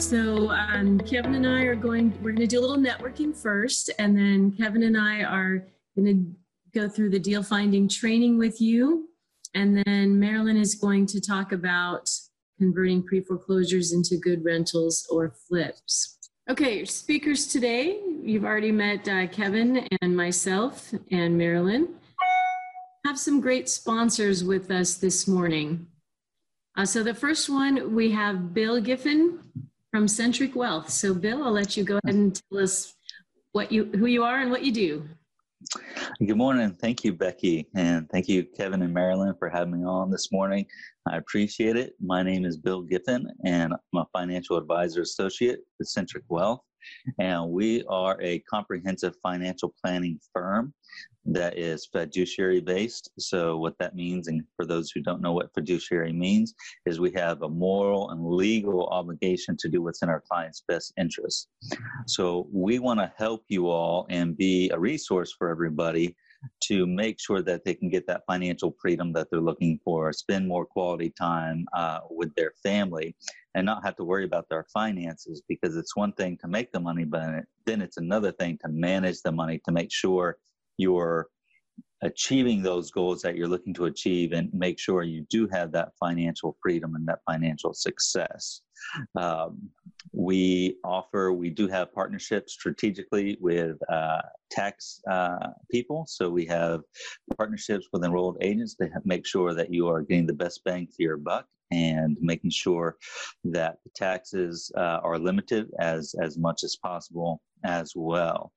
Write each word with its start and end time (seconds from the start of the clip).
So 0.00 0.50
um, 0.50 0.98
Kevin 1.00 1.34
and 1.34 1.46
I 1.46 1.64
are 1.64 1.74
going. 1.74 2.10
We're 2.22 2.32
going 2.32 2.36
to 2.36 2.46
do 2.46 2.58
a 2.58 2.62
little 2.62 2.78
networking 2.78 3.36
first, 3.36 3.90
and 3.98 4.16
then 4.16 4.50
Kevin 4.52 4.84
and 4.84 4.96
I 4.96 5.24
are 5.24 5.66
going 5.94 6.06
to 6.06 6.80
go 6.80 6.88
through 6.88 7.10
the 7.10 7.18
deal 7.18 7.42
finding 7.42 7.86
training 7.86 8.38
with 8.38 8.62
you, 8.62 9.10
and 9.54 9.82
then 9.84 10.18
Marilyn 10.18 10.56
is 10.56 10.74
going 10.74 11.04
to 11.04 11.20
talk 11.20 11.52
about 11.52 12.10
converting 12.58 13.02
pre 13.02 13.20
foreclosures 13.20 13.92
into 13.92 14.16
good 14.16 14.42
rentals 14.42 15.06
or 15.10 15.34
flips. 15.46 16.16
Okay, 16.48 16.86
speakers 16.86 17.46
today. 17.46 18.00
You've 18.22 18.46
already 18.46 18.72
met 18.72 19.06
uh, 19.06 19.26
Kevin 19.26 19.86
and 20.00 20.16
myself 20.16 20.94
and 21.10 21.36
Marilyn. 21.36 21.88
Have 23.04 23.18
some 23.18 23.38
great 23.38 23.68
sponsors 23.68 24.44
with 24.44 24.70
us 24.70 24.94
this 24.94 25.28
morning. 25.28 25.86
Uh, 26.74 26.86
so 26.86 27.02
the 27.02 27.12
first 27.12 27.50
one 27.50 27.94
we 27.94 28.10
have 28.12 28.54
Bill 28.54 28.80
Giffen 28.80 29.40
from 29.90 30.06
Centric 30.06 30.54
Wealth. 30.54 30.88
So 30.88 31.14
Bill, 31.14 31.42
I'll 31.42 31.52
let 31.52 31.76
you 31.76 31.84
go 31.84 31.98
ahead 32.04 32.14
and 32.14 32.40
tell 32.50 32.62
us 32.62 32.94
what 33.52 33.72
you 33.72 33.86
who 33.86 34.06
you 34.06 34.22
are 34.22 34.40
and 34.40 34.50
what 34.50 34.62
you 34.62 34.72
do. 34.72 35.08
Good 36.26 36.36
morning. 36.36 36.74
Thank 36.80 37.04
you, 37.04 37.12
Becky. 37.12 37.68
And 37.74 38.08
thank 38.10 38.28
you, 38.28 38.44
Kevin 38.56 38.80
and 38.82 38.94
Marilyn, 38.94 39.34
for 39.38 39.50
having 39.50 39.78
me 39.78 39.84
on 39.84 40.10
this 40.10 40.32
morning. 40.32 40.64
I 41.06 41.18
appreciate 41.18 41.76
it. 41.76 41.92
My 42.00 42.22
name 42.22 42.46
is 42.46 42.56
Bill 42.56 42.82
Giffen, 42.82 43.26
and 43.44 43.74
I'm 43.74 44.00
a 44.00 44.06
financial 44.12 44.56
advisor 44.56 45.02
associate 45.02 45.60
with 45.78 45.88
Centric 45.88 46.24
Wealth. 46.28 46.60
And 47.18 47.50
we 47.50 47.84
are 47.90 48.16
a 48.22 48.38
comprehensive 48.40 49.14
financial 49.22 49.74
planning 49.84 50.18
firm 50.32 50.72
that 51.26 51.58
is 51.58 51.86
fiduciary 51.86 52.60
based. 52.60 53.10
So, 53.18 53.58
what 53.58 53.78
that 53.78 53.94
means, 53.94 54.28
and 54.28 54.42
for 54.56 54.64
those 54.64 54.90
who 54.90 55.00
don't 55.00 55.20
know 55.20 55.32
what 55.32 55.52
fiduciary 55.54 56.12
means, 56.12 56.54
is 56.86 57.00
we 57.00 57.12
have 57.12 57.42
a 57.42 57.48
moral 57.48 58.10
and 58.10 58.26
legal 58.26 58.86
obligation 58.88 59.56
to 59.58 59.68
do 59.68 59.82
what's 59.82 60.02
in 60.02 60.08
our 60.08 60.22
client's 60.28 60.62
best 60.66 60.92
interest. 60.98 61.48
So, 62.06 62.48
we 62.52 62.78
want 62.78 63.00
to 63.00 63.12
help 63.16 63.44
you 63.48 63.68
all 63.68 64.06
and 64.08 64.36
be 64.36 64.70
a 64.70 64.78
resource 64.78 65.32
for 65.36 65.48
everybody 65.50 66.16
to 66.62 66.86
make 66.86 67.20
sure 67.20 67.42
that 67.42 67.64
they 67.64 67.74
can 67.74 67.90
get 67.90 68.06
that 68.06 68.22
financial 68.26 68.74
freedom 68.80 69.12
that 69.12 69.28
they're 69.30 69.40
looking 69.40 69.78
for, 69.84 70.12
spend 70.12 70.48
more 70.48 70.64
quality 70.64 71.10
time 71.10 71.66
uh, 71.74 72.00
with 72.10 72.34
their 72.34 72.52
family, 72.62 73.14
and 73.54 73.66
not 73.66 73.84
have 73.84 73.96
to 73.96 74.04
worry 74.04 74.24
about 74.24 74.48
their 74.48 74.64
finances 74.72 75.42
because 75.48 75.76
it's 75.76 75.96
one 75.96 76.12
thing 76.12 76.38
to 76.40 76.48
make 76.48 76.72
the 76.72 76.80
money, 76.80 77.04
but 77.04 77.44
then 77.66 77.82
it's 77.82 77.96
another 77.96 78.32
thing 78.32 78.58
to 78.62 78.68
manage 78.68 79.20
the 79.22 79.32
money 79.32 79.60
to 79.64 79.72
make 79.72 79.92
sure 79.92 80.38
you're 80.80 81.28
achieving 82.02 82.62
those 82.62 82.90
goals 82.90 83.20
that 83.22 83.36
you're 83.36 83.48
looking 83.48 83.74
to 83.74 83.84
achieve 83.84 84.32
and 84.32 84.52
make 84.54 84.78
sure 84.78 85.02
you 85.02 85.26
do 85.28 85.46
have 85.48 85.70
that 85.72 85.90
financial 85.98 86.56
freedom 86.62 86.94
and 86.94 87.06
that 87.06 87.18
financial 87.30 87.74
success. 87.74 88.62
Um, 89.16 89.70
we 90.12 90.76
offer, 90.84 91.32
we 91.32 91.50
do 91.50 91.68
have 91.68 91.94
partnerships 91.94 92.52
strategically 92.52 93.36
with 93.40 93.76
uh, 93.88 94.22
tax 94.50 95.00
uh, 95.10 95.48
people. 95.70 96.04
So 96.08 96.28
we 96.30 96.46
have 96.46 96.82
partnerships 97.36 97.86
with 97.92 98.04
enrolled 98.04 98.38
agents 98.40 98.74
to 98.76 98.88
make 99.04 99.26
sure 99.26 99.54
that 99.54 99.72
you 99.72 99.88
are 99.88 100.02
getting 100.02 100.26
the 100.26 100.32
best 100.32 100.64
bang 100.64 100.86
for 100.86 101.02
your 101.02 101.16
buck 101.16 101.46
and 101.70 102.16
making 102.20 102.50
sure 102.50 102.96
that 103.44 103.78
the 103.84 103.90
taxes 103.94 104.72
uh, 104.76 104.98
are 105.02 105.18
limited 105.18 105.70
as, 105.78 106.14
as 106.20 106.36
much 106.36 106.64
as 106.64 106.76
possible 106.76 107.40
as 107.64 107.92
well. 107.94 108.52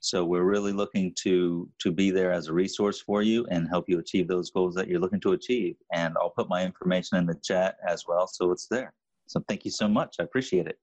So 0.00 0.24
we're 0.24 0.44
really 0.44 0.72
looking 0.72 1.12
to 1.22 1.68
to 1.80 1.90
be 1.90 2.10
there 2.10 2.32
as 2.32 2.48
a 2.48 2.52
resource 2.52 3.00
for 3.00 3.22
you 3.22 3.46
and 3.50 3.68
help 3.68 3.88
you 3.88 3.98
achieve 3.98 4.28
those 4.28 4.50
goals 4.50 4.74
that 4.76 4.88
you're 4.88 5.00
looking 5.00 5.20
to 5.20 5.32
achieve. 5.32 5.76
And 5.92 6.14
I'll 6.20 6.30
put 6.30 6.48
my 6.48 6.64
information 6.64 7.18
in 7.18 7.26
the 7.26 7.38
chat 7.42 7.76
as 7.86 8.04
well, 8.06 8.26
so 8.26 8.52
it's 8.52 8.66
there. 8.68 8.94
So 9.26 9.42
thank 9.48 9.64
you 9.64 9.70
so 9.70 9.88
much. 9.88 10.16
I 10.20 10.24
appreciate 10.24 10.66
it. 10.66 10.78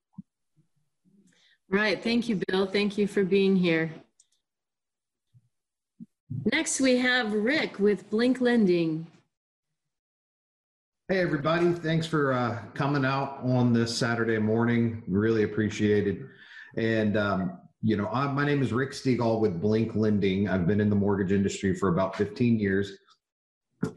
Right. 1.70 2.02
Thank 2.02 2.28
you, 2.28 2.40
Bill. 2.48 2.66
Thank 2.66 2.98
you 2.98 3.08
for 3.08 3.24
being 3.24 3.56
here. 3.56 3.92
Next, 6.52 6.82
we 6.82 6.98
have 6.98 7.34
Rick 7.34 7.80
with 7.80 8.10
Blink 8.10 8.42
Lending. 8.42 9.08
Hey, 11.08 11.20
everybody. 11.20 11.74
Thanks 11.74 12.08
for 12.08 12.34
uh, 12.34 12.60
coming 12.74 13.06
out 13.06 13.40
on 13.44 13.74
this 13.74 13.98
Saturday 13.98 14.38
morning. 14.38 15.04
Really 15.08 15.44
appreciate 15.44 16.08
it. 16.08 16.20
And, 16.78 17.18
um, 17.18 17.60
you 17.82 17.98
know, 17.98 18.08
I, 18.08 18.32
my 18.32 18.46
name 18.46 18.62
is 18.62 18.72
Rick 18.72 18.92
Stegall 18.92 19.40
with 19.40 19.60
Blink 19.62 19.94
Lending. 19.96 20.48
I've 20.48 20.68
been 20.68 20.80
in 20.80 20.90
the 20.90 20.96
mortgage 20.96 21.34
industry 21.34 21.76
for 21.76 21.90
about 21.90 22.16
15 22.16 22.60
years. 22.60 22.98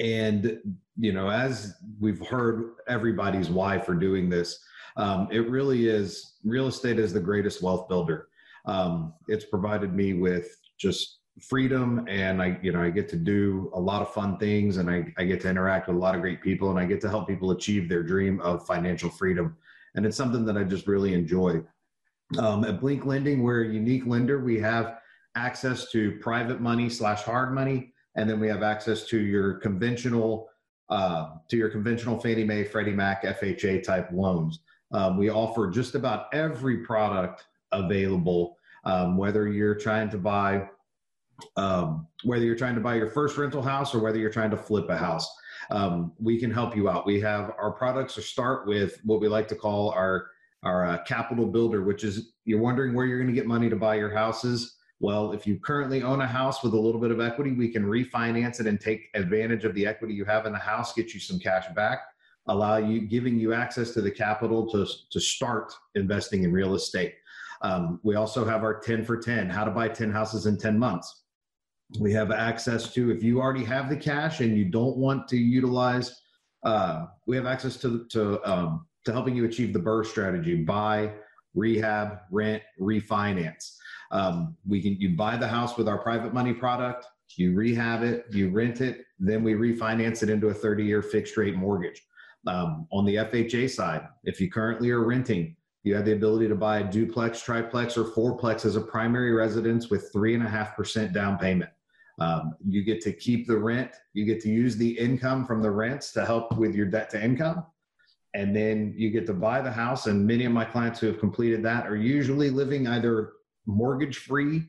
And, 0.01 0.59
you 0.97 1.13
know, 1.13 1.29
as 1.29 1.75
we've 2.01 2.25
heard 2.27 2.75
everybody's 2.89 3.51
why 3.51 3.79
for 3.79 3.95
doing 3.95 4.29
this, 4.29 4.61
um, 4.97 5.29
it 5.31 5.49
really 5.51 5.89
is 5.89 6.35
real 6.45 6.69
estate 6.69 6.99
is 6.99 7.13
the 7.13 7.21
greatest 7.21 7.63
wealth 7.63 7.89
builder. 7.89 8.29
Um, 8.67 9.15
it's 9.29 9.45
provided 9.45 9.93
me 9.93 10.15
with 10.15 10.57
just 10.79 11.19
freedom 11.41 12.07
and 12.09 12.41
I, 12.41 12.59
you 12.63 12.73
know, 12.73 12.81
I 12.81 12.91
get 12.91 13.09
to 13.09 13.17
do 13.17 13.71
a 13.75 13.81
lot 13.81 14.03
of 14.03 14.13
fun 14.13 14.39
things 14.39 14.77
and 14.77 14.89
I, 14.89 15.13
I 15.19 15.25
get 15.25 15.41
to 15.41 15.51
interact 15.51 15.89
with 15.89 15.97
a 15.97 15.99
lot 15.99 16.15
of 16.15 16.21
great 16.21 16.41
people 16.41 16.71
and 16.71 16.79
I 16.79 16.85
get 16.85 17.01
to 17.03 17.09
help 17.09 17.27
people 17.27 17.51
achieve 17.51 17.89
their 17.89 18.05
dream 18.05 18.41
of 18.41 18.65
financial 18.67 19.11
freedom. 19.11 19.57
And 19.97 20.07
it's 20.07 20.17
something 20.17 20.45
that 20.45 20.57
I 20.57 20.63
just 20.63 20.87
really 20.87 21.13
enjoy. 21.13 21.61
Um, 22.39 22.65
at 22.65 22.81
Blink 22.81 23.05
Lending, 23.05 23.43
we're 23.43 23.65
a 23.65 23.69
unique 23.69 24.07
lender. 24.07 24.41
We 24.41 24.61
have 24.61 24.99
access 25.35 25.91
to 25.91 26.19
private 26.21 26.61
money 26.61 26.89
slash 26.89 27.23
hard 27.23 27.53
money, 27.53 27.93
and 28.17 28.29
then 28.29 28.41
we 28.41 28.49
have 28.49 28.63
access 28.63 29.05
to 29.09 29.19
your 29.19 29.55
conventional 29.55 30.49
uh, 30.91 31.31
to 31.49 31.57
your 31.57 31.69
conventional 31.69 32.19
Fannie 32.19 32.45
Mae, 32.45 32.65
Freddie 32.65 32.93
Mac, 32.93 33.25
FHA 33.25 33.83
type 33.83 34.09
loans. 34.13 34.61
Um, 34.93 35.17
we 35.17 35.31
offer 35.31 35.71
just 35.71 35.95
about 35.95 36.27
every 36.33 36.79
product 36.79 37.47
available, 37.73 38.59
um, 38.85 39.17
whether 39.17 39.49
you're 39.49 39.75
trying 39.75 40.11
to 40.11 40.19
buy 40.19 40.69
um, 41.57 42.07
whether 42.23 42.45
you're 42.45 42.55
trying 42.55 42.77
to 42.77 42.81
buy 42.81 42.95
your 42.95 43.09
first 43.09 43.37
rental 43.37 43.63
house 43.63 43.95
or 43.95 44.01
whether 44.01 44.19
you're 44.19 44.31
trying 44.31 44.51
to 44.51 44.57
flip 44.57 44.89
a 44.89 44.97
house. 44.97 45.29
Um, 45.71 46.13
we 46.21 46.39
can 46.39 46.51
help 46.51 46.77
you 46.77 46.89
out. 46.89 47.07
We 47.07 47.21
have 47.23 47.53
our 47.59 47.73
products 47.73 48.15
to 48.15 48.23
start 48.23 48.67
with 48.67 49.01
what 49.05 49.21
we 49.21 49.29
like 49.29 49.49
to 49.49 49.57
call 49.57 49.91
our 49.91 50.29
our 50.63 50.87
uh, 50.87 51.03
capital 51.05 51.47
builder, 51.47 51.83
which 51.83 52.05
is 52.05 52.33
you're 52.45 52.61
wondering 52.61 52.95
where 52.95 53.05
you're 53.05 53.19
going 53.19 53.33
to 53.33 53.39
get 53.39 53.47
money 53.47 53.69
to 53.69 53.77
buy 53.77 53.97
your 53.97 54.15
houses. 54.15 54.77
Well, 55.05 55.33
if 55.33 55.47
you 55.47 55.59
currently 55.59 56.03
own 56.03 56.23
a 56.23 56.27
house 56.27 56.63
with 56.63 56.73
a 56.73 56.81
little 56.81 56.99
bit 56.99 57.11
of 57.11 57.21
equity, 57.21 57.53
we 57.53 57.69
can 57.69 57.85
refinance 57.85 58.59
it 58.59 58.67
and 58.67 58.81
take 58.81 59.11
advantage 59.13 59.67
of 59.67 59.75
the 59.75 59.87
equity 59.87 60.15
you 60.15 60.25
have 60.25 60.47
in 60.47 60.53
the 60.55 60.59
house, 60.59 60.95
get 60.95 61.13
you 61.13 61.21
some 61.21 61.39
cash 61.39 61.67
back, 61.77 61.99
allow 62.47 62.79
you, 62.79 63.03
giving 63.03 63.39
you 63.39 63.53
access 63.53 63.91
to 63.91 64.01
the 64.01 64.11
capital 64.11 64.67
to, 64.71 64.87
to 65.11 65.21
start 65.21 65.75
investing 65.95 66.45
in 66.45 66.53
real 66.55 66.75
estate. 66.75 67.17
Um, 67.61 68.01
we 68.03 68.15
also 68.15 68.47
have 68.47 68.63
our 68.63 68.81
10 68.81 69.05
for 69.05 69.19
10, 69.19 69.51
how 69.51 69.65
to 69.65 69.71
buy 69.71 69.89
10 69.89 70.11
houses 70.11 70.47
in 70.47 70.57
10 70.57 70.79
months. 70.79 71.25
We 72.01 72.11
have 72.15 72.31
access 72.31 72.91
to, 72.95 73.11
if 73.11 73.23
you 73.23 73.43
already 73.43 73.65
have 73.65 73.91
the 73.91 73.99
cash 73.99 74.41
and 74.41 74.57
you 74.57 74.65
don't 74.65 74.97
want 74.97 75.29
to 75.29 75.37
utilize, 75.37 76.19
uh, 76.65 77.09
we 77.27 77.37
have 77.37 77.45
access 77.45 77.77
to, 77.83 78.07
to 78.07 78.43
um, 78.51 78.87
to 79.05 79.13
helping 79.13 79.37
you 79.37 79.45
achieve 79.45 79.75
the 79.75 79.79
BRRRR 79.79 80.07
strategy 80.07 80.57
buy, 80.65 81.13
rehab, 81.55 82.21
rent, 82.31 82.63
refinance. 82.81 83.77
Um, 84.11 84.57
we 84.67 84.81
can 84.81 85.01
you 85.01 85.17
buy 85.17 85.37
the 85.37 85.49
house 85.49 85.77
with 85.77 85.89
our 85.89 85.99
private 85.99 86.33
money 86.33 86.53
product, 86.53 87.07
you 87.37 87.55
rehab 87.55 88.03
it, 88.03 88.27
you 88.31 88.51
rent 88.51 88.81
it, 88.81 89.05
then 89.19 89.43
we 89.43 89.55
refinance 89.55 90.23
it 90.23 90.31
into 90.31 90.49
a 90.49 90.55
30 90.55 90.85
year 90.85 91.03
fixed 91.03 91.37
rate 91.37 91.57
mortgage. 91.57 92.01
Um, 92.47 92.87
on 92.93 93.05
the 93.05 93.17
FHA 93.17 93.71
side, 93.71 94.07
if 94.25 94.41
you 94.41 94.51
currently 94.51 94.91
are 94.91 95.05
renting, 95.05 95.57
you 95.83 95.95
have 95.95 96.05
the 96.05 96.13
ability 96.13 96.49
to 96.49 96.55
buy 96.55 96.79
a 96.79 96.91
duplex, 96.91 97.41
triplex, 97.41 97.97
or 97.97 98.05
fourplex 98.05 98.65
as 98.65 98.77
a 98.77 98.81
primary 98.81 99.33
residence 99.33 99.91
with 99.91 100.11
three 100.13 100.35
and 100.35 100.45
a 100.45 100.49
half 100.49 100.77
percent 100.77 101.13
down 101.13 101.39
payment. 101.39 101.71
Um, 102.21 102.55
you 102.67 102.85
get 102.85 103.01
to 103.03 103.13
keep 103.13 103.47
the 103.47 103.57
rent. 103.57 103.91
You 104.13 104.25
get 104.25 104.41
to 104.43 104.49
use 104.49 104.77
the 104.77 104.99
income 104.99 105.47
from 105.47 105.63
the 105.63 105.71
rents 105.71 106.13
to 106.13 106.25
help 106.25 106.57
with 106.57 106.75
your 106.75 106.87
debt 106.87 107.11
to 107.11 107.23
income 107.23 107.65
and 108.35 108.55
then 108.55 108.93
you 108.97 109.11
get 109.11 109.27
to 109.27 109.33
buy 109.33 109.63
the 109.63 109.71
house 109.71 110.07
and 110.07 110.27
many 110.27 110.45
of 110.45 110.53
my 110.53 110.65
clients 110.65 110.99
who 111.01 111.07
have 111.07 111.19
completed 111.19 111.63
that 111.63 111.87
are 111.87 111.97
usually 111.97 112.51
living 112.51 112.87
either 112.89 113.33
mortgage 113.67 114.19
free 114.19 114.65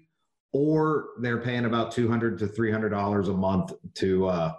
or 0.53 1.09
they're 1.19 1.42
paying 1.42 1.65
about 1.65 1.92
200 1.92 2.39
to 2.39 2.47
300 2.47 2.89
dollars 2.89 3.27
a 3.27 3.33
month 3.33 3.74
to 3.95 4.27
uh, 4.27 4.53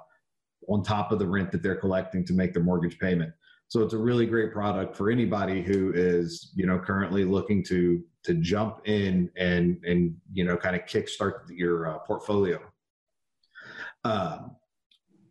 on 0.68 0.82
top 0.82 1.12
of 1.12 1.18
the 1.18 1.26
rent 1.26 1.50
that 1.52 1.62
they're 1.62 1.76
collecting 1.76 2.24
to 2.24 2.32
make 2.32 2.52
their 2.52 2.62
mortgage 2.62 2.98
payment. 2.98 3.32
So 3.68 3.82
it's 3.82 3.94
a 3.94 3.98
really 3.98 4.26
great 4.26 4.52
product 4.52 4.94
for 4.94 5.10
anybody 5.10 5.62
who 5.62 5.92
is 5.94 6.52
you 6.54 6.66
know 6.66 6.78
currently 6.78 7.24
looking 7.24 7.64
to 7.64 8.02
to 8.24 8.34
jump 8.34 8.80
in 8.84 9.30
and 9.36 9.82
and 9.84 10.14
you 10.32 10.44
know 10.44 10.56
kind 10.56 10.76
of 10.76 10.82
kickstart 10.82 11.48
your 11.48 11.88
uh, 11.88 11.98
portfolio. 12.00 12.60
Um, 14.04 14.56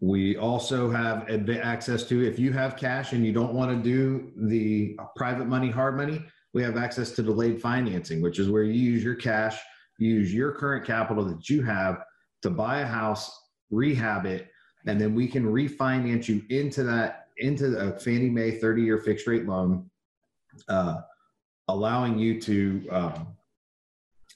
we 0.02 0.38
also 0.38 0.92
have 0.92 1.30
access 1.50 2.04
to, 2.04 2.26
if 2.26 2.38
you 2.38 2.52
have 2.52 2.76
cash 2.76 3.14
and 3.14 3.26
you 3.26 3.32
don't 3.32 3.54
want 3.54 3.72
to 3.72 3.82
do 3.82 4.32
the 4.36 4.98
private 5.16 5.48
money, 5.48 5.72
hard 5.72 5.96
money, 5.96 6.24
we 6.56 6.64
have 6.64 6.78
access 6.78 7.12
to 7.12 7.22
delayed 7.22 7.62
financing, 7.62 8.22
which 8.22 8.40
is 8.40 8.50
where 8.50 8.64
you 8.64 8.72
use 8.72 9.04
your 9.04 9.14
cash, 9.14 9.60
use 10.00 10.34
your 10.34 10.54
current 10.54 10.86
capital 10.86 11.26
that 11.26 11.50
you 11.50 11.62
have 11.62 12.02
to 12.42 12.50
buy 12.50 12.80
a 12.80 12.86
house, 12.86 13.38
rehab 13.72 14.26
it, 14.26 14.48
and 14.88 15.00
then 15.00 15.14
we 15.14 15.28
can 15.28 15.44
refinance 15.44 16.30
you 16.30 16.42
into 16.50 16.84
that, 16.84 17.28
into 17.40 17.78
a 17.78 18.00
Fannie 18.00 18.30
Mae 18.30 18.52
30 18.52 18.82
year 18.82 19.00
fixed 19.00 19.28
rate 19.28 19.46
loan. 19.46 19.90
Uh, 20.70 21.02
allowing 21.68 22.18
you 22.18 22.40
to 22.40 22.88
um, 22.90 23.28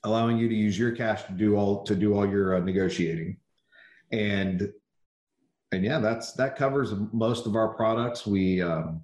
allowing 0.03 0.37
you 0.37 0.49
to 0.49 0.55
use 0.55 0.77
your 0.77 0.91
cash 0.91 1.23
to 1.23 1.31
do 1.31 1.55
all 1.55 1.83
to 1.83 1.95
do 1.95 2.13
all 2.13 2.27
your 2.27 2.57
uh, 2.57 2.59
negotiating, 2.59 3.37
and 4.11 4.73
and 5.71 5.85
yeah, 5.85 5.99
that's 5.99 6.33
that 6.33 6.57
covers 6.57 6.93
most 7.13 7.45
of 7.45 7.55
our 7.55 7.69
products. 7.69 8.27
We 8.27 8.61
um, 8.61 9.01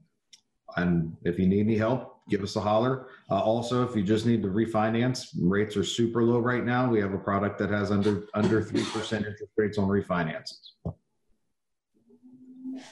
and 0.75 1.15
if 1.23 1.39
you 1.39 1.47
need 1.47 1.62
any 1.62 1.77
help, 1.77 2.14
give 2.30 2.42
us 2.42 2.56
a 2.56 2.62
holler. 2.62 3.07
Uh, 3.30 3.39
also, 3.39 3.83
if 3.88 3.95
you 3.95 4.04
just 4.04 4.25
need 4.25 4.42
to 4.44 4.48
refinance, 4.50 5.27
rates 5.39 5.77
are 5.77 5.83
super 5.83 6.24
low 6.24 6.39
right 6.39 6.66
now. 6.66 6.89
We 6.89 7.00
have 7.00 7.13
a 7.13 7.18
product 7.18 7.57
that 7.60 7.69
has 7.69 7.92
under 7.92 8.27
under 8.33 8.62
three 8.62 8.83
percent 8.83 9.25
interest 9.25 9.51
rates 9.57 9.77
on 9.77 9.88
refinances. 9.88 10.57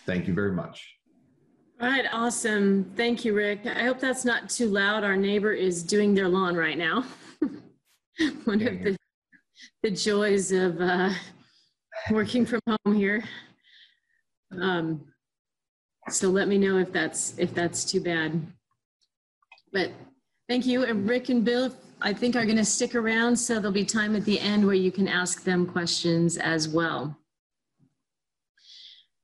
Thank 0.05 0.27
you 0.27 0.33
very 0.33 0.51
much. 0.51 0.95
All 1.81 1.89
right, 1.89 2.05
awesome. 2.13 2.85
Thank 2.95 3.25
you, 3.25 3.33
Rick. 3.33 3.65
I 3.65 3.83
hope 3.83 3.99
that's 3.99 4.23
not 4.23 4.49
too 4.49 4.67
loud. 4.67 5.03
Our 5.03 5.17
neighbor 5.17 5.51
is 5.51 5.83
doing 5.83 6.13
their 6.13 6.29
lawn 6.29 6.55
right 6.55 6.77
now. 6.77 7.03
One 8.45 8.59
Yeah, 8.59 8.69
of 8.69 8.83
the, 8.83 8.97
the 9.81 9.91
joys 9.91 10.51
of 10.51 10.79
uh, 10.79 11.09
working 12.11 12.45
from 12.45 12.61
home 12.67 12.95
here. 12.95 13.23
Um, 14.61 15.03
so 16.09 16.29
let 16.29 16.47
me 16.47 16.57
know 16.57 16.77
if 16.77 16.91
that's 16.93 17.37
if 17.37 17.53
that's 17.53 17.83
too 17.83 18.01
bad. 18.01 18.39
But 19.73 19.91
thank 20.47 20.65
you. 20.65 20.85
And 20.85 21.09
Rick 21.09 21.29
and 21.29 21.43
Bill, 21.43 21.75
I 22.01 22.13
think 22.13 22.35
are 22.35 22.45
going 22.45 22.57
to 22.57 22.65
stick 22.65 22.95
around, 22.95 23.35
so 23.35 23.55
there'll 23.55 23.71
be 23.71 23.83
time 23.83 24.15
at 24.15 24.23
the 24.23 24.39
end 24.39 24.65
where 24.65 24.75
you 24.75 24.91
can 24.91 25.07
ask 25.07 25.43
them 25.43 25.65
questions 25.65 26.37
as 26.37 26.69
well. 26.69 27.17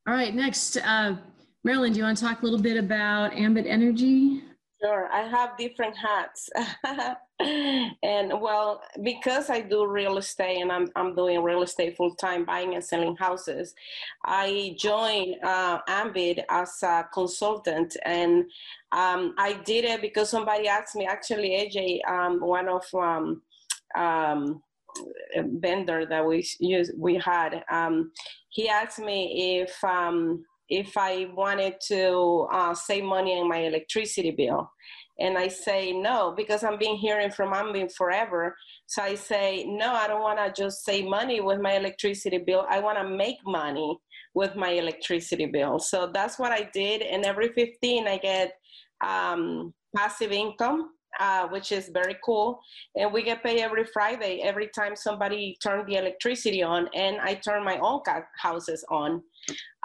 All 0.06 0.14
right, 0.14 0.34
next, 0.34 0.76
uh, 0.78 1.16
Marilyn, 1.62 1.92
do 1.92 1.98
you 1.98 2.04
want 2.04 2.18
to 2.18 2.24
talk 2.24 2.42
a 2.42 2.44
little 2.44 2.60
bit 2.60 2.76
about 2.76 3.32
Ambit 3.34 3.66
Energy? 3.66 4.42
Sure, 4.82 5.08
I 5.12 5.22
have 5.28 5.58
different 5.58 5.94
hats. 5.96 6.48
and 8.02 8.40
well, 8.40 8.80
because 9.02 9.50
I 9.50 9.60
do 9.60 9.86
real 9.86 10.16
estate 10.16 10.60
and 10.62 10.72
I'm, 10.72 10.88
I'm 10.96 11.14
doing 11.14 11.42
real 11.42 11.62
estate 11.62 11.96
full 11.98 12.14
time, 12.14 12.46
buying 12.46 12.74
and 12.74 12.82
selling 12.84 13.14
houses, 13.16 13.74
I 14.24 14.74
joined 14.78 15.36
uh, 15.44 15.80
Ambit 15.86 16.44
as 16.48 16.82
a 16.82 17.04
consultant. 17.12 17.96
And 18.06 18.44
um, 18.92 19.34
I 19.36 19.60
did 19.64 19.84
it 19.84 20.00
because 20.00 20.30
somebody 20.30 20.66
asked 20.66 20.96
me, 20.96 21.04
actually, 21.06 21.50
AJ, 21.50 22.10
um, 22.10 22.40
one 22.40 22.68
of 22.68 22.84
um, 22.94 23.42
um, 23.94 24.62
vendor 25.36 26.06
that 26.06 26.24
we 26.26 26.46
use, 26.58 26.90
we 26.96 27.16
had, 27.16 27.64
um, 27.70 28.12
he 28.48 28.68
asked 28.68 28.98
me 28.98 29.60
if 29.60 29.82
um, 29.84 30.44
if 30.70 30.96
I 30.96 31.26
wanted 31.34 31.74
to 31.88 32.46
uh, 32.52 32.74
save 32.74 33.04
money 33.04 33.38
on 33.38 33.48
my 33.48 33.58
electricity 33.58 34.30
bill. 34.30 34.70
And 35.18 35.36
I 35.36 35.48
say 35.48 35.92
no, 35.92 36.32
because 36.34 36.64
I've 36.64 36.78
been 36.78 36.96
hearing 36.96 37.30
from 37.30 37.52
Ambit 37.52 37.92
forever. 37.92 38.56
So 38.86 39.02
I 39.02 39.16
say, 39.16 39.64
no, 39.68 39.92
I 39.92 40.06
don't 40.06 40.22
want 40.22 40.38
to 40.38 40.62
just 40.62 40.82
save 40.84 41.04
money 41.04 41.40
with 41.40 41.60
my 41.60 41.72
electricity 41.72 42.38
bill. 42.38 42.64
I 42.70 42.80
want 42.80 42.96
to 42.98 43.06
make 43.06 43.36
money 43.44 43.98
with 44.34 44.56
my 44.56 44.70
electricity 44.70 45.46
bill. 45.46 45.78
So 45.78 46.10
that's 46.14 46.38
what 46.38 46.52
I 46.52 46.70
did. 46.72 47.02
And 47.02 47.26
every 47.26 47.48
15, 47.48 48.08
I 48.08 48.16
get 48.16 48.52
um, 49.04 49.74
passive 49.94 50.32
income, 50.32 50.90
uh, 51.18 51.48
which 51.48 51.72
is 51.72 51.90
very 51.92 52.16
cool. 52.24 52.60
And 52.94 53.12
we 53.12 53.22
get 53.22 53.42
paid 53.42 53.60
every 53.60 53.84
Friday, 53.84 54.40
every 54.42 54.68
time 54.68 54.94
somebody 54.94 55.56
turn 55.62 55.86
the 55.86 55.96
electricity 55.96 56.62
on, 56.62 56.88
and 56.94 57.20
I 57.20 57.34
turn 57.34 57.64
my 57.64 57.78
own 57.78 58.00
houses 58.40 58.84
on. 58.90 59.22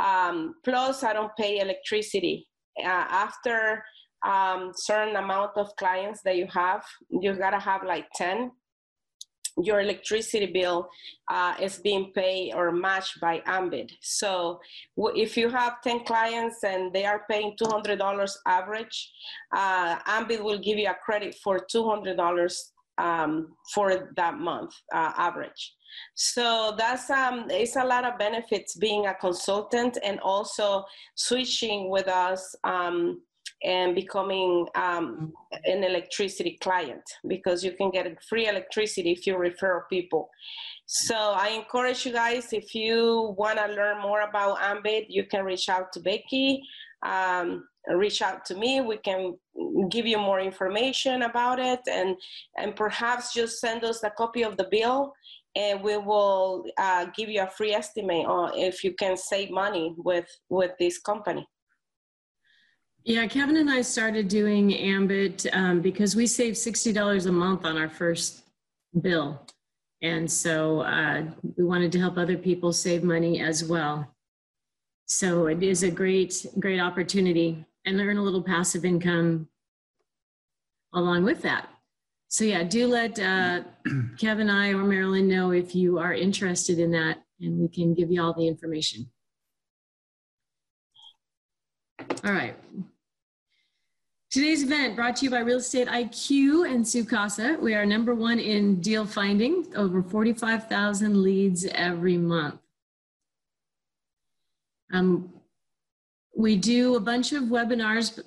Um, 0.03 0.55
plus, 0.63 1.03
I 1.03 1.13
don't 1.13 1.35
pay 1.37 1.59
electricity. 1.59 2.47
Uh, 2.77 3.07
after 3.09 3.83
um, 4.25 4.71
certain 4.75 5.15
amount 5.15 5.51
of 5.55 5.75
clients 5.77 6.21
that 6.23 6.35
you 6.35 6.47
have, 6.53 6.83
you 7.09 7.33
gotta 7.33 7.59
have 7.59 7.83
like 7.83 8.07
10. 8.15 8.51
Your 9.61 9.79
electricity 9.79 10.47
bill 10.47 10.89
uh, 11.29 11.55
is 11.61 11.77
being 11.77 12.11
paid 12.13 12.53
or 12.53 12.71
matched 12.71 13.19
by 13.21 13.41
Ambit. 13.45 13.91
So 14.01 14.59
if 14.97 15.37
you 15.37 15.49
have 15.49 15.81
10 15.81 16.03
clients 16.05 16.63
and 16.63 16.91
they 16.93 17.05
are 17.05 17.23
paying 17.29 17.55
$200 17.61 18.31
average, 18.45 19.11
uh, 19.55 19.97
Ambit 20.07 20.43
will 20.43 20.59
give 20.59 20.77
you 20.77 20.89
a 20.89 20.95
credit 20.95 21.35
for 21.43 21.59
$200 21.73 22.51
um, 22.97 23.55
for 23.73 24.11
that 24.15 24.37
month 24.37 24.73
uh, 24.93 25.11
average. 25.17 25.73
So 26.15 26.75
that's 26.77 27.09
um, 27.09 27.47
it's 27.49 27.75
a 27.75 27.83
lot 27.83 28.05
of 28.05 28.17
benefits 28.17 28.75
being 28.75 29.07
a 29.07 29.13
consultant 29.13 29.97
and 30.03 30.19
also 30.19 30.85
switching 31.15 31.89
with 31.89 32.07
us 32.07 32.55
um, 32.63 33.21
and 33.63 33.95
becoming 33.95 34.67
um, 34.75 35.33
an 35.63 35.83
electricity 35.83 36.57
client 36.61 37.01
because 37.27 37.63
you 37.63 37.71
can 37.71 37.89
get 37.91 38.07
free 38.23 38.47
electricity 38.47 39.11
if 39.11 39.25
you 39.25 39.37
refer 39.37 39.85
people. 39.89 40.29
So 40.85 41.15
I 41.15 41.49
encourage 41.49 42.05
you 42.05 42.11
guys 42.11 42.53
if 42.53 42.75
you 42.75 43.33
want 43.37 43.57
to 43.57 43.67
learn 43.67 44.01
more 44.01 44.21
about 44.21 44.61
Ambit, 44.61 45.05
you 45.09 45.25
can 45.25 45.43
reach 45.45 45.69
out 45.69 45.91
to 45.93 45.99
Becky. 45.99 46.61
Um, 47.05 47.65
reach 47.93 48.21
out 48.21 48.43
to 48.45 48.55
me 48.55 48.81
we 48.81 48.97
can 48.97 49.35
give 49.89 50.07
you 50.07 50.17
more 50.17 50.39
information 50.39 51.23
about 51.23 51.59
it 51.59 51.79
and 51.91 52.15
and 52.57 52.75
perhaps 52.75 53.33
just 53.33 53.59
send 53.59 53.83
us 53.83 54.03
a 54.03 54.09
copy 54.09 54.43
of 54.43 54.57
the 54.57 54.67
bill 54.71 55.13
and 55.55 55.81
we 55.81 55.95
will 55.97 56.65
uh, 56.77 57.05
give 57.15 57.29
you 57.29 57.41
a 57.41 57.47
free 57.47 57.73
estimate 57.73 58.25
on 58.25 58.57
if 58.57 58.83
you 58.83 58.93
can 58.93 59.15
save 59.15 59.51
money 59.51 59.93
with 59.97 60.25
with 60.49 60.71
this 60.79 60.97
company 60.99 61.47
Yeah, 63.07 63.27
Kevin 63.27 63.57
and 63.57 63.69
I 63.69 63.83
started 63.83 64.27
doing 64.27 64.73
Ambit 64.73 65.45
um, 65.53 65.79
because 65.79 66.15
we 66.15 66.25
saved 66.25 66.57
$60 66.57 67.27
a 67.27 67.31
month 67.31 67.63
on 67.63 67.77
our 67.77 67.87
first 67.87 68.41
bill. 68.99 69.45
And 70.01 70.29
so 70.29 70.81
uh, 70.81 71.25
we 71.55 71.63
wanted 71.63 71.91
to 71.91 71.99
help 71.99 72.17
other 72.17 72.35
people 72.35 72.73
save 72.73 73.03
money 73.03 73.41
as 73.41 73.63
well. 73.63 74.11
So 75.05 75.45
it 75.45 75.61
is 75.61 75.83
a 75.83 75.91
great, 75.91 76.47
great 76.57 76.79
opportunity 76.79 77.63
and 77.85 78.01
earn 78.01 78.17
a 78.17 78.23
little 78.23 78.41
passive 78.41 78.85
income 78.85 79.49
along 80.91 81.25
with 81.25 81.43
that. 81.43 81.69
So 82.27 82.43
yeah, 82.43 82.63
do 82.63 82.87
let 82.87 83.19
uh, 83.19 83.61
Kevin, 84.17 84.49
I, 84.49 84.69
or 84.69 84.83
Marilyn 84.83 85.27
know 85.27 85.51
if 85.51 85.75
you 85.75 85.99
are 85.99 86.15
interested 86.15 86.79
in 86.79 86.89
that 86.93 87.19
and 87.39 87.59
we 87.59 87.67
can 87.67 87.93
give 87.93 88.09
you 88.09 88.23
all 88.23 88.33
the 88.33 88.47
information. 88.47 89.11
All 92.23 92.31
right. 92.31 92.55
Today's 94.35 94.63
event 94.63 94.97
brought 94.97 95.15
to 95.15 95.23
you 95.23 95.31
by 95.31 95.39
Real 95.39 95.59
Estate 95.59 95.87
IQ 95.87 96.69
and 96.69 96.83
Sukasa. 96.83 97.57
We 97.57 97.73
are 97.73 97.85
number 97.85 98.13
one 98.13 98.37
in 98.37 98.81
deal 98.81 99.05
finding, 99.05 99.65
over 99.77 100.03
45,000 100.03 101.23
leads 101.23 101.63
every 101.63 102.17
month. 102.17 102.59
Um, 104.91 105.31
we 106.35 106.57
do 106.57 106.97
a 106.97 106.99
bunch 106.99 107.31
of 107.31 107.43
webinars 107.43 108.19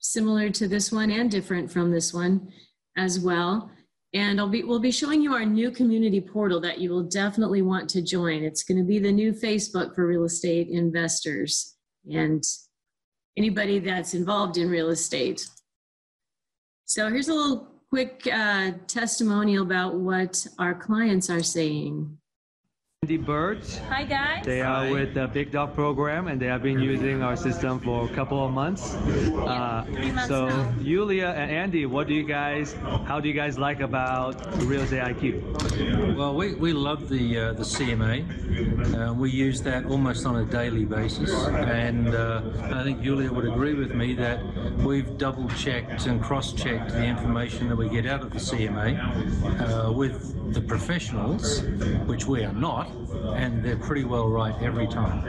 similar 0.00 0.50
to 0.50 0.68
this 0.68 0.92
one 0.92 1.10
and 1.10 1.30
different 1.30 1.72
from 1.72 1.92
this 1.92 2.12
one 2.12 2.52
as 2.98 3.18
well. 3.18 3.70
And 4.12 4.38
I'll 4.38 4.50
be, 4.50 4.64
we'll 4.64 4.80
be 4.80 4.90
showing 4.90 5.22
you 5.22 5.32
our 5.32 5.46
new 5.46 5.70
community 5.70 6.20
portal 6.20 6.60
that 6.60 6.78
you 6.78 6.90
will 6.90 7.04
definitely 7.04 7.62
want 7.62 7.88
to 7.88 8.02
join. 8.02 8.44
It's 8.44 8.64
going 8.64 8.76
to 8.76 8.84
be 8.84 8.98
the 8.98 9.12
new 9.12 9.32
Facebook 9.32 9.94
for 9.94 10.06
real 10.06 10.24
estate 10.24 10.68
investors 10.68 11.76
and 12.12 12.44
anybody 13.38 13.78
that's 13.78 14.14
involved 14.14 14.58
in 14.58 14.68
real 14.68 14.90
estate. 14.90 15.48
So 16.84 17.08
here's 17.08 17.28
a 17.28 17.34
little 17.34 17.68
quick 17.88 18.28
uh, 18.30 18.72
testimonial 18.88 19.62
about 19.62 19.94
what 19.94 20.44
our 20.58 20.74
clients 20.74 21.30
are 21.30 21.42
saying. 21.42 22.18
Andy 23.08 23.16
Birds. 23.16 23.78
Hi 23.88 24.02
guys. 24.02 24.44
They 24.44 24.60
are 24.60 24.90
with 24.90 25.14
the 25.14 25.28
Big 25.28 25.52
Dog 25.52 25.72
program 25.72 26.26
and 26.26 26.42
they 26.42 26.46
have 26.46 26.64
been 26.64 26.80
using 26.80 27.22
our 27.22 27.36
system 27.36 27.78
for 27.78 28.04
a 28.04 28.08
couple 28.12 28.44
of 28.44 28.50
months. 28.50 28.92
Uh, 28.92 29.86
three 29.86 30.10
months 30.10 30.26
so, 30.26 30.48
now. 30.48 30.74
Yulia 30.80 31.28
and 31.28 31.48
Andy, 31.48 31.86
what 31.86 32.08
do 32.08 32.12
you 32.12 32.24
guys, 32.24 32.74
how 33.06 33.20
do 33.20 33.28
you 33.28 33.34
guys 33.34 33.56
like 33.56 33.80
about 33.80 34.34
Real 34.64 34.82
Estate 34.82 35.04
IQ? 35.04 36.16
Well, 36.16 36.34
we, 36.34 36.56
we 36.56 36.72
love 36.72 37.08
the 37.08 37.38
uh, 37.38 37.52
the 37.52 37.62
CMA. 37.62 38.18
Uh, 38.92 39.14
we 39.14 39.30
use 39.30 39.62
that 39.62 39.86
almost 39.86 40.26
on 40.26 40.34
a 40.36 40.44
daily 40.44 40.84
basis, 40.84 41.32
and 41.46 42.14
uh, 42.14 42.42
I 42.62 42.82
think 42.82 43.00
Julia 43.00 43.32
would 43.32 43.46
agree 43.46 43.74
with 43.74 43.94
me 43.94 44.14
that 44.14 44.42
we've 44.78 45.16
double 45.16 45.48
checked 45.50 46.06
and 46.06 46.20
cross 46.20 46.52
checked 46.52 46.90
the 46.90 47.04
information 47.04 47.68
that 47.68 47.76
we 47.76 47.88
get 47.88 48.06
out 48.06 48.22
of 48.22 48.32
the 48.32 48.40
CMA 48.40 48.98
uh, 49.88 49.92
with 49.92 50.34
the 50.52 50.60
professionals, 50.60 51.62
which 52.06 52.26
we 52.26 52.42
are 52.42 52.52
not, 52.52 52.87
Bye 52.94 53.07
and 53.34 53.62
they're 53.64 53.76
pretty 53.76 54.04
well 54.04 54.28
right 54.28 54.54
every 54.62 54.86
time. 54.86 55.22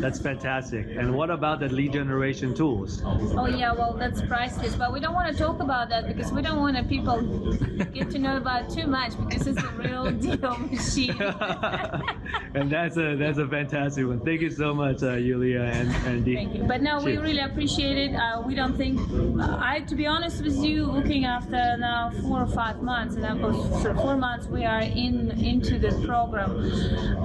That's 0.00 0.20
fantastic. 0.20 0.86
And 0.90 1.14
what 1.14 1.30
about 1.30 1.60
the 1.60 1.68
lead 1.68 1.92
generation 1.92 2.54
tools? 2.54 3.02
Oh 3.04 3.46
yeah, 3.46 3.72
well 3.72 3.94
that's 3.94 4.22
priceless, 4.22 4.74
but 4.74 4.92
we 4.92 5.00
don't 5.00 5.14
want 5.14 5.30
to 5.30 5.36
talk 5.42 5.60
about 5.60 5.88
that 5.90 6.06
because 6.06 6.32
we 6.32 6.42
don't 6.42 6.60
want 6.60 6.76
to 6.76 6.82
people 6.84 7.20
get 7.92 8.10
to 8.10 8.18
know 8.18 8.36
about 8.36 8.70
too 8.70 8.86
much 8.86 9.12
because 9.18 9.46
it's 9.46 9.62
a 9.62 9.68
real 9.70 10.10
deal 10.24 10.56
machine. 10.58 11.20
and 12.54 12.70
that's 12.70 12.96
a 12.96 13.16
that's 13.16 13.38
a 13.38 13.48
fantastic 13.48 14.06
one. 14.06 14.20
Thank 14.20 14.40
you 14.40 14.50
so 14.50 14.74
much, 14.74 15.02
uh, 15.02 15.14
Yulia 15.14 15.62
and 15.62 15.90
and 16.06 16.24
Dee. 16.24 16.34
Thank 16.34 16.54
you. 16.54 16.64
But 16.64 16.82
no, 16.82 16.98
we 16.98 17.12
Cheers. 17.12 17.22
really 17.22 17.40
appreciate 17.40 17.98
it. 17.98 18.14
Uh, 18.14 18.42
we 18.44 18.54
don't 18.54 18.76
think, 18.76 19.00
I, 19.40 19.80
to 19.80 19.94
be 19.94 20.06
honest 20.06 20.42
with 20.42 20.56
you, 20.56 20.86
looking 20.86 21.24
after 21.24 21.76
now 21.76 22.10
four 22.22 22.42
or 22.42 22.46
five 22.46 22.82
months, 22.82 23.14
and 23.14 23.24
that 23.24 23.38
was 23.38 23.82
for 23.82 23.94
four 23.94 24.16
months 24.16 24.46
we 24.46 24.64
are 24.64 24.80
in 24.80 25.30
into 25.42 25.78
this 25.78 25.94
program. 26.04 26.50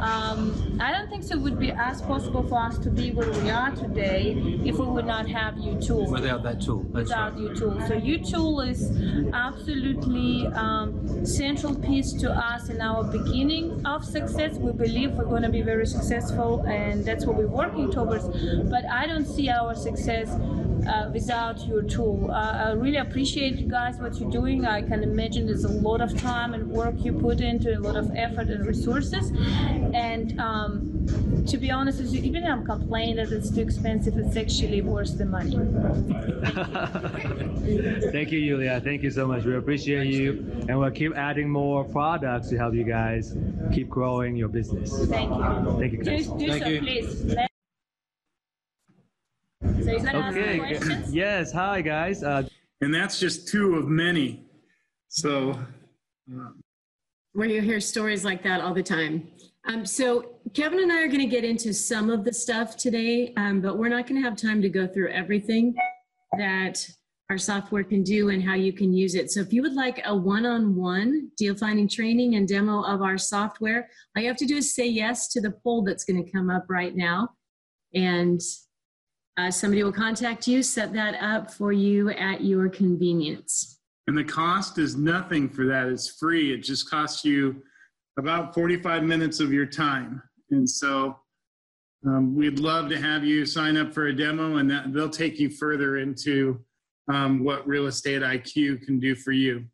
Um, 0.02 0.78
I 0.80 0.92
don't 0.92 1.10
think 1.10 1.24
so. 1.24 1.36
It 1.36 1.42
would 1.42 1.60
be 1.60 1.72
as 1.72 2.02
possible 2.02 2.44
for 2.44 2.60
us 2.60 2.78
to 2.80 2.90
be 2.90 3.12
where 3.12 3.30
we 3.32 3.50
are 3.50 3.72
today 3.72 4.34
if 4.64 4.78
we 4.78 4.86
would 4.86 5.06
not 5.06 5.28
have 5.30 5.58
you 5.58 5.80
tools. 5.82 6.12
Without 6.12 6.44
that 6.44 6.62
tool, 6.62 6.86
that's 6.92 7.12
right. 7.12 7.34
without 7.34 7.52
U-Tool. 7.52 7.88
So 7.88 7.94
U-Tool 7.96 8.62
is 8.62 8.92
absolutely 9.34 10.48
um, 10.48 11.26
central 11.26 11.76
piece 11.76 12.14
to 12.14 12.32
us 12.32 12.70
in 12.70 12.82
our 12.82 13.04
beginning 13.04 13.86
of 13.86 14.04
success. 14.04 14.58
We 14.58 14.72
believe 14.72 15.12
we're 15.12 15.26
going 15.26 15.44
to 15.44 15.50
be 15.50 15.62
very 15.62 15.88
successful, 15.88 16.62
and 16.68 17.04
that's 17.04 17.26
what 17.26 17.36
we're 17.38 17.48
working 17.48 17.92
towards. 17.92 18.28
But 18.70 18.86
I 18.86 19.08
don't 19.08 19.26
see 19.26 19.50
our 19.50 19.76
success 19.76 20.30
uh, 20.88 21.10
without 21.12 21.66
your 21.68 21.82
tool. 21.82 22.30
Uh, 22.32 22.68
I 22.68 22.72
really 22.72 22.98
appreciate 22.98 23.56
you 23.56 23.68
guys 23.68 23.98
what 23.98 24.20
you're 24.20 24.32
doing. 24.32 24.66
I 24.66 24.82
can 24.82 25.04
imagine 25.04 25.46
there's 25.46 25.66
a 25.66 25.72
lot 25.72 26.02
of 26.02 26.18
time 26.18 26.54
and 26.54 26.70
work 26.70 26.96
you 27.00 27.14
put 27.14 27.42
into 27.42 27.78
a 27.78 27.80
lot 27.80 27.96
of 27.96 28.12
effort 28.16 28.50
and 28.50 28.66
resources. 28.66 29.32
And 29.94 30.40
um, 30.40 31.46
to 31.48 31.58
be 31.58 31.72
honest 31.72 32.00
with 32.00 32.14
you, 32.14 32.22
even 32.22 32.44
if 32.44 32.50
I'm 32.50 32.66
complaining 32.66 33.16
that 33.18 33.32
it's 33.32 33.50
too 33.50 33.62
expensive, 33.62 34.18
it's 34.18 34.38
actually 34.38 34.82
worth 34.82 35.18
the 35.18 35.26
money. 35.26 35.56
Thank 38.12 38.32
you, 38.32 38.40
Yulia. 38.40 38.82
Thank 38.82 39.04
you 39.04 39.12
so 39.12 39.28
much. 39.28 39.46
We 39.46 39.56
appreciate 39.56 40.08
you, 40.08 40.66
and 40.68 40.80
we'll 40.80 40.92
keep 40.92 41.16
adding 41.16 41.50
more 41.50 41.84
products 41.84 42.50
to 42.50 42.58
help 42.58 42.74
you 42.74 42.84
guys 42.84 43.36
keep 43.74 43.90
growing 43.90 44.36
your 44.36 44.50
business. 44.50 44.92
Thank 45.08 45.30
you. 45.30 45.78
Thank 45.80 45.94
you, 45.94 46.04
Do, 46.04 46.18
do 46.18 46.48
Thank 46.48 46.64
so, 46.64 46.70
you. 46.70 46.82
please. 46.82 47.36
Let- 49.66 49.84
So 49.84 49.92
you're 49.92 50.00
gonna 50.00 50.18
ask 50.20 50.38
Okay. 50.38 50.58
questions? 50.60 51.14
Yes. 51.16 51.52
Hi, 51.52 51.82
guys. 51.82 52.24
Uh, 52.24 52.48
and 52.82 52.94
that's 52.94 53.20
just 53.20 53.48
two 53.48 53.76
of 53.76 53.88
many. 53.88 54.46
So, 55.08 55.58
where 57.34 57.48
you 57.48 57.62
hear 57.62 57.80
stories 57.80 58.24
like 58.26 58.44
that 58.44 58.62
all 58.62 58.74
the 58.74 58.84
time. 58.84 59.28
Um, 59.66 59.86
so 59.86 60.36
Kevin 60.54 60.80
and 60.80 60.92
I 60.92 61.02
are 61.02 61.08
going 61.08 61.20
to 61.20 61.26
get 61.26 61.44
into 61.44 61.74
some 61.74 62.10
of 62.10 62.24
the 62.24 62.32
stuff 62.34 62.78
today, 62.78 63.34
um, 63.36 63.62
but 63.62 63.78
we're 63.78 63.90
not 63.90 64.08
going 64.08 64.22
to 64.22 64.28
have 64.28 64.38
time 64.38 64.62
to 64.62 64.70
go 64.70 64.86
through 64.88 65.10
everything 65.12 65.76
that 66.38 66.88
our 67.30 67.38
software 67.38 67.84
can 67.84 68.04
do 68.04 68.30
and 68.30 68.44
how 68.44 68.54
you 68.54 68.72
can 68.72 68.94
use 68.94 69.16
it. 69.16 69.32
So 69.32 69.40
if 69.40 69.52
you 69.52 69.64
would 69.64 69.74
like 69.74 70.02
a 70.06 70.16
one-on-one 70.16 71.32
deal 71.36 71.56
finding 71.56 71.88
training 71.88 72.36
and 72.36 72.48
demo 72.48 72.84
of 72.84 73.02
our 73.02 73.18
software, 73.18 73.90
all 74.16 74.22
you 74.22 74.28
have 74.30 74.38
to 74.38 74.46
do 74.46 74.58
is 74.58 74.76
say 74.76 74.86
yes 74.88 75.28
to 75.30 75.42
the 75.42 75.52
poll 75.64 75.84
that's 75.84 76.04
going 76.06 76.24
to 76.24 76.32
come 76.32 76.50
up 76.52 76.66
right 76.70 76.96
now. 76.96 77.30
And 77.96 78.40
uh, 79.38 79.52
somebody 79.52 79.84
will 79.84 79.92
contact 79.92 80.48
you, 80.48 80.64
set 80.64 80.94
that 80.94 81.16
up 81.22 81.52
for 81.52 81.72
you 81.72 82.10
at 82.12 82.42
your 82.42 82.70
convenience. 82.70 83.80
and 84.08 84.18
the 84.18 84.24
cost 84.24 84.78
is 84.78 84.96
nothing 84.96 85.50
for 85.50 85.66
that. 85.66 85.88
It's 85.88 86.10
free. 86.20 86.54
It 86.54 86.60
just 86.60 86.90
costs 86.90 87.26
you 87.26 87.64
about 88.18 88.54
45 88.54 89.04
minutes 89.04 89.40
of 89.40 89.52
your 89.52 89.66
time. 89.66 90.22
And 90.52 90.70
so 90.70 91.18
um, 92.06 92.36
we'd 92.36 92.60
love 92.60 92.88
to 92.90 92.98
have 93.00 93.26
you 93.26 93.46
sign 93.46 93.78
up 93.78 93.94
for 93.94 94.08
a 94.08 94.16
demo 94.16 94.58
and 94.58 94.70
that, 94.70 94.94
they'll 94.94 95.10
take 95.10 95.40
you 95.40 95.50
further 95.50 95.98
into 95.98 96.62
um, 97.12 97.44
what 97.44 97.68
Real 97.68 97.88
Estate 97.88 98.22
IQ 98.22 98.84
can 98.84 99.00
do 99.00 99.16
for 99.16 99.32
you. 99.32 99.66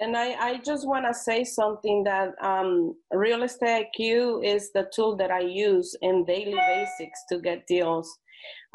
And 0.00 0.16
I, 0.16 0.34
I 0.34 0.58
just 0.58 0.86
want 0.86 1.06
to 1.06 1.14
say 1.14 1.42
something 1.42 2.04
that 2.04 2.34
um, 2.42 2.94
Real 3.12 3.42
Estate 3.42 3.86
IQ 3.98 4.44
is 4.44 4.70
the 4.72 4.88
tool 4.94 5.16
that 5.16 5.30
I 5.30 5.40
use 5.40 5.96
in 6.02 6.24
daily 6.24 6.54
basics 6.54 7.24
to 7.30 7.40
get 7.40 7.66
deals. 7.66 8.18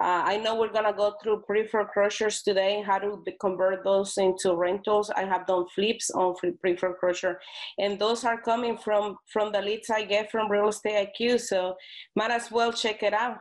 Uh, 0.01 0.23
I 0.25 0.37
know 0.37 0.59
we're 0.59 0.73
going 0.73 0.85
to 0.85 0.93
go 0.93 1.13
through 1.21 1.43
pre-foreclosures 1.45 2.41
today, 2.41 2.83
how 2.85 2.97
to 2.97 3.21
be- 3.23 3.37
convert 3.39 3.83
those 3.83 4.17
into 4.17 4.55
rentals. 4.55 5.11
I 5.11 5.23
have 5.25 5.45
done 5.45 5.65
flips 5.75 6.09
on 6.09 6.35
free- 6.35 6.57
pre-foreclosure, 6.59 7.39
and 7.77 7.99
those 7.99 8.23
are 8.23 8.41
coming 8.41 8.75
from, 8.75 9.17
from 9.31 9.51
the 9.51 9.61
leads 9.61 9.91
I 9.91 10.03
get 10.03 10.31
from 10.31 10.49
Real 10.49 10.69
Estate 10.69 11.13
IQ. 11.19 11.41
So 11.41 11.75
might 12.15 12.31
as 12.31 12.49
well 12.49 12.73
check 12.73 13.03
it 13.03 13.13
out. 13.13 13.37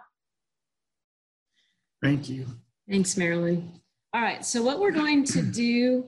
Thank 2.02 2.28
you. 2.28 2.46
Thanks, 2.88 3.16
Marilyn. 3.16 3.80
All 4.12 4.20
right, 4.20 4.44
so 4.44 4.62
what 4.62 4.78
we're 4.78 4.92
going 4.92 5.24
to 5.24 5.40
do 5.40 6.04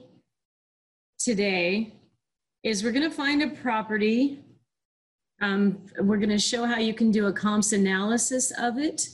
today 1.17 1.91
is 2.63 2.83
we're 2.83 2.91
going 2.91 3.09
to 3.09 3.15
find 3.15 3.41
a 3.41 3.47
property. 3.47 4.43
Um, 5.41 5.79
we're 5.99 6.17
going 6.17 6.29
to 6.29 6.37
show 6.37 6.65
how 6.65 6.77
you 6.77 6.93
can 6.93 7.09
do 7.09 7.25
a 7.25 7.33
comps 7.33 7.71
analysis 7.71 8.51
of 8.59 8.77
it 8.77 9.07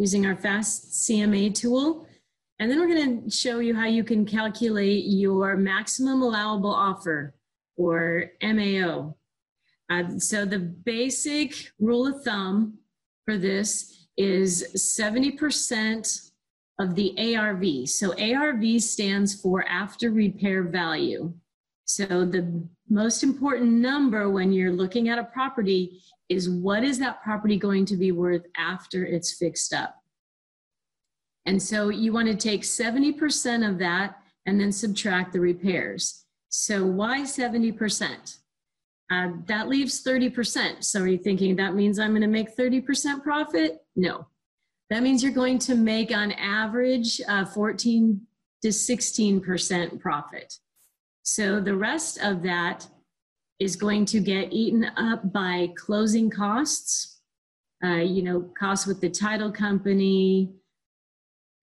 using 0.00 0.24
our 0.24 0.34
fast 0.34 0.92
CMA 0.92 1.54
tool. 1.54 2.06
And 2.58 2.70
then 2.70 2.80
we're 2.80 2.94
going 2.94 3.24
to 3.24 3.30
show 3.30 3.58
you 3.58 3.74
how 3.74 3.84
you 3.84 4.02
can 4.02 4.24
calculate 4.24 5.04
your 5.04 5.56
maximum 5.58 6.22
allowable 6.22 6.72
offer 6.72 7.34
or 7.76 8.30
MAO. 8.42 9.14
Uh, 9.90 10.18
so 10.18 10.46
the 10.46 10.58
basic 10.58 11.70
rule 11.78 12.06
of 12.06 12.24
thumb 12.24 12.78
for 13.26 13.36
this 13.36 14.06
is 14.16 14.72
70% 14.74 16.30
of 16.78 16.94
the 16.94 17.36
ARV. 17.36 17.86
So 17.86 18.14
ARV 18.18 18.80
stands 18.80 19.38
for 19.38 19.68
after 19.68 20.10
repair 20.10 20.62
value. 20.62 21.34
So 21.84 22.24
the 22.24 22.66
most 22.90 23.22
important 23.22 23.70
number 23.70 24.28
when 24.28 24.52
you're 24.52 24.72
looking 24.72 25.08
at 25.08 25.18
a 25.18 25.24
property 25.24 26.02
is 26.28 26.50
what 26.50 26.84
is 26.84 26.98
that 26.98 27.22
property 27.22 27.56
going 27.56 27.84
to 27.86 27.96
be 27.96 28.12
worth 28.12 28.44
after 28.56 29.06
it's 29.06 29.34
fixed 29.34 29.72
up? 29.72 29.96
And 31.46 31.62
so 31.62 31.88
you 31.88 32.12
want 32.12 32.28
to 32.28 32.34
take 32.34 32.62
70% 32.62 33.68
of 33.68 33.78
that 33.78 34.16
and 34.46 34.60
then 34.60 34.72
subtract 34.72 35.32
the 35.32 35.40
repairs. 35.40 36.24
So 36.48 36.84
why 36.84 37.20
70%? 37.20 38.38
Uh, 39.10 39.28
that 39.46 39.68
leaves 39.68 40.04
30%. 40.04 40.84
So 40.84 41.00
are 41.00 41.08
you 41.08 41.18
thinking 41.18 41.56
that 41.56 41.74
means 41.74 41.98
I'm 41.98 42.10
going 42.10 42.22
to 42.22 42.28
make 42.28 42.56
30% 42.56 43.22
profit? 43.22 43.78
No. 43.96 44.26
That 44.88 45.02
means 45.02 45.22
you're 45.22 45.32
going 45.32 45.58
to 45.60 45.74
make 45.74 46.14
on 46.14 46.32
average 46.32 47.20
uh, 47.28 47.44
14 47.44 48.20
to 48.62 48.68
16% 48.68 50.00
profit. 50.00 50.54
So 51.22 51.60
the 51.60 51.76
rest 51.76 52.18
of 52.22 52.42
that 52.42 52.86
is 53.58 53.76
going 53.76 54.06
to 54.06 54.20
get 54.20 54.52
eaten 54.52 54.84
up 54.96 55.32
by 55.32 55.70
closing 55.76 56.30
costs, 56.30 57.20
uh, 57.84 57.96
you 57.96 58.22
know, 58.22 58.50
costs 58.58 58.86
with 58.86 59.00
the 59.00 59.10
title 59.10 59.52
company, 59.52 60.50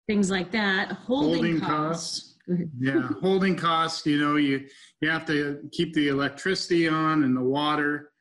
things 0.08 0.30
like 0.30 0.50
that, 0.52 0.92
holding, 0.92 1.34
Holding 1.34 1.60
costs. 1.60 2.36
costs. 2.48 2.70
Yeah, 2.78 3.08
holding 3.22 3.56
costs, 3.56 4.06
you 4.06 4.18
know, 4.18 4.36
you, 4.36 4.66
you 5.00 5.08
have 5.08 5.26
to 5.26 5.68
keep 5.72 5.94
the 5.94 6.08
electricity 6.08 6.88
on 6.88 7.24
and 7.24 7.36
the 7.36 7.42
water. 7.42 8.12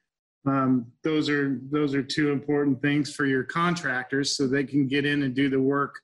Um, 0.45 0.87
those 1.03 1.29
are, 1.29 1.59
those 1.71 1.95
are 1.95 2.03
two 2.03 2.31
important 2.31 2.81
things 2.81 3.13
for 3.13 3.25
your 3.25 3.43
contractors 3.43 4.35
so 4.35 4.45
they 4.45 4.65
can 4.65 4.87
get 4.87 5.05
in 5.05 5.23
and 5.23 5.33
do 5.33 5.49
the 5.49 5.59
work 5.59 6.01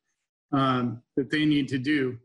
um, 0.53 1.01
that 1.17 1.29
they 1.29 1.45
need 1.45 1.67
to 1.69 1.77
do. 1.77 2.17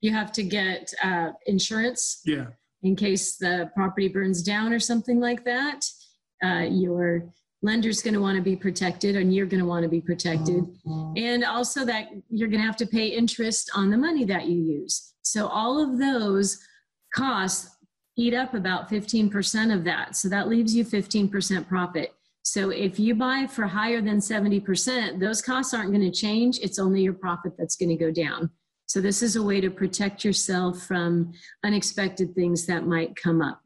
You 0.00 0.12
have 0.12 0.32
to 0.32 0.42
get 0.42 0.92
uh, 1.02 1.30
insurance 1.46 2.20
Yeah, 2.24 2.46
in 2.82 2.96
case 2.96 3.36
the 3.36 3.70
property 3.74 4.08
burns 4.08 4.42
down 4.42 4.72
or 4.72 4.80
something 4.80 5.20
like 5.20 5.44
that. 5.44 5.86
Uh, 6.44 6.66
your 6.68 7.32
lender's 7.64 8.02
going 8.02 8.12
to 8.14 8.20
want 8.20 8.36
to 8.36 8.42
be 8.42 8.54
protected 8.54 9.16
and 9.16 9.34
you're 9.34 9.46
going 9.46 9.60
to 9.60 9.66
want 9.66 9.82
to 9.82 9.88
be 9.88 10.00
protected. 10.00 10.64
And 11.16 11.44
also 11.44 11.84
that 11.86 12.08
you're 12.28 12.48
going 12.48 12.60
to 12.60 12.66
have 12.66 12.76
to 12.76 12.86
pay 12.86 13.06
interest 13.06 13.70
on 13.74 13.90
the 13.90 13.96
money 13.96 14.24
that 14.26 14.46
you 14.46 14.60
use. 14.60 15.14
So 15.22 15.46
all 15.46 15.82
of 15.82 15.98
those 15.98 16.58
costs 17.14 17.74
eat 18.16 18.34
up 18.34 18.52
about 18.52 18.90
15% 18.90 19.74
of 19.74 19.84
that. 19.84 20.14
So 20.14 20.28
that 20.28 20.48
leaves 20.48 20.76
you 20.76 20.84
15% 20.84 21.66
profit. 21.66 22.12
So 22.42 22.68
if 22.68 23.00
you 23.00 23.14
buy 23.14 23.46
for 23.46 23.66
higher 23.66 24.02
than 24.02 24.18
70%, 24.18 25.18
those 25.18 25.40
costs 25.40 25.72
aren't 25.72 25.90
going 25.90 26.02
to 26.02 26.10
change. 26.10 26.58
It's 26.58 26.78
only 26.78 27.00
your 27.00 27.14
profit 27.14 27.54
that's 27.56 27.76
going 27.76 27.88
to 27.88 27.96
go 27.96 28.10
down. 28.10 28.50
So 28.86 29.00
this 29.00 29.22
is 29.22 29.36
a 29.36 29.42
way 29.42 29.60
to 29.60 29.70
protect 29.70 30.24
yourself 30.24 30.82
from 30.82 31.32
unexpected 31.64 32.34
things 32.34 32.66
that 32.66 32.86
might 32.86 33.16
come 33.16 33.40
up. 33.40 33.60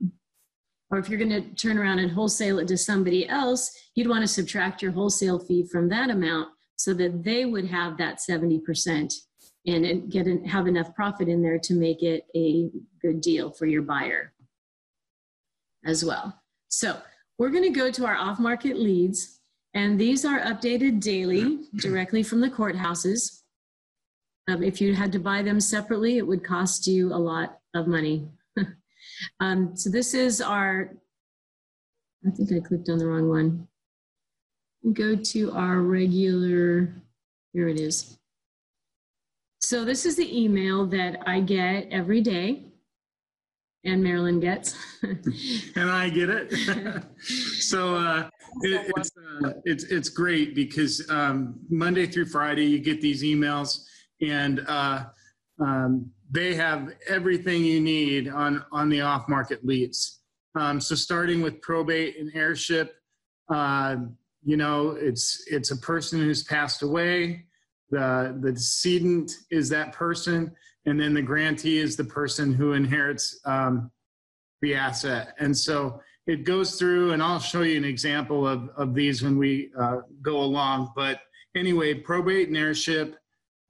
Or 0.91 0.99
if 0.99 1.09
you're 1.09 1.19
going 1.19 1.31
to 1.31 1.55
turn 1.55 1.79
around 1.79 1.99
and 1.99 2.11
wholesale 2.11 2.59
it 2.61 2.69
to 2.69 2.79
somebody 2.79 3.29
else, 3.29 3.71
you'd 3.95 4.09
want 4.09 4.23
to 4.23 4.29
subtract 4.29 4.81
your 4.81 4.93
wholesale 4.93 5.39
fee 5.39 5.67
from 5.71 5.89
that 5.91 6.09
amount 6.09 6.49
so 6.77 6.95
that 6.95 7.25
they 7.25 7.45
would 7.45 7.67
have 7.67 7.99
that 7.99 8.21
70% 8.29 9.13
and 9.67 10.11
get 10.11 10.27
an, 10.27 10.45
have 10.45 10.67
enough 10.67 10.95
profit 10.95 11.29
in 11.29 11.43
there 11.43 11.59
to 11.59 11.75
make 11.75 12.03
it 12.03 12.25
a 12.35 12.71
good 13.03 13.21
deal 13.21 13.51
for 13.51 13.67
your 13.67 13.83
buyer 13.83 14.33
as 15.85 16.05
well. 16.05 16.41
So 16.69 16.97
we're 17.39 17.51
going 17.51 17.65
to 17.65 17.71
go 17.71 17.91
to 17.91 18.07
our 18.07 18.17
off-market 18.17 18.79
leads, 18.79 19.41
and 19.75 19.99
these 19.99 20.25
are 20.25 20.41
updated 20.41 21.01
daily 21.01 21.67
directly 21.77 22.23
from 22.23 22.41
the 22.41 22.51
courthouses. 22.51 23.38
Um, 24.49 24.63
if 24.63 24.81
you 24.81 24.95
had 24.95 25.13
to 25.13 25.19
buy 25.19 25.43
them 25.43 25.61
separately, 25.61 26.17
it 26.17 26.27
would 26.27 26.43
cost 26.43 26.87
you 26.87 27.13
a 27.13 27.17
lot 27.17 27.59
of 27.75 27.87
money. 27.87 28.27
um, 29.41 29.77
so 29.77 29.91
this 29.91 30.15
is 30.15 30.41
our, 30.41 30.95
I 32.27 32.31
think 32.31 32.51
I 32.53 32.67
clicked 32.67 32.89
on 32.89 32.99
the 32.99 33.07
wrong 33.07 33.29
one. 33.29 33.69
Go 34.95 35.17
to 35.17 35.53
our 35.53 35.81
regular, 35.81 36.95
here 37.53 37.69
it 37.69 37.79
is. 37.79 38.19
So 39.61 39.85
this 39.85 40.07
is 40.07 40.17
the 40.17 40.43
email 40.43 40.87
that 40.87 41.19
I 41.27 41.41
get 41.41 41.89
every 41.91 42.23
day 42.23 42.69
and 43.85 44.03
Marilyn 44.03 44.41
gets. 44.41 44.75
and 45.03 45.91
I 45.91 46.09
get 46.09 46.31
it. 46.31 47.05
so 47.23 47.97
uh, 47.97 48.29
it, 48.63 48.93
it's 48.97 49.11
uh, 49.45 49.53
it's 49.65 49.85
it's 49.85 50.09
great 50.09 50.55
because 50.55 51.09
um, 51.11 51.59
Monday 51.71 52.07
through 52.07 52.27
Friday 52.27 52.65
you 52.65 52.79
get 52.79 53.01
these 53.01 53.23
emails 53.23 53.85
and 54.21 54.65
uh, 54.67 55.05
um, 55.61 56.11
they 56.31 56.55
have 56.55 56.93
everything 57.09 57.65
you 57.65 57.81
need 57.81 58.29
on 58.29 58.65
on 58.73 58.89
the 58.89 59.01
off 59.01 59.29
market 59.29 59.65
leads. 59.65 60.21
Um, 60.55 60.81
so 60.81 60.95
starting 60.95 61.41
with 61.43 61.61
probate 61.61 62.19
and 62.19 62.31
heirship, 62.35 62.97
uh, 63.49 63.97
you 64.45 64.57
know 64.57 64.91
it's 64.91 65.45
it's 65.47 65.71
a 65.71 65.77
person 65.77 66.21
who's 66.21 66.43
passed 66.43 66.83
away. 66.83 67.45
The 67.91 68.39
the 68.41 68.53
decedent 68.53 69.33
is 69.51 69.69
that 69.71 69.93
person 69.93 70.55
and 70.89 70.99
then 70.99 71.13
the 71.13 71.23
grantee 71.23 71.79
is 71.79 71.97
the 71.97 72.05
person 72.05 72.55
who 72.55 72.73
inherits 72.73 73.39
um, 73.45 73.91
the 74.63 74.75
asset. 74.75 75.35
And 75.39 75.57
so 75.57 76.01
it 76.27 76.45
goes 76.45 76.77
through, 76.77 77.13
and 77.13 77.23
I'll 77.23 77.39
show 77.39 77.61
you 77.61 77.77
an 77.77 77.85
example 77.85 78.49
of, 78.49 78.71
of 78.77 78.95
these 78.95 79.23
when 79.23 79.37
we 79.37 79.71
uh, 79.79 79.99
go 80.23 80.39
along. 80.39 80.93
But 80.97 81.21
anyway, 81.55 81.93
probate 81.93 82.49
and 82.49 82.57
heirship, 82.57 83.17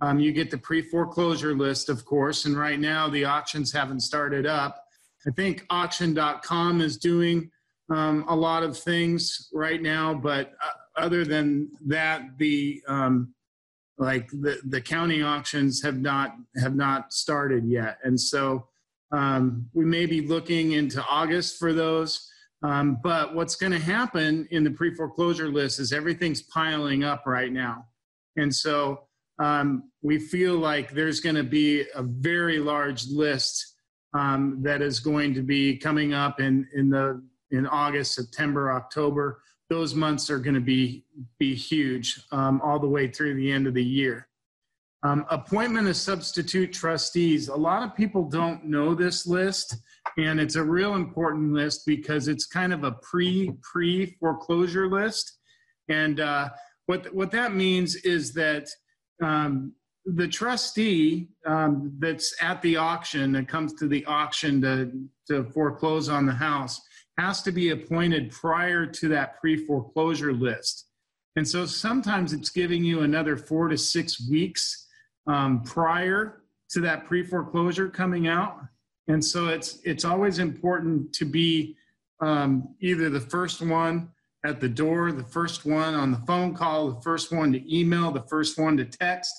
um, 0.01 0.21
you 0.21 0.33
get 0.33 0.51
the 0.51 0.59
pre 0.59 0.83
foreclosure 0.83 1.55
list, 1.55 1.89
of 1.89 2.05
course, 2.05 2.45
and 2.45 2.57
right 2.57 2.79
now 2.79 3.09
the 3.09 3.25
auctions 3.25 3.73
haven't 3.73 4.01
started 4.01 4.47
up. 4.47 4.85
I 5.27 5.31
think 5.31 5.67
auction.com 5.71 6.81
is 6.81 6.97
doing 6.97 7.51
um, 7.91 8.25
a 8.29 8.37
lot 8.37 8.63
of 8.63 8.79
things 8.79 9.49
right 9.53 9.83
now, 9.83 10.15
but 10.15 10.53
uh, 10.63 11.01
other 11.01 11.25
than 11.25 11.71
that, 11.87 12.39
the 12.39 12.83
um, 12.87 13.35
like 13.99 14.29
the, 14.31 14.61
the 14.65 14.81
county 14.81 15.23
auctions 15.23 15.83
have 15.83 15.99
not 15.99 16.35
have 16.61 16.77
not 16.77 17.13
started 17.13 17.65
yet. 17.67 17.99
And 18.05 18.21
so 18.21 18.69
um, 19.11 19.69
we 19.73 19.85
may 19.85 20.07
be 20.07 20.21
looking 20.21 20.73
into 20.73 21.05
august 21.05 21.59
for 21.59 21.73
those. 21.73 22.31
Um, 22.63 22.99
but 23.03 23.35
what's 23.35 23.55
going 23.55 23.73
to 23.73 23.79
happen 23.79 24.47
in 24.51 24.65
the 24.65 24.71
pre-foreclosure 24.71 25.49
list 25.49 25.79
is 25.79 25.93
everything's 25.93 26.43
piling 26.43 27.05
up 27.05 27.25
right 27.25 27.53
now. 27.53 27.87
And 28.37 28.55
so 28.55 29.08
um, 29.39 29.91
we 30.03 30.19
feel 30.19 30.57
like 30.57 30.91
there's 30.91 31.21
going 31.21 31.37
to 31.37 31.45
be 31.45 31.85
a 31.95 32.03
very 32.03 32.59
large 32.59 33.07
list 33.07 33.75
um, 34.15 34.59
that 34.63 34.83
is 34.83 35.01
going 35.01 35.35
to 35.35 35.43
be 35.43 35.77
coming 35.77 36.15
up 36.15 36.41
in, 36.41 36.67
in 36.75 36.91
the 36.91 37.23
in 37.51 37.67
august 37.67 38.15
september 38.15 38.73
october 38.73 39.41
those 39.69 39.95
months 39.95 40.31
are 40.31 40.39
going 40.39 40.55
to 40.55 40.61
be 40.61 41.05
be 41.39 41.55
huge 41.55 42.21
um, 42.33 42.61
all 42.63 42.79
the 42.79 42.89
way 42.89 43.09
through 43.09 43.35
the 43.35 43.51
end 43.51 43.67
of 43.67 43.75
the 43.75 43.85
year. 43.85 44.29
Um, 45.05 45.27
appointment 45.31 45.87
of 45.87 45.97
substitute 45.97 46.73
trustees. 46.73 47.49
A 47.49 47.57
lot 47.57 47.83
of 47.83 47.95
people 47.95 48.25
don't 48.25 48.65
know 48.65 48.95
this 48.95 49.27
list, 49.27 49.77
and 50.17 50.41
it's 50.41 50.57
a 50.57 50.63
real 50.63 50.95
important 50.95 51.53
list 51.53 51.87
because 51.87 52.27
it's 52.27 52.47
kind 52.47 52.73
of 52.73 52.85
a 52.85 52.93
pre 52.93 53.53
pre 53.63 54.17
foreclosure 54.19 54.89
list. 54.89 55.39
And 55.89 56.21
uh, 56.21 56.49
what 56.87 57.13
what 57.15 57.31
that 57.33 57.55
means 57.55 57.97
is 57.97 58.33
that 58.35 58.69
um, 59.23 59.73
the 60.05 60.29
trustee 60.29 61.29
um, 61.47 61.93
that's 61.99 62.35
at 62.41 62.63
the 62.63 62.77
auction 62.77 63.33
that 63.33 63.49
comes 63.49 63.75
to 63.75 63.87
the 63.87 64.05
auction 64.07 64.61
to 64.63 64.93
to 65.27 65.45
foreclose 65.51 66.09
on 66.09 66.25
the 66.25 66.33
house 66.33 66.81
has 67.19 67.43
to 67.43 67.53
be 67.53 67.71
appointed 67.71 68.31
prior 68.31 68.87
to 68.87 69.09
that 69.09 69.39
pre 69.41 69.57
foreclosure 69.57 70.33
list. 70.33 70.87
And 71.37 71.47
so 71.47 71.67
sometimes 71.67 72.33
it's 72.33 72.51
giving 72.51 72.83
you 72.85 73.01
another 73.01 73.37
four 73.37 73.69
to 73.69 73.77
six 73.77 74.29
weeks 74.29 74.87
um, 75.27 75.63
prior 75.63 76.43
to 76.71 76.81
that 76.81 77.07
pre 77.07 77.23
foreclosure 77.23 77.89
coming 77.89 78.29
out. 78.29 78.61
And 79.09 79.25
so 79.25 79.49
it's 79.49 79.79
it's 79.85 80.05
always 80.05 80.39
important 80.39 81.13
to 81.15 81.25
be 81.25 81.77
um, 82.21 82.75
either 82.81 83.11
the 83.11 83.21
first 83.21 83.61
one 83.61 84.11
at 84.45 84.61
the 84.61 84.69
door, 84.69 85.13
the 85.13 85.25
first 85.25 85.65
one 85.65 85.95
on 85.95 86.11
the 86.13 86.23
phone 86.27 86.55
call, 86.55 86.93
the 86.93 87.01
first 87.01 87.33
one 87.33 87.53
to 87.53 87.77
email, 87.77 88.11
the 88.11 88.23
first 88.29 88.59
one 88.59 88.77
to 88.77 88.85
text. 88.85 89.35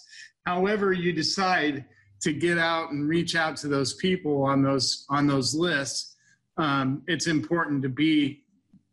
However, 0.45 0.91
you 0.91 1.13
decide 1.13 1.85
to 2.21 2.33
get 2.33 2.57
out 2.57 2.91
and 2.91 3.07
reach 3.07 3.35
out 3.35 3.55
to 3.57 3.67
those 3.67 3.93
people 3.93 4.43
on 4.43 4.61
those 4.61 5.05
on 5.09 5.27
those 5.27 5.55
lists 5.55 6.15
um, 6.57 7.01
it's 7.07 7.27
important 7.27 7.81
to 7.81 7.89
be 7.89 8.43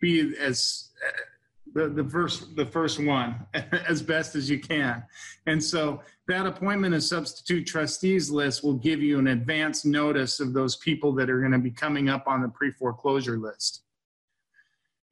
be 0.01 0.35
as 0.39 0.91
the, 1.75 1.89
the 1.89 2.05
first 2.05 2.55
the 2.57 2.67
first 2.67 3.03
one 3.03 3.45
as 3.89 4.01
best 4.01 4.37
as 4.37 4.49
you 4.49 4.59
can 4.59 5.03
and 5.47 5.63
so 5.63 6.01
that 6.29 6.47
appointment 6.47 6.95
and 6.95 7.03
substitute 7.03 7.67
trustees 7.67 8.31
list 8.31 8.65
will 8.65 8.75
give 8.75 9.01
you 9.01 9.19
an 9.19 9.29
advance 9.29 9.85
notice 9.85 10.41
of 10.41 10.53
those 10.53 10.77
people 10.77 11.13
that 11.13 11.29
are 11.29 11.41
going 11.41 11.53
to 11.53 11.59
be 11.59 11.71
coming 11.71 12.09
up 12.09 12.27
on 12.27 12.41
the 12.41 12.49
pre-foreclosure 12.49 13.39
list 13.39 13.83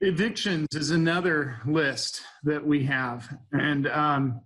evictions 0.04 0.68
is 0.72 0.90
another 0.90 1.56
list 1.66 2.22
that 2.42 2.64
we 2.64 2.84
have 2.84 3.36
and 3.52 3.86
um, 3.88 4.40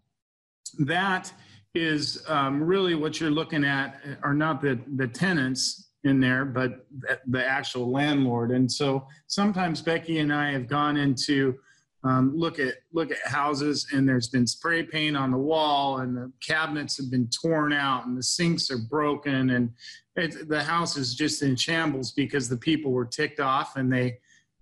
that 0.78 1.32
is 1.74 2.22
um, 2.28 2.62
really 2.62 2.94
what 2.94 3.20
you're 3.20 3.30
looking 3.30 3.64
at 3.64 4.00
are 4.22 4.34
not 4.34 4.60
the, 4.60 4.80
the 4.96 5.06
tenants 5.06 5.90
in 6.04 6.20
there, 6.20 6.44
but 6.44 6.86
the 7.26 7.44
actual 7.44 7.90
landlord. 7.90 8.50
And 8.50 8.70
so 8.70 9.06
sometimes 9.26 9.82
Becky 9.82 10.18
and 10.18 10.32
I 10.32 10.52
have 10.52 10.68
gone 10.68 10.96
into 10.96 11.58
um, 12.04 12.32
look 12.36 12.60
at 12.60 12.74
look 12.92 13.10
at 13.10 13.18
houses, 13.26 13.88
and 13.92 14.08
there's 14.08 14.28
been 14.28 14.46
spray 14.46 14.84
paint 14.84 15.16
on 15.16 15.32
the 15.32 15.38
wall, 15.38 15.98
and 15.98 16.16
the 16.16 16.32
cabinets 16.40 16.96
have 16.96 17.10
been 17.10 17.28
torn 17.28 17.72
out, 17.72 18.06
and 18.06 18.16
the 18.16 18.22
sinks 18.22 18.70
are 18.70 18.78
broken, 18.78 19.50
and 19.50 19.72
it, 20.14 20.48
the 20.48 20.62
house 20.62 20.96
is 20.96 21.16
just 21.16 21.42
in 21.42 21.56
shambles 21.56 22.12
because 22.12 22.48
the 22.48 22.56
people 22.56 22.92
were 22.92 23.04
ticked 23.04 23.40
off 23.40 23.76
and 23.76 23.92
they 23.92 24.18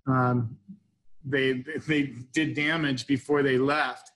um, 0.07 0.57
they 1.29 1.63
they 1.87 2.13
did 2.33 2.53
damage 2.53 3.07
before 3.07 3.43
they 3.43 3.57
left. 3.57 4.11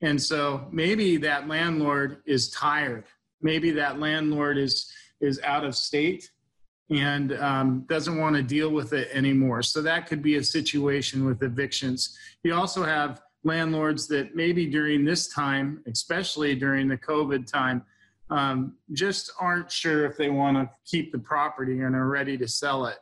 And 0.00 0.20
so 0.20 0.66
maybe 0.70 1.16
that 1.18 1.48
landlord 1.48 2.22
is 2.26 2.50
tired. 2.50 3.04
Maybe 3.40 3.70
that 3.72 3.98
landlord 3.98 4.58
is 4.58 4.92
is 5.20 5.40
out 5.42 5.64
of 5.64 5.74
state 5.74 6.30
and 6.90 7.32
um, 7.38 7.84
doesn't 7.88 8.18
want 8.18 8.36
to 8.36 8.42
deal 8.42 8.70
with 8.70 8.92
it 8.92 9.08
anymore. 9.12 9.62
So 9.62 9.80
that 9.82 10.06
could 10.06 10.22
be 10.22 10.36
a 10.36 10.44
situation 10.44 11.24
with 11.24 11.42
evictions. 11.42 12.18
You 12.42 12.54
also 12.54 12.84
have 12.84 13.22
landlords 13.42 14.06
that 14.08 14.34
maybe 14.34 14.66
during 14.66 15.04
this 15.04 15.28
time, 15.28 15.82
especially 15.86 16.54
during 16.54 16.88
the 16.88 16.98
COVID 16.98 17.50
time, 17.50 17.84
um, 18.30 18.74
just 18.92 19.30
aren't 19.38 19.70
sure 19.70 20.06
if 20.06 20.16
they 20.16 20.30
want 20.30 20.56
to 20.56 20.70
keep 20.84 21.12
the 21.12 21.18
property 21.18 21.80
and 21.80 21.94
are 21.94 22.08
ready 22.08 22.36
to 22.38 22.48
sell 22.48 22.86
it. 22.86 22.98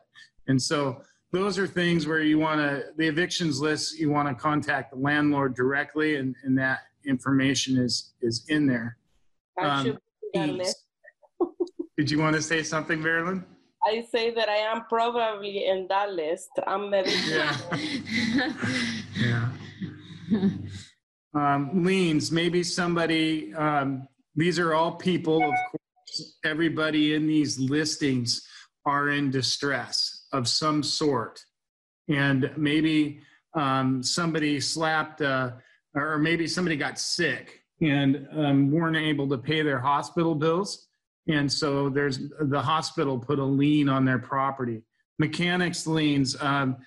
And 0.47 0.61
so 0.61 1.01
those 1.33 1.57
are 1.57 1.65
things 1.65 2.05
where 2.05 2.21
you 2.21 2.37
want 2.37 2.61
to, 2.61 2.85
the 2.95 3.07
evictions 3.07 3.59
list, 3.59 3.97
you 3.97 4.11
want 4.11 4.29
to 4.29 4.35
contact 4.35 4.91
the 4.91 4.97
landlord 4.97 5.55
directly, 5.55 6.17
and, 6.17 6.35
and 6.43 6.57
that 6.57 6.81
information 7.05 7.75
is 7.77 8.13
is 8.21 8.45
in 8.47 8.67
there. 8.67 8.97
Um, 9.59 9.97
did 11.97 12.11
you 12.11 12.19
want 12.19 12.35
to 12.35 12.41
say 12.41 12.61
something, 12.61 13.01
Marilyn? 13.01 13.43
I 13.83 14.05
say 14.11 14.31
that 14.33 14.47
I 14.47 14.57
am 14.57 14.85
probably 14.87 15.65
in 15.65 15.87
that 15.89 16.13
list. 16.13 16.51
I'm 16.67 16.91
maybe. 16.91 17.11
Yeah. 17.27 17.57
yeah. 19.19 19.49
Um, 21.35 21.83
liens, 21.83 22.31
maybe 22.31 22.63
somebody, 22.63 23.53
um, 23.55 24.07
these 24.35 24.59
are 24.59 24.75
all 24.75 24.91
people, 24.91 25.37
of 25.37 25.55
course, 25.71 26.37
everybody 26.45 27.15
in 27.15 27.25
these 27.25 27.59
listings 27.59 28.47
are 28.85 29.09
in 29.09 29.31
distress 29.31 30.12
of 30.33 30.47
some 30.47 30.83
sort. 30.83 31.39
And 32.09 32.51
maybe 32.57 33.19
um, 33.53 34.03
somebody 34.03 34.59
slapped, 34.59 35.21
uh, 35.21 35.51
or 35.95 36.17
maybe 36.17 36.47
somebody 36.47 36.75
got 36.75 36.99
sick 36.99 37.61
and 37.81 38.27
um, 38.35 38.71
weren't 38.71 38.97
able 38.97 39.29
to 39.29 39.37
pay 39.37 39.61
their 39.61 39.79
hospital 39.79 40.35
bills 40.35 40.87
and 41.27 41.51
so 41.51 41.89
there's 41.89 42.19
the 42.41 42.61
hospital 42.61 43.17
put 43.17 43.39
a 43.39 43.43
lien 43.43 43.87
on 43.89 44.05
their 44.05 44.19
property. 44.19 44.83
Mechanics 45.19 45.87
liens. 45.87 46.35
Um, 46.41 46.77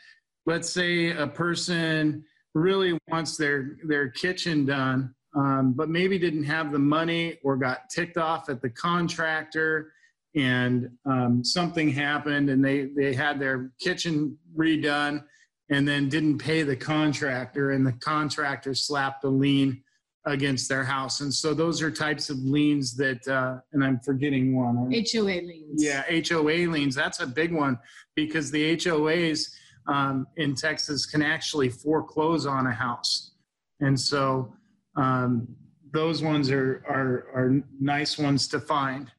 let's 0.45 0.69
say 0.69 1.11
a 1.11 1.27
person 1.27 2.25
really 2.55 2.99
wants 3.09 3.37
their 3.37 3.77
their 3.85 4.11
kitchen 4.11 4.67
done, 4.67 5.15
um, 5.35 5.73
but 5.73 5.89
maybe 5.89 6.19
didn't 6.19 6.45
have 6.45 6.71
the 6.71 6.79
money 6.79 7.39
or 7.43 7.57
got 7.57 7.89
ticked 7.89 8.19
off 8.19 8.49
at 8.51 8.61
the 8.61 8.71
contractor, 8.71 9.93
and 10.37 10.91
um, 11.07 11.43
something 11.43 11.89
happened, 11.89 12.51
and 12.51 12.65
they 12.65 12.91
they 12.95 13.15
had 13.15 13.41
their 13.41 13.73
kitchen 13.81 14.37
redone, 14.57 15.25
and 15.71 15.89
then 15.89 16.09
didn't 16.09 16.39
pay 16.39 16.63
the 16.63 16.77
contractor, 16.77 17.73
and 17.73 17.87
the 17.87 17.95
contractor 17.95 18.75
slapped 18.75 19.25
a 19.25 19.29
lien 19.29 19.83
against 20.27 20.69
their 20.69 20.85
house. 20.85 21.21
And 21.21 21.33
so 21.33 21.55
those 21.55 21.81
are 21.81 21.91
types 21.91 22.31
of 22.31 22.39
liens 22.39 22.97
that, 22.97 23.27
uh, 23.29 23.59
and 23.73 23.85
I'm 23.85 24.01
forgetting 24.01 24.57
one. 24.57 24.77
HOA 24.93 25.23
liens. 25.23 25.83
Yeah, 25.83 26.03
HOA 26.29 26.69
liens. 26.69 26.95
That's 26.95 27.21
a 27.21 27.27
big 27.27 27.53
one 27.53 27.79
because 28.17 28.51
the 28.51 28.77
HOAs 28.77 29.55
um, 29.87 30.27
in 30.37 30.55
Texas 30.55 31.07
can 31.07 31.23
actually 31.23 31.71
foreclose 31.71 32.45
on 32.45 32.67
a 32.67 32.73
house, 32.73 33.33
and 33.81 33.99
so 33.99 34.53
um, 34.97 35.49
those 35.93 36.23
ones 36.23 36.51
are, 36.51 36.85
are 36.89 37.29
are 37.35 37.63
nice 37.81 38.19
ones 38.19 38.49
to 38.49 38.61
find. 38.61 39.11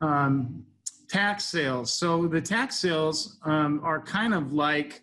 Um, 0.00 0.64
tax 1.08 1.44
sales. 1.44 1.92
So 1.92 2.26
the 2.28 2.40
tax 2.40 2.76
sales 2.76 3.38
um, 3.44 3.80
are 3.84 4.00
kind 4.00 4.34
of 4.34 4.52
like. 4.52 5.02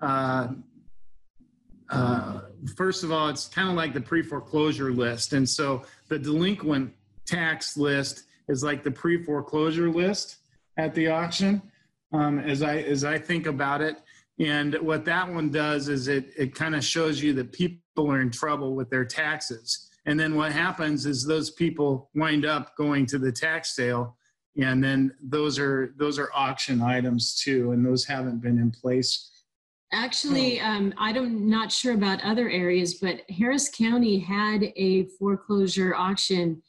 Uh, 0.00 0.48
uh, 1.90 2.40
first 2.76 3.02
of 3.02 3.10
all, 3.10 3.28
it's 3.28 3.48
kind 3.48 3.68
of 3.68 3.74
like 3.74 3.94
the 3.94 4.00
pre 4.00 4.22
foreclosure 4.22 4.92
list. 4.92 5.32
And 5.32 5.48
so 5.48 5.84
the 6.08 6.18
delinquent 6.18 6.92
tax 7.26 7.76
list 7.76 8.24
is 8.48 8.62
like 8.62 8.82
the 8.82 8.90
pre 8.90 9.22
foreclosure 9.22 9.90
list 9.90 10.36
at 10.76 10.94
the 10.94 11.08
auction. 11.08 11.62
Um, 12.12 12.38
as 12.38 12.62
I 12.62 12.78
as 12.78 13.04
I 13.04 13.18
think 13.18 13.46
about 13.46 13.80
it, 13.80 13.96
and 14.38 14.74
what 14.76 15.04
that 15.06 15.28
one 15.28 15.50
does 15.50 15.88
is 15.88 16.08
it 16.08 16.30
it 16.36 16.54
kind 16.54 16.74
of 16.74 16.84
shows 16.84 17.22
you 17.22 17.32
that 17.34 17.52
people 17.52 18.10
are 18.10 18.20
in 18.20 18.30
trouble 18.30 18.74
with 18.74 18.88
their 18.90 19.04
taxes. 19.04 19.90
And 20.06 20.18
then 20.18 20.36
what 20.36 20.52
happens 20.52 21.04
is 21.04 21.26
those 21.26 21.50
people 21.50 22.08
wind 22.14 22.46
up 22.46 22.74
going 22.76 23.04
to 23.06 23.18
the 23.18 23.30
tax 23.30 23.74
sale, 23.76 24.16
and 24.58 24.82
then 24.82 25.14
those 25.22 25.58
are 25.58 25.94
those 25.96 26.18
are 26.18 26.30
auction 26.34 26.82
items 26.82 27.34
too, 27.36 27.72
and 27.72 27.84
those 27.84 28.04
haven't 28.04 28.40
been 28.42 28.58
in 28.58 28.70
place 28.70 29.30
Actually, 29.92 30.60
um, 30.60 30.92
I'm 30.98 31.48
not 31.48 31.72
sure 31.72 31.94
about 31.94 32.22
other 32.22 32.50
areas, 32.50 32.94
but 32.94 33.22
Harris 33.30 33.70
County 33.70 34.18
had 34.18 34.64
a 34.76 35.04
foreclosure 35.18 35.94
auction 35.94 36.62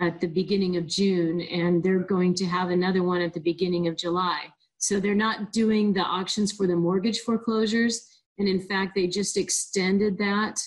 at 0.00 0.18
the 0.18 0.26
beginning 0.26 0.78
of 0.78 0.86
June, 0.86 1.42
and 1.42 1.82
they're 1.82 1.98
going 1.98 2.34
to 2.36 2.46
have 2.46 2.70
another 2.70 3.02
one 3.02 3.20
at 3.20 3.34
the 3.34 3.40
beginning 3.40 3.86
of 3.86 3.98
July. 3.98 4.44
So 4.78 4.98
they're 4.98 5.14
not 5.14 5.52
doing 5.52 5.92
the 5.92 6.00
auctions 6.00 6.52
for 6.52 6.66
the 6.66 6.74
mortgage 6.74 7.20
foreclosures. 7.20 8.08
And 8.38 8.48
in 8.48 8.60
fact, 8.60 8.94
they 8.94 9.08
just 9.08 9.36
extended 9.36 10.16
that 10.18 10.58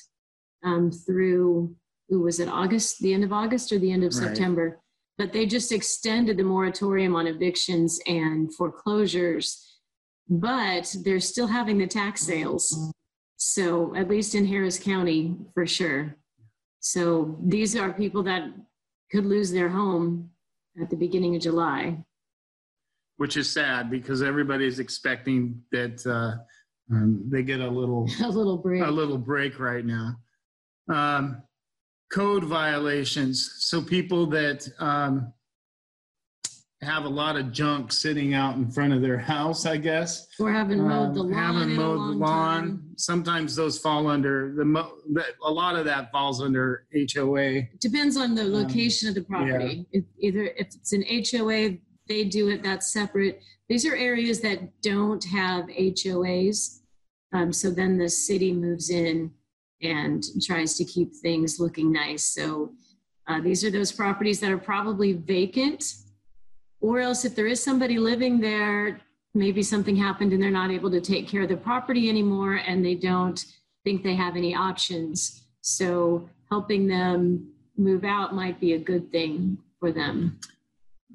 um, 0.64 0.92
through, 0.92 1.76
who 2.10 2.22
was 2.22 2.40
it, 2.40 2.48
August, 2.48 3.00
the 3.00 3.14
end 3.14 3.24
of 3.24 3.34
August 3.34 3.72
or 3.72 3.80
the 3.80 3.92
end 3.92 4.04
of 4.04 4.14
Right. 4.14 4.28
September? 4.28 4.80
But 5.18 5.34
they 5.34 5.46
just 5.46 5.72
extended 5.72 6.38
the 6.38 6.44
moratorium 6.44 7.16
on 7.16 7.26
evictions 7.28 8.00
and 8.08 8.54
foreclosures 8.54 9.64
but 10.30 10.94
they're 11.06 11.20
still 11.20 11.48
having 11.48 11.78
the 11.78 11.88
tax 11.88 12.22
sales. 12.22 12.92
So 13.38 13.96
at 13.96 14.10
least 14.10 14.36
in 14.36 14.46
Harris 14.46 14.80
County, 14.80 15.36
for 15.54 15.66
sure. 15.66 16.18
So 16.80 17.38
these 17.44 17.76
are 17.76 17.94
people 17.94 18.24
that 18.24 18.44
could 19.12 19.26
lose 19.26 19.52
their 19.52 19.70
home 19.70 20.30
at 20.82 20.90
the 20.90 20.96
beginning 20.96 21.36
of 21.36 21.42
July. 21.42 22.04
which 23.18 23.38
is 23.38 23.50
sad 23.50 23.90
because 23.90 24.22
everybody's 24.22 24.80
expecting 24.80 25.62
that 25.72 26.06
uh, 26.06 26.36
um, 26.94 27.24
they 27.30 27.42
get 27.42 27.62
a 27.62 27.68
little 27.70 28.08
A 28.24 28.28
little 28.30 28.58
break. 28.58 28.84
a 28.84 28.92
little 28.92 29.18
break 29.18 29.60
right 29.60 29.86
now. 29.86 30.18
Um, 30.90 31.42
code 32.12 32.44
violations. 32.44 33.56
So 33.60 33.82
people 33.82 34.26
that 34.28 34.68
um, 34.80 35.34
have 36.82 37.06
a 37.06 37.10
lot 37.10 37.36
of 37.36 37.52
junk 37.52 37.92
sitting 37.92 38.34
out 38.34 38.56
in 38.56 38.70
front 38.70 38.94
of 38.94 39.02
their 39.02 39.18
house, 39.18 39.66
I 39.66 39.78
guess. 39.78 40.28
Or 40.40 40.52
haven't 40.52 40.80
mowed 40.82 41.16
the 41.16 41.22
Um, 41.22 41.32
lawn 41.32 41.34
Haven't 41.34 41.76
mowed 41.76 42.00
the 42.00 42.18
lawn. 42.18 42.62
time. 42.68 42.84
Sometimes 42.98 43.56
those 43.56 43.80
fall 43.80 44.08
under 44.08 44.54
the 44.56 44.64
mo- 44.66 44.94
a 45.44 45.52
lot 45.52 45.76
of 45.76 45.86
that 45.86 46.12
falls 46.12 46.42
under 46.42 46.86
HOA. 46.94 47.68
Depends 47.80 48.16
on 48.16 48.36
the 48.36 48.44
location 48.44 49.10
of 49.10 49.16
the 49.16 49.24
property. 49.24 49.86
If- 49.92 50.06
Either 50.20 50.44
if 50.58 50.68
it's 50.76 50.94
an 50.94 51.04
HOA, 51.10 51.80
they 52.08 52.24
do 52.24 52.50
it, 52.50 52.64
that's 52.64 52.94
separate. 52.94 53.42
These 53.70 53.86
are 53.86 53.96
areas 53.96 54.40
that 54.42 54.82
don't 54.82 55.24
have 55.26 55.66
HOAs. 55.70 56.82
Um, 57.34 57.52
so 57.52 57.70
then 57.70 57.98
the 57.98 58.08
city 58.08 58.54
moves 58.54 58.90
in 58.90 59.32
and 59.82 60.24
tries 60.46 60.76
to 60.78 60.86
keep 60.86 61.14
things 61.14 61.60
looking 61.60 61.92
nice. 61.92 62.24
So 62.24 62.74
uh, 63.28 63.42
these 63.42 63.64
are 63.64 63.72
those 63.72 63.92
properties 63.92 64.40
that 64.40 64.52
are 64.52 64.58
probably 64.58 65.14
vacant. 65.14 65.84
Or 66.80 67.00
else 67.00 67.26
if 67.26 67.36
there 67.36 67.48
is 67.48 67.64
somebody 67.64 67.98
living 67.98 68.40
there, 68.40 69.00
maybe 69.34 69.62
something 69.62 69.96
happened 69.96 70.34
and 70.34 70.42
they're 70.42 70.50
not 70.50 70.72
able 70.72 70.92
to 70.92 71.02
take 71.02 71.28
care 71.28 71.44
of 71.44 71.50
the 71.50 71.58
property 71.58 72.10
anymore 72.10 72.56
and 72.56 72.84
they 72.84 72.96
don't 72.96 73.46
think 73.84 74.04
they 74.04 74.16
have 74.16 74.36
any 74.36 74.56
options. 74.56 75.44
So 75.62 76.30
helping 76.50 76.88
them 76.88 77.52
move 77.78 78.04
out 78.04 78.34
might 78.34 78.60
be 78.60 78.74
a 78.74 78.80
good 78.80 79.12
thing 79.12 79.58
for 79.80 79.92
them. 79.92 80.40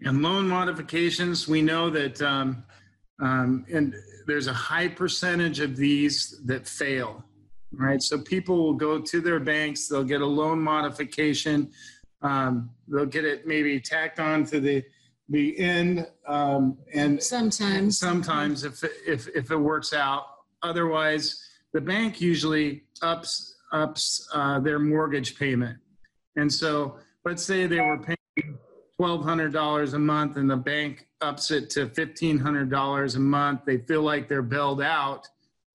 And 0.05 0.23
loan 0.23 0.49
modifications, 0.49 1.47
we 1.47 1.63
know 1.63 1.91
that, 1.91 2.21
um, 2.23 2.65
um, 3.21 3.65
and 3.73 3.95
there's 4.27 4.47
a 4.47 4.53
high 4.53 4.89
percentage 4.89 5.61
of 5.61 5.77
these 5.77 6.41
that 6.45 6.67
fail, 6.67 7.25
right? 7.75 8.03
So 8.03 8.19
people 8.19 8.63
will 8.63 8.75
go 8.75 9.01
to 9.01 9.21
their 9.21 9.41
banks, 9.41 9.89
they'll 9.89 10.05
get 10.05 10.21
a 10.21 10.27
loan 10.27 10.61
modification, 10.61 11.71
um, 12.23 12.71
they'll 12.89 13.07
get 13.07 13.25
it 13.25 13.47
maybe 13.47 13.81
tacked 13.81 14.21
on 14.21 14.45
to 14.47 14.61
the 14.61 14.85
the 15.29 15.59
end, 15.59 16.07
um, 16.27 16.77
and 16.93 17.23
Sometimes. 17.23 17.99
sometimes 17.99 18.65
if 18.65 18.83
if 19.07 19.29
if 19.35 19.51
it 19.51 19.57
works 19.57 19.93
out. 19.95 20.25
Otherwise, 20.63 21.43
the 21.73 21.81
bank 21.81 22.21
usually 22.21 22.85
ups 23.01 23.57
ups 23.73 24.29
uh, 24.35 24.61
their 24.61 24.79
mortgage 24.79 25.39
payment, 25.39 25.79
and 26.37 26.53
so 26.53 26.97
let's 27.25 27.43
say 27.43 27.67
they 27.67 27.81
were 27.81 27.99
paying 27.99 28.59
twelve 28.97 29.25
hundred 29.25 29.53
dollars 29.53 29.95
a 29.95 29.99
month, 29.99 30.37
and 30.37 30.51
the 30.51 30.57
bank 30.57 31.07
ups 31.23 31.51
it 31.51 31.71
to 31.71 31.89
fifteen 31.89 32.39
hundred 32.39 32.69
dollars 32.71 33.15
a 33.15 33.21
month. 33.21 33.61
They 33.65 33.79
feel 33.79 34.03
like 34.03 34.29
they're 34.29 34.43
bailed 34.43 34.83
out, 34.83 35.27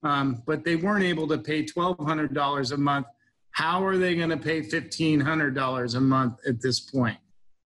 um, 0.04 0.44
but 0.46 0.64
they 0.64 0.76
weren't 0.76 1.04
able 1.04 1.28
to 1.28 1.38
pay 1.38 1.66
twelve 1.66 1.98
hundred 2.00 2.34
dollars 2.34 2.72
a 2.72 2.78
month. 2.78 3.08
How 3.52 3.84
are 3.84 3.98
they 3.98 4.16
going 4.16 4.30
to 4.30 4.38
pay 4.38 4.62
fifteen 4.62 5.20
hundred 5.20 5.56
dollars 5.56 5.96
a 5.96 6.02
month 6.02 6.40
at 6.48 6.62
this 6.62 6.80
point? 6.80 7.18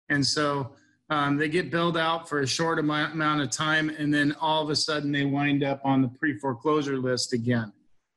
And 0.10 0.26
so 0.26 0.72
um, 1.10 1.38
they 1.38 1.48
get 1.48 1.72
billed 1.72 1.98
out 1.98 2.28
for 2.28 2.42
a 2.42 2.48
short 2.48 2.80
amount, 2.80 3.14
amount 3.14 3.42
of 3.42 3.50
time, 3.50 3.90
and 3.90 4.14
then 4.14 4.36
all 4.42 4.64
of 4.64 4.70
a 4.70 4.76
sudden 4.76 5.12
they 5.12 5.26
wind 5.26 5.64
up 5.64 5.80
on 5.84 6.02
the 6.02 6.10
pre 6.10 6.38
foreclosure 6.38 6.98
list 6.98 7.34
again. 7.34 7.72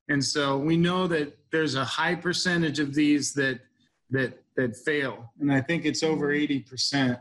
And 0.09 0.25
so 0.25 0.59
we 0.59 0.77
know 0.77 1.07
that 1.07 1.37
there's 1.53 1.77
a 1.77 1.85
high 1.85 2.16
percentage 2.16 2.81
of 2.81 2.94
these 2.94 3.33
that 3.35 3.61
that 4.11 4.42
that 4.57 4.77
fail, 4.77 5.33
and 5.40 5.53
I 5.53 5.61
think 5.61 5.85
it's 5.85 6.03
over 6.03 6.29
80% 6.29 7.20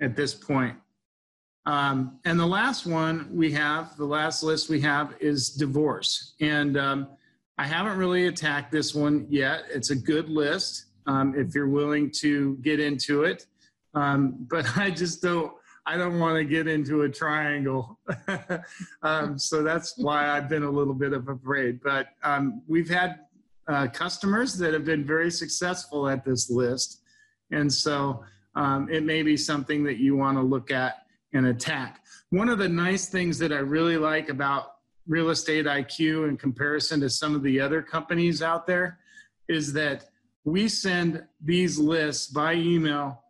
at 0.00 0.16
this 0.16 0.34
point. 0.34 0.76
Um, 1.64 2.18
and 2.24 2.38
the 2.38 2.46
last 2.46 2.86
one 2.86 3.28
we 3.32 3.52
have, 3.52 3.96
the 3.96 4.04
last 4.04 4.42
list 4.42 4.68
we 4.68 4.80
have 4.80 5.14
is 5.20 5.50
divorce, 5.50 6.34
and 6.40 6.76
um, 6.76 7.08
I 7.56 7.66
haven't 7.66 7.98
really 7.98 8.26
attacked 8.26 8.72
this 8.72 8.94
one 8.94 9.26
yet. 9.30 9.64
It's 9.70 9.90
a 9.90 9.96
good 9.96 10.28
list 10.28 10.86
um, 11.06 11.34
if 11.36 11.54
you're 11.54 11.68
willing 11.68 12.10
to 12.18 12.56
get 12.62 12.80
into 12.80 13.22
it 13.24 13.46
um, 13.94 14.46
but 14.48 14.66
I 14.76 14.90
just 14.90 15.22
don't. 15.22 15.52
I 15.84 15.96
don't 15.96 16.20
want 16.20 16.36
to 16.36 16.44
get 16.44 16.68
into 16.68 17.02
a 17.02 17.08
triangle, 17.08 17.98
um, 19.02 19.36
so 19.36 19.64
that's 19.64 19.98
why 19.98 20.30
I've 20.30 20.48
been 20.48 20.62
a 20.62 20.70
little 20.70 20.94
bit 20.94 21.12
of 21.12 21.28
afraid. 21.28 21.80
But 21.82 22.06
um, 22.22 22.62
we've 22.68 22.88
had 22.88 23.18
uh, 23.66 23.88
customers 23.88 24.56
that 24.58 24.74
have 24.74 24.84
been 24.84 25.04
very 25.04 25.28
successful 25.28 26.08
at 26.08 26.24
this 26.24 26.48
list, 26.48 27.00
and 27.50 27.72
so 27.72 28.24
it 28.90 29.02
may 29.02 29.24
be 29.24 29.36
something 29.36 29.82
that 29.82 29.96
you 29.96 30.14
want 30.16 30.38
to 30.38 30.42
look 30.42 30.70
at 30.70 31.01
and 31.32 31.46
attack. 31.46 32.02
One 32.30 32.48
of 32.48 32.58
the 32.58 32.68
nice 32.68 33.08
things 33.08 33.38
that 33.38 33.52
I 33.52 33.58
really 33.58 33.96
like 33.96 34.28
about 34.28 34.76
Real 35.06 35.30
Estate 35.30 35.66
IQ 35.66 36.28
in 36.28 36.36
comparison 36.36 37.00
to 37.00 37.10
some 37.10 37.34
of 37.34 37.42
the 37.42 37.60
other 37.60 37.82
companies 37.82 38.42
out 38.42 38.66
there 38.66 38.98
is 39.48 39.72
that 39.72 40.04
we 40.44 40.68
send 40.68 41.22
these 41.44 41.78
lists 41.78 42.28
by 42.28 42.54
email 42.54 43.22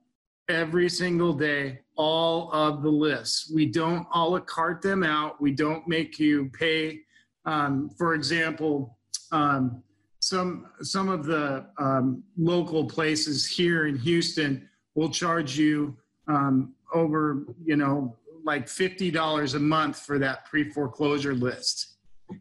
every 0.48 0.88
single 0.88 1.32
day 1.32 1.78
all 1.96 2.50
of 2.52 2.82
the 2.82 2.88
lists 2.90 3.50
we 3.54 3.66
don't 3.66 4.06
a 4.14 4.28
la 4.28 4.40
carte 4.40 4.82
them 4.82 5.04
out 5.04 5.40
we 5.40 5.52
don't 5.52 5.86
make 5.86 6.18
you 6.18 6.50
pay 6.58 7.00
um, 7.44 7.90
for 7.96 8.14
example 8.14 8.98
um, 9.30 9.82
some 10.20 10.66
some 10.80 11.08
of 11.08 11.24
the 11.24 11.66
um, 11.78 12.22
local 12.36 12.84
places 12.84 13.46
here 13.46 13.86
in 13.86 13.96
houston 13.96 14.68
will 14.94 15.10
charge 15.10 15.56
you 15.56 15.96
um, 16.28 16.74
over 16.92 17.44
you 17.64 17.76
know 17.76 18.16
like 18.44 18.66
$50 18.66 19.54
a 19.54 19.58
month 19.58 20.00
for 20.00 20.18
that 20.18 20.44
pre-foreclosure 20.46 21.34
list 21.34 21.92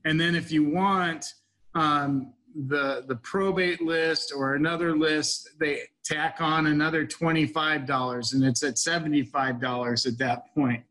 and 0.05 0.19
then 0.19 0.35
if 0.35 0.51
you 0.51 0.63
want 0.69 1.33
um, 1.75 2.33
the 2.67 3.05
the 3.07 3.15
probate 3.15 3.81
list 3.81 4.33
or 4.35 4.55
another 4.55 4.95
list, 4.95 5.49
they 5.59 5.81
tack 6.03 6.37
on 6.39 6.67
another 6.67 7.05
twenty 7.05 7.45
five 7.45 7.85
dollars, 7.85 8.33
and 8.33 8.43
it's 8.43 8.63
at 8.63 8.77
seventy 8.77 9.23
five 9.23 9.61
dollars 9.61 10.05
at 10.05 10.17
that 10.17 10.53
point. 10.53 10.83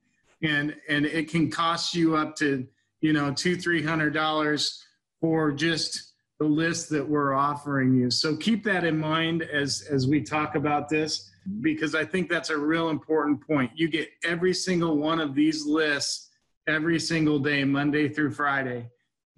and 0.42 0.74
and 0.88 1.04
it 1.04 1.28
can 1.28 1.50
cost 1.50 1.94
you 1.94 2.16
up 2.16 2.34
to 2.36 2.66
you 3.00 3.12
know 3.12 3.32
two 3.32 3.56
three 3.56 3.82
hundred 3.82 4.14
dollars 4.14 4.84
for 5.20 5.52
just 5.52 6.12
the 6.38 6.46
list 6.46 6.88
that 6.88 7.06
we're 7.06 7.34
offering 7.34 7.94
you. 7.94 8.10
So 8.10 8.34
keep 8.34 8.64
that 8.64 8.84
in 8.84 8.98
mind 8.98 9.42
as 9.42 9.86
as 9.90 10.06
we 10.06 10.22
talk 10.22 10.54
about 10.54 10.88
this 10.88 11.29
because 11.60 11.94
I 11.94 12.04
think 12.04 12.28
that's 12.28 12.50
a 12.50 12.56
real 12.56 12.90
important 12.90 13.46
point. 13.46 13.70
You 13.74 13.88
get 13.88 14.08
every 14.24 14.54
single 14.54 14.96
one 14.96 15.20
of 15.20 15.34
these 15.34 15.66
lists 15.66 16.28
every 16.66 17.00
single 17.00 17.38
day, 17.38 17.64
Monday 17.64 18.08
through 18.08 18.32
Friday, 18.32 18.88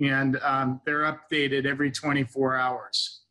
and 0.00 0.38
um, 0.42 0.80
they're 0.84 1.02
updated 1.02 1.66
every 1.66 1.90
24 1.90 2.56
hours. 2.56 3.22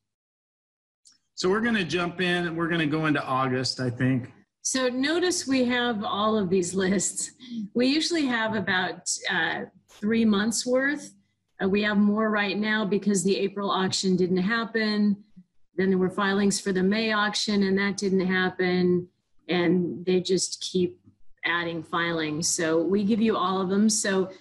So 1.36 1.50
we're 1.50 1.62
going 1.62 1.76
to 1.76 1.84
jump 1.84 2.22
in 2.22 2.48
and 2.48 2.58
we're 2.58 2.68
going 2.68 2.82
to 2.82 2.86
go 2.86 3.08
into 3.08 3.24
August, 3.24 3.80
I 3.80 3.90
think. 3.90 4.32
So 4.62 4.90
notice 4.90 5.48
we 5.48 5.66
have 5.66 6.04
all 6.04 6.38
of 6.38 6.50
these 6.50 6.76
lists. 6.76 7.32
We 7.74 7.88
usually 7.88 8.28
have 8.28 8.56
about 8.56 9.10
uh, 9.30 9.62
three 9.90 10.24
months 10.24 10.68
worth. 10.68 11.14
Uh, 11.62 11.68
we 11.68 11.82
have 11.82 11.98
more 11.98 12.30
right 12.30 12.58
now 12.58 12.86
because 12.86 13.24
the 13.24 13.36
April 13.38 13.72
auction 13.72 14.16
didn't 14.16 14.38
happen. 14.38 15.24
Then 15.76 15.90
there 15.90 15.98
were 15.98 16.10
filings 16.10 16.60
for 16.60 16.72
the 16.72 16.84
May 16.84 17.12
auction 17.12 17.64
and 17.64 17.78
that 17.78 17.98
didn't 17.98 18.28
happen. 18.28 19.08
And 19.48 20.06
they 20.06 20.20
just 20.20 20.62
keep 20.62 21.00
adding 21.46 21.84
filings. 21.84 22.48
So 22.48 22.82
we 22.82 23.04
give 23.04 23.22
you 23.22 23.36
all 23.36 23.62
of 23.62 23.70
them. 23.70 23.90
So 23.90 24.32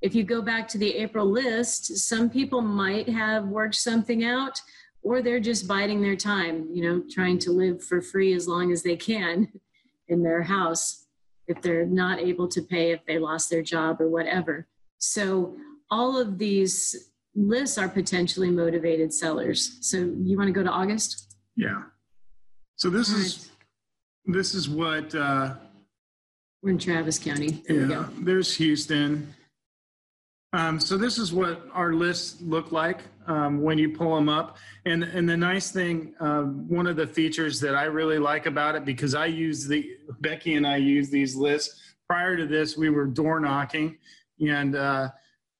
if 0.00 0.14
you 0.14 0.24
go 0.24 0.42
back 0.42 0.68
to 0.68 0.78
the 0.78 0.94
April 0.96 1.26
list, 1.26 1.96
some 1.98 2.30
people 2.30 2.60
might 2.60 3.08
have 3.08 3.46
worked 3.46 3.74
something 3.74 4.24
out 4.24 4.60
or 5.02 5.22
they're 5.22 5.40
just 5.40 5.68
biding 5.68 6.00
their 6.00 6.16
time, 6.16 6.68
you 6.72 6.82
know, 6.82 7.02
trying 7.10 7.38
to 7.38 7.52
live 7.52 7.82
for 7.82 8.00
free 8.00 8.32
as 8.34 8.48
long 8.48 8.72
as 8.72 8.82
they 8.82 8.96
can 8.96 9.48
in 10.08 10.22
their 10.22 10.42
house 10.42 11.06
if 11.46 11.62
they're 11.62 11.86
not 11.86 12.18
able 12.18 12.46
to 12.46 12.62
pay 12.62 12.92
if 12.92 13.04
they 13.06 13.18
lost 13.18 13.50
their 13.50 13.62
job 13.62 14.00
or 14.00 14.08
whatever. 14.08 14.66
So 14.98 15.56
all 15.90 16.18
of 16.18 16.38
these 16.38 17.10
lists 17.38 17.78
are 17.78 17.88
potentially 17.88 18.50
motivated 18.50 19.14
sellers. 19.14 19.78
So 19.80 19.96
you 19.96 20.36
want 20.36 20.48
to 20.48 20.52
go 20.52 20.62
to 20.62 20.70
August? 20.70 21.36
Yeah. 21.56 21.82
So 22.76 22.90
this 22.90 23.12
All 23.12 23.20
is 23.20 23.50
this 24.26 24.54
is 24.54 24.68
what 24.68 25.14
uh, 25.14 25.54
We're 26.62 26.70
in 26.70 26.78
Travis 26.78 27.18
County. 27.18 27.62
There 27.66 27.76
we 27.76 27.82
yeah. 27.82 27.88
go. 27.88 28.08
There's 28.20 28.54
Houston. 28.56 29.34
Um, 30.52 30.80
so 30.80 30.96
this 30.96 31.18
is 31.18 31.32
what 31.32 31.66
our 31.72 31.92
lists 31.92 32.40
look 32.40 32.72
like 32.72 33.00
um, 33.26 33.60
when 33.60 33.76
you 33.78 33.90
pull 33.90 34.14
them 34.14 34.28
up. 34.28 34.56
And 34.84 35.04
and 35.04 35.28
the 35.28 35.36
nice 35.36 35.70
thing, 35.70 36.14
um, 36.20 36.68
one 36.68 36.86
of 36.86 36.96
the 36.96 37.06
features 37.06 37.60
that 37.60 37.74
I 37.74 37.84
really 37.84 38.18
like 38.18 38.46
about 38.46 38.74
it, 38.74 38.84
because 38.84 39.14
I 39.14 39.26
use 39.26 39.66
the 39.66 39.96
Becky 40.20 40.54
and 40.54 40.66
I 40.66 40.76
use 40.76 41.10
these 41.10 41.36
lists. 41.36 41.82
Prior 42.08 42.36
to 42.36 42.46
this, 42.46 42.76
we 42.76 42.88
were 42.88 43.06
door 43.06 43.38
knocking, 43.38 43.98
and 44.40 44.74
uh, 44.74 45.10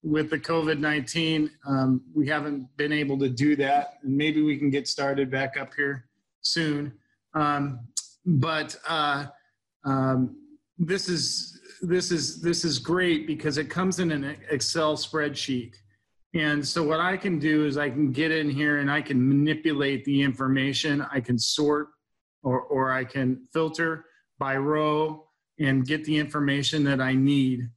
with 0.02 0.30
the 0.30 0.38
COVID 0.38 0.78
nineteen, 0.78 1.50
um, 1.66 2.02
we 2.14 2.28
haven't 2.28 2.68
been 2.76 2.92
able 2.92 3.18
to 3.18 3.28
do 3.28 3.56
that. 3.56 3.98
And 4.02 4.16
maybe 4.16 4.42
we 4.42 4.56
can 4.56 4.70
get 4.70 4.86
started 4.86 5.30
back 5.30 5.56
up 5.56 5.74
here 5.74 6.06
soon. 6.40 6.92
Um, 7.34 7.80
but 8.24 8.76
uh, 8.88 9.26
um, 9.84 10.36
this 10.78 11.08
is 11.08 11.60
this 11.82 12.10
is 12.10 12.40
this 12.40 12.64
is 12.64 12.78
great 12.78 13.26
because 13.26 13.58
it 13.58 13.68
comes 13.70 13.98
in 13.98 14.12
an 14.12 14.36
Excel 14.50 14.96
spreadsheet. 14.96 15.74
And 16.34 16.66
so 16.66 16.82
what 16.82 17.00
I 17.00 17.16
can 17.16 17.38
do 17.38 17.64
is 17.64 17.76
I 17.76 17.88
can 17.90 18.12
get 18.12 18.30
in 18.30 18.50
here 18.50 18.78
and 18.78 18.90
I 18.90 19.00
can 19.00 19.26
manipulate 19.26 20.04
the 20.04 20.22
information. 20.22 21.04
I 21.12 21.20
can 21.20 21.38
sort 21.38 21.88
or 22.42 22.60
or 22.60 22.92
I 22.92 23.04
can 23.04 23.46
filter 23.52 24.04
by 24.38 24.56
row 24.56 25.24
and 25.58 25.86
get 25.86 26.04
the 26.04 26.16
information 26.16 26.84
that 26.84 27.00
I 27.00 27.14
need. 27.14 27.68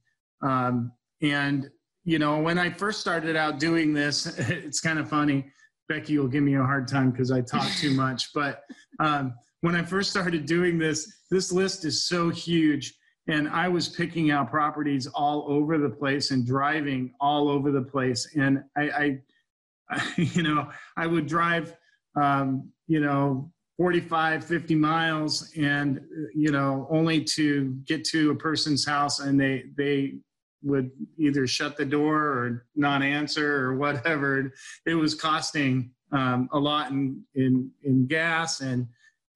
Um, 0.42 0.92
and 1.20 1.70
you 2.04 2.18
know, 2.18 2.40
when 2.40 2.58
I 2.58 2.70
first 2.70 3.00
started 3.00 3.36
out 3.36 3.58
doing 3.58 3.92
this, 3.92 4.26
it's 4.38 4.80
kind 4.80 4.98
of 4.98 5.08
funny. 5.08 5.50
Becky 5.88 6.18
will 6.18 6.28
give 6.28 6.42
me 6.42 6.54
a 6.54 6.62
hard 6.62 6.88
time 6.88 7.10
because 7.10 7.30
I 7.30 7.40
talk 7.40 7.68
too 7.78 7.90
much. 7.94 8.32
But 8.32 8.62
um, 8.98 9.34
when 9.60 9.74
I 9.74 9.82
first 9.82 10.10
started 10.10 10.46
doing 10.46 10.78
this, 10.78 11.20
this 11.30 11.52
list 11.52 11.84
is 11.84 12.06
so 12.06 12.30
huge 12.30 12.94
and 13.28 13.48
I 13.48 13.68
was 13.68 13.88
picking 13.88 14.30
out 14.30 14.50
properties 14.50 15.06
all 15.06 15.44
over 15.48 15.78
the 15.78 15.88
place 15.88 16.32
and 16.32 16.46
driving 16.46 17.12
all 17.20 17.48
over 17.48 17.70
the 17.70 17.82
place. 17.82 18.28
And 18.36 18.64
I, 18.76 18.82
I, 18.82 19.18
I 19.90 20.02
you 20.16 20.42
know, 20.42 20.68
I 20.96 21.06
would 21.06 21.26
drive, 21.26 21.76
um, 22.16 22.68
you 22.88 23.00
know, 23.00 23.50
45, 23.76 24.44
50 24.44 24.74
miles 24.74 25.50
and, 25.56 26.00
you 26.34 26.50
know, 26.50 26.86
only 26.90 27.22
to 27.24 27.76
get 27.86 28.04
to 28.06 28.30
a 28.30 28.34
person's 28.34 28.84
house 28.84 29.20
and 29.20 29.40
they, 29.40 29.64
they 29.76 30.14
would 30.62 30.90
either 31.18 31.46
shut 31.46 31.76
the 31.76 31.84
door 31.84 32.16
or 32.16 32.66
not 32.76 33.02
answer 33.02 33.64
or 33.64 33.76
whatever. 33.76 34.52
It 34.86 34.94
was 34.94 35.14
costing 35.14 35.90
um, 36.12 36.48
a 36.52 36.58
lot 36.58 36.90
in, 36.90 37.22
in, 37.34 37.70
in 37.82 38.06
gas 38.06 38.60
and, 38.60 38.86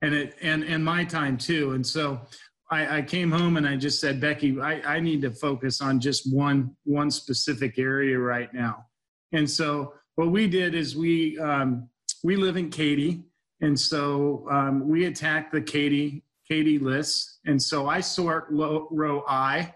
and 0.03 0.15
it, 0.15 0.35
and, 0.43 0.63
and 0.65 0.85
my 0.85 1.05
time 1.05 1.37
too. 1.39 1.73
And 1.73 1.87
so, 1.87 2.21
I, 2.69 2.99
I, 2.99 3.03
came 3.03 3.31
home 3.31 3.57
and 3.59 3.67
I 3.67 3.77
just 3.77 4.01
said, 4.01 4.21
Becky, 4.21 4.61
I, 4.61 4.97
I 4.97 4.99
need 4.99 5.23
to 5.23 5.31
focus 5.31 5.81
on 5.81 6.01
just 6.01 6.35
one 6.35 6.75
one 6.83 7.13
specific 7.13 7.79
area 7.79 8.19
right 8.19 8.53
now. 8.53 8.87
And 9.33 9.49
so 9.49 9.95
what 10.17 10.33
we 10.33 10.49
did 10.49 10.75
is 10.75 10.97
we 10.97 11.39
um, 11.39 11.89
we 12.25 12.35
live 12.35 12.57
in 12.57 12.71
Katy, 12.71 13.23
and 13.61 13.79
so 13.79 14.47
um, 14.51 14.89
we 14.89 15.07
attack 15.07 15.53
the 15.53 15.61
Katy 15.61 16.25
Katy 16.49 16.79
lists. 16.79 17.39
And 17.47 17.61
so 17.61 17.89
I 17.89 18.01
sort 18.01 18.53
low, 18.53 18.89
row 18.91 19.25
I. 19.29 19.75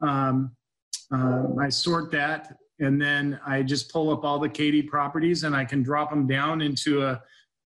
Um, 0.00 0.52
um, 1.10 1.56
I 1.60 1.68
sort 1.68 2.10
that, 2.12 2.56
and 2.78 3.00
then 3.00 3.38
I 3.46 3.62
just 3.62 3.92
pull 3.92 4.10
up 4.10 4.24
all 4.24 4.38
the 4.38 4.48
Katy 4.48 4.82
properties, 4.82 5.44
and 5.44 5.54
I 5.54 5.64
can 5.64 5.82
drop 5.82 6.10
them 6.10 6.26
down 6.26 6.60
into 6.60 7.02
a 7.02 7.20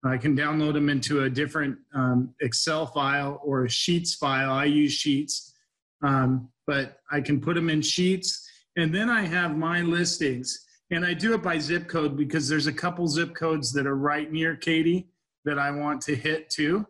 I 0.04 0.16
can 0.16 0.36
download 0.36 0.72
them 0.72 0.88
into 0.88 1.22
a 1.22 1.30
different 1.30 1.78
um, 1.94 2.34
Excel 2.40 2.86
file 2.86 3.40
or 3.44 3.66
a 3.66 3.70
Sheets 3.70 4.14
file. 4.14 4.50
I 4.50 4.64
use 4.64 4.92
Sheets, 4.92 5.54
um, 6.02 6.48
but 6.66 6.98
I 7.10 7.20
can 7.20 7.40
put 7.40 7.54
them 7.54 7.70
in 7.70 7.82
Sheets. 7.82 8.48
And 8.76 8.92
then 8.92 9.08
I 9.08 9.22
have 9.22 9.56
my 9.56 9.82
listings. 9.82 10.66
And 10.90 11.06
I 11.06 11.14
do 11.14 11.34
it 11.34 11.42
by 11.42 11.58
zip 11.58 11.88
code 11.88 12.16
because 12.16 12.48
there's 12.48 12.66
a 12.66 12.72
couple 12.72 13.06
zip 13.06 13.34
codes 13.34 13.72
that 13.72 13.86
are 13.86 13.96
right 13.96 14.30
near 14.30 14.56
Katy 14.56 15.08
that 15.44 15.58
I 15.58 15.70
want 15.70 16.00
to 16.02 16.16
hit 16.16 16.50
too. 16.50 16.86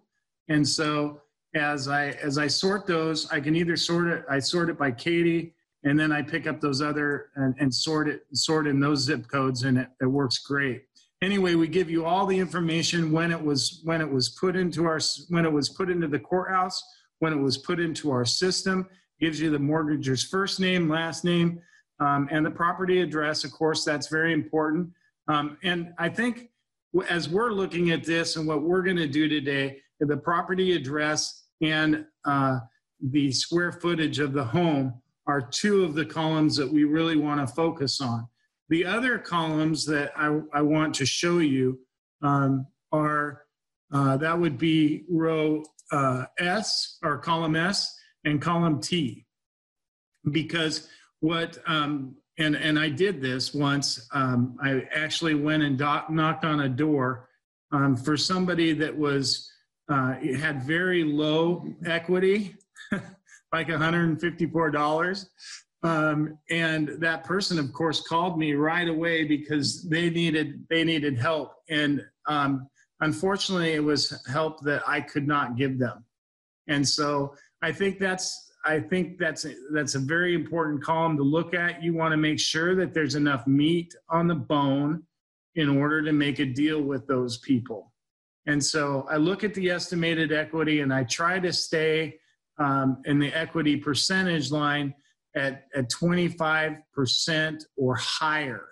And 0.48 0.66
so 0.66 1.20
as 1.54 1.88
I 1.88 2.08
as 2.22 2.38
I 2.38 2.46
sort 2.48 2.86
those, 2.86 3.30
I 3.30 3.40
can 3.40 3.54
either 3.54 3.76
sort 3.76 4.08
it, 4.08 4.24
I 4.28 4.38
sort 4.40 4.70
it 4.70 4.78
by 4.78 4.90
Katy, 4.90 5.54
and 5.84 5.98
then 5.98 6.12
I 6.12 6.22
pick 6.22 6.46
up 6.46 6.60
those 6.60 6.80
other 6.80 7.30
and, 7.36 7.54
and 7.58 7.74
sort 7.74 8.08
it, 8.08 8.22
sort 8.34 8.66
in 8.66 8.80
those 8.80 9.00
zip 9.00 9.26
codes, 9.28 9.64
and 9.64 9.78
it, 9.78 9.88
it 10.00 10.06
works 10.06 10.38
great. 10.38 10.84
Anyway 11.22 11.54
we 11.54 11.68
give 11.68 11.88
you 11.90 12.04
all 12.04 12.26
the 12.26 12.38
information 12.38 13.12
when 13.12 13.30
it 13.30 13.40
was 13.40 13.80
when 13.84 14.00
it 14.00 14.10
was 14.10 14.30
put 14.30 14.56
into 14.56 14.86
our 14.86 14.98
when 15.28 15.44
it 15.44 15.52
was 15.52 15.68
put 15.68 15.88
into 15.88 16.08
the 16.08 16.18
courthouse 16.18 16.82
when 17.20 17.32
it 17.32 17.40
was 17.40 17.58
put 17.58 17.78
into 17.78 18.10
our 18.10 18.24
system. 18.24 18.88
Gives 19.20 19.40
you 19.40 19.50
the 19.50 19.58
mortgager's 19.58 20.24
first 20.24 20.58
name 20.58 20.88
last 20.88 21.24
name 21.24 21.60
um, 22.00 22.28
and 22.32 22.44
the 22.44 22.50
property 22.50 23.00
address. 23.00 23.44
Of 23.44 23.52
course 23.52 23.84
that's 23.84 24.08
very 24.08 24.32
important. 24.32 24.90
Um, 25.28 25.56
and 25.62 25.92
i 25.98 26.08
think 26.08 26.50
as 27.08 27.28
we're 27.28 27.52
looking 27.52 27.90
at 27.90 28.04
this 28.04 28.36
and 28.36 28.46
what 28.46 28.62
we're 28.62 28.82
going 28.82 28.96
to 28.96 29.06
do 29.06 29.28
today 29.28 29.78
the 30.00 30.16
property 30.16 30.74
address 30.74 31.44
and 31.60 32.04
uh, 32.24 32.58
the 33.10 33.30
square 33.32 33.72
footage 33.72 34.18
of 34.18 34.32
the 34.32 34.44
home 34.44 34.94
are 35.26 35.40
two 35.40 35.84
of 35.84 35.94
the 35.94 36.04
columns 36.04 36.56
that 36.56 36.70
we 36.70 36.84
really 36.84 37.16
want 37.16 37.40
to 37.40 37.54
focus 37.54 38.00
on 38.00 38.28
the 38.72 38.86
other 38.86 39.18
columns 39.18 39.84
that 39.84 40.12
I, 40.16 40.40
I 40.54 40.62
want 40.62 40.94
to 40.94 41.04
show 41.04 41.40
you 41.40 41.78
um, 42.22 42.66
are, 42.90 43.42
uh, 43.92 44.16
that 44.16 44.40
would 44.40 44.56
be 44.56 45.04
row 45.10 45.62
uh, 45.90 46.24
S 46.38 46.96
or 47.02 47.18
column 47.18 47.54
S 47.54 47.94
and 48.24 48.40
column 48.40 48.80
T. 48.80 49.26
Because 50.30 50.88
what, 51.20 51.58
um, 51.66 52.16
and, 52.38 52.56
and 52.56 52.78
I 52.78 52.88
did 52.88 53.20
this 53.20 53.52
once, 53.52 54.08
um, 54.14 54.56
I 54.62 54.88
actually 54.94 55.34
went 55.34 55.62
and 55.62 55.78
knocked 55.78 56.46
on 56.46 56.60
a 56.60 56.68
door 56.70 57.28
um, 57.72 57.94
for 57.94 58.16
somebody 58.16 58.72
that 58.72 58.96
was, 58.96 59.50
uh, 59.90 60.14
had 60.38 60.62
very 60.62 61.04
low 61.04 61.66
equity, 61.84 62.56
like 63.52 63.68
$154. 63.68 65.26
Um, 65.84 66.38
and 66.48 66.88
that 67.00 67.24
person, 67.24 67.58
of 67.58 67.72
course, 67.72 68.00
called 68.00 68.38
me 68.38 68.54
right 68.54 68.88
away 68.88 69.24
because 69.24 69.82
they 69.88 70.10
needed 70.10 70.64
they 70.70 70.84
needed 70.84 71.18
help, 71.18 71.54
and 71.68 72.04
um, 72.28 72.68
unfortunately, 73.00 73.72
it 73.72 73.82
was 73.82 74.22
help 74.28 74.60
that 74.60 74.82
I 74.86 75.00
could 75.00 75.26
not 75.26 75.56
give 75.56 75.80
them. 75.80 76.04
And 76.68 76.88
so 76.88 77.34
I 77.62 77.72
think 77.72 77.98
that's 77.98 78.52
I 78.64 78.78
think 78.78 79.18
that's 79.18 79.44
a, 79.44 79.54
that's 79.72 79.96
a 79.96 79.98
very 79.98 80.34
important 80.34 80.84
column 80.84 81.16
to 81.16 81.24
look 81.24 81.52
at. 81.52 81.82
You 81.82 81.94
want 81.94 82.12
to 82.12 82.16
make 82.16 82.38
sure 82.38 82.76
that 82.76 82.94
there's 82.94 83.16
enough 83.16 83.44
meat 83.46 83.92
on 84.08 84.28
the 84.28 84.36
bone 84.36 85.02
in 85.56 85.68
order 85.68 86.02
to 86.02 86.12
make 86.12 86.38
a 86.38 86.46
deal 86.46 86.80
with 86.80 87.06
those 87.08 87.38
people. 87.38 87.92
And 88.46 88.64
so 88.64 89.06
I 89.10 89.16
look 89.16 89.44
at 89.44 89.54
the 89.54 89.70
estimated 89.70 90.32
equity 90.32 90.80
and 90.80 90.94
I 90.94 91.04
try 91.04 91.38
to 91.40 91.52
stay 91.52 92.18
um, 92.62 93.02
in 93.06 93.18
the 93.18 93.32
equity 93.32 93.76
percentage 93.76 94.52
line 94.52 94.94
at, 95.34 95.64
at 95.74 95.90
25% 95.90 97.64
or 97.76 97.96
higher. 97.96 98.68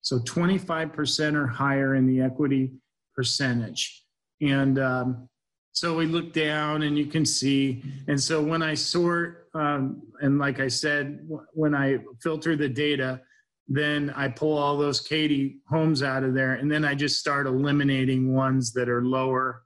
So 0.00 0.18
25% 0.18 1.34
or 1.34 1.46
higher 1.46 1.94
in 1.94 2.06
the 2.06 2.20
equity 2.20 2.72
percentage. 3.14 4.02
And 4.40 4.78
um, 4.80 5.28
so 5.70 5.96
we 5.96 6.06
look 6.06 6.32
down 6.32 6.82
and 6.82 6.98
you 6.98 7.06
can 7.06 7.24
see. 7.24 7.82
And 8.08 8.20
so 8.20 8.42
when 8.42 8.62
I 8.62 8.74
sort, 8.74 9.48
um, 9.54 10.02
and 10.20 10.38
like 10.38 10.58
I 10.58 10.68
said, 10.68 11.28
when 11.52 11.74
I 11.74 11.98
filter 12.20 12.56
the 12.56 12.68
data, 12.68 13.20
then 13.68 14.12
I 14.16 14.28
pull 14.28 14.58
all 14.58 14.76
those 14.76 15.00
Katy 15.00 15.60
homes 15.68 16.02
out 16.02 16.24
of 16.24 16.34
there, 16.34 16.54
and 16.54 16.70
then 16.70 16.84
I 16.84 16.94
just 16.94 17.20
start 17.20 17.46
eliminating 17.46 18.34
ones 18.34 18.72
that 18.72 18.88
are 18.88 19.04
lower, 19.04 19.62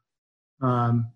um, 0.60 1.10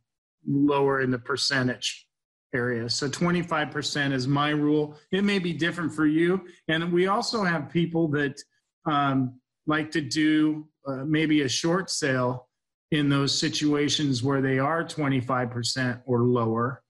lower 0.47 1.03
in 1.03 1.11
the 1.11 1.19
percentage 1.19 2.07
area. 2.55 2.89
So 2.89 3.09
25% 3.09 4.13
is 4.13 4.27
my 4.27 4.51
rule. 4.51 4.97
It 5.13 5.25
may 5.25 5.39
be 5.39 5.53
different 5.53 5.93
for 5.93 6.07
you, 6.07 6.45
and 6.69 6.93
we 6.93 7.07
also 7.07 7.43
have 7.45 7.71
people 7.71 8.09
that 8.09 8.41
um, 8.87 9.41
like 9.67 9.91
to 9.93 10.01
do 10.01 10.69
uh, 10.87 11.05
maybe 11.05 11.43
a 11.43 11.49
short 11.49 11.91
sale 11.91 12.49
in 12.91 13.09
those 13.09 13.39
situations 13.39 14.23
where 14.23 14.41
they 14.41 14.59
are 14.59 14.85
25% 14.85 16.01
or 16.07 16.23
lower. 16.23 16.83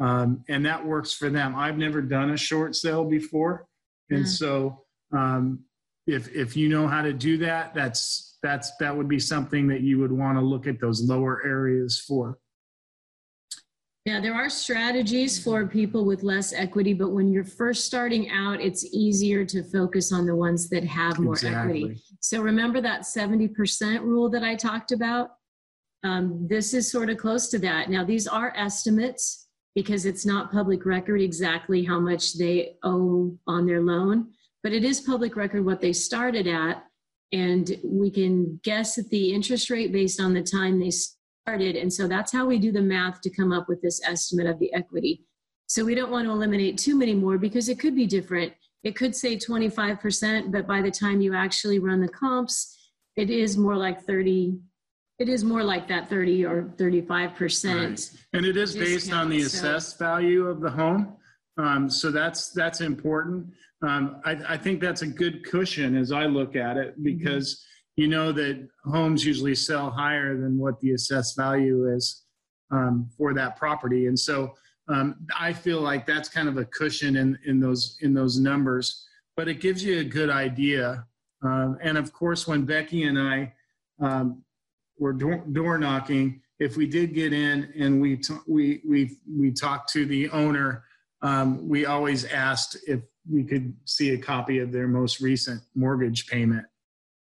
Um, 0.00 0.44
and 0.48 0.64
that 0.64 0.84
works 0.84 1.12
for 1.12 1.30
them. 1.30 1.54
I've 1.56 1.78
never 1.78 2.00
done 2.00 2.30
a 2.30 2.36
short 2.36 2.76
sale 2.76 3.04
before. 3.04 3.66
And 4.10 4.24
mm. 4.24 4.28
so 4.28 4.84
um, 5.12 5.60
if, 6.06 6.32
if 6.34 6.56
you 6.56 6.68
know 6.68 6.86
how 6.86 7.02
to 7.02 7.12
do 7.12 7.38
that, 7.38 7.74
that's, 7.74 8.38
that's, 8.42 8.76
that 8.76 8.96
would 8.96 9.08
be 9.08 9.18
something 9.18 9.66
that 9.68 9.80
you 9.80 9.98
would 9.98 10.12
want 10.12 10.38
to 10.38 10.44
look 10.44 10.66
at 10.66 10.80
those 10.80 11.02
lower 11.02 11.44
areas 11.44 11.98
for. 12.00 12.38
Yeah, 14.04 14.20
there 14.20 14.34
are 14.34 14.50
strategies 14.50 15.42
for 15.42 15.64
people 15.66 16.04
with 16.04 16.24
less 16.24 16.52
equity, 16.52 16.92
but 16.92 17.12
when 17.12 17.30
you're 17.30 17.44
first 17.44 17.84
starting 17.84 18.30
out, 18.30 18.60
it's 18.60 18.84
easier 18.92 19.44
to 19.44 19.62
focus 19.62 20.12
on 20.12 20.26
the 20.26 20.34
ones 20.34 20.68
that 20.70 20.82
have 20.82 21.20
more 21.20 21.34
exactly. 21.34 21.84
equity. 21.84 22.02
So 22.20 22.42
remember 22.42 22.80
that 22.80 23.02
70% 23.02 24.00
rule 24.00 24.28
that 24.30 24.42
I 24.42 24.56
talked 24.56 24.90
about? 24.90 25.30
Um, 26.02 26.48
this 26.48 26.74
is 26.74 26.90
sort 26.90 27.10
of 27.10 27.16
close 27.16 27.48
to 27.50 27.60
that. 27.60 27.90
Now, 27.90 28.04
these 28.04 28.26
are 28.26 28.52
estimates 28.56 29.46
because 29.76 30.04
it's 30.04 30.26
not 30.26 30.50
public 30.50 30.84
record 30.84 31.20
exactly 31.20 31.84
how 31.84 32.00
much 32.00 32.36
they 32.38 32.74
owe 32.82 33.38
on 33.46 33.66
their 33.66 33.82
loan, 33.82 34.32
but 34.64 34.72
it 34.72 34.84
is 34.84 35.00
public 35.00 35.36
record 35.36 35.64
what 35.64 35.80
they 35.80 35.92
started 35.92 36.48
at. 36.48 36.84
And 37.30 37.70
we 37.84 38.10
can 38.10 38.58
guess 38.64 38.98
at 38.98 39.08
the 39.10 39.32
interest 39.32 39.70
rate 39.70 39.92
based 39.92 40.20
on 40.20 40.34
the 40.34 40.42
time 40.42 40.80
they 40.80 40.90
started. 41.42 41.76
And 41.76 41.92
so 41.92 42.06
that's 42.06 42.32
how 42.32 42.46
we 42.46 42.58
do 42.58 42.70
the 42.70 42.80
math 42.80 43.20
to 43.22 43.30
come 43.30 43.52
up 43.52 43.68
with 43.68 43.82
this 43.82 44.00
estimate 44.06 44.46
of 44.46 44.58
the 44.58 44.72
equity. 44.72 45.24
So 45.66 45.84
we 45.84 45.94
don't 45.94 46.10
want 46.10 46.26
to 46.26 46.30
eliminate 46.30 46.78
too 46.78 46.96
many 46.96 47.14
more 47.14 47.36
because 47.38 47.68
it 47.68 47.78
could 47.78 47.96
be 47.96 48.06
different. 48.06 48.52
It 48.84 48.94
could 48.94 49.14
say 49.14 49.36
25%, 49.36 50.52
but 50.52 50.66
by 50.66 50.82
the 50.82 50.90
time 50.90 51.20
you 51.20 51.34
actually 51.34 51.78
run 51.78 52.00
the 52.00 52.08
comps, 52.08 52.90
it 53.16 53.30
is 53.30 53.56
more 53.56 53.76
like 53.76 54.02
30, 54.02 54.58
it 55.18 55.28
is 55.28 55.44
more 55.44 55.64
like 55.64 55.88
that 55.88 56.08
30 56.08 56.44
or 56.44 56.72
35%. 56.76 57.88
Right. 57.88 58.10
And 58.32 58.46
it 58.46 58.56
is 58.56 58.74
based 58.74 59.12
on 59.12 59.28
the 59.28 59.42
assessed 59.42 59.98
value 59.98 60.46
of 60.46 60.60
the 60.60 60.70
home. 60.70 61.16
Um, 61.58 61.90
so 61.90 62.10
that's 62.10 62.50
that's 62.52 62.80
important. 62.80 63.46
Um, 63.82 64.22
I, 64.24 64.38
I, 64.48 64.56
think 64.56 64.80
that's 64.80 65.02
a 65.02 65.06
good 65.06 65.44
cushion 65.44 65.96
as 65.96 66.12
I 66.12 66.24
look 66.24 66.56
at 66.56 66.78
it 66.78 67.02
because 67.02 67.62
you 67.96 68.08
know 68.08 68.32
that 68.32 68.68
homes 68.84 69.24
usually 69.24 69.54
sell 69.54 69.90
higher 69.90 70.36
than 70.36 70.58
what 70.58 70.80
the 70.80 70.92
assessed 70.92 71.36
value 71.36 71.94
is 71.94 72.22
um, 72.70 73.08
for 73.16 73.34
that 73.34 73.56
property. 73.56 74.06
And 74.06 74.18
so 74.18 74.54
um, 74.88 75.16
I 75.38 75.52
feel 75.52 75.80
like 75.80 76.06
that's 76.06 76.28
kind 76.28 76.48
of 76.48 76.56
a 76.56 76.64
cushion 76.64 77.16
in, 77.16 77.38
in 77.44 77.60
those 77.60 77.98
in 78.00 78.14
those 78.14 78.38
numbers, 78.38 79.06
but 79.36 79.48
it 79.48 79.60
gives 79.60 79.84
you 79.84 80.00
a 80.00 80.04
good 80.04 80.30
idea. 80.30 81.06
Um, 81.42 81.78
and 81.80 81.98
of 81.98 82.12
course, 82.12 82.46
when 82.46 82.64
Becky 82.64 83.04
and 83.04 83.18
I 83.18 83.52
um, 84.00 84.42
were 84.98 85.12
door, 85.12 85.44
door, 85.52 85.78
knocking, 85.78 86.40
if 86.58 86.76
we 86.76 86.86
did 86.86 87.14
get 87.14 87.32
in 87.32 87.72
and 87.78 88.00
we 88.00 88.16
t- 88.16 88.34
we 88.46 88.80
we 88.88 89.16
we 89.30 89.52
talked 89.52 89.92
to 89.92 90.04
the 90.04 90.28
owner, 90.30 90.84
um, 91.20 91.68
we 91.68 91.86
always 91.86 92.24
asked 92.24 92.76
if 92.86 93.00
we 93.30 93.44
could 93.44 93.74
see 93.84 94.10
a 94.10 94.18
copy 94.18 94.58
of 94.58 94.72
their 94.72 94.88
most 94.88 95.20
recent 95.20 95.62
mortgage 95.74 96.26
payment 96.26 96.66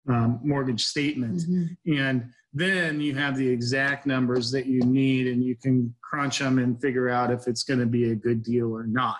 um, 0.07 0.39
mortgage 0.43 0.85
statement. 0.85 1.39
Mm-hmm. 1.39 1.97
And 1.97 2.29
then 2.53 2.99
you 2.99 3.15
have 3.15 3.37
the 3.37 3.47
exact 3.47 4.05
numbers 4.05 4.51
that 4.51 4.65
you 4.65 4.81
need 4.81 5.27
and 5.27 5.43
you 5.43 5.55
can 5.55 5.93
crunch 6.01 6.39
them 6.39 6.59
and 6.59 6.79
figure 6.81 7.09
out 7.09 7.31
if 7.31 7.47
it's 7.47 7.63
going 7.63 7.79
to 7.79 7.85
be 7.85 8.11
a 8.11 8.15
good 8.15 8.43
deal 8.43 8.73
or 8.73 8.85
not. 8.87 9.17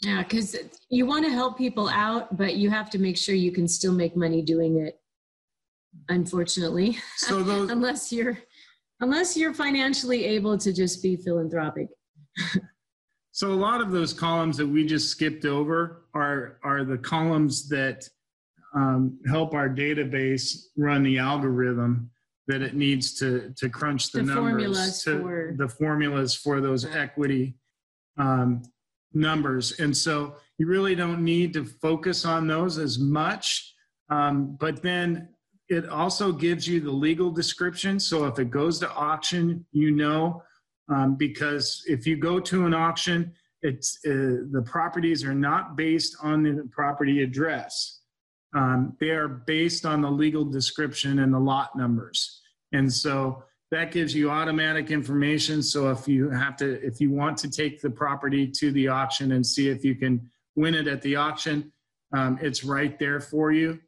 Yeah, 0.00 0.22
because 0.22 0.56
you 0.90 1.06
want 1.06 1.24
to 1.24 1.30
help 1.30 1.58
people 1.58 1.88
out, 1.88 2.36
but 2.36 2.56
you 2.56 2.70
have 2.70 2.88
to 2.90 2.98
make 2.98 3.16
sure 3.16 3.34
you 3.34 3.50
can 3.50 3.66
still 3.66 3.92
make 3.92 4.16
money 4.16 4.42
doing 4.42 4.78
it. 4.78 5.00
Unfortunately, 6.08 6.98
so 7.16 7.42
those, 7.42 7.70
unless 7.72 8.12
you're 8.12 8.38
unless 9.00 9.36
you're 9.36 9.54
financially 9.54 10.24
able 10.24 10.56
to 10.58 10.72
just 10.72 11.02
be 11.02 11.16
philanthropic. 11.16 11.88
so 13.32 13.52
a 13.52 13.54
lot 13.54 13.80
of 13.80 13.90
those 13.90 14.12
columns 14.12 14.56
that 14.58 14.66
we 14.66 14.86
just 14.86 15.08
skipped 15.08 15.44
over 15.44 16.04
are 16.14 16.58
are 16.62 16.84
the 16.84 16.98
columns 16.98 17.68
that 17.68 18.08
um, 18.78 19.18
help 19.26 19.54
our 19.54 19.68
database 19.68 20.66
run 20.76 21.02
the 21.02 21.18
algorithm 21.18 22.10
that 22.46 22.62
it 22.62 22.74
needs 22.74 23.14
to 23.18 23.52
to 23.56 23.68
crunch 23.68 24.12
the, 24.12 24.18
the 24.18 24.24
numbers 24.24 24.52
formulas 24.52 25.02
to 25.02 25.20
for... 25.20 25.54
the 25.58 25.68
formulas 25.68 26.34
for 26.34 26.60
those 26.60 26.84
equity 26.86 27.56
um, 28.18 28.62
numbers. 29.12 29.78
And 29.80 29.96
so 29.96 30.36
you 30.58 30.66
really 30.66 30.94
don't 30.94 31.24
need 31.24 31.52
to 31.54 31.64
focus 31.64 32.24
on 32.24 32.46
those 32.46 32.78
as 32.78 32.98
much 32.98 33.74
um, 34.10 34.56
but 34.58 34.82
then 34.82 35.28
it 35.68 35.86
also 35.88 36.32
gives 36.32 36.66
you 36.66 36.80
the 36.80 36.90
legal 36.90 37.30
description. 37.30 38.00
So 38.00 38.24
if 38.24 38.38
it 38.38 38.50
goes 38.50 38.78
to 38.78 38.90
auction 38.90 39.66
you 39.72 39.90
know 39.90 40.42
um, 40.88 41.16
because 41.16 41.82
if 41.86 42.06
you 42.06 42.16
go 42.16 42.38
to 42.40 42.66
an 42.66 42.74
auction 42.74 43.32
it's 43.62 43.98
uh, 44.06 44.46
the 44.52 44.62
properties 44.64 45.24
are 45.24 45.34
not 45.34 45.76
based 45.76 46.16
on 46.22 46.42
the 46.44 46.68
property 46.70 47.22
address 47.22 47.98
um, 48.54 48.96
they 49.00 49.10
are 49.10 49.28
based 49.28 49.84
on 49.84 50.00
the 50.00 50.10
legal 50.10 50.44
description 50.44 51.18
and 51.18 51.32
the 51.32 51.38
lot 51.38 51.76
numbers. 51.76 52.40
And 52.72 52.92
so 52.92 53.44
that 53.70 53.92
gives 53.92 54.14
you 54.14 54.30
automatic 54.30 54.90
information. 54.90 55.62
So 55.62 55.90
if 55.90 56.08
you 56.08 56.30
have 56.30 56.56
to, 56.56 56.84
if 56.84 57.00
you 57.00 57.10
want 57.10 57.36
to 57.38 57.50
take 57.50 57.80
the 57.80 57.90
property 57.90 58.46
to 58.52 58.72
the 58.72 58.88
auction 58.88 59.32
and 59.32 59.46
see 59.46 59.68
if 59.68 59.84
you 59.84 59.94
can 59.94 60.30
win 60.56 60.74
it 60.74 60.86
at 60.86 61.02
the 61.02 61.16
auction, 61.16 61.72
um, 62.14 62.38
it's 62.40 62.64
right 62.64 62.98
there 62.98 63.20
for 63.20 63.52
you. 63.52 63.78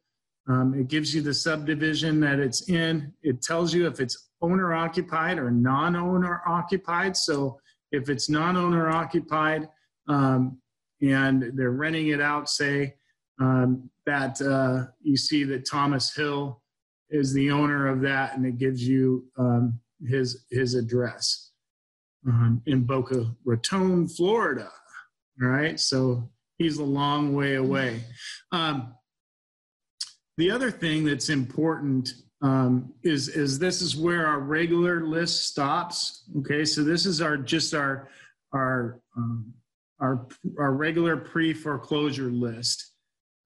Um, 0.47 0.73
it 0.73 0.87
gives 0.87 1.13
you 1.13 1.21
the 1.21 1.33
subdivision 1.33 2.19
that 2.19 2.39
it's 2.39 2.69
in. 2.69 3.13
It 3.23 3.41
tells 3.41 3.73
you 3.73 3.87
if 3.87 3.99
it's 3.99 4.29
owner 4.41 4.73
occupied 4.73 5.39
or 5.39 5.51
non 5.51 5.95
owner 5.95 6.41
occupied. 6.47 7.15
So 7.17 7.59
if 7.91 8.09
it's 8.09 8.29
non 8.29 8.57
owner 8.57 8.89
occupied 8.89 9.67
um, 10.07 10.59
and 11.01 11.51
they're 11.55 11.71
renting 11.71 12.09
it 12.09 12.21
out, 12.21 12.49
say, 12.49 12.95
um, 13.39 13.89
that 14.05 14.41
uh, 14.41 14.91
you 15.01 15.17
see 15.17 15.43
that 15.45 15.69
Thomas 15.69 16.13
Hill 16.13 16.61
is 17.09 17.33
the 17.33 17.51
owner 17.51 17.87
of 17.87 18.01
that, 18.01 18.35
and 18.35 18.45
it 18.45 18.57
gives 18.57 18.87
you 18.87 19.25
um, 19.37 19.79
his 20.07 20.45
his 20.49 20.75
address 20.75 21.51
um, 22.27 22.61
in 22.65 22.83
Boca 22.83 23.35
Raton, 23.45 24.07
Florida. 24.07 24.69
All 25.41 25.47
right, 25.47 25.79
so 25.79 26.29
he's 26.57 26.77
a 26.77 26.83
long 26.83 27.33
way 27.35 27.55
away. 27.55 28.01
Um, 28.51 28.95
the 30.37 30.51
other 30.51 30.71
thing 30.71 31.05
that's 31.05 31.29
important 31.29 32.13
um, 32.41 32.93
is 33.03 33.27
is 33.29 33.59
this 33.59 33.81
is 33.81 33.95
where 33.95 34.25
our 34.25 34.39
regular 34.39 35.05
list 35.05 35.47
stops. 35.47 36.23
Okay, 36.39 36.65
so 36.65 36.83
this 36.83 37.05
is 37.05 37.21
our 37.21 37.37
just 37.37 37.73
our 37.73 38.09
our 38.53 38.99
um, 39.15 39.53
our 39.99 40.27
our 40.57 40.73
regular 40.73 41.17
pre 41.17 41.53
foreclosure 41.53 42.31
list. 42.31 42.90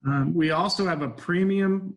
Um, 0.06 0.34
we 0.34 0.50
also 0.50 0.86
have 0.86 1.02
a 1.02 1.08
premium. 1.08 1.94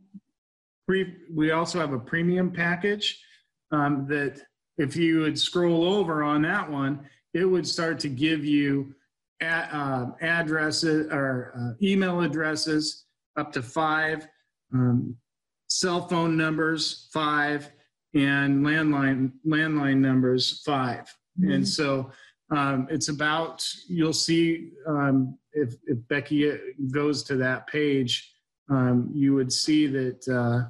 Pre, 0.87 1.15
we 1.31 1.51
also 1.51 1.79
have 1.79 1.93
a 1.93 1.99
premium 1.99 2.51
package 2.51 3.23
um, 3.71 4.07
that 4.09 4.41
if 4.77 4.95
you 4.95 5.19
would 5.19 5.37
scroll 5.37 5.83
over 5.85 6.23
on 6.23 6.41
that 6.43 6.69
one, 6.69 7.07
it 7.33 7.45
would 7.45 7.67
start 7.67 7.99
to 7.99 8.09
give 8.09 8.43
you 8.43 8.95
uh, 9.41 10.07
addresses 10.21 11.07
or 11.11 11.53
uh, 11.57 11.85
email 11.85 12.21
addresses 12.21 13.05
up 13.37 13.51
to 13.53 13.61
five, 13.61 14.27
um, 14.73 15.15
cell 15.67 16.07
phone 16.07 16.35
numbers 16.35 17.09
five, 17.13 17.71
and 18.13 18.65
landline 18.65 19.31
landline 19.45 19.97
numbers 19.97 20.61
5 20.65 20.97
mm-hmm. 20.99 21.51
And 21.51 21.67
so 21.67 22.11
um, 22.51 22.87
it's 22.89 23.09
about 23.09 23.65
you'll 23.87 24.13
see 24.13 24.71
um, 24.87 25.37
if, 25.53 25.75
if 25.85 25.97
Becky 26.07 26.51
goes 26.91 27.23
to 27.23 27.35
that 27.37 27.67
page, 27.67 28.31
um, 28.69 29.11
you 29.13 29.33
would 29.35 29.51
see 29.51 29.87
that. 29.87 30.27
Uh, 30.27 30.69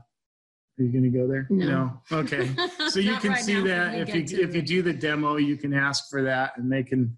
are 0.80 0.84
you 0.84 0.94
going 0.94 1.04
to 1.04 1.10
go 1.10 1.28
there? 1.28 1.46
No. 1.50 2.00
no? 2.10 2.20
Okay. 2.20 2.50
So 2.90 3.00
you 3.00 3.18
can 3.18 3.34
right 3.34 3.44
see 3.44 3.62
that 3.62 3.94
if 4.00 4.16
you 4.16 4.40
if 4.40 4.50
it. 4.50 4.56
you 4.56 4.62
do 4.64 4.82
the 4.82 4.94
demo, 4.94 5.36
you 5.36 5.58
can 5.58 5.76
ask 5.76 6.10
for 6.10 6.24
that, 6.24 6.54
and 6.58 6.72
they 6.72 6.82
can 6.82 7.16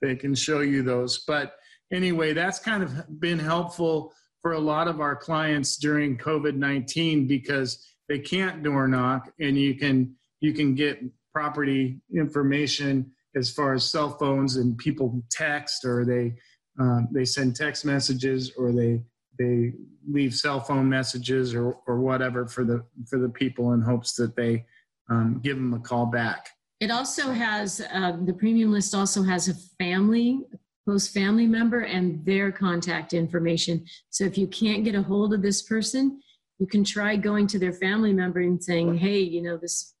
they 0.00 0.16
can 0.16 0.34
show 0.34 0.60
you 0.60 0.82
those. 0.82 1.22
But 1.28 1.54
anyway, 1.92 2.32
that's 2.32 2.58
kind 2.58 2.82
of 2.82 3.20
been 3.20 3.38
helpful 3.38 4.12
for 4.40 4.54
a 4.54 4.58
lot 4.58 4.88
of 4.88 5.00
our 5.00 5.14
clients 5.14 5.76
during 5.76 6.18
COVID-19 6.18 7.28
because 7.28 7.86
they 8.08 8.18
can't 8.18 8.62
door 8.62 8.88
knock 8.88 9.32
and 9.40 9.56
you 9.56 9.76
can 9.76 10.14
you 10.40 10.52
can 10.52 10.74
get 10.74 11.00
property 11.32 12.00
information 12.14 13.10
as 13.36 13.50
far 13.50 13.72
as 13.72 13.88
cell 13.88 14.10
phones 14.18 14.56
and 14.56 14.76
people 14.76 15.22
text 15.30 15.84
or 15.84 16.04
they 16.04 16.34
um, 16.78 17.08
they 17.12 17.24
send 17.24 17.56
text 17.56 17.84
messages 17.84 18.52
or 18.56 18.72
they 18.72 19.02
they 19.38 19.72
leave 20.08 20.34
cell 20.34 20.60
phone 20.60 20.88
messages 20.88 21.54
or 21.54 21.76
or 21.86 22.00
whatever 22.00 22.46
for 22.46 22.64
the 22.64 22.84
for 23.08 23.18
the 23.18 23.28
people 23.28 23.72
in 23.72 23.80
hopes 23.80 24.14
that 24.14 24.36
they 24.36 24.64
um, 25.10 25.40
give 25.42 25.56
them 25.56 25.74
a 25.74 25.80
call 25.80 26.06
back. 26.06 26.48
It 26.80 26.90
also 26.90 27.30
has, 27.30 27.80
uh, 27.92 28.16
the 28.24 28.32
premium 28.32 28.72
list 28.72 28.92
also 28.92 29.22
has 29.22 29.48
a 29.48 29.54
family, 29.78 30.40
close 30.84 31.06
family 31.06 31.46
member 31.46 31.82
and 31.82 32.24
their 32.24 32.50
contact 32.50 33.12
information. 33.12 33.86
So 34.10 34.24
if 34.24 34.36
you 34.36 34.48
can't 34.48 34.82
get 34.82 34.96
a 34.96 35.02
hold 35.02 35.32
of 35.32 35.42
this 35.42 35.62
person, 35.62 36.20
you 36.58 36.66
can 36.66 36.82
try 36.82 37.14
going 37.14 37.46
to 37.48 37.58
their 37.58 37.72
family 37.72 38.12
member 38.12 38.40
and 38.40 38.62
saying, 38.62 38.96
hey, 38.98 39.20
you 39.20 39.42
know, 39.42 39.56
this 39.56 39.94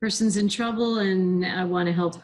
person's 0.00 0.36
in 0.36 0.48
trouble 0.48 0.98
and 0.98 1.46
I 1.46 1.64
want 1.64 1.86
to 1.86 1.92
help. 1.92 2.16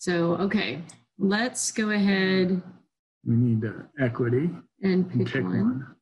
So, 0.00 0.36
okay, 0.36 0.80
let's 1.18 1.70
go 1.72 1.90
ahead 1.90 2.62
We 3.22 3.36
need 3.36 3.62
uh, 3.66 3.82
equity. 4.02 4.48
and 4.82 5.04
and 5.12 5.26
pick 5.26 5.44
one. 5.44 5.94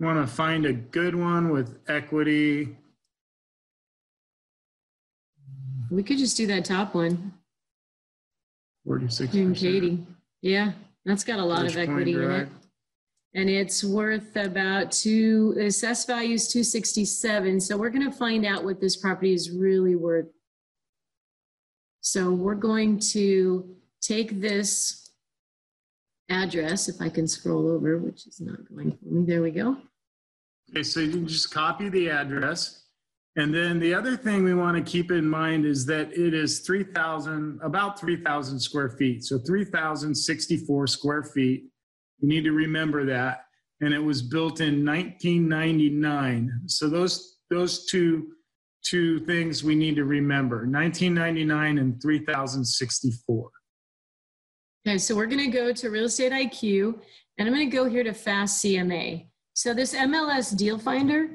Want 0.00 0.26
to 0.26 0.34
find 0.34 0.64
a 0.64 0.72
good 0.72 1.14
one 1.14 1.50
with 1.50 1.78
equity. 1.88 2.74
We 5.90 6.02
could 6.02 6.16
just 6.16 6.38
do 6.38 6.46
that 6.46 6.64
top 6.64 6.94
one. 6.94 7.34
Forty-six 8.86 9.30
June 9.30 9.50
percent. 9.52 9.74
Katy. 9.74 10.06
Yeah, 10.40 10.72
that's 11.04 11.22
got 11.22 11.38
a 11.38 11.44
lot 11.44 11.66
of 11.66 11.76
equity 11.76 12.14
in 12.14 12.30
it. 12.30 12.48
And 13.34 13.50
it's 13.50 13.84
worth 13.84 14.36
about 14.36 14.90
two, 14.90 15.52
the 15.54 15.66
assessed 15.66 16.06
value 16.06 16.32
is 16.34 16.48
267. 16.48 17.60
So 17.60 17.76
we're 17.76 17.90
going 17.90 18.10
to 18.10 18.16
find 18.16 18.46
out 18.46 18.64
what 18.64 18.80
this 18.80 18.96
property 18.96 19.34
is 19.34 19.50
really 19.50 19.94
worth. 19.94 20.28
So 22.06 22.30
we're 22.30 22.54
going 22.54 23.00
to 23.10 23.68
take 24.00 24.40
this 24.40 25.10
address, 26.30 26.88
if 26.88 27.00
I 27.00 27.08
can 27.08 27.26
scroll 27.26 27.68
over, 27.68 27.98
which 27.98 28.28
is 28.28 28.40
not 28.40 28.58
going 28.68 28.92
for 28.92 29.06
me. 29.06 29.24
There 29.26 29.42
we 29.42 29.50
go. 29.50 29.76
Okay, 30.70 30.84
so 30.84 31.00
you 31.00 31.10
can 31.10 31.26
just 31.26 31.52
copy 31.52 31.88
the 31.88 32.08
address. 32.08 32.84
And 33.34 33.52
then 33.52 33.80
the 33.80 33.92
other 33.92 34.16
thing 34.16 34.44
we 34.44 34.54
want 34.54 34.76
to 34.76 34.88
keep 34.88 35.10
in 35.10 35.28
mind 35.28 35.66
is 35.66 35.84
that 35.86 36.12
it 36.12 36.32
is 36.32 36.60
3,000, 36.60 37.58
about 37.60 37.98
3,000 37.98 38.60
square 38.60 38.90
feet. 38.90 39.24
So 39.24 39.40
3,064 39.40 40.86
square 40.86 41.24
feet. 41.24 41.64
You 42.20 42.28
need 42.28 42.44
to 42.44 42.52
remember 42.52 43.04
that. 43.06 43.46
And 43.80 43.92
it 43.92 43.98
was 43.98 44.22
built 44.22 44.60
in 44.60 44.86
1999. 44.86 46.52
So 46.66 46.88
those, 46.88 47.38
those 47.50 47.86
two, 47.86 48.28
two 48.88 49.20
things 49.20 49.64
we 49.64 49.74
need 49.74 49.96
to 49.96 50.04
remember, 50.04 50.66
1999 50.66 51.78
and 51.78 52.00
3,064. 52.00 53.50
Okay, 54.86 54.98
so 54.98 55.16
we're 55.16 55.26
going 55.26 55.50
to 55.50 55.56
go 55.56 55.72
to 55.72 55.90
Real 55.90 56.04
Estate 56.04 56.32
IQ, 56.32 56.98
and 57.38 57.48
I'm 57.48 57.54
going 57.54 57.68
to 57.68 57.76
go 57.76 57.88
here 57.88 58.04
to 58.04 58.12
Fast 58.12 58.64
CMA. 58.64 59.26
So 59.54 59.74
this 59.74 59.94
MLS 59.94 60.56
Deal 60.56 60.78
Finder, 60.78 61.30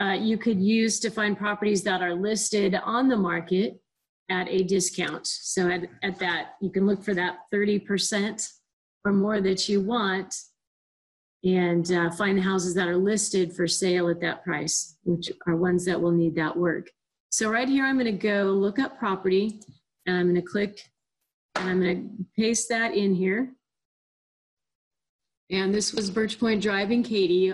uh, 0.00 0.12
you 0.12 0.38
could 0.38 0.60
use 0.60 0.98
to 1.00 1.10
find 1.10 1.36
properties 1.36 1.82
that 1.82 2.00
are 2.00 2.14
listed 2.14 2.74
on 2.82 3.08
the 3.08 3.16
market 3.16 3.80
at 4.30 4.48
a 4.48 4.62
discount. 4.62 5.26
So 5.26 5.68
at, 5.68 5.82
at 6.02 6.18
that, 6.20 6.54
you 6.62 6.70
can 6.70 6.86
look 6.86 7.02
for 7.02 7.14
that 7.14 7.38
30% 7.52 8.48
or 9.04 9.12
more 9.12 9.40
that 9.40 9.68
you 9.68 9.82
want 9.82 10.34
and 11.44 11.92
uh, 11.92 12.10
find 12.10 12.38
the 12.38 12.42
houses 12.42 12.74
that 12.74 12.88
are 12.88 12.96
listed 12.96 13.52
for 13.52 13.68
sale 13.68 14.08
at 14.08 14.20
that 14.20 14.42
price, 14.42 14.96
which 15.04 15.30
are 15.46 15.56
ones 15.56 15.84
that 15.84 16.00
will 16.00 16.10
need 16.10 16.34
that 16.36 16.56
work. 16.56 16.88
So 17.34 17.50
right 17.50 17.68
here, 17.68 17.84
I'm 17.84 17.98
going 17.98 18.06
to 18.06 18.12
go 18.12 18.44
look 18.44 18.78
up 18.78 18.96
property 18.96 19.58
and 20.06 20.16
I'm 20.16 20.26
going 20.26 20.36
to 20.36 20.40
click 20.40 20.78
and 21.56 21.68
I'm 21.68 21.82
going 21.82 21.96
to 21.96 22.26
paste 22.40 22.68
that 22.68 22.94
in 22.94 23.12
here. 23.12 23.52
And 25.50 25.74
this 25.74 25.92
was 25.92 26.12
Birch 26.12 26.38
Point 26.38 26.62
Drive 26.62 26.92
in 26.92 27.02
Katy. 27.02 27.52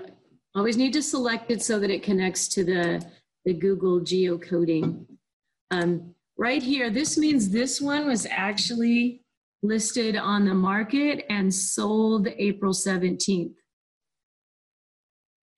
Always 0.54 0.76
need 0.76 0.92
to 0.92 1.02
select 1.02 1.50
it 1.50 1.62
so 1.62 1.78
that 1.78 1.88
it 1.88 2.02
connects 2.02 2.46
to 2.48 2.62
the, 2.62 3.02
the 3.46 3.54
Google 3.54 4.00
geocoding. 4.00 5.06
Um, 5.70 6.14
right 6.36 6.62
here, 6.62 6.90
this 6.90 7.16
means 7.16 7.48
this 7.48 7.80
one 7.80 8.06
was 8.06 8.26
actually 8.30 9.22
listed 9.62 10.14
on 10.14 10.44
the 10.44 10.52
market 10.52 11.24
and 11.30 11.54
sold 11.54 12.28
April 12.36 12.74
17th. 12.74 13.54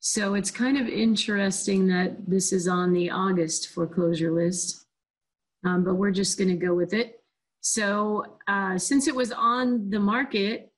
So 0.04 0.34
it's 0.34 0.50
kind 0.50 0.76
of 0.78 0.88
interesting 0.88 1.86
that 1.86 2.28
this 2.28 2.52
is 2.52 2.66
on 2.66 2.92
the 2.92 3.08
August 3.08 3.68
foreclosure 3.68 4.32
list, 4.32 4.84
um, 5.64 5.84
but 5.84 5.94
we're 5.94 6.10
just 6.10 6.36
going 6.36 6.50
to 6.50 6.56
go 6.56 6.74
with 6.74 6.92
it. 6.92 7.22
So 7.60 8.38
uh, 8.48 8.76
since 8.78 9.06
it 9.06 9.14
was 9.14 9.30
on 9.30 9.90
the 9.90 10.00
market, 10.00 10.72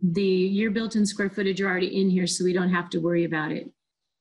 the 0.00 0.22
year 0.22 0.70
built 0.70 0.96
in 0.96 1.04
square 1.04 1.28
footage 1.28 1.60
are 1.60 1.68
already 1.68 2.00
in 2.00 2.08
here, 2.08 2.26
so 2.26 2.44
we 2.44 2.54
don't 2.54 2.72
have 2.72 2.88
to 2.90 2.98
worry 2.98 3.24
about 3.24 3.52
it. 3.52 3.70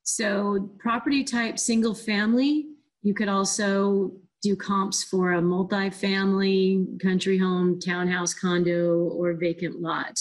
So 0.03 0.69
property 0.80 1.24
type 1.24 1.57
single 1.57 1.95
family, 1.95 2.65
you 3.03 3.13
could 3.13 3.30
also 3.30 4.11
do 4.41 4.57
comps 4.57 5.01
for 5.05 5.32
a 5.32 5.41
multi-family, 5.41 6.88
country 7.01 7.38
home, 7.38 7.80
townhouse, 7.80 8.34
condo, 8.34 8.95
or 8.97 9.32
vacant 9.36 9.80
lot, 9.80 10.19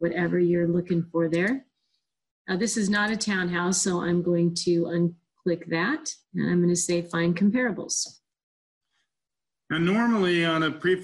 whatever 0.00 0.40
you're 0.40 0.66
looking 0.66 1.06
for 1.12 1.28
there. 1.28 1.66
Uh, 2.50 2.56
this 2.56 2.76
is 2.76 2.90
not 2.90 3.12
a 3.12 3.16
townhouse, 3.16 3.80
so 3.80 4.00
I'm 4.02 4.22
going 4.22 4.52
to 4.64 4.82
unclick 4.86 5.66
that, 5.68 6.12
and 6.34 6.50
I'm 6.50 6.58
going 6.58 6.74
to 6.74 6.76
say 6.76 7.00
find 7.00 7.36
comparables. 7.36 8.04
Now, 9.70 9.78
normally 9.78 10.44
on 10.44 10.64
a 10.64 10.70
pre 10.72 11.00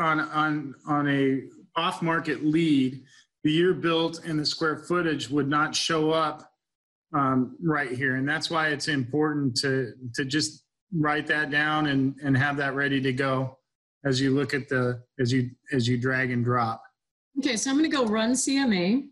on 0.00 0.20
on 0.20 0.74
on 0.88 1.08
a 1.08 1.42
off 1.78 2.00
market 2.00 2.46
lead, 2.46 3.02
the 3.44 3.52
year 3.52 3.74
built 3.74 4.24
and 4.24 4.40
the 4.40 4.46
square 4.46 4.78
footage 4.78 5.28
would 5.28 5.50
not 5.50 5.74
show 5.74 6.12
up 6.12 6.50
um, 7.14 7.56
right 7.62 7.92
here, 7.92 8.16
and 8.16 8.26
that's 8.26 8.48
why 8.48 8.68
it's 8.68 8.88
important 8.88 9.54
to 9.58 9.92
to 10.14 10.24
just 10.24 10.64
write 10.94 11.26
that 11.26 11.50
down 11.50 11.88
and 11.88 12.14
and 12.24 12.34
have 12.38 12.56
that 12.56 12.74
ready 12.74 13.02
to 13.02 13.12
go 13.12 13.58
as 14.06 14.18
you 14.18 14.30
look 14.30 14.54
at 14.54 14.66
the 14.70 15.02
as 15.20 15.30
you 15.30 15.50
as 15.74 15.86
you 15.86 15.98
drag 15.98 16.30
and 16.30 16.42
drop. 16.42 16.82
Okay, 17.38 17.58
so 17.58 17.68
I'm 17.68 17.76
going 17.76 17.90
to 17.90 17.94
go 17.94 18.06
run 18.06 18.32
CMA. 18.32 19.10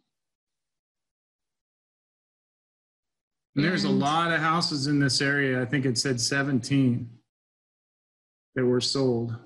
And 3.56 3.64
there's 3.64 3.84
a 3.84 3.88
mm-hmm. 3.88 4.00
lot 4.00 4.32
of 4.32 4.40
houses 4.40 4.86
in 4.86 4.98
this 4.98 5.20
area. 5.20 5.62
I 5.62 5.64
think 5.64 5.86
it 5.86 5.96
said 5.96 6.20
17 6.20 7.08
that 8.56 8.64
were 8.64 8.80
sold. 8.80 9.36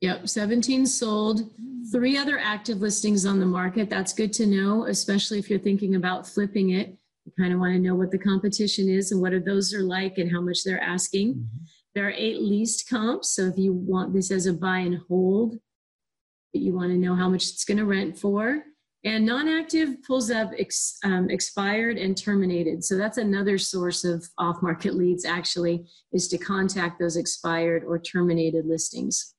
Yep, 0.00 0.28
17 0.28 0.86
sold, 0.86 1.50
three 1.92 2.18
other 2.18 2.38
active 2.38 2.78
listings 2.78 3.24
on 3.24 3.38
the 3.38 3.46
market. 3.46 3.88
That's 3.88 4.12
good 4.12 4.32
to 4.34 4.46
know, 4.46 4.86
especially 4.86 5.38
if 5.38 5.48
you're 5.48 5.58
thinking 5.58 5.94
about 5.94 6.26
flipping 6.26 6.70
it. 6.70 6.96
You 7.24 7.32
kind 7.38 7.54
of 7.54 7.60
want 7.60 7.74
to 7.74 7.78
know 7.78 7.94
what 7.94 8.10
the 8.10 8.18
competition 8.18 8.88
is 8.88 9.12
and 9.12 9.20
what 9.20 9.32
are 9.32 9.40
those 9.40 9.72
are 9.72 9.82
like 9.82 10.18
and 10.18 10.30
how 10.30 10.40
much 10.40 10.62
they're 10.62 10.82
asking. 10.82 11.34
Mm-hmm. 11.34 11.64
There 11.94 12.06
are 12.06 12.12
eight 12.12 12.40
leased 12.40 12.88
comps, 12.88 13.30
so 13.30 13.42
if 13.42 13.56
you 13.56 13.72
want 13.72 14.12
this 14.12 14.30
as 14.30 14.46
a 14.46 14.52
buy 14.52 14.80
and 14.80 15.00
hold, 15.08 15.54
you 16.52 16.74
want 16.74 16.90
to 16.90 16.98
know 16.98 17.14
how 17.14 17.28
much 17.28 17.44
it's 17.44 17.64
going 17.64 17.78
to 17.78 17.84
rent 17.84 18.18
for. 18.18 18.62
And 19.04 19.26
non-active 19.26 20.02
pulls 20.02 20.30
up 20.30 20.52
ex, 20.58 20.98
um, 21.04 21.28
expired 21.28 21.98
and 21.98 22.16
terminated. 22.16 22.82
So 22.82 22.96
that's 22.96 23.18
another 23.18 23.58
source 23.58 24.02
of 24.02 24.26
off-market 24.38 24.94
leads 24.94 25.26
actually 25.26 25.86
is 26.12 26.26
to 26.28 26.38
contact 26.38 26.98
those 26.98 27.16
expired 27.16 27.84
or 27.84 27.98
terminated 27.98 28.64
listings. 28.64 29.34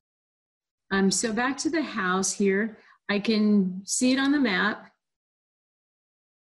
Um, 0.92 1.10
so 1.10 1.34
back 1.34 1.58
to 1.58 1.72
the 1.72 1.82
house 1.82 2.32
here, 2.32 2.78
I 3.10 3.18
can 3.20 3.82
see 3.86 4.14
it 4.14 4.20
on 4.20 4.32
the 4.32 4.40
map. 4.40 4.92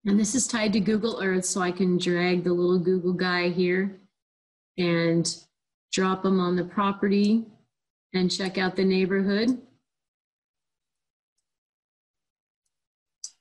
And 0.05 0.17
this 0.17 0.33
is 0.33 0.47
tied 0.47 0.73
to 0.73 0.79
Google 0.79 1.19
Earth, 1.21 1.45
so 1.45 1.61
I 1.61 1.71
can 1.71 1.97
drag 1.97 2.43
the 2.43 2.53
little 2.53 2.79
Google 2.79 3.13
guy 3.13 3.49
here 3.49 3.99
and 4.77 5.35
drop 5.91 6.23
them 6.23 6.39
on 6.39 6.55
the 6.55 6.63
property 6.63 7.45
and 8.13 8.31
check 8.31 8.57
out 8.57 8.75
the 8.75 8.85
neighborhood. 8.85 9.61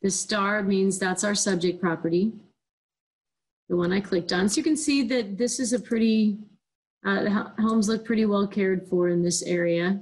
The 0.02 0.10
star 0.10 0.62
means 0.62 0.98
that's 0.98 1.24
our 1.24 1.34
subject 1.34 1.80
property, 1.80 2.32
the 3.68 3.76
one 3.76 3.92
I 3.92 4.00
clicked 4.00 4.32
on. 4.32 4.48
So 4.48 4.56
you 4.58 4.62
can 4.62 4.76
see 4.76 5.02
that 5.04 5.36
this 5.36 5.60
is 5.60 5.72
a 5.72 5.78
pretty, 5.78 6.38
uh, 7.04 7.22
the 7.22 7.30
homes 7.60 7.88
look 7.88 8.04
pretty 8.04 8.24
well 8.24 8.46
cared 8.46 8.86
for 8.88 9.08
in 9.08 9.22
this 9.22 9.42
area. 9.42 10.00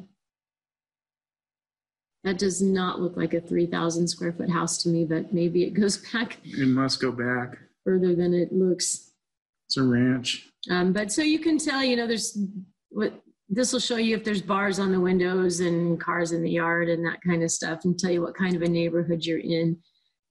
That 2.24 2.38
does 2.38 2.61
not 2.61 3.01
look 3.01 3.16
like 3.16 3.34
a 3.34 3.40
3,000 3.40 4.07
square 4.09 4.32
foot 4.32 4.51
house 4.51 4.82
to 4.82 4.88
me, 4.88 5.05
but 5.05 5.32
maybe 5.32 5.64
it 5.64 5.70
goes 5.74 5.96
back 6.12 6.38
It 6.44 6.68
must 6.68 7.01
go 7.01 7.11
back. 7.12 7.59
further 7.84 8.14
than 8.14 8.34
it 8.34 8.53
looks. 8.53 9.11
It's 9.66 9.76
a 9.76 9.82
ranch. 9.82 10.49
Um, 10.70 10.92
but 10.92 11.12
so 11.12 11.22
you 11.22 11.38
can 11.38 11.59
tell, 11.59 11.82
you 11.82 11.96
know, 11.96 12.07
there's 12.07 12.38
what 12.90 13.20
this 13.49 13.72
will 13.72 13.80
show 13.80 13.96
you 13.96 14.14
if 14.16 14.24
there's 14.24 14.42
bars 14.42 14.78
on 14.78 14.92
the 14.92 15.01
windows 15.01 15.61
and 15.61 15.99
cars 16.01 16.32
in 16.32 16.42
the 16.42 16.51
yard 16.51 16.88
and 16.88 17.05
that 17.07 17.20
kind 17.26 17.42
of 17.42 17.51
stuff 17.51 17.84
and 17.84 17.99
tell 17.99 18.11
you 18.11 18.20
what 18.20 18.36
kind 18.36 18.55
of 18.55 18.62
a 18.62 18.68
neighborhood 18.68 19.24
you're 19.24 19.38
in 19.38 19.76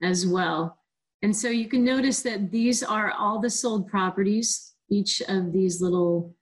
as 0.03 0.27
well. 0.27 0.77
And 1.23 1.35
so 1.35 1.49
you 1.49 1.67
can 1.67 1.83
notice 1.83 2.21
that 2.21 2.51
these 2.51 2.83
are 2.83 3.11
all 3.11 3.39
the 3.39 3.49
sold 3.49 3.87
properties, 3.87 4.73
each 4.89 5.21
of 5.27 5.51
these 5.51 5.81
little 5.81 6.35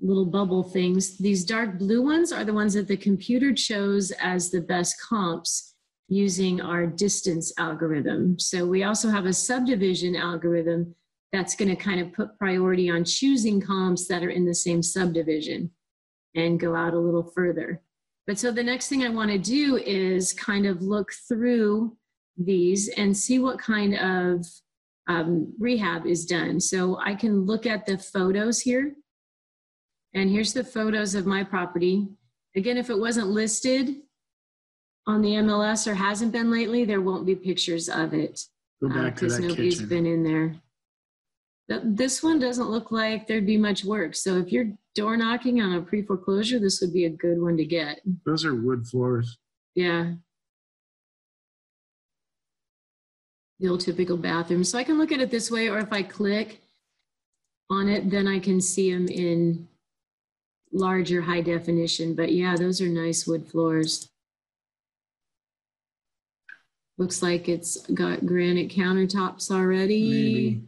little 0.00 0.26
bubble 0.26 0.62
things. 0.62 1.16
These 1.16 1.44
dark 1.44 1.78
blue 1.78 2.02
ones 2.02 2.30
are 2.30 2.44
the 2.44 2.52
ones 2.52 2.74
that 2.74 2.86
the 2.86 2.98
computer 2.98 3.54
chose 3.54 4.10
as 4.20 4.50
the 4.50 4.60
best 4.60 4.96
comps 5.00 5.74
using 6.08 6.60
our 6.60 6.86
distance 6.86 7.52
algorithm. 7.58 8.38
So 8.38 8.66
we 8.66 8.84
also 8.84 9.08
have 9.08 9.24
a 9.24 9.32
subdivision 9.32 10.14
algorithm 10.14 10.94
that's 11.32 11.56
going 11.56 11.70
to 11.70 11.76
kind 11.76 12.00
of 12.00 12.12
put 12.12 12.38
priority 12.38 12.90
on 12.90 13.04
choosing 13.04 13.60
comps 13.60 14.06
that 14.08 14.22
are 14.22 14.30
in 14.30 14.44
the 14.44 14.54
same 14.54 14.82
subdivision 14.82 15.70
and 16.36 16.60
go 16.60 16.76
out 16.76 16.94
a 16.94 16.98
little 16.98 17.24
further. 17.34 17.80
But 18.26 18.38
so 18.38 18.52
the 18.52 18.62
next 18.62 18.88
thing 18.88 19.02
I 19.04 19.08
want 19.08 19.30
to 19.30 19.38
do 19.38 19.76
is 19.76 20.32
kind 20.32 20.66
of 20.66 20.82
look 20.82 21.10
through 21.28 21.96
these 22.36 22.88
and 22.90 23.16
see 23.16 23.38
what 23.38 23.58
kind 23.58 23.94
of 23.96 24.46
um, 25.08 25.52
rehab 25.58 26.06
is 26.06 26.26
done. 26.26 26.60
So 26.60 26.98
I 26.98 27.14
can 27.14 27.44
look 27.46 27.66
at 27.66 27.86
the 27.86 27.96
photos 27.98 28.60
here 28.60 28.94
and 30.14 30.30
here's 30.30 30.52
the 30.52 30.64
photos 30.64 31.14
of 31.14 31.26
my 31.26 31.44
property. 31.44 32.08
Again, 32.56 32.76
if 32.76 32.90
it 32.90 32.98
wasn't 32.98 33.28
listed 33.28 33.96
on 35.06 35.22
the 35.22 35.30
MLS 35.34 35.86
or 35.86 35.94
hasn't 35.94 36.32
been 36.32 36.50
lately, 36.50 36.84
there 36.84 37.00
won't 37.00 37.26
be 37.26 37.36
pictures 37.36 37.88
of 37.88 38.12
it. 38.12 38.40
Go 38.82 38.88
back 38.88 39.14
to 39.16 39.20
Because 39.26 39.36
that 39.38 39.42
nobody's 39.46 39.74
kitchen. 39.76 39.88
been 39.88 40.06
in 40.06 40.22
there. 40.24 40.56
Th- 41.70 41.82
This 41.84 42.22
one 42.22 42.38
doesn't 42.40 42.68
look 42.70 42.90
like 42.90 43.26
there'd 43.26 43.46
be 43.46 43.56
much 43.56 43.84
work. 43.84 44.14
So 44.16 44.36
if 44.38 44.50
you're 44.50 44.72
door 44.96 45.16
knocking 45.16 45.60
on 45.60 45.74
a 45.74 45.80
pre-foreclosure, 45.80 46.58
this 46.58 46.80
would 46.80 46.92
be 46.92 47.04
a 47.04 47.10
good 47.10 47.40
one 47.40 47.56
to 47.58 47.64
get. 47.64 48.00
Those 48.24 48.44
are 48.44 48.54
wood 48.54 48.86
floors. 48.86 49.38
Yeah. 49.74 50.14
The 53.60 53.68
old 53.68 53.80
typical 53.80 54.16
bathroom. 54.16 54.64
So 54.64 54.78
I 54.78 54.84
can 54.84 54.98
look 54.98 55.12
at 55.12 55.20
it 55.20 55.30
this 55.30 55.50
way, 55.50 55.68
or 55.68 55.78
if 55.78 55.92
I 55.92 56.02
click 56.02 56.62
on 57.70 57.88
it, 57.88 58.10
then 58.10 58.26
I 58.26 58.38
can 58.38 58.60
see 58.60 58.92
them 58.92 59.06
in 59.06 59.68
larger 60.72 61.22
high 61.22 61.42
definition. 61.42 62.14
But 62.14 62.32
yeah, 62.32 62.56
those 62.56 62.80
are 62.80 62.88
nice 62.88 63.26
wood 63.26 63.46
floors. 63.46 64.08
Looks 66.98 67.22
like 67.22 67.48
it's 67.48 67.86
got 67.88 68.24
granite 68.24 68.70
countertops 68.70 69.50
already. 69.50 70.10
Maybe. 70.10 70.62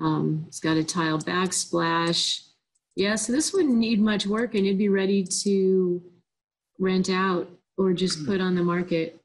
Um, 0.00 0.44
it's 0.48 0.60
got 0.60 0.76
a 0.76 0.84
tile 0.84 1.18
backsplash. 1.18 2.42
Yeah, 2.94 3.14
so 3.14 3.32
this 3.32 3.52
wouldn't 3.52 3.76
need 3.76 4.00
much 4.00 4.26
work 4.26 4.54
and 4.54 4.66
it'd 4.66 4.78
be 4.78 4.88
ready 4.88 5.24
to 5.42 6.02
rent 6.78 7.10
out 7.10 7.50
or 7.76 7.92
just 7.92 8.24
put 8.26 8.40
on 8.40 8.54
the 8.54 8.62
market 8.62 9.20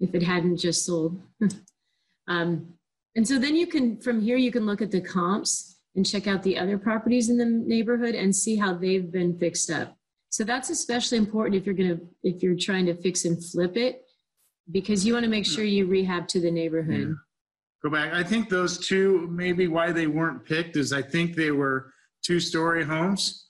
if 0.00 0.14
it 0.14 0.22
hadn't 0.22 0.58
just 0.58 0.84
sold. 0.84 1.20
um, 2.28 2.74
and 3.16 3.26
so 3.26 3.38
then 3.38 3.56
you 3.56 3.66
can, 3.66 3.98
from 3.98 4.20
here, 4.20 4.36
you 4.36 4.52
can 4.52 4.66
look 4.66 4.82
at 4.82 4.90
the 4.90 5.00
comps 5.00 5.78
and 5.96 6.06
check 6.06 6.26
out 6.26 6.42
the 6.42 6.58
other 6.58 6.78
properties 6.78 7.30
in 7.30 7.38
the 7.38 7.44
neighborhood 7.44 8.14
and 8.14 8.34
see 8.34 8.56
how 8.56 8.74
they've 8.74 9.10
been 9.10 9.38
fixed 9.38 9.70
up. 9.70 9.96
So 10.30 10.44
that's 10.44 10.70
especially 10.70 11.18
important 11.18 11.56
if 11.56 11.66
you're 11.66 11.74
gonna, 11.74 11.98
if 12.22 12.42
you're 12.42 12.54
trying 12.54 12.86
to 12.86 12.94
fix 12.94 13.24
and 13.24 13.42
flip 13.42 13.76
it, 13.76 14.02
because 14.70 15.06
you 15.06 15.14
want 15.14 15.24
to 15.24 15.30
make 15.30 15.46
sure 15.46 15.64
you 15.64 15.86
rehab 15.86 16.28
to 16.28 16.40
the 16.40 16.50
neighborhood. 16.50 17.16
Go 17.82 17.90
back. 17.90 18.12
I 18.12 18.24
think 18.24 18.48
those 18.48 18.86
two, 18.86 19.28
maybe 19.30 19.68
why 19.68 19.92
they 19.92 20.06
weren't 20.08 20.44
picked 20.44 20.76
is 20.76 20.92
I 20.92 21.02
think 21.02 21.36
they 21.36 21.52
were 21.52 21.92
two-story 22.24 22.84
homes. 22.84 23.48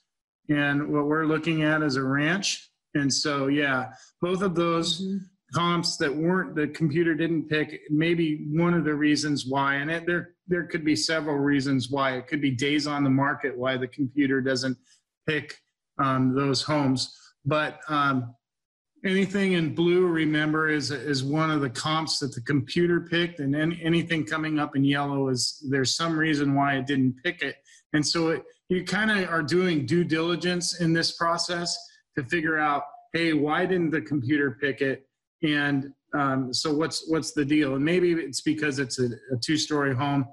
And 0.50 0.92
what 0.92 1.06
we're 1.06 1.24
looking 1.26 1.62
at 1.62 1.82
is 1.82 1.96
a 1.96 2.02
ranch. 2.02 2.70
And 2.94 3.12
so, 3.12 3.46
yeah, 3.46 3.92
both 4.20 4.42
of 4.42 4.54
those 4.54 5.00
Mhm. 5.00 5.20
comps 5.54 5.96
that 5.96 6.14
weren't, 6.14 6.54
the 6.54 6.68
computer 6.68 7.14
didn't 7.14 7.48
pick, 7.48 7.80
maybe 7.90 8.46
one 8.52 8.74
of 8.74 8.84
the 8.84 8.94
reasons 8.94 9.46
why. 9.46 9.76
And 9.76 9.90
it, 9.90 10.06
there, 10.06 10.34
there 10.46 10.66
could 10.66 10.84
be 10.84 10.96
several 10.96 11.38
reasons 11.38 11.90
why. 11.90 12.16
It 12.16 12.26
could 12.26 12.42
be 12.42 12.50
days 12.50 12.86
on 12.86 13.04
the 13.04 13.10
market, 13.10 13.56
why 13.56 13.76
the 13.78 13.88
computer 13.88 14.40
doesn't 14.40 14.76
pick 15.26 15.56
um, 15.98 16.34
those 16.34 16.62
homes. 16.62 17.14
But 17.44 17.80
um, 17.88 18.34
anything 19.05 19.53
in 19.53 19.74
blue, 19.74 20.07
remember, 20.07 20.68
is, 20.68 20.90
is 20.90 21.22
one 21.22 21.51
of 21.51 21.61
the 21.61 21.70
comps 21.70 22.18
that 22.18 22.34
the 22.34 22.40
computer 22.40 23.01
picked. 23.01 23.40
And 23.40 23.55
then 23.55 23.78
anything 23.82 24.24
coming 24.24 24.59
up 24.59 24.76
in 24.76 24.84
yellow 24.84 25.28
is, 25.28 25.64
there's 25.68 25.94
some 25.94 26.18
reason 26.18 26.55
why 26.55 26.76
it 26.76 26.86
didn't 26.86 27.16
pick 27.22 27.42
it. 27.42 27.57
And 27.92 28.07
so 28.07 28.28
it, 28.30 28.44
you 28.68 28.84
kind 28.84 29.11
of 29.11 29.28
are 29.30 29.42
doing 29.42 29.86
due 29.86 30.05
diligence 30.05 30.80
in 30.80 30.92
this 30.92 31.12
process 31.12 31.76
to 32.16 32.24
figure 32.24 32.59
out, 32.59 32.82
hey, 33.12 33.32
why 33.32 33.64
didn't 33.64 33.90
the 33.90 34.03
computer 34.03 34.59
pick 34.61 34.80
it? 34.80 35.07
And 35.42 35.92
um, 36.14 36.53
so 36.53 36.74
what's 36.74 37.09
what's 37.09 37.32
the 37.32 37.44
deal? 37.44 37.76
And 37.76 37.84
maybe 37.84 38.12
it's 38.12 38.40
because 38.40 38.78
it's 38.78 38.99
a, 38.99 39.07
a 39.07 39.36
two-story 39.42 39.94
home 39.94 40.26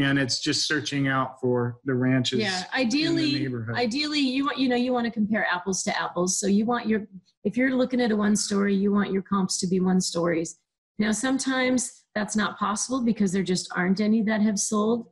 and 0.00 0.18
it's 0.18 0.40
just 0.40 0.66
searching 0.66 1.08
out 1.08 1.40
for 1.40 1.78
the 1.84 1.94
ranches. 1.94 2.40
Yeah, 2.40 2.58
in 2.58 2.62
the 2.62 2.76
ideally, 2.76 3.32
neighborhood. 3.40 3.76
ideally, 3.76 4.20
you 4.20 4.44
want, 4.44 4.58
you 4.58 4.68
know, 4.68 4.76
you 4.76 4.92
want 4.92 5.06
to 5.06 5.10
compare 5.10 5.46
apples 5.46 5.82
to 5.84 6.00
apples. 6.00 6.38
So 6.38 6.46
you 6.46 6.64
want 6.64 6.86
your, 6.86 7.06
if 7.44 7.56
you're 7.56 7.74
looking 7.74 8.00
at 8.00 8.10
a 8.10 8.16
one 8.16 8.36
story, 8.36 8.74
you 8.74 8.92
want 8.92 9.12
your 9.12 9.22
comps 9.22 9.58
to 9.60 9.66
be 9.66 9.80
one 9.80 10.00
stories. 10.00 10.58
Now, 10.98 11.12
sometimes 11.12 12.04
that's 12.14 12.36
not 12.36 12.58
possible 12.58 13.02
because 13.04 13.32
there 13.32 13.42
just 13.42 13.70
aren't 13.74 14.00
any 14.00 14.22
that 14.22 14.40
have 14.42 14.58
sold 14.58 15.08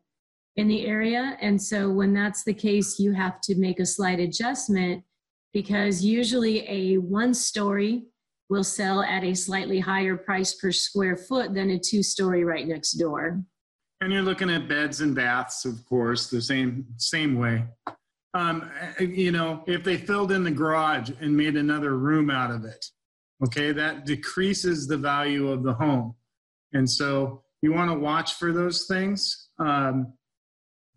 in 0.57 0.69
the 0.69 0.87
area. 0.87 1.37
And 1.41 1.61
so 1.61 1.91
when 1.91 2.13
that's 2.13 2.45
the 2.45 2.55
case, 2.55 2.99
you 2.99 3.13
have 3.13 3.41
to 3.43 3.55
make 3.57 3.79
a 3.79 3.87
slight 3.87 4.19
adjustment 4.19 5.05
because 5.53 6.05
usually 6.05 6.69
a 6.69 6.99
one 6.99 7.35
story 7.35 8.05
will 8.49 8.65
sell 8.65 9.03
at 9.03 9.25
a 9.25 9.35
slightly 9.35 9.81
higher 9.81 10.17
price 10.17 10.55
per 10.55 10.73
square 10.73 11.17
foot 11.17 11.55
than 11.55 11.71
a 11.71 11.79
two 11.79 12.03
story 12.03 12.45
right 12.45 12.67
next 12.67 12.93
door. 12.93 13.43
And 14.01 14.13
you're 14.13 14.23
looking 14.23 14.51
at 14.51 14.69
beds 14.69 15.01
and 15.01 15.15
baths, 15.15 15.65
of 15.65 15.85
course, 15.87 16.29
the 16.29 16.43
same 16.43 16.87
same 16.97 17.39
way. 17.39 17.65
Um, 18.35 18.71
you 19.01 19.33
know, 19.33 19.65
if 19.67 19.83
they 19.83 19.97
filled 19.97 20.33
in 20.33 20.45
the 20.45 20.51
garage 20.51 21.11
and 21.21 21.35
made 21.35 21.57
another 21.57 21.97
room 21.97 22.29
out 22.29 22.51
of 22.51 22.65
it, 22.65 22.85
okay, 23.43 23.73
that 23.73 24.05
decreases 24.05 24.87
the 24.87 24.99
value 24.99 25.49
of 25.49 25.63
the 25.63 25.73
home. 25.73 26.15
And 26.75 26.89
so 26.89 27.43
you 27.63 27.73
want 27.73 27.91
to 27.91 27.99
watch 27.99 28.35
for 28.35 28.53
those 28.53 28.87
things. 28.87 29.49
Um, 29.59 30.13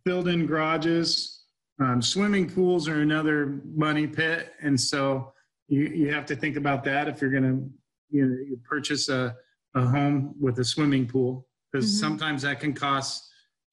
filled 0.05 0.27
in 0.27 0.45
garages, 0.45 1.43
um, 1.79 2.01
swimming 2.01 2.49
pools 2.49 2.89
are 2.89 3.01
another 3.01 3.61
money 3.73 4.07
pit, 4.07 4.53
and 4.61 4.79
so 4.79 5.31
you 5.69 5.83
you 5.83 6.13
have 6.13 6.25
to 6.25 6.35
think 6.35 6.57
about 6.57 6.83
that 6.83 7.07
if 7.07 7.21
you're 7.21 7.31
going 7.31 7.43
to 7.43 7.69
you 8.09 8.25
know 8.25 8.35
you 8.35 8.59
purchase 8.67 9.07
a 9.07 9.35
a 9.75 9.85
home 9.85 10.35
with 10.39 10.59
a 10.59 10.65
swimming 10.65 11.07
pool 11.07 11.47
because 11.71 11.89
Mhm. 11.89 11.99
sometimes 11.99 12.41
that 12.43 12.59
can 12.59 12.73
cost 12.73 13.29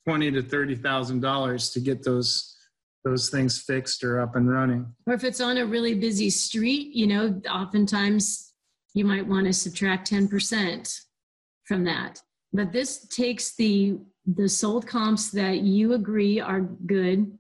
twenty 0.06 0.30
to 0.30 0.42
thirty 0.42 0.74
thousand 0.74 1.20
dollars 1.20 1.70
to 1.70 1.80
get 1.80 2.02
those 2.02 2.52
those 3.04 3.30
things 3.30 3.60
fixed 3.60 4.02
or 4.02 4.18
up 4.20 4.34
and 4.34 4.50
running. 4.50 4.84
Or 5.06 5.14
if 5.14 5.22
it's 5.22 5.40
on 5.40 5.58
a 5.58 5.64
really 5.64 5.94
busy 5.94 6.28
street, 6.28 6.92
you 6.92 7.06
know, 7.06 7.40
oftentimes 7.48 8.52
you 8.94 9.04
might 9.04 9.24
want 9.24 9.46
to 9.46 9.52
subtract 9.52 10.10
10% 10.10 10.92
from 11.68 11.84
that. 11.84 12.20
But 12.52 12.72
this 12.72 13.06
takes 13.08 13.54
the 13.54 13.98
the 14.26 14.48
sold 14.48 14.88
comps 14.88 15.30
that 15.30 15.60
you 15.60 15.92
agree 15.92 16.40
are 16.40 16.62
good 16.62 17.38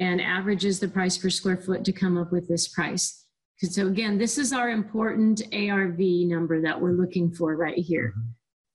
and 0.00 0.20
averages 0.20 0.80
the 0.80 0.88
price 0.88 1.16
per 1.16 1.30
square 1.30 1.56
foot 1.56 1.84
to 1.84 1.92
come 1.92 2.18
up 2.18 2.32
with 2.32 2.48
this 2.48 2.66
price. 2.66 3.24
So 3.62 3.86
again, 3.86 4.18
this 4.18 4.36
is 4.36 4.52
our 4.52 4.68
important 4.70 5.42
ARV 5.52 6.00
number 6.26 6.60
that 6.60 6.80
we're 6.80 6.90
looking 6.92 7.30
for 7.32 7.54
right 7.54 7.78
here. 7.78 8.14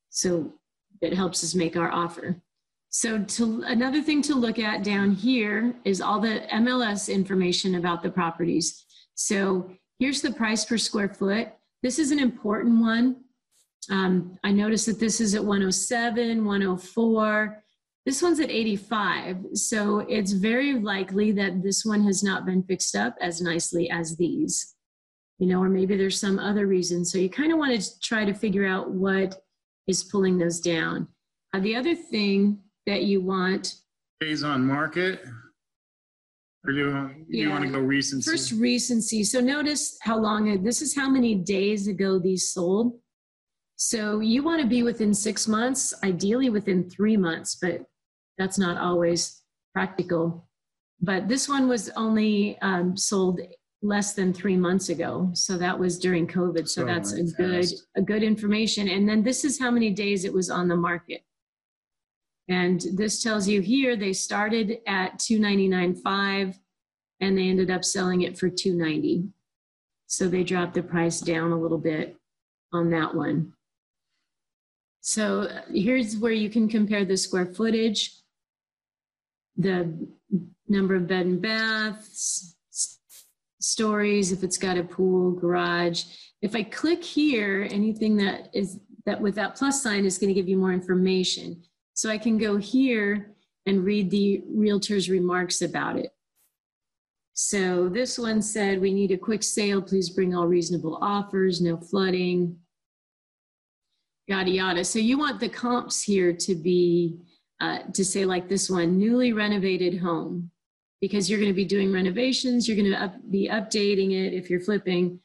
So 0.09 0.53
it 1.01 1.13
helps 1.13 1.43
us 1.43 1.55
make 1.55 1.75
our 1.75 1.91
offer. 1.91 2.41
So 2.89 3.19
to 3.23 3.63
another 3.67 4.01
thing 4.01 4.21
to 4.23 4.35
look 4.35 4.57
at 4.57 4.83
down 4.83 5.11
here 5.11 5.75
is 5.85 6.01
all 6.01 6.19
the 6.19 6.41
MLS 6.53 7.13
information 7.13 7.75
about 7.75 8.01
the 8.01 8.09
properties. 8.09 8.83
So 9.13 9.71
here's 9.99 10.21
the 10.21 10.33
price 10.33 10.65
per 10.65 10.77
square 10.77 11.09
foot. 11.09 11.49
This 11.83 11.99
is 11.99 12.11
an 12.11 12.19
important 12.19 12.81
one. 12.81 13.17
Um, 13.91 14.37
I 14.43 14.51
noticed 14.51 14.87
that 14.87 14.99
this 14.99 15.21
is 15.21 15.35
at 15.35 15.43
107, 15.43 16.43
104. 16.43 17.63
This 18.05 18.21
one's 18.21 18.39
at 18.39 18.49
85. 18.49 19.37
So 19.53 19.99
it's 19.99 20.31
very 20.31 20.79
likely 20.79 21.31
that 21.33 21.61
this 21.61 21.85
one 21.85 22.03
has 22.05 22.23
not 22.23 22.45
been 22.45 22.63
fixed 22.63 22.95
up 22.95 23.15
as 23.21 23.41
nicely 23.41 23.89
as 23.89 24.17
these. 24.17 24.75
You 25.37 25.47
know, 25.47 25.61
or 25.61 25.69
maybe 25.69 25.95
there's 25.95 26.19
some 26.19 26.39
other 26.39 26.65
reason. 26.65 27.05
So 27.05 27.17
you 27.17 27.29
kind 27.29 27.51
of 27.51 27.59
want 27.59 27.79
to 27.79 27.99
try 28.01 28.25
to 28.25 28.33
figure 28.33 28.65
out 28.65 28.91
what 28.91 29.41
is 29.89 30.03
pulling 30.03 30.37
those 30.37 30.59
down. 30.59 31.07
Uh, 31.53 31.59
the 31.59 31.75
other 31.75 31.95
thing 31.95 32.59
that 32.85 33.03
you 33.03 33.21
want 33.21 33.75
Days 34.21 34.43
on 34.43 34.65
market, 34.65 35.21
or 36.65 36.73
do 36.73 36.77
you, 36.77 36.91
want- 36.93 37.13
you 37.29 37.49
want 37.49 37.63
to 37.63 37.69
go 37.71 37.79
recency? 37.79 38.29
First 38.29 38.51
recency. 38.51 39.23
So 39.23 39.39
notice 39.39 39.97
how 40.01 40.19
long, 40.19 40.61
this 40.61 40.81
is 40.81 40.93
how 40.95 41.09
many 41.09 41.35
days 41.35 41.87
ago 41.87 42.19
these 42.19 42.53
sold. 42.53 42.99
So 43.77 44.19
you 44.19 44.43
want 44.43 44.61
to 44.61 44.67
be 44.67 44.83
within 44.83 45.13
six 45.13 45.47
months, 45.47 45.93
ideally 46.03 46.49
within 46.49 46.89
three 46.89 47.15
months, 47.15 47.55
but 47.61 47.85
that's 48.37 48.59
not 48.59 48.77
always 48.77 49.41
practical. 49.73 50.49
But 50.99 51.29
this 51.29 51.47
one 51.47 51.69
was 51.69 51.89
only 51.95 52.59
um, 52.61 52.97
sold 52.97 53.39
less 53.81 54.13
than 54.13 54.33
three 54.33 54.57
months 54.57 54.89
ago. 54.89 55.29
So 55.33 55.57
that 55.57 55.77
was 55.77 55.99
during 55.99 56.27
COVID. 56.27 56.67
So 56.67 56.85
that's 56.85 57.13
a 57.13 57.23
fast. 57.25 57.37
good, 57.37 57.65
a 57.95 58.01
good 58.01 58.23
information. 58.23 58.89
And 58.89 59.07
then 59.07 59.23
this 59.23 59.45
is 59.45 59.59
how 59.59 59.71
many 59.71 59.89
days 59.91 60.25
it 60.25 60.33
was 60.33 60.49
on 60.49 60.67
the 60.67 60.75
market. 60.75 61.21
And 62.49 62.83
this 62.95 63.21
tells 63.21 63.47
you 63.47 63.61
here, 63.61 63.95
they 63.95 64.11
started 64.11 64.79
at 64.87 65.19
299.5 65.19 66.57
and 67.21 67.37
they 67.37 67.47
ended 67.47 67.69
up 67.69 67.85
selling 67.85 68.21
it 68.23 68.37
for 68.37 68.49
290. 68.49 69.29
So 70.07 70.27
they 70.27 70.43
dropped 70.43 70.73
the 70.73 70.83
price 70.83 71.21
down 71.21 71.51
a 71.51 71.59
little 71.59 71.77
bit 71.77 72.17
on 72.73 72.89
that 72.89 73.13
one. 73.13 73.53
So 75.01 75.47
here's 75.71 76.17
where 76.17 76.31
you 76.31 76.49
can 76.49 76.67
compare 76.67 77.05
the 77.05 77.17
square 77.17 77.45
footage, 77.45 78.15
the 79.55 79.95
number 80.67 80.95
of 80.95 81.07
bed 81.07 81.25
and 81.25 81.41
baths, 81.41 82.55
stories, 83.59 84.31
if 84.31 84.43
it's 84.43 84.57
got 84.57 84.77
a 84.77 84.83
pool, 84.83 85.31
garage. 85.31 86.05
If 86.41 86.55
I 86.55 86.63
click 86.63 87.03
here, 87.03 87.67
anything 87.69 88.17
that 88.17 88.49
is 88.53 88.79
that 89.05 89.19
with 89.19 89.35
that 89.35 89.55
plus 89.55 89.81
sign 89.81 90.05
is 90.05 90.17
going 90.17 90.27
to 90.27 90.33
give 90.33 90.49
you 90.49 90.57
more 90.57 90.73
information. 90.73 91.63
So 91.93 92.09
I 92.09 92.17
can 92.17 92.37
go 92.37 92.57
here 92.57 93.35
and 93.65 93.83
read 93.83 94.09
the 94.09 94.43
realtor's 94.47 95.09
remarks 95.09 95.61
about 95.61 95.97
it. 95.97 96.11
So 97.33 97.87
this 97.87 98.19
one 98.19 98.41
said, 98.41 98.81
we 98.81 98.93
need 98.93 99.11
a 99.11 99.17
quick 99.17 99.43
sale. 99.43 99.81
Please 99.81 100.09
bring 100.09 100.35
all 100.35 100.47
reasonable 100.47 100.99
offers, 101.01 101.61
no 101.61 101.77
flooding, 101.77 102.57
yada, 104.27 104.51
yada. 104.51 104.83
So 104.83 104.99
you 104.99 105.17
want 105.17 105.39
the 105.39 105.49
comps 105.49 106.01
here 106.01 106.33
to 106.33 106.55
be, 106.55 107.17
uh, 107.61 107.79
to 107.93 108.03
say 108.03 108.25
like 108.25 108.49
this 108.49 108.69
one, 108.69 108.97
newly 108.97 109.33
renovated 109.33 109.99
home. 109.99 110.51
Because 111.01 111.29
you're 111.29 111.39
going 111.39 111.51
to 111.51 111.55
be 111.55 111.65
doing 111.65 111.93
renovations, 111.93 112.67
you're 112.67 112.77
going 112.77 112.91
to 112.91 113.01
up, 113.01 113.15
be 113.29 113.47
updating 113.47 114.11
it 114.11 114.33
if 114.33 114.49
you're 114.49 114.59
flipping. 114.59 115.19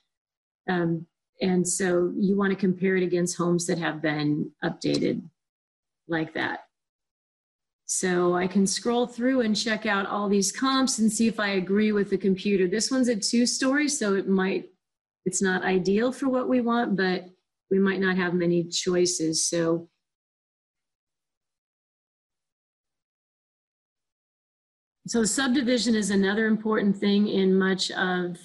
Um, 0.70 1.06
and 1.40 1.66
so 1.66 2.12
you 2.16 2.36
want 2.36 2.50
to 2.52 2.56
compare 2.56 2.96
it 2.96 3.02
against 3.02 3.36
homes 3.36 3.66
that 3.66 3.78
have 3.78 4.00
been 4.00 4.52
updated 4.64 5.22
like 6.06 6.34
that. 6.34 6.60
So 7.86 8.34
I 8.34 8.46
can 8.46 8.66
scroll 8.66 9.06
through 9.06 9.42
and 9.42 9.56
check 9.56 9.84
out 9.84 10.06
all 10.06 10.28
these 10.28 10.52
comps 10.52 10.98
and 10.98 11.12
see 11.12 11.28
if 11.28 11.38
I 11.38 11.50
agree 11.50 11.92
with 11.92 12.08
the 12.08 12.18
computer. 12.18 12.66
This 12.66 12.90
one's 12.90 13.08
a 13.08 13.16
two 13.16 13.44
story, 13.44 13.88
so 13.88 14.14
it 14.14 14.28
might, 14.28 14.70
it's 15.26 15.42
not 15.42 15.64
ideal 15.64 16.12
for 16.12 16.28
what 16.28 16.48
we 16.48 16.60
want, 16.60 16.96
but 16.96 17.26
we 17.70 17.78
might 17.78 18.00
not 18.00 18.16
have 18.16 18.32
many 18.32 18.64
choices. 18.64 19.48
So 19.48 19.88
So 25.07 25.22
subdivision 25.24 25.94
is 25.94 26.11
another 26.11 26.46
important 26.46 26.96
thing 26.96 27.28
in 27.28 27.59
much 27.59 27.90
of, 27.90 28.38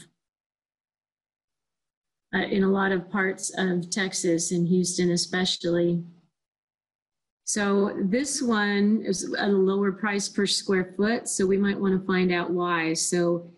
uh, 2.36 2.40
in 2.40 2.64
a 2.64 2.70
lot 2.70 2.92
of 2.92 3.10
parts 3.10 3.50
of 3.58 3.90
Texas 3.90 4.52
and 4.52 4.68
Houston 4.68 5.12
especially. 5.12 6.04
So 7.46 7.98
this 8.04 8.42
one 8.42 9.04
is 9.06 9.34
at 9.34 9.50
a 9.50 9.52
lower 9.52 9.94
price 9.94 10.28
per 10.28 10.46
square 10.46 10.94
foot, 10.98 11.30
so 11.30 11.48
we 11.48 11.58
might 11.58 11.80
want 11.80 12.00
to 12.00 12.06
find 12.06 12.32
out 12.32 12.52
why. 12.52 12.94
So 12.94 13.52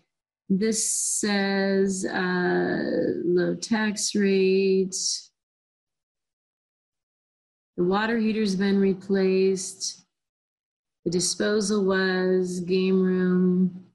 this 0.48 0.90
says 0.90 2.06
uh, 2.06 2.82
low 3.24 3.54
tax 3.56 4.14
rate. 4.14 4.94
The 7.76 7.84
water 7.84 8.18
heater's 8.18 8.54
been 8.54 8.78
replaced. 8.78 10.01
The 11.04 11.10
disposal 11.10 11.84
was 11.84 12.60
game 12.60 13.02
room. 13.02 13.86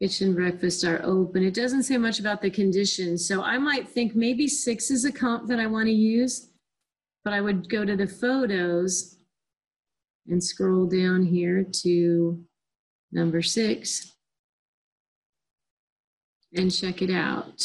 Kitchen, 0.00 0.34
breakfast 0.34 0.84
are 0.84 1.00
open. 1.04 1.42
It 1.42 1.54
doesn't 1.54 1.84
say 1.84 1.96
much 1.96 2.20
about 2.20 2.42
the 2.42 2.50
conditions. 2.50 3.26
So 3.26 3.42
I 3.42 3.58
might 3.58 3.88
think 3.88 4.14
maybe 4.14 4.46
six 4.46 4.90
is 4.90 5.04
a 5.04 5.12
comp 5.12 5.48
that 5.48 5.58
I 5.58 5.66
want 5.66 5.86
to 5.86 5.92
use. 5.92 6.50
But 7.24 7.32
I 7.32 7.40
would 7.40 7.68
go 7.68 7.84
to 7.84 7.96
the 7.96 8.06
photos 8.06 9.16
and 10.28 10.42
scroll 10.42 10.86
down 10.86 11.24
here 11.24 11.64
to 11.82 12.44
number 13.12 13.42
six 13.42 14.12
and 16.54 16.70
check 16.72 17.02
it 17.02 17.10
out. 17.10 17.64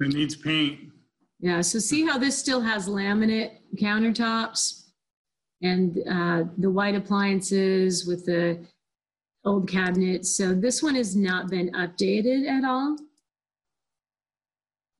It 0.00 0.14
needs 0.14 0.36
paint. 0.36 0.90
Yeah, 1.38 1.60
so 1.60 1.78
see 1.78 2.06
how 2.06 2.18
this 2.18 2.38
still 2.38 2.60
has 2.62 2.88
laminate 2.88 3.58
countertops 3.76 4.84
and 5.62 5.98
uh, 6.08 6.44
the 6.58 6.70
white 6.70 6.94
appliances 6.94 8.06
with 8.06 8.24
the 8.26 8.64
old 9.44 9.68
cabinets. 9.68 10.36
So 10.36 10.54
this 10.54 10.82
one 10.82 10.94
has 10.94 11.14
not 11.14 11.48
been 11.48 11.70
updated 11.72 12.48
at 12.48 12.64
all. 12.64 12.96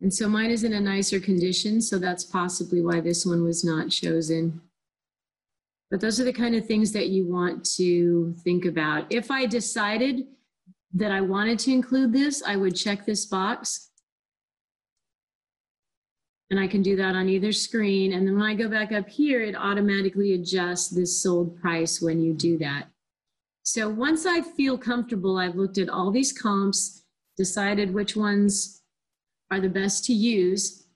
And 0.01 0.13
so 0.13 0.29
mine 0.29 0.51
is 0.51 0.63
in 0.63 0.75
a 0.75 0.81
nicer 0.81 1.19
condition, 1.19 1.81
so 1.81 1.99
that's 1.99 2.25
possibly 2.25 2.83
why 2.83 3.01
this 3.01 3.25
one 3.25 3.43
was 3.43 3.65
not 3.65 3.91
chosen. 3.91 4.61
But 5.91 6.01
those 6.01 6.21
are 6.21 6.25
the 6.25 6.33
kind 6.33 6.55
of 6.55 6.67
things 6.67 6.93
that 6.93 7.09
you 7.09 7.27
want 7.27 7.65
to 7.77 8.35
think 8.45 8.67
about. 8.67 9.07
If 9.11 9.31
I 9.31 9.47
decided 9.47 10.27
that 10.95 11.13
I 11.13 11.21
wanted 11.23 11.59
to 11.61 11.73
include 11.73 12.13
this, 12.13 12.43
I 12.43 12.57
would 12.57 12.77
check 12.77 13.07
this 13.07 13.25
box. 13.25 13.91
And 16.51 16.61
I 16.61 16.69
can 16.69 16.83
do 16.83 16.95
that 16.97 17.17
on 17.17 17.29
either 17.29 17.51
screen. 17.51 18.13
And 18.13 18.27
then 18.27 18.35
when 18.35 18.45
I 18.45 18.55
go 18.55 18.69
back 18.69 18.93
up 18.93 19.09
here, 19.09 19.43
it 19.43 19.57
automatically 19.57 20.35
adjusts 20.35 20.89
this 20.89 21.21
sold 21.21 21.61
price 21.61 22.01
when 22.01 22.21
you 22.21 22.35
do 22.35 22.57
that. 22.59 22.89
So 23.65 23.89
once 23.89 24.27
I 24.27 24.43
feel 24.43 24.79
comfortable, 24.79 25.39
I've 25.39 25.57
looked 25.57 25.79
at 25.79 25.89
all 25.89 26.13
these 26.13 26.33
comps, 26.33 27.03
decided 27.37 27.93
which 27.93 28.15
ones 28.15 28.83
are 29.51 29.61
the 29.61 29.69
best 29.69 30.05
to 30.05 30.13
use. 30.13 30.87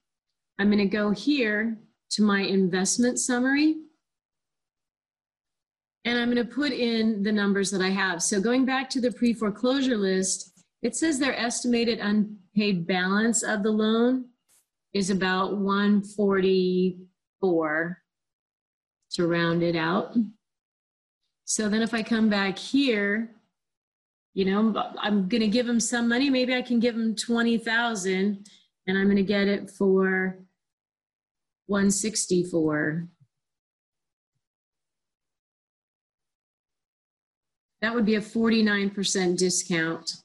I'm 0.58 0.68
going 0.68 0.78
to 0.78 0.84
go 0.84 1.10
here 1.10 1.78
to 2.10 2.22
my 2.22 2.42
investment 2.42 3.18
summary. 3.18 3.74
And 6.04 6.16
I'm 6.16 6.32
going 6.32 6.46
to 6.46 6.54
put 6.54 6.72
in 6.72 7.24
the 7.24 7.32
numbers 7.32 7.70
that 7.72 7.82
I 7.82 7.90
have. 7.90 8.22
So 8.22 8.40
going 8.40 8.64
back 8.64 8.88
to 8.90 9.00
the 9.00 9.12
pre 9.12 9.32
foreclosure 9.32 9.96
list, 9.96 10.64
it 10.82 10.94
says 10.96 11.18
their 11.18 11.36
estimated 11.36 11.98
unpaid 11.98 12.86
balance 12.86 13.42
of 13.42 13.62
the 13.62 13.70
loan 13.70 14.29
is 14.92 15.10
about 15.10 15.56
144 15.56 17.98
to 19.12 19.26
round 19.26 19.62
it 19.62 19.76
out. 19.76 20.16
So 21.44 21.68
then 21.68 21.82
if 21.82 21.94
I 21.94 22.02
come 22.02 22.28
back 22.28 22.58
here, 22.58 23.30
you 24.34 24.44
know, 24.44 24.92
I'm 24.98 25.28
going 25.28 25.40
to 25.40 25.48
give 25.48 25.66
them 25.66 25.80
some 25.80 26.08
money. 26.08 26.30
Maybe 26.30 26.54
I 26.54 26.62
can 26.62 26.78
give 26.78 26.96
them 26.96 27.16
20,000 27.16 28.46
and 28.86 28.98
I'm 28.98 29.04
going 29.04 29.16
to 29.16 29.22
get 29.22 29.48
it 29.48 29.70
for 29.70 30.38
164. 31.66 33.08
That 37.82 37.94
would 37.94 38.04
be 38.04 38.16
a 38.16 38.20
49% 38.20 39.36
discount 39.36 40.19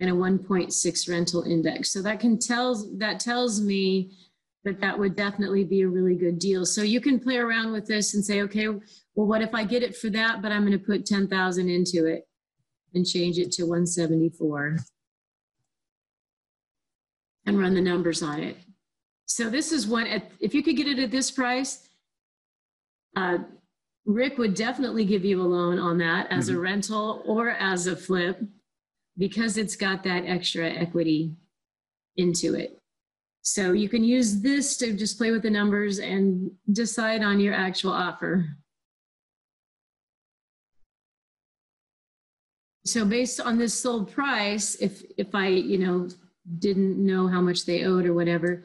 and 0.00 0.10
a 0.10 0.12
1.6 0.12 1.08
rental 1.08 1.42
index. 1.42 1.92
So 1.92 2.02
that 2.02 2.20
can 2.20 2.38
tells 2.38 2.96
that 2.98 3.20
tells 3.20 3.60
me 3.60 4.12
that 4.64 4.80
that 4.80 4.98
would 4.98 5.14
definitely 5.14 5.64
be 5.64 5.82
a 5.82 5.88
really 5.88 6.16
good 6.16 6.38
deal. 6.38 6.66
So 6.66 6.82
you 6.82 7.00
can 7.00 7.20
play 7.20 7.36
around 7.36 7.72
with 7.72 7.86
this 7.86 8.14
and 8.14 8.24
say, 8.24 8.42
okay, 8.42 8.66
well, 8.68 8.82
what 9.14 9.40
if 9.40 9.54
I 9.54 9.64
get 9.64 9.84
it 9.84 9.96
for 9.96 10.10
that, 10.10 10.42
but 10.42 10.50
I'm 10.50 10.66
going 10.66 10.78
to 10.78 10.84
put 10.84 11.06
10,000 11.06 11.68
into 11.68 12.06
it 12.06 12.28
and 12.92 13.06
change 13.06 13.38
it 13.38 13.52
to 13.52 13.62
174 13.62 14.78
and 17.46 17.58
run 17.58 17.74
the 17.74 17.80
numbers 17.80 18.22
on 18.22 18.40
it. 18.40 18.56
So 19.26 19.48
this 19.48 19.70
is 19.70 19.86
one, 19.86 20.06
if 20.40 20.52
you 20.52 20.64
could 20.64 20.76
get 20.76 20.88
it 20.88 20.98
at 20.98 21.12
this 21.12 21.30
price, 21.30 21.88
uh, 23.14 23.38
Rick 24.04 24.36
would 24.38 24.54
definitely 24.54 25.04
give 25.04 25.24
you 25.24 25.40
a 25.40 25.44
loan 25.44 25.78
on 25.78 25.98
that 25.98 26.26
as 26.30 26.48
a 26.48 26.58
rental 26.58 27.22
or 27.24 27.50
as 27.50 27.86
a 27.86 27.96
flip 27.96 28.40
because 29.18 29.56
it's 29.56 29.76
got 29.76 30.02
that 30.04 30.24
extra 30.26 30.68
equity 30.68 31.34
into 32.16 32.54
it. 32.54 32.78
So 33.42 33.72
you 33.72 33.88
can 33.88 34.02
use 34.02 34.40
this 34.40 34.76
to 34.78 34.92
just 34.92 35.18
play 35.18 35.30
with 35.30 35.42
the 35.42 35.50
numbers 35.50 35.98
and 35.98 36.50
decide 36.72 37.22
on 37.22 37.38
your 37.38 37.54
actual 37.54 37.92
offer. 37.92 38.56
So 42.84 43.04
based 43.04 43.40
on 43.40 43.58
this 43.58 43.74
sold 43.74 44.12
price, 44.12 44.76
if 44.76 45.02
if 45.16 45.34
I, 45.34 45.48
you 45.48 45.78
know, 45.78 46.08
didn't 46.58 47.04
know 47.04 47.26
how 47.26 47.40
much 47.40 47.66
they 47.66 47.84
owed 47.84 48.06
or 48.06 48.14
whatever, 48.14 48.62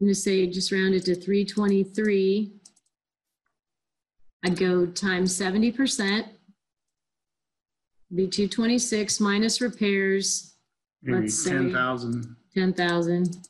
I'm 0.00 0.06
gonna 0.06 0.14
say 0.14 0.46
just 0.46 0.72
round 0.72 0.94
it 0.94 1.04
to 1.06 1.14
323. 1.14 2.52
I'd 4.44 4.58
go 4.58 4.86
times 4.86 5.38
70%, 5.38 6.26
be 8.14 8.28
226 8.28 9.20
minus 9.20 9.60
repairs, 9.60 10.50
Maybe 11.02 11.20
Let's 11.20 11.34
say- 11.44 11.50
10,000. 11.50 12.34
10,000. 12.54 13.46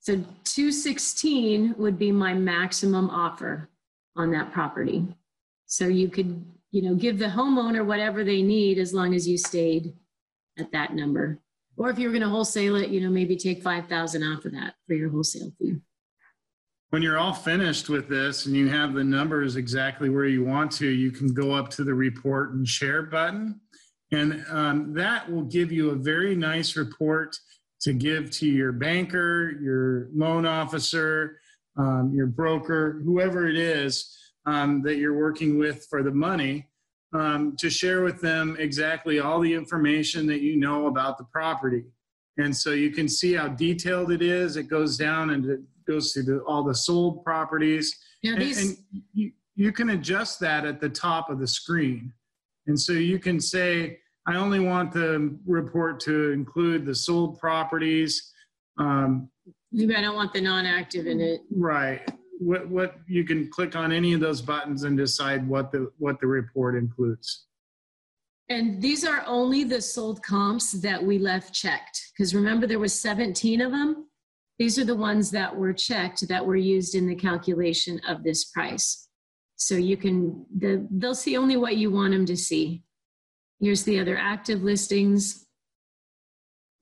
So 0.00 0.24
216 0.44 1.74
would 1.76 1.98
be 1.98 2.12
my 2.12 2.32
maximum 2.32 3.10
offer 3.10 3.68
on 4.14 4.30
that 4.30 4.52
property. 4.52 5.06
So 5.66 5.86
you 5.88 6.08
could, 6.08 6.44
you 6.70 6.80
know, 6.80 6.94
give 6.94 7.18
the 7.18 7.26
homeowner 7.26 7.84
whatever 7.84 8.24
they 8.24 8.40
need 8.40 8.78
as 8.78 8.94
long 8.94 9.14
as 9.14 9.28
you 9.28 9.36
stayed 9.36 9.94
at 10.58 10.72
that 10.72 10.94
number. 10.94 11.40
Or 11.76 11.90
if 11.90 11.98
you 11.98 12.06
were 12.06 12.12
going 12.12 12.22
to 12.22 12.30
wholesale 12.30 12.76
it, 12.76 12.88
you 12.88 13.00
know, 13.00 13.10
maybe 13.10 13.36
take 13.36 13.62
5,000 13.62 14.22
off 14.22 14.44
of 14.46 14.52
that 14.52 14.76
for 14.86 14.94
your 14.94 15.10
wholesale 15.10 15.52
fee. 15.58 15.76
When 16.90 17.02
you're 17.02 17.18
all 17.18 17.32
finished 17.32 17.88
with 17.88 18.08
this 18.08 18.46
and 18.46 18.54
you 18.54 18.68
have 18.68 18.94
the 18.94 19.02
numbers 19.02 19.56
exactly 19.56 20.08
where 20.08 20.26
you 20.26 20.44
want 20.44 20.70
to, 20.72 20.86
you 20.86 21.10
can 21.10 21.34
go 21.34 21.52
up 21.52 21.68
to 21.70 21.84
the 21.84 21.94
report 21.94 22.52
and 22.52 22.66
share 22.66 23.02
button. 23.02 23.60
And 24.12 24.44
um, 24.48 24.94
that 24.94 25.30
will 25.30 25.42
give 25.42 25.72
you 25.72 25.90
a 25.90 25.96
very 25.96 26.36
nice 26.36 26.76
report 26.76 27.36
to 27.80 27.92
give 27.92 28.30
to 28.32 28.46
your 28.46 28.70
banker, 28.70 29.50
your 29.60 30.08
loan 30.14 30.46
officer, 30.46 31.40
um, 31.76 32.12
your 32.14 32.28
broker, 32.28 33.00
whoever 33.04 33.48
it 33.48 33.56
is 33.56 34.16
um, 34.46 34.80
that 34.82 34.96
you're 34.96 35.18
working 35.18 35.58
with 35.58 35.86
for 35.90 36.04
the 36.04 36.12
money, 36.12 36.68
um, 37.12 37.56
to 37.58 37.68
share 37.68 38.02
with 38.02 38.20
them 38.20 38.56
exactly 38.60 39.18
all 39.18 39.40
the 39.40 39.52
information 39.52 40.26
that 40.28 40.40
you 40.40 40.56
know 40.56 40.86
about 40.86 41.18
the 41.18 41.24
property. 41.24 41.82
And 42.38 42.56
so 42.56 42.70
you 42.70 42.90
can 42.90 43.08
see 43.08 43.34
how 43.34 43.48
detailed 43.48 44.12
it 44.12 44.22
is. 44.22 44.56
It 44.56 44.64
goes 44.64 44.96
down 44.96 45.30
it 45.30 45.60
goes 45.86 46.12
through 46.12 46.24
the, 46.24 46.38
all 46.40 46.62
the 46.62 46.74
sold 46.74 47.24
properties. 47.24 47.96
And, 48.24 48.40
these, 48.40 48.62
and 48.62 48.76
you, 49.12 49.32
you 49.54 49.72
can 49.72 49.90
adjust 49.90 50.40
that 50.40 50.64
at 50.64 50.80
the 50.80 50.88
top 50.88 51.30
of 51.30 51.38
the 51.38 51.46
screen. 51.46 52.12
And 52.66 52.78
so 52.78 52.92
you 52.92 53.18
can 53.18 53.40
say, 53.40 53.98
I 54.26 54.36
only 54.36 54.60
want 54.60 54.92
the 54.92 55.38
report 55.46 56.00
to 56.00 56.32
include 56.32 56.84
the 56.84 56.94
sold 56.94 57.38
properties. 57.38 58.32
Um, 58.78 59.30
maybe 59.72 59.94
I 59.94 60.00
don't 60.00 60.16
want 60.16 60.32
the 60.32 60.40
non-active 60.40 61.06
in 61.06 61.20
it. 61.20 61.40
right. 61.50 62.02
What, 62.38 62.68
what, 62.68 62.96
you 63.06 63.24
can 63.24 63.50
click 63.50 63.76
on 63.76 63.92
any 63.92 64.12
of 64.12 64.20
those 64.20 64.42
buttons 64.42 64.82
and 64.82 64.94
decide 64.94 65.48
what 65.48 65.72
the, 65.72 65.90
what 65.96 66.20
the 66.20 66.26
report 66.26 66.76
includes. 66.76 67.46
And 68.48 68.80
these 68.82 69.04
are 69.04 69.24
only 69.26 69.64
the 69.64 69.80
sold 69.80 70.22
comps 70.22 70.72
that 70.72 71.02
we 71.02 71.18
left 71.18 71.54
checked. 71.54 72.12
Because 72.12 72.34
remember, 72.34 72.66
there 72.66 72.78
was 72.78 72.92
17 72.92 73.60
of 73.60 73.72
them. 73.72 74.06
These 74.58 74.78
are 74.78 74.84
the 74.84 74.96
ones 74.96 75.30
that 75.32 75.54
were 75.54 75.72
checked 75.72 76.26
that 76.28 76.44
were 76.44 76.56
used 76.56 76.94
in 76.94 77.06
the 77.06 77.14
calculation 77.14 78.00
of 78.08 78.22
this 78.22 78.44
price. 78.46 79.08
So 79.56 79.74
you 79.74 79.96
can, 79.96 80.46
the, 80.56 80.86
they'll 80.90 81.14
see 81.14 81.36
only 81.36 81.56
what 81.56 81.76
you 81.76 81.90
want 81.90 82.12
them 82.12 82.26
to 82.26 82.36
see. 82.36 82.82
Here's 83.60 83.84
the 83.84 84.00
other 84.00 84.16
active 84.16 84.62
listings, 84.62 85.46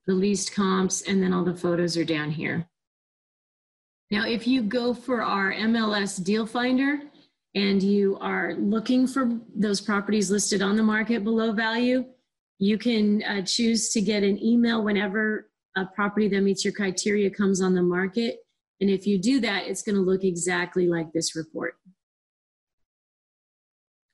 the 0.07 0.15
leased 0.15 0.53
comps, 0.53 1.03
and 1.03 1.23
then 1.23 1.33
all 1.33 1.45
the 1.45 1.55
photos 1.55 1.97
are 1.97 2.05
down 2.05 2.31
here. 2.31 2.69
Now, 4.11 4.27
if 4.27 4.47
you 4.47 4.63
go 4.63 4.93
for 4.95 5.23
our 5.23 5.53
MLS 5.53 6.23
deal 6.23 6.47
finder, 6.47 7.01
and 7.55 7.83
you 7.83 8.19
are 8.21 8.55
looking 8.59 9.07
for 9.07 9.39
those 9.55 9.81
properties 9.81 10.31
listed 10.31 10.61
on 10.61 10.77
the 10.77 10.83
market 10.83 11.23
below 11.23 11.53
value, 11.53 12.05
you 12.59 12.79
can 12.79 13.23
uh, 13.23 13.43
choose 13.43 13.91
to 13.91 14.01
get 14.01 14.23
an 14.23 14.43
email 14.43 14.83
whenever 14.83 15.51
a 15.77 15.87
property 15.87 16.29
that 16.29 16.43
meets 16.43 16.65
your 16.65 16.73
criteria 16.73 17.31
comes 17.31 17.61
on 17.61 17.75
the 17.75 17.83
market. 17.83 18.39
And 18.81 18.91
if 18.91 19.07
you 19.07 19.21
do 19.21 19.41
that, 19.41 19.67
it's 19.67 19.83
going 19.83 19.97
to 19.97 20.01
look 20.01 20.25
exactly 20.25 20.87
like 20.87 21.13
this 21.13 21.37
report. 21.37 21.77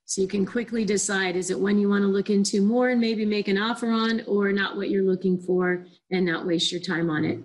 So 0.05 0.21
you 0.21 0.27
can 0.27 0.45
quickly 0.45 0.83
decide 0.83 1.37
is 1.37 1.51
it 1.51 1.59
one 1.59 1.79
you 1.79 1.87
want 1.87 2.01
to 2.01 2.07
look 2.07 2.29
into 2.29 2.61
more 2.61 2.89
and 2.89 2.99
maybe 2.99 3.25
make 3.25 3.47
an 3.47 3.57
offer 3.57 3.89
on, 3.89 4.21
or 4.27 4.51
not 4.51 4.75
what 4.75 4.89
you're 4.89 5.05
looking 5.05 5.39
for 5.39 5.85
and 6.11 6.25
not 6.25 6.45
waste 6.45 6.71
your 6.71 6.81
time 6.81 7.09
on 7.09 7.23
it 7.23 7.39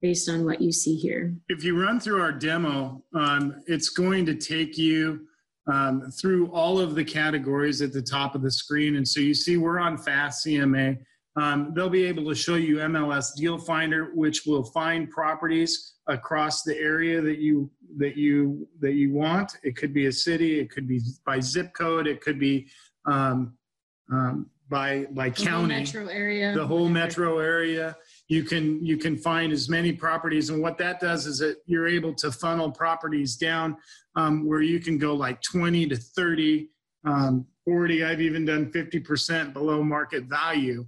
based 0.00 0.28
on 0.28 0.44
what 0.44 0.60
you 0.60 0.72
see 0.72 0.96
here. 0.96 1.34
If 1.48 1.64
you 1.64 1.80
run 1.80 1.98
through 1.98 2.20
our 2.20 2.32
demo, 2.32 3.02
um, 3.14 3.62
it's 3.66 3.88
going 3.88 4.24
to 4.26 4.34
take 4.34 4.78
you 4.78 5.26
um, 5.66 6.10
through 6.10 6.50
all 6.52 6.78
of 6.78 6.94
the 6.94 7.04
categories 7.04 7.82
at 7.82 7.92
the 7.92 8.02
top 8.02 8.34
of 8.34 8.42
the 8.42 8.50
screen. 8.50 8.96
And 8.96 9.06
so 9.06 9.20
you 9.20 9.34
see 9.34 9.56
we're 9.56 9.78
on 9.78 9.96
Fast 9.96 10.46
CMA. 10.46 10.98
Um, 11.36 11.72
they'll 11.74 11.88
be 11.88 12.04
able 12.04 12.28
to 12.28 12.34
show 12.34 12.56
you 12.56 12.76
MLS 12.76 13.34
Deal 13.34 13.58
Finder, 13.58 14.10
which 14.14 14.44
will 14.46 14.64
find 14.64 15.10
properties 15.10 15.94
across 16.06 16.62
the 16.62 16.76
area 16.76 17.20
that 17.22 17.38
you 17.38 17.70
that 17.96 18.16
you 18.16 18.68
that 18.80 18.92
you 18.94 19.12
want. 19.14 19.56
It 19.62 19.76
could 19.76 19.94
be 19.94 20.06
a 20.06 20.12
city, 20.12 20.60
it 20.60 20.70
could 20.70 20.86
be 20.86 21.00
by 21.24 21.40
zip 21.40 21.72
code, 21.72 22.06
it 22.06 22.20
could 22.20 22.38
be 22.38 22.68
um, 23.06 23.54
um, 24.12 24.50
by 24.68 25.06
by 25.10 25.28
The 25.30 25.36
whole 25.36 25.46
county 25.46 25.74
metro 25.76 26.06
area. 26.08 26.54
the 26.54 26.66
whole 26.66 26.88
metro 26.88 27.38
area 27.38 27.96
you 28.28 28.42
can 28.42 28.84
you 28.84 28.96
can 28.96 29.16
find 29.18 29.52
as 29.52 29.68
many 29.68 29.92
properties 29.92 30.48
and 30.50 30.62
what 30.62 30.78
that 30.78 30.98
does 30.98 31.26
is 31.26 31.38
that 31.38 31.58
you're 31.66 31.86
able 31.86 32.14
to 32.14 32.32
funnel 32.32 32.70
properties 32.70 33.36
down 33.36 33.76
um, 34.16 34.46
where 34.48 34.62
you 34.62 34.80
can 34.80 34.96
go 34.96 35.14
like 35.14 35.42
20 35.42 35.86
to 35.88 35.96
30 35.96 36.68
um, 37.04 37.46
40 37.66 38.04
i've 38.04 38.22
even 38.22 38.46
done 38.46 38.72
50% 38.72 39.52
below 39.52 39.82
market 39.82 40.24
value 40.24 40.86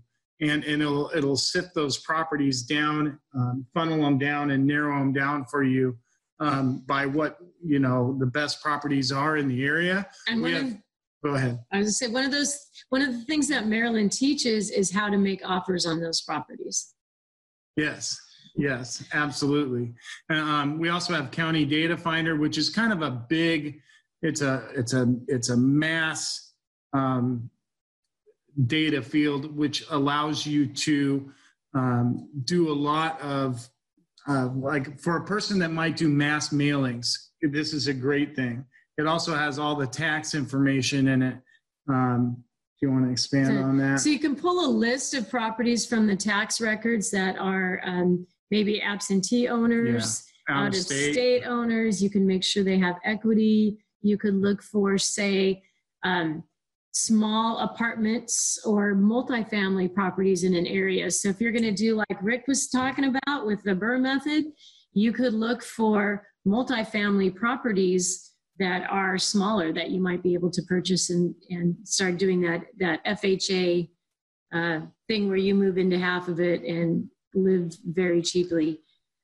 and 0.51 0.65
and 0.65 0.83
it'll 0.83 1.11
it'll 1.15 1.37
sift 1.37 1.75
those 1.75 1.99
properties 1.99 2.63
down 2.63 3.19
um, 3.35 3.67
funnel 3.75 4.03
them 4.03 4.19
down 4.19 4.51
and 4.51 4.67
narrow 4.67 4.99
them 4.99 5.13
down 5.13 5.45
for 5.45 5.63
you 5.63 5.97
um, 6.41 6.83
by 6.87 7.07
what 7.07 7.39
you 7.65 7.79
know 7.79 8.17
the 8.19 8.27
best 8.27 8.63
properties 8.63 9.13
are 9.13 9.37
in 9.37 9.49
the 9.49 9.65
area 9.65 10.07
And 10.29 10.43
we 10.43 10.53
one 10.53 10.65
of, 10.65 10.77
go 11.25 11.35
ahead 11.35 11.59
I 11.73 11.79
was 11.79 11.87
gonna 11.87 11.93
say, 11.93 12.09
one 12.09 12.25
of 12.25 12.33
those, 12.33 12.59
one 12.91 13.03
of 13.03 13.13
the 13.13 13.25
things 13.25 13.49
that 13.49 13.67
Marilyn 13.67 14.09
teaches 14.09 14.71
is 14.71 14.91
how 14.93 15.09
to 15.09 15.17
make 15.17 15.41
offers 15.49 15.87
on 15.87 16.01
those 16.01 16.21
properties. 16.21 16.95
Yes, 17.77 18.21
yes, 18.57 19.05
absolutely. 19.13 19.95
Um, 20.31 20.79
we 20.79 20.91
also 20.91 21.15
have 21.15 21.31
County 21.31 21.65
Data 21.65 21.97
Finder, 21.97 22.37
which 22.37 22.59
is 22.59 22.71
kind 22.71 22.93
of 22.93 23.03
a 23.03 23.11
big, 23.11 23.81
it's 24.23 24.43
a, 24.43 24.69
it's 24.75 24.93
a, 24.93 25.13
it's 25.27 25.49
a 25.49 25.57
mass 25.57 26.53
um, 26.93 27.51
data 28.67 29.03
field, 29.03 29.57
which 29.57 29.85
allows 29.91 30.47
you 30.47 30.67
to 30.67 31.33
um, 31.75 32.29
do 32.45 32.71
a 32.71 32.73
lot 32.73 33.21
of, 33.21 33.69
uh, 34.29 34.49
like 34.55 34.99
for 35.01 35.17
a 35.17 35.25
person 35.25 35.59
that 35.59 35.71
might 35.71 35.97
do 35.97 36.09
mass 36.09 36.51
mailings, 36.51 37.17
this 37.43 37.73
is 37.73 37.89
a 37.89 37.95
great 37.95 38.35
thing. 38.37 38.65
It 38.97 39.07
also 39.07 39.35
has 39.35 39.59
all 39.59 39.75
the 39.75 39.87
tax 39.87 40.35
information 40.35 41.09
in 41.09 41.23
it. 41.23 41.37
Um, 41.89 42.37
do 42.81 42.87
you 42.87 42.93
want 42.93 43.07
to 43.07 43.11
expand 43.11 43.59
on 43.59 43.77
that? 43.79 44.01
So 44.01 44.09
you 44.09 44.19
can 44.19 44.37
pull 44.37 44.65
a 44.65 44.71
list 44.71 45.15
of 45.15 45.29
properties 45.29 45.85
from 45.87 46.07
the 46.07 46.17
tax 46.17 46.61
records 46.61 47.11
that 47.11 47.37
are 47.39 47.81
um, 47.85 48.27
maybe 48.51 48.81
absentee 48.81 49.49
owners, 49.49 50.25
out 50.49 50.69
of 50.69 50.77
state 50.77 51.45
owners. 51.45 52.03
You 52.03 52.11
can 52.11 52.27
make 52.27 52.45
sure 52.45 52.63
they 52.63 52.79
have 52.79 52.97
equity. 53.05 53.79
You 54.03 54.19
could 54.19 54.35
look 54.35 54.63
for, 54.63 54.99
say, 54.99 55.63
um, 56.05 56.45
small 56.95 57.59
apartments 57.59 58.59
or 58.65 58.95
multifamily 58.95 59.93
properties 59.93 60.45
in 60.45 60.55
an 60.55 60.67
area. 60.67 61.11
So 61.11 61.29
if 61.29 61.41
you're 61.41 61.53
going 61.53 61.65
to 61.65 61.73
do 61.73 61.97
like 61.97 62.23
Rick 62.23 62.45
was 62.47 62.69
talking 62.69 63.05
about 63.17 63.47
with 63.47 63.63
the 63.65 63.73
BRRRR 63.73 64.01
method, 64.01 64.45
you 64.93 65.13
could 65.13 65.35
look 65.35 65.63
for 65.63 66.25
multifamily 66.47 67.35
properties 67.35 68.31
that 68.61 68.89
are 68.89 69.19
smaller 69.19 69.73
that 69.73 69.91
you 69.91 70.01
might 70.01 70.23
be 70.23 70.35
able 70.35 70.51
to 70.53 70.63
purchase 70.63 71.11
and, 71.11 71.35
and 71.51 71.75
start 71.83 72.17
doing 72.17 72.41
that, 72.43 72.63
that 72.79 73.05
FHA 73.05 73.89
uh, 74.55 74.81
thing 75.09 75.27
where 75.27 75.37
you 75.37 75.53
move 75.57 75.79
into 75.79 75.99
half 75.99 76.29
of 76.29 76.39
it 76.39 76.63
and 76.63 77.09
live 77.35 77.75
very 77.87 78.23
cheaply. 78.23 78.79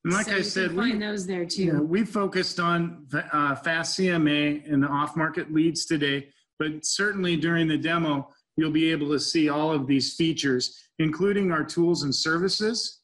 And 0.04 0.12
like 0.12 0.26
So 0.26 0.36
I 0.36 0.40
said, 0.40 0.70
we, 0.72 0.90
find 0.90 1.00
those 1.00 1.24
there 1.24 1.42
Yeah, 1.42 1.72
too. 1.72 1.82
we 1.84 2.04
focused 2.04 2.58
on 2.58 3.06
uh, 3.32 3.54
fast 3.54 3.96
CMA 3.96 4.68
and 4.72 4.82
the 4.82 4.88
off-market 4.88 5.52
leads 5.52 5.86
today, 5.86 6.30
but 6.61 6.84
certainly 6.84 7.36
during 7.36 7.66
the 7.66 7.78
demo, 7.78 8.28
you'll 8.56 8.70
be 8.70 8.92
able 8.92 9.08
to 9.08 9.18
see 9.18 9.48
all 9.48 9.72
of 9.72 9.86
these 9.86 10.14
features, 10.14 10.78
including 10.98 11.50
our 11.50 11.64
tools 11.64 12.02
and 12.02 12.14
services. 12.14 13.00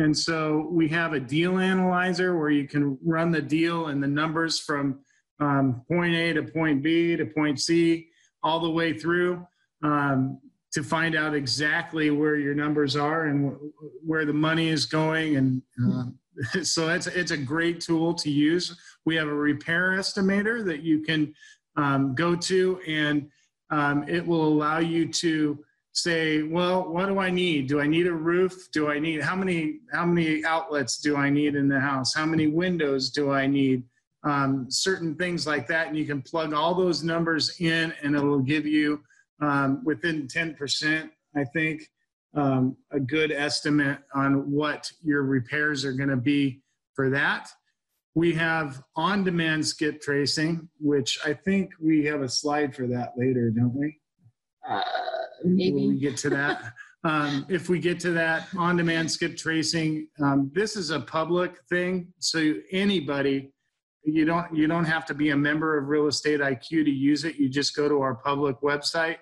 And 0.00 0.16
so 0.16 0.68
we 0.72 0.88
have 0.88 1.12
a 1.12 1.20
deal 1.20 1.58
analyzer 1.58 2.36
where 2.36 2.50
you 2.50 2.66
can 2.66 2.98
run 3.04 3.30
the 3.30 3.40
deal 3.40 3.86
and 3.86 4.02
the 4.02 4.08
numbers 4.08 4.58
from 4.58 4.98
um, 5.38 5.82
point 5.88 6.14
A 6.16 6.32
to 6.32 6.42
point 6.42 6.82
B 6.82 7.16
to 7.16 7.24
point 7.24 7.60
C, 7.60 8.08
all 8.42 8.58
the 8.58 8.70
way 8.70 8.92
through 8.92 9.46
um, 9.84 10.40
to 10.72 10.82
find 10.82 11.14
out 11.14 11.32
exactly 11.32 12.10
where 12.10 12.34
your 12.34 12.54
numbers 12.54 12.96
are 12.96 13.26
and 13.26 13.52
wh- 13.52 14.08
where 14.08 14.24
the 14.24 14.32
money 14.32 14.68
is 14.68 14.84
going. 14.84 15.36
And 15.36 15.62
um, 15.78 16.18
so 16.64 16.88
it's 16.88 17.06
it's 17.06 17.30
a 17.30 17.36
great 17.36 17.80
tool 17.80 18.14
to 18.14 18.30
use. 18.30 18.76
We 19.06 19.14
have 19.14 19.28
a 19.28 19.34
repair 19.34 19.92
estimator 19.92 20.64
that 20.64 20.82
you 20.82 21.02
can 21.02 21.34
um, 21.76 22.14
go 22.14 22.34
to, 22.36 22.80
and 22.86 23.28
um, 23.70 24.04
it 24.08 24.26
will 24.26 24.46
allow 24.46 24.78
you 24.78 25.08
to 25.08 25.58
say, 25.92 26.42
well, 26.42 26.88
what 26.88 27.06
do 27.06 27.18
I 27.18 27.30
need? 27.30 27.68
Do 27.68 27.80
I 27.80 27.86
need 27.86 28.06
a 28.06 28.12
roof? 28.12 28.68
Do 28.72 28.90
I 28.90 28.98
need 28.98 29.22
how 29.22 29.36
many 29.36 29.78
how 29.92 30.04
many 30.04 30.44
outlets 30.44 30.98
do 30.98 31.16
I 31.16 31.30
need 31.30 31.54
in 31.54 31.68
the 31.68 31.80
house? 31.80 32.14
How 32.14 32.26
many 32.26 32.48
windows 32.48 33.10
do 33.10 33.32
I 33.32 33.46
need? 33.46 33.84
Um, 34.24 34.66
certain 34.70 35.14
things 35.14 35.46
like 35.46 35.66
that, 35.68 35.88
and 35.88 35.96
you 35.96 36.06
can 36.06 36.22
plug 36.22 36.52
all 36.52 36.74
those 36.74 37.02
numbers 37.02 37.60
in, 37.60 37.92
and 38.02 38.16
it'll 38.16 38.38
give 38.38 38.66
you 38.66 39.02
um, 39.40 39.84
within 39.84 40.26
10%, 40.26 41.10
I 41.36 41.44
think, 41.44 41.82
um, 42.34 42.76
a 42.90 42.98
good 42.98 43.30
estimate 43.30 43.98
on 44.14 44.50
what 44.50 44.90
your 45.02 45.22
repairs 45.22 45.84
are 45.84 45.92
going 45.92 46.08
to 46.08 46.16
be 46.16 46.62
for 46.94 47.10
that. 47.10 47.50
We 48.14 48.32
have 48.34 48.82
on-demand 48.94 49.66
skip 49.66 50.00
tracing, 50.00 50.68
which 50.80 51.18
I 51.24 51.34
think 51.34 51.72
we 51.80 52.04
have 52.04 52.22
a 52.22 52.28
slide 52.28 52.74
for 52.74 52.86
that 52.86 53.12
later, 53.16 53.50
don't 53.50 53.74
we? 53.74 54.00
Uh, 54.68 54.82
When 55.42 55.56
we 55.88 55.98
get 55.98 56.16
to 56.18 56.30
that. 56.30 56.72
Um, 57.06 57.44
if 57.50 57.68
we 57.68 57.80
get 57.80 58.00
to 58.00 58.12
that 58.12 58.48
on-demand 58.56 59.10
skip 59.10 59.36
tracing, 59.36 60.08
um, 60.22 60.50
this 60.54 60.74
is 60.74 60.88
a 60.88 61.00
public 61.00 61.60
thing, 61.68 62.08
so 62.18 62.54
anybody, 62.72 63.52
you 64.04 64.24
don't 64.24 64.56
you 64.56 64.66
don't 64.66 64.86
have 64.86 65.04
to 65.06 65.14
be 65.14 65.28
a 65.28 65.36
member 65.36 65.76
of 65.76 65.88
Real 65.88 66.06
Estate 66.06 66.40
IQ 66.40 66.86
to 66.86 66.90
use 66.90 67.24
it. 67.24 67.36
You 67.36 67.50
just 67.50 67.76
go 67.76 67.90
to 67.90 68.00
our 68.00 68.14
public 68.14 68.56
website, 68.62 69.16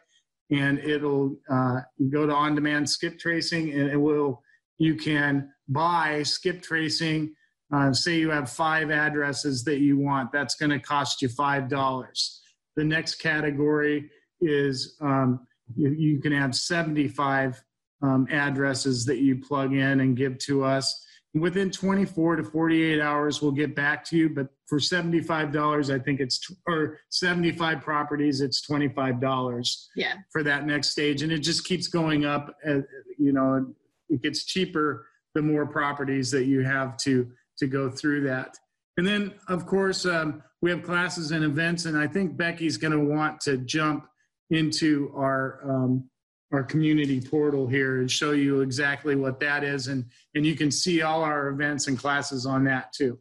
and 0.52 0.78
it'll 0.78 1.36
uh, 1.50 1.80
go 2.08 2.24
to 2.24 2.32
on-demand 2.32 2.88
skip 2.88 3.18
tracing, 3.18 3.72
and 3.72 3.90
it 3.90 3.96
will 3.96 4.42
you 4.78 4.94
can 4.94 5.50
buy 5.68 6.22
skip 6.22 6.62
tracing. 6.62 7.34
Uh, 7.72 7.92
say 7.92 8.18
you 8.18 8.30
have 8.30 8.50
five 8.50 8.90
addresses 8.90 9.64
that 9.64 9.78
you 9.80 9.96
want, 9.96 10.30
that's 10.30 10.54
going 10.54 10.70
to 10.70 10.78
cost 10.78 11.22
you 11.22 11.28
five 11.28 11.68
dollars. 11.68 12.42
The 12.76 12.84
next 12.84 13.16
category 13.16 14.10
is 14.40 14.96
um, 15.00 15.46
you, 15.76 15.90
you 15.90 16.20
can 16.20 16.32
have 16.32 16.54
75 16.54 17.62
um, 18.02 18.26
addresses 18.30 19.04
that 19.06 19.18
you 19.18 19.38
plug 19.38 19.72
in 19.72 20.00
and 20.00 20.16
give 20.16 20.38
to 20.38 20.64
us. 20.64 21.06
Within 21.34 21.70
24 21.70 22.36
to 22.36 22.44
48 22.44 23.00
hours, 23.00 23.40
we'll 23.40 23.52
get 23.52 23.74
back 23.74 24.04
to 24.06 24.16
you. 24.16 24.28
But 24.28 24.48
for 24.66 24.78
$75, 24.78 25.94
I 25.94 25.98
think 26.02 26.20
it's, 26.20 26.40
or 26.66 26.98
75 27.10 27.80
properties, 27.80 28.40
it's 28.42 28.66
$25 28.66 29.86
Yeah. 29.96 30.14
for 30.30 30.42
that 30.42 30.66
next 30.66 30.90
stage. 30.90 31.22
And 31.22 31.32
it 31.32 31.38
just 31.38 31.64
keeps 31.64 31.86
going 31.88 32.24
up. 32.26 32.54
Uh, 32.66 32.80
you 33.18 33.32
know, 33.32 33.66
it 34.10 34.22
gets 34.22 34.44
cheaper 34.44 35.06
the 35.34 35.40
more 35.42 35.64
properties 35.66 36.30
that 36.32 36.44
you 36.44 36.60
have 36.64 36.96
to, 36.98 37.30
to 37.58 37.66
go 37.66 37.90
through 37.90 38.22
that. 38.22 38.56
And 38.96 39.06
then, 39.06 39.32
of 39.48 39.66
course, 39.66 40.04
um, 40.06 40.42
we 40.60 40.70
have 40.70 40.82
classes 40.82 41.30
and 41.30 41.44
events. 41.44 41.86
And 41.86 41.96
I 41.96 42.06
think 42.06 42.36
Becky's 42.36 42.76
going 42.76 42.92
to 42.92 43.00
want 43.00 43.40
to 43.42 43.58
jump 43.58 44.06
into 44.50 45.12
our 45.16 45.60
um, 45.68 46.08
our 46.52 46.62
community 46.62 47.18
portal 47.18 47.66
here 47.66 48.00
and 48.00 48.10
show 48.10 48.32
you 48.32 48.60
exactly 48.60 49.16
what 49.16 49.40
that 49.40 49.64
is 49.64 49.86
and 49.88 50.04
and 50.34 50.44
you 50.44 50.54
can 50.54 50.70
see 50.70 51.00
all 51.00 51.22
our 51.22 51.48
events 51.48 51.88
and 51.88 51.98
classes 51.98 52.44
on 52.44 52.62
that 52.62 52.92
too 52.92 53.18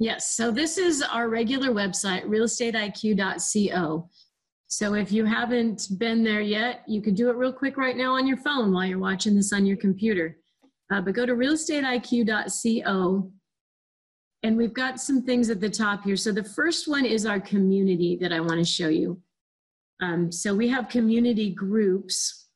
Yes, 0.00 0.30
so 0.30 0.52
this 0.52 0.78
is 0.78 1.02
our 1.02 1.28
regular 1.28 1.70
website, 1.70 2.24
realestateiq.co. 2.24 4.08
So 4.68 4.94
if 4.94 5.10
you 5.10 5.24
haven't 5.24 5.88
been 5.98 6.22
there 6.22 6.40
yet, 6.40 6.84
you 6.86 7.02
can 7.02 7.14
do 7.14 7.30
it 7.30 7.36
real 7.36 7.52
quick 7.52 7.76
right 7.76 7.96
now 7.96 8.14
on 8.14 8.26
your 8.26 8.36
phone 8.36 8.72
while 8.72 8.86
you're 8.86 9.00
watching 9.00 9.34
this 9.34 9.52
on 9.52 9.66
your 9.66 9.76
computer. 9.76 10.38
Uh, 10.90 11.00
but 11.00 11.14
go 11.14 11.26
to 11.26 11.34
realestateiq.co. 11.34 13.32
And 14.44 14.56
we've 14.56 14.72
got 14.72 15.00
some 15.00 15.22
things 15.22 15.50
at 15.50 15.60
the 15.60 15.68
top 15.68 16.04
here. 16.04 16.16
So 16.16 16.32
the 16.32 16.44
first 16.44 16.88
one 16.88 17.04
is 17.04 17.26
our 17.26 17.40
community 17.40 18.16
that 18.20 18.32
I 18.32 18.40
want 18.40 18.58
to 18.58 18.64
show 18.64 18.88
you. 18.88 19.20
Um, 20.00 20.30
so 20.30 20.54
we 20.54 20.68
have 20.68 20.88
community 20.88 21.50
groups 21.50 22.46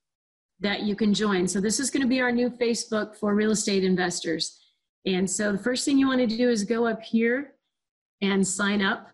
that 0.61 0.83
you 0.83 0.95
can 0.95 1.13
join. 1.13 1.49
So 1.49 1.61
this 1.61 1.81
is 1.81 1.91
going 1.91 2.03
to 2.03 2.09
be 2.09 2.21
our 2.21 2.31
new 2.31 2.49
Facebook 2.49 3.17
for 3.17 3.35
real 3.35 3.51
estate 3.51 3.83
investors. 3.83 4.61
And 5.05 5.29
so 5.29 5.51
the 5.51 5.59
first 5.59 5.85
thing 5.85 5.99
you 5.99 6.07
want 6.07 6.21
to 6.21 6.27
do 6.27 6.49
is 6.49 6.63
go 6.63 6.87
up 6.87 7.03
here 7.03 7.55
and 8.21 8.47
sign 8.47 8.81
up 8.81 9.09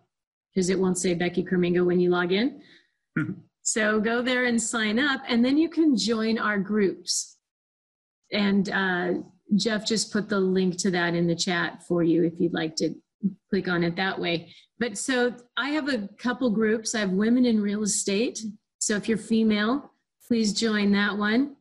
because 0.53 0.69
it 0.69 0.79
won't 0.79 0.99
say 0.99 1.15
Becky 1.15 1.43
Kermingo 1.43 1.87
when 1.87 1.99
you 1.99 2.11
log 2.11 2.33
in. 2.33 2.61
so 3.63 3.99
go 3.99 4.21
there 4.21 4.45
and 4.45 4.61
sign 4.61 4.99
up, 4.99 5.23
and 5.27 5.43
then 5.43 5.57
you 5.57 5.71
can 5.71 5.97
join 5.97 6.39
our 6.39 6.59
groups. 6.59 7.38
And 8.33 8.69
uh, 8.71 9.13
Jeff 9.57 9.87
just 9.87 10.13
put 10.13 10.29
the 10.29 10.41
link 10.41 10.77
to 10.79 10.91
that 10.91 11.15
in 11.15 11.27
the 11.27 11.35
chat 11.35 11.83
for 11.87 12.03
you 12.03 12.25
if 12.25 12.35
you'd 12.39 12.55
like 12.55 12.77
to 12.77 12.95
click 13.51 13.69
on 13.69 13.83
it 13.83 13.97
that 13.97 14.19
way. 14.19 14.53
But 14.79 14.97
so 14.97 15.35
I 15.57 15.71
have 15.71 15.89
a 15.89 16.09
couple 16.19 16.51
groups. 16.51 16.95
I 16.95 17.01
have 17.01 17.11
women 17.11 17.45
in 17.45 17.61
real 17.61 17.83
estate. 17.83 18.41
So 18.79 18.95
if 18.95 19.09
you're 19.09 19.19
female, 19.19 19.93
please 20.27 20.53
join 20.53 20.93
that 20.93 21.17
one. 21.17 21.57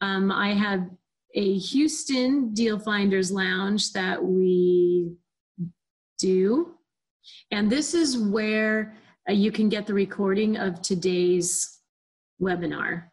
Um, 0.00 0.32
I 0.32 0.54
have 0.54 0.88
a 1.34 1.58
Houston 1.58 2.54
Deal 2.54 2.78
Finders 2.78 3.30
Lounge 3.30 3.92
that 3.92 4.22
we 4.22 5.12
do. 6.18 6.74
And 7.50 7.70
this 7.70 7.94
is 7.94 8.18
where 8.18 8.96
uh, 9.28 9.32
you 9.32 9.52
can 9.52 9.68
get 9.68 9.86
the 9.86 9.94
recording 9.94 10.56
of 10.56 10.80
today's 10.82 11.80
webinar. 12.40 13.07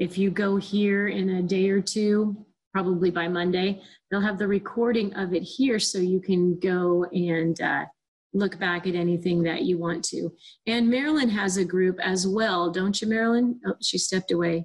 If 0.00 0.16
you 0.16 0.30
go 0.30 0.56
here 0.56 1.08
in 1.08 1.28
a 1.28 1.42
day 1.42 1.68
or 1.68 1.82
two, 1.82 2.46
probably 2.72 3.10
by 3.10 3.28
Monday, 3.28 3.82
they'll 4.10 4.22
have 4.22 4.38
the 4.38 4.48
recording 4.48 5.12
of 5.12 5.34
it 5.34 5.42
here 5.42 5.78
so 5.78 5.98
you 5.98 6.20
can 6.20 6.58
go 6.58 7.04
and 7.12 7.60
uh, 7.60 7.84
look 8.32 8.58
back 8.58 8.86
at 8.86 8.94
anything 8.94 9.42
that 9.42 9.64
you 9.64 9.76
want 9.76 10.02
to. 10.06 10.32
And 10.66 10.88
Marilyn 10.88 11.28
has 11.28 11.58
a 11.58 11.66
group 11.66 12.00
as 12.02 12.26
well, 12.26 12.70
don't 12.70 12.98
you, 13.02 13.08
Marilyn? 13.08 13.60
Oh, 13.66 13.74
she 13.82 13.98
stepped 13.98 14.30
away. 14.30 14.64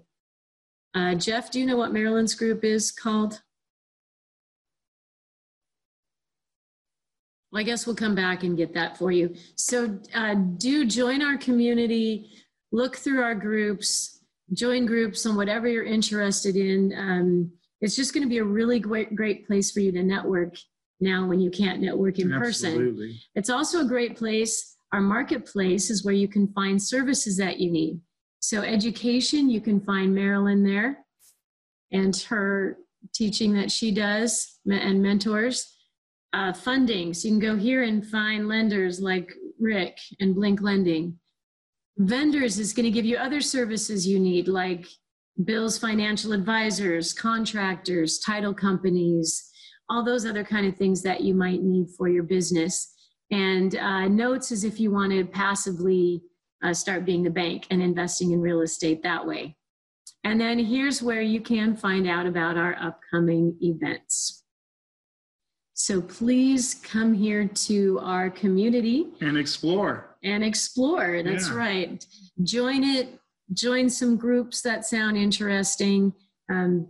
Uh, 0.94 1.16
Jeff, 1.16 1.52
do 1.52 1.60
you 1.60 1.66
know 1.66 1.76
what 1.76 1.92
Marilyn's 1.92 2.34
group 2.34 2.64
is 2.64 2.90
called? 2.90 3.42
Well, 7.52 7.60
I 7.60 7.64
guess 7.64 7.86
we'll 7.86 7.98
come 7.98 8.16
back 8.16 8.44
and 8.44 8.56
get 8.56 8.74
that 8.76 8.98
for 8.98 9.12
you. 9.12 9.36
So 9.58 10.00
uh, 10.14 10.36
do 10.36 10.86
join 10.86 11.22
our 11.22 11.38
community, 11.38 12.32
look 12.72 12.96
through 12.96 13.22
our 13.22 13.36
groups, 13.36 14.15
join 14.54 14.86
groups 14.86 15.26
on 15.26 15.36
whatever 15.36 15.68
you're 15.68 15.84
interested 15.84 16.56
in. 16.56 16.94
Um, 16.98 17.52
it's 17.82 17.96
just 17.96 18.14
going 18.14 18.24
to 18.24 18.30
be 18.30 18.38
a 18.38 18.44
really 18.44 18.80
great, 18.80 19.16
great 19.16 19.48
place 19.48 19.72
for 19.72 19.80
you 19.80 19.92
to 19.92 20.04
network 20.04 20.56
now 21.00 21.28
when 21.28 21.40
you 21.40 21.52
can't 21.52 21.82
network 21.82 22.20
in 22.20 22.32
person. 22.32 23.10
It's 23.36 23.50
also 23.50 23.82
a 23.82 23.88
great 23.88 24.18
place. 24.18 24.78
Our 24.94 25.02
marketplace 25.02 25.90
is 25.90 26.06
where 26.06 26.14
you 26.14 26.28
can 26.28 26.48
find 26.54 26.82
services 26.82 27.38
that 27.38 27.60
you 27.60 27.72
need. 27.72 28.00
So, 28.40 28.62
education, 28.62 29.50
you 29.50 29.60
can 29.60 29.82
find 29.82 30.14
Marilyn 30.14 30.64
there 30.64 31.00
and 31.92 32.16
her 32.30 32.78
teaching 33.14 33.54
that 33.54 33.72
she 33.72 33.92
does 33.92 34.60
and 34.70 35.02
mentors. 35.02 35.72
Uh, 36.34 36.52
funding, 36.52 37.14
so 37.14 37.30
you 37.30 37.34
can 37.34 37.40
go 37.40 37.56
here 37.56 37.84
and 37.84 38.06
find 38.06 38.50
lenders 38.50 39.00
like 39.00 39.32
Rick 39.58 39.98
and 40.20 40.36
Blink 40.36 40.62
Lending. 40.62 41.18
Vendors 41.98 42.60
is 42.60 42.74
going 42.74 42.84
to 42.86 42.92
give 42.92 43.06
you 43.06 43.18
other 43.18 43.42
services 43.42 44.08
you 44.08 44.20
need, 44.20 44.48
like 44.48 44.88
Bill's 45.44 45.78
financial 45.78 46.34
advisors, 46.34 47.14
contractors, 47.14 48.20
title 48.20 48.54
companies, 48.54 49.50
all 49.90 50.04
those 50.04 50.26
other 50.26 50.44
kind 50.44 50.66
of 50.66 50.76
things 50.76 51.02
that 51.04 51.22
you 51.22 51.34
might 51.34 51.62
need 51.62 51.88
for 51.98 52.08
your 52.08 52.24
business. 52.24 52.94
And 53.32 53.76
uh, 53.76 54.08
notes 54.08 54.52
is 54.52 54.64
if 54.64 54.80
you 54.80 54.92
want 54.92 55.12
to 55.12 55.26
passively 55.26 56.22
uh, 56.64 56.74
start 56.74 57.06
being 57.06 57.24
the 57.24 57.30
bank 57.30 57.68
and 57.70 57.82
investing 57.82 58.32
in 58.32 58.42
real 58.42 58.62
estate 58.62 59.04
that 59.04 59.26
way. 59.26 59.56
And 60.24 60.42
then 60.42 60.58
here's 60.58 61.02
where 61.02 61.22
you 61.22 61.40
can 61.40 61.76
find 61.76 62.08
out 62.08 62.26
about 62.26 62.58
our 62.58 62.76
upcoming 62.82 63.56
events. 63.62 64.44
So 65.74 66.02
please 66.02 66.76
come 66.76 67.14
here 67.14 67.48
to 67.48 68.00
our 68.02 68.30
community 68.30 69.08
and 69.22 69.38
explore 69.38 70.15
and 70.26 70.44
explore. 70.44 71.22
That's 71.24 71.48
Yeah. 71.50 71.56
right. 71.56 72.06
Join 72.44 72.84
it, 72.84 73.20
join 73.54 73.90
some 73.90 74.18
groups 74.18 74.62
that 74.64 74.84
sound 74.86 75.16
interesting. 75.18 76.14
Um, 76.50 76.88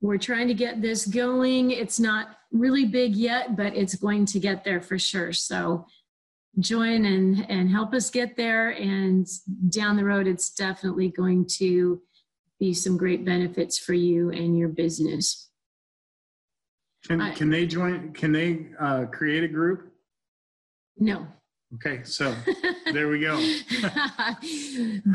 we're 0.00 0.18
trying 0.18 0.48
to 0.48 0.54
get 0.54 0.80
this 0.80 1.06
going. 1.06 1.70
It's 1.70 2.00
not 2.00 2.38
really 2.50 2.86
big 2.86 3.14
yet, 3.14 3.54
but 3.54 3.76
it's 3.76 3.94
going 3.94 4.24
to 4.26 4.40
get 4.40 4.64
there 4.64 4.80
for 4.80 4.98
sure. 4.98 5.32
So 5.32 5.86
join 6.58 7.04
and, 7.04 7.48
and 7.50 7.70
help 7.70 7.92
us 7.94 8.10
get 8.10 8.34
there. 8.36 8.70
And 8.70 9.28
down 9.68 9.96
the 9.96 10.04
road, 10.04 10.26
it's 10.26 10.50
definitely 10.50 11.10
going 11.10 11.46
to 11.58 12.00
be 12.58 12.72
some 12.72 12.96
great 12.96 13.24
benefits 13.24 13.78
for 13.78 13.92
you 13.94 14.30
and 14.30 14.58
your 14.58 14.68
business. 14.68 15.50
can, 17.06 17.20
I- 17.20 17.34
can 17.34 17.50
they 17.50 17.66
join 17.66 18.12
can 18.12 18.32
they 18.32 18.68
uh, 18.78 19.04
create 19.06 19.44
a 19.44 19.48
group 19.48 19.92
No. 20.98 21.26
Okay 21.74 22.02
so 22.02 22.34
there 22.92 23.08
we 23.08 23.20
go 23.20 23.36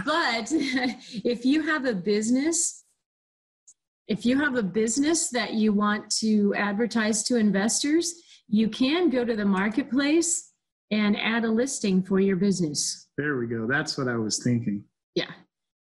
but 0.06 0.47
if 0.51 1.45
you 1.45 1.62
have 1.64 1.86
a 1.86 1.93
business, 1.93 2.84
if 4.08 4.26
you 4.26 4.39
have 4.39 4.56
a 4.56 4.64
business 4.64 5.30
that 5.30 5.53
you 5.53 5.74
want 5.74 6.10
to 6.20 6.53
advertise 6.56 7.24
to 7.24 7.38
investors, 7.38 8.14
you 8.47 8.70
can 8.70 9.10
go 9.10 9.26
to 9.26 9.36
the 9.36 9.45
marketplace 9.45 10.51
and 10.91 11.18
add 11.20 11.43
a 11.43 11.49
listing 11.49 12.03
for 12.03 12.20
your 12.20 12.36
business. 12.36 13.08
there 13.18 13.38
we 13.38 13.47
go 13.47 13.66
that's 13.68 13.97
what 13.97 14.08
i 14.08 14.16
was 14.16 14.43
thinking 14.43 14.84
Yeah. 15.16 15.32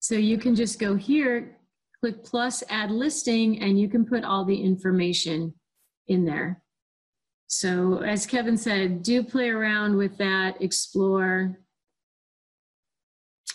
So 0.01 0.15
you 0.15 0.37
can 0.39 0.55
just 0.55 0.79
go 0.79 0.95
here, 0.95 1.57
click 1.99 2.23
plus, 2.23 2.63
add 2.69 2.89
listing, 2.89 3.61
and 3.61 3.79
you 3.79 3.87
can 3.87 4.03
put 4.03 4.23
all 4.23 4.43
the 4.43 4.59
information 4.59 5.53
in 6.07 6.25
there. 6.25 6.63
So 7.51 8.01
as 8.01 8.25
Kevin 8.25 8.55
said, 8.55 9.03
do 9.03 9.21
play 9.21 9.49
around 9.49 9.97
with 9.97 10.17
that, 10.17 10.61
explore. 10.61 11.59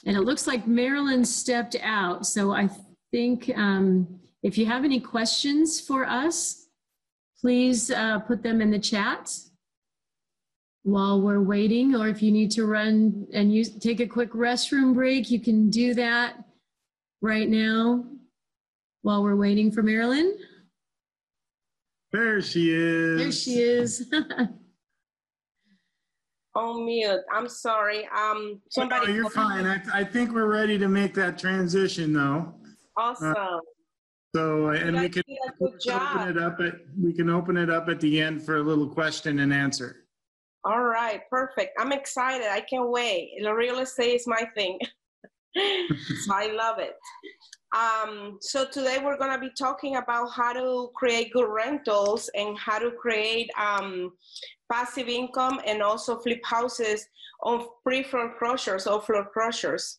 And 0.04 0.14
it 0.14 0.20
looks 0.20 0.46
like 0.46 0.66
Marilyn 0.66 1.24
stepped 1.24 1.76
out. 1.82 2.26
So 2.26 2.52
I 2.52 2.68
think 3.10 3.50
um, 3.56 4.20
if 4.42 4.58
you 4.58 4.66
have 4.66 4.84
any 4.84 5.00
questions 5.00 5.80
for 5.80 6.04
us, 6.04 6.66
please 7.40 7.90
uh, 7.90 8.18
put 8.20 8.42
them 8.42 8.60
in 8.60 8.70
the 8.70 8.78
chat 8.78 9.34
while 10.82 11.22
we're 11.22 11.40
waiting, 11.40 11.96
or 11.96 12.06
if 12.06 12.22
you 12.22 12.30
need 12.30 12.50
to 12.52 12.66
run 12.66 13.26
and 13.32 13.52
use, 13.52 13.76
take 13.78 14.00
a 14.00 14.06
quick 14.06 14.32
restroom 14.34 14.92
break, 14.92 15.30
you 15.30 15.40
can 15.40 15.70
do 15.70 15.94
that 15.94 16.34
right 17.22 17.48
now 17.48 18.04
while 19.00 19.22
we're 19.22 19.36
waiting 19.36 19.72
for 19.72 19.82
Marilyn. 19.82 20.36
There 22.16 22.40
she 22.40 22.70
is. 22.72 23.18
There 23.18 23.32
she 23.32 23.60
is. 23.60 24.10
On 26.54 26.86
mute. 26.86 27.20
I'm 27.30 27.46
sorry. 27.46 28.06
Um, 28.06 28.10
Oh, 28.16 28.52
No, 28.54 28.58
somebody. 28.70 29.12
you're 29.12 29.28
fine. 29.28 29.66
I, 29.66 29.82
I 29.92 30.02
think 30.02 30.32
we're 30.32 30.50
ready 30.50 30.78
to 30.78 30.88
make 30.88 31.12
that 31.14 31.38
transition 31.38 32.14
though. 32.14 32.54
Awesome. 32.96 33.34
So, 34.34 34.68
and 34.68 34.98
we 34.98 35.10
can 35.10 35.22
guys 35.28 35.36
did 35.36 35.46
a 35.46 35.58
good 35.58 35.92
open 35.92 36.28
it 36.28 36.38
up 36.38 36.58
at, 36.60 36.76
we 36.98 37.12
can 37.12 37.28
open 37.28 37.58
it 37.58 37.68
up 37.68 37.90
at 37.90 38.00
the 38.00 38.22
end 38.22 38.42
for 38.42 38.56
a 38.56 38.62
little 38.62 38.88
question 38.88 39.40
and 39.40 39.52
answer. 39.52 40.06
All 40.64 40.84
right, 40.84 41.20
perfect. 41.30 41.72
I'm 41.78 41.92
excited. 41.92 42.46
I 42.50 42.62
can't 42.62 42.88
wait. 42.90 43.32
The 43.42 43.52
real 43.52 43.80
estate 43.80 44.14
is 44.14 44.26
my 44.26 44.48
thing. 44.54 44.78
so 45.56 46.32
I 46.32 46.46
love 46.52 46.78
it. 46.78 46.94
Um, 47.76 48.38
so 48.40 48.64
today 48.64 48.98
we're 49.04 49.18
going 49.18 49.32
to 49.32 49.38
be 49.38 49.50
talking 49.58 49.96
about 49.96 50.30
how 50.30 50.54
to 50.54 50.90
create 50.94 51.32
good 51.32 51.48
rentals 51.48 52.30
and 52.34 52.56
how 52.58 52.78
to 52.78 52.90
create 52.90 53.50
um, 53.60 54.12
passive 54.72 55.08
income 55.08 55.60
and 55.66 55.82
also 55.82 56.18
flip 56.18 56.40
houses 56.42 57.06
on 57.42 57.66
pre-foreclosures 57.84 58.86
or 58.86 59.02
foreclosures. 59.02 59.98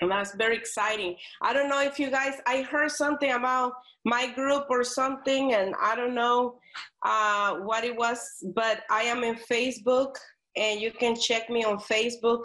And 0.00 0.10
that's 0.10 0.34
very 0.34 0.56
exciting. 0.56 1.14
I 1.42 1.52
don't 1.52 1.68
know 1.68 1.80
if 1.80 2.00
you 2.00 2.10
guys, 2.10 2.34
I 2.46 2.62
heard 2.62 2.90
something 2.90 3.32
about 3.32 3.74
my 4.04 4.32
group 4.32 4.64
or 4.68 4.82
something, 4.82 5.52
and 5.54 5.74
I 5.80 5.94
don't 5.94 6.14
know 6.14 6.58
uh, 7.04 7.56
what 7.56 7.84
it 7.84 7.94
was, 7.94 8.18
but 8.54 8.80
I 8.90 9.02
am 9.02 9.22
in 9.22 9.36
Facebook 9.36 10.14
and 10.56 10.80
you 10.80 10.90
can 10.90 11.14
check 11.14 11.48
me 11.48 11.64
on 11.64 11.78
Facebook. 11.78 12.42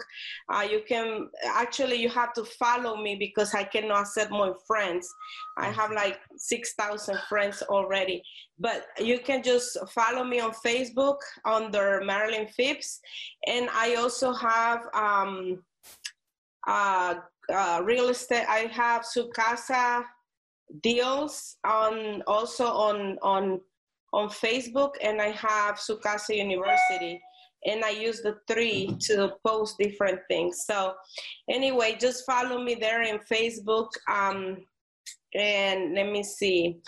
Uh, 0.52 0.66
you 0.70 0.82
can 0.86 1.28
actually 1.44 1.96
you 1.96 2.08
have 2.08 2.32
to 2.34 2.44
follow 2.44 2.96
me 2.96 3.16
because 3.16 3.54
I 3.54 3.64
cannot 3.64 4.02
accept 4.02 4.30
more 4.30 4.56
friends. 4.66 5.12
I 5.56 5.70
have 5.70 5.90
like 5.92 6.18
six 6.36 6.74
thousand 6.74 7.18
friends 7.28 7.62
already, 7.62 8.22
but 8.58 8.86
you 8.98 9.18
can 9.18 9.42
just 9.42 9.76
follow 9.90 10.24
me 10.24 10.40
on 10.40 10.52
Facebook 10.52 11.18
under 11.44 12.02
Marilyn 12.04 12.46
Phipps, 12.48 13.00
and 13.46 13.68
I 13.72 13.96
also 13.96 14.32
have 14.32 14.86
um, 14.94 15.62
uh, 16.66 17.14
uh, 17.52 17.80
real 17.84 18.08
estate. 18.08 18.46
I 18.48 18.70
have 18.72 19.02
Sukasa 19.02 20.04
deals 20.82 21.56
on 21.64 22.22
also 22.26 22.66
on 22.66 23.18
on 23.22 23.60
on 24.12 24.28
Facebook, 24.28 24.92
and 25.02 25.20
I 25.20 25.30
have 25.30 25.76
Sukasa 25.76 26.36
University 26.36 27.20
and 27.64 27.84
I 27.84 27.90
use 27.90 28.20
the 28.20 28.36
three 28.46 28.96
to 29.02 29.32
post 29.46 29.76
different 29.78 30.20
things. 30.28 30.64
So 30.66 30.94
anyway, 31.50 31.96
just 31.98 32.24
follow 32.26 32.62
me 32.62 32.74
there 32.74 33.02
in 33.02 33.18
Facebook. 33.18 33.88
Um, 34.08 34.58
and 35.34 35.94
let 35.94 36.10
me 36.10 36.22
see. 36.22 36.78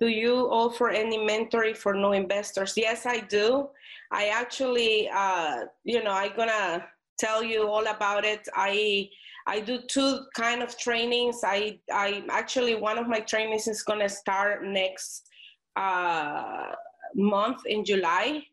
Do 0.00 0.08
you 0.08 0.48
offer 0.50 0.90
any 0.90 1.18
mentoring 1.18 1.76
for 1.76 1.94
new 1.94 2.12
investors? 2.12 2.74
Yes, 2.76 3.06
I 3.06 3.20
do. 3.20 3.68
I 4.10 4.28
actually, 4.28 5.08
uh, 5.08 5.64
you 5.84 6.02
know, 6.02 6.12
I'm 6.12 6.36
gonna 6.36 6.84
tell 7.18 7.42
you 7.42 7.68
all 7.68 7.86
about 7.86 8.24
it. 8.24 8.46
I 8.54 9.08
I 9.46 9.60
do 9.60 9.80
two 9.88 10.20
kind 10.34 10.62
of 10.62 10.76
trainings. 10.78 11.40
I 11.44 11.78
I 11.92 12.24
actually 12.30 12.74
one 12.74 12.98
of 12.98 13.08
my 13.08 13.20
trainings 13.20 13.68
is 13.68 13.82
gonna 13.82 14.08
start 14.08 14.64
next 14.64 15.28
uh, 15.76 16.72
month 17.14 17.66
in 17.66 17.84
July 17.84 18.44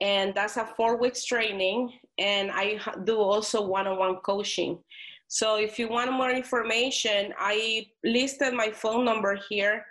and 0.00 0.34
that's 0.34 0.56
a 0.56 0.66
four 0.76 0.96
weeks 0.98 1.24
training 1.24 1.92
and 2.18 2.50
i 2.52 2.78
do 3.04 3.18
also 3.18 3.66
one-on-one 3.66 4.16
coaching. 4.16 4.78
So 5.28 5.56
if 5.56 5.78
you 5.78 5.88
want 5.88 6.12
more 6.12 6.30
information 6.30 7.32
i 7.38 7.86
listed 8.04 8.54
my 8.54 8.70
phone 8.70 9.04
number 9.04 9.38
here. 9.48 9.84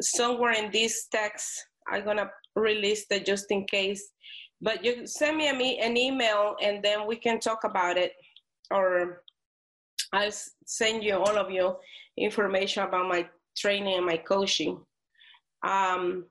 Somewhere 0.00 0.52
in 0.52 0.70
this 0.70 1.06
text 1.10 1.50
i'm 1.90 2.04
gonna 2.04 2.30
release 2.54 3.06
it 3.10 3.26
just 3.26 3.50
in 3.50 3.64
case. 3.66 4.12
But 4.60 4.84
you 4.84 5.06
send 5.06 5.36
me 5.38 5.48
an 5.48 5.96
email 5.96 6.56
and 6.62 6.82
then 6.82 7.06
we 7.06 7.16
can 7.16 7.40
talk 7.40 7.64
about 7.64 7.96
it 7.96 8.12
or 8.70 9.22
i'll 10.12 10.30
send 10.66 11.02
you 11.02 11.16
all 11.16 11.36
of 11.36 11.50
you 11.50 11.76
information 12.16 12.82
about 12.82 13.08
my 13.08 13.28
training 13.56 13.96
and 13.96 14.06
my 14.06 14.16
coaching. 14.16 14.78
Um, 15.66 16.26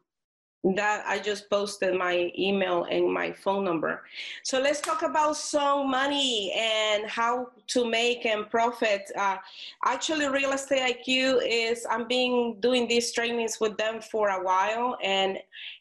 that 0.63 1.03
I 1.07 1.17
just 1.17 1.49
posted 1.49 1.95
my 1.95 2.31
email 2.37 2.83
and 2.83 3.11
my 3.11 3.31
phone 3.31 3.63
number. 3.63 4.03
So 4.43 4.59
let's 4.59 4.79
talk 4.79 5.01
about 5.01 5.35
some 5.35 5.89
money 5.89 6.53
and 6.55 7.09
how 7.09 7.49
to 7.67 7.89
make 7.89 8.25
and 8.25 8.47
profit. 8.49 9.11
Uh, 9.17 9.37
actually, 9.85 10.27
Real 10.27 10.51
Estate 10.51 11.03
IQ 11.07 11.41
is 11.43 11.87
I'm 11.89 12.07
being 12.07 12.57
doing 12.59 12.87
these 12.87 13.11
trainings 13.11 13.59
with 13.59 13.75
them 13.77 14.01
for 14.01 14.29
a 14.29 14.43
while, 14.43 14.97
and 15.03 15.39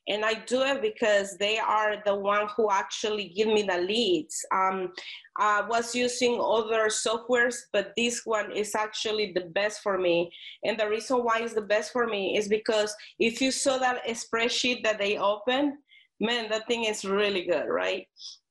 and 0.09 0.25
I 0.25 0.35
do 0.47 0.63
it 0.63 0.83
because 0.83 1.37
they 1.39 1.59
are 1.59 1.97
the 2.05 2.15
one 2.15 2.49
who 2.57 2.71
actually 2.71 3.29
give 3.29 3.49
me 3.49 3.63
the 3.63 3.79
leads. 3.79 4.45
Um, 4.53 4.93
I 5.37 5.63
was 5.63 5.95
using 5.95 6.41
other 6.41 6.89
softwares, 6.89 7.57
but 7.73 7.93
this 7.97 8.23
one 8.25 8.51
is 8.53 8.75
actually 8.75 9.33
the 9.35 9.47
best 9.55 9.83
for 9.83 9.99
me. 9.99 10.33
And 10.65 10.79
the 10.79 10.89
reason 10.89 11.19
why 11.19 11.41
it's 11.41 11.55
the 11.55 11.63
best 11.63 11.93
for 11.93 12.07
me 12.07 12.37
is 12.37 12.49
because 12.49 12.95
if 13.19 13.41
you 13.41 13.51
saw 13.51 13.79
that 13.79 14.07
spreadsheet 14.09 14.83
that 14.83 14.99
they 14.99 15.17
open, 15.19 15.79
man, 16.19 16.49
that 16.51 16.67
thing 16.67 16.85
is 16.85 17.05
really 17.05 17.45
good, 17.45 17.67
right? 17.69 18.07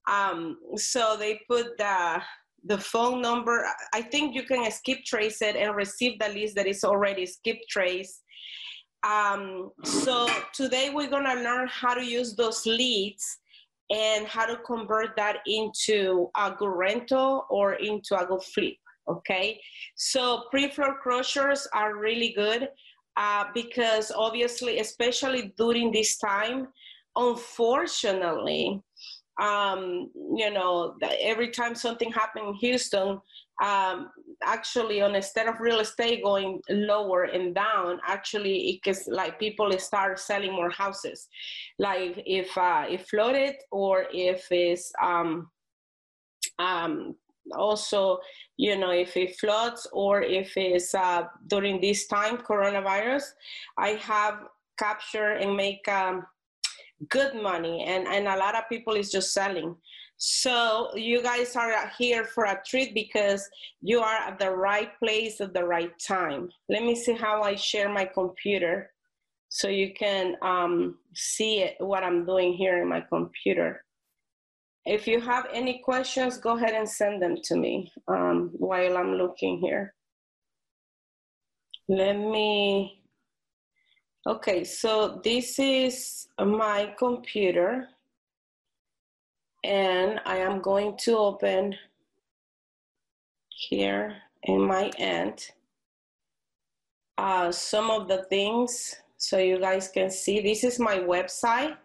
Um, 0.10 0.58
so 0.76 1.18
they 1.18 1.42
put 1.48 1.78
the 1.78 2.22
the 2.66 2.78
phone 2.78 3.22
number. 3.22 3.66
I 3.94 4.02
think 4.02 4.36
you 4.36 4.44
can 4.44 4.70
skip 4.72 5.00
trace 5.06 5.42
it 5.42 5.56
and 5.56 5.76
receive 5.76 6.20
the 6.20 6.30
list 6.30 6.56
that 6.56 6.68
is 6.68 6.84
already 6.84 7.26
skip 7.26 7.58
trace. 7.70 8.22
Um, 9.04 9.72
so 9.84 10.28
today 10.54 10.92
we're 10.94 11.10
gonna 11.10 11.36
learn 11.36 11.68
how 11.68 11.94
to 11.94 12.04
use 12.04 12.36
those 12.36 12.66
leads 12.66 13.40
and 13.90 14.28
how 14.28 14.46
to 14.46 14.58
convert 14.58 15.16
that 15.16 15.38
into 15.48 16.30
a 16.38 16.52
good 16.52 16.70
rental 16.70 17.46
or 17.50 17.74
into 17.74 18.20
a 18.20 18.26
good 18.26 18.44
flip. 18.44 18.76
Okay, 19.08 19.60
so 19.96 20.44
pre-foreclosures 20.52 21.68
are 21.74 21.98
really 21.98 22.34
good 22.36 22.70
uh, 23.18 23.46
because 23.56 24.12
obviously, 24.12 24.80
especially 24.80 25.54
during 25.58 25.92
this 25.92 26.18
time, 26.18 26.68
unfortunately, 27.16 28.82
um, 29.42 30.12
you 30.36 30.52
know, 30.52 30.96
every 31.20 31.50
time 31.50 31.74
something 31.74 32.12
happened 32.12 32.50
in 32.50 32.54
Houston, 32.56 33.20
um, 33.62 34.10
actually, 34.44 35.02
on 35.02 35.16
instead 35.16 35.48
of 35.48 35.60
real 35.60 35.80
estate 35.80 36.24
going 36.24 36.62
lower 36.70 37.24
and 37.24 37.54
down, 37.54 38.00
actually, 38.08 38.70
it 38.70 38.84
gets 38.84 39.08
like 39.08 39.40
people 39.40 39.72
start 39.78 40.20
selling 40.20 40.54
more 40.54 40.70
houses. 40.70 41.28
Like 41.78 42.24
if 42.26 42.58
uh, 42.58 42.86
it 42.90 43.08
flooded 43.08 43.56
or 43.72 44.06
if 44.14 44.48
it's 44.52 44.92
um, 45.02 45.50
um, 46.58 47.16
also, 47.56 48.20
you 48.58 48.78
know, 48.78 48.92
if 48.92 49.18
it 49.18 49.38
floods 49.38 49.88
or 49.92 50.22
if 50.22 50.56
it's 50.56 50.96
uh, 50.96 51.24
during 51.48 51.82
this 51.82 52.08
time, 52.08 52.38
coronavirus, 52.38 53.24
I 53.78 53.90
have 54.02 54.44
captured 54.78 55.38
and 55.38 55.56
make 55.56 55.86
um, 55.88 56.26
good 57.10 57.36
money 57.36 57.84
and, 57.86 58.08
and 58.08 58.28
a 58.28 58.38
lot 58.38 58.56
of 58.56 58.70
people 58.70 58.96
is 58.96 59.12
just 59.12 59.34
selling. 59.34 59.76
So 60.22 60.94
you 60.98 61.24
guys 61.24 61.56
are 61.56 61.90
here 61.98 62.26
for 62.26 62.44
a 62.44 62.62
treat 62.68 62.94
because 62.94 63.50
you 63.82 64.02
are 64.02 64.18
at 64.18 64.38
the 64.38 64.52
right 64.52 64.92
place 65.00 65.40
at 65.40 65.54
the 65.54 65.64
right 65.64 65.98
time. 65.98 66.50
Let 66.68 66.84
me 66.84 66.94
see 66.94 67.14
how 67.14 67.42
I 67.42 67.56
share 67.56 67.88
my 67.88 68.04
computer 68.04 68.92
so 69.48 69.70
you 69.70 69.94
can 69.94 70.36
um, 70.42 70.98
see 71.16 71.62
it, 71.62 71.78
what 71.80 72.04
I'm 72.04 72.26
doing 72.26 72.52
here 72.54 72.82
in 72.82 72.90
my 72.90 73.00
computer. 73.00 73.86
If 74.86 75.08
you 75.08 75.22
have 75.22 75.48
any 75.54 75.80
questions, 75.80 76.38
go 76.38 76.58
ahead 76.58 76.74
and 76.74 76.88
send 76.88 77.22
them 77.22 77.38
to 77.46 77.56
me 77.56 77.90
um, 78.10 78.50
while 78.58 78.98
I'm 78.98 79.16
looking 79.16 79.60
here. 79.62 79.94
Let 81.88 82.18
me, 82.18 83.02
okay, 84.28 84.66
so 84.66 85.22
this 85.24 85.58
is 85.60 86.28
my 86.38 86.94
computer 86.98 87.88
and 89.64 90.22
I 90.26 90.38
am 90.38 90.62
going 90.62 90.98
to 91.00 91.18
open 91.18 91.76
here 93.50 94.16
in 94.44 94.62
my 94.62 94.90
end 94.98 95.52
uh, 97.20 97.52
some 97.52 97.92
of 97.92 98.08
the 98.08 98.24
things 98.30 98.96
so 99.18 99.38
you 99.38 99.60
guys 99.60 99.90
can 99.90 100.10
see. 100.10 100.40
This 100.40 100.64
is 100.64 100.80
my 100.80 101.00
website, 101.00 101.76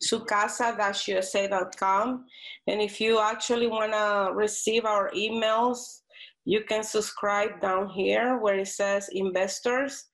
sukasa-usa.com. 0.00 2.26
And 2.68 2.80
if 2.80 3.00
you 3.00 3.18
actually 3.18 3.66
want 3.66 3.90
to 3.92 4.30
receive 4.32 4.84
our 4.84 5.10
emails, 5.10 6.02
you 6.44 6.62
can 6.62 6.84
subscribe 6.84 7.60
down 7.60 7.88
here 7.88 8.38
where 8.38 8.60
it 8.60 8.68
says 8.68 9.08
investors. 9.12 10.04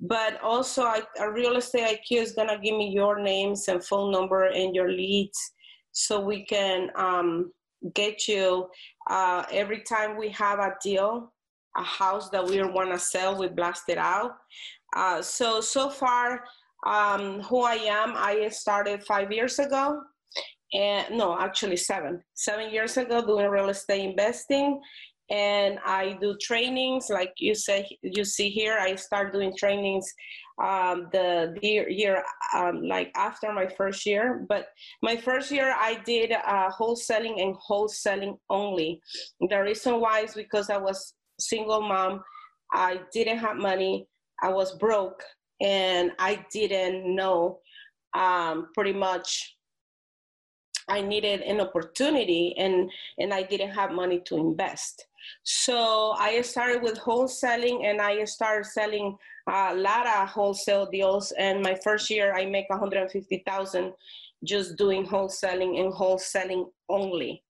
But 0.00 0.40
also, 0.42 0.84
I, 0.84 1.02
a 1.18 1.30
real 1.30 1.56
estate 1.56 2.00
IQ 2.00 2.22
is 2.22 2.32
gonna 2.32 2.58
give 2.58 2.78
me 2.78 2.88
your 2.88 3.20
names 3.20 3.68
and 3.68 3.84
phone 3.84 4.10
number 4.10 4.46
and 4.46 4.74
your 4.74 4.90
leads, 4.90 5.52
so 5.92 6.20
we 6.20 6.44
can 6.44 6.90
um, 6.96 7.52
get 7.94 8.28
you 8.28 8.68
uh, 9.08 9.44
every 9.50 9.82
time 9.82 10.16
we 10.16 10.28
have 10.30 10.58
a 10.58 10.74
deal, 10.82 11.32
a 11.76 11.82
house 11.82 12.30
that 12.30 12.44
we 12.44 12.62
want 12.62 12.90
to 12.92 12.98
sell, 12.98 13.38
we 13.38 13.48
blast 13.48 13.84
it 13.88 13.98
out. 13.98 14.32
Uh, 14.94 15.22
so 15.22 15.60
so 15.60 15.88
far, 15.88 16.44
um, 16.86 17.40
who 17.42 17.62
I 17.62 17.74
am, 17.74 18.14
I 18.16 18.48
started 18.48 19.04
five 19.04 19.30
years 19.32 19.58
ago, 19.58 20.02
and 20.72 21.16
no, 21.16 21.38
actually 21.38 21.76
seven, 21.76 22.22
seven 22.34 22.72
years 22.72 22.96
ago 22.96 23.24
doing 23.24 23.48
real 23.48 23.68
estate 23.68 24.10
investing, 24.10 24.80
and 25.30 25.78
I 25.84 26.18
do 26.20 26.36
trainings 26.40 27.08
like 27.08 27.32
you 27.38 27.54
say 27.54 27.86
you 28.02 28.24
see 28.24 28.50
here. 28.50 28.78
I 28.80 28.96
start 28.96 29.32
doing 29.32 29.54
trainings 29.56 30.12
um, 30.60 31.08
the, 31.12 31.56
year 31.62 32.22
um, 32.54 32.82
like 32.82 33.10
after 33.16 33.52
my 33.52 33.66
first 33.66 34.04
year. 34.06 34.44
But 34.48 34.68
my 35.02 35.16
first 35.16 35.50
year 35.50 35.74
I 35.76 36.00
did 36.04 36.32
uh, 36.32 36.70
wholesaling 36.70 37.42
and 37.42 37.56
wholesaling 37.68 38.38
only. 38.48 39.00
The 39.48 39.60
reason 39.60 40.00
why 40.00 40.20
is 40.20 40.34
because 40.34 40.70
I 40.70 40.76
was 40.76 41.14
single 41.38 41.80
mom. 41.80 42.22
I 42.72 43.00
didn't 43.12 43.38
have 43.38 43.56
money. 43.56 44.06
I 44.42 44.48
was 44.48 44.76
broke, 44.76 45.22
and 45.60 46.12
I 46.18 46.44
didn't 46.52 47.14
know 47.14 47.60
um, 48.14 48.68
pretty 48.74 48.92
much 48.92 49.56
I 50.90 51.00
needed 51.00 51.42
an 51.42 51.60
opportunity 51.60 52.54
and 52.58 52.90
and 53.18 53.32
I 53.32 53.42
didn't 53.42 53.70
have 53.70 53.92
money 53.92 54.20
to 54.26 54.36
invest. 54.36 55.06
So 55.44 56.14
I 56.18 56.40
started 56.42 56.82
with 56.82 56.98
wholesaling 56.98 57.84
and 57.84 58.00
I 58.00 58.24
started 58.24 58.66
selling 58.66 59.16
a 59.50 59.74
lot 59.74 60.06
of 60.06 60.28
wholesale 60.28 60.86
deals. 60.86 61.32
And 61.32 61.62
my 61.62 61.74
first 61.82 62.10
year, 62.10 62.34
I 62.34 62.46
make 62.46 62.68
150,000 62.70 63.92
just 64.44 64.76
doing 64.76 65.06
wholesaling 65.06 65.80
and 65.80 65.92
wholesaling 65.92 66.66
only. 66.88 67.42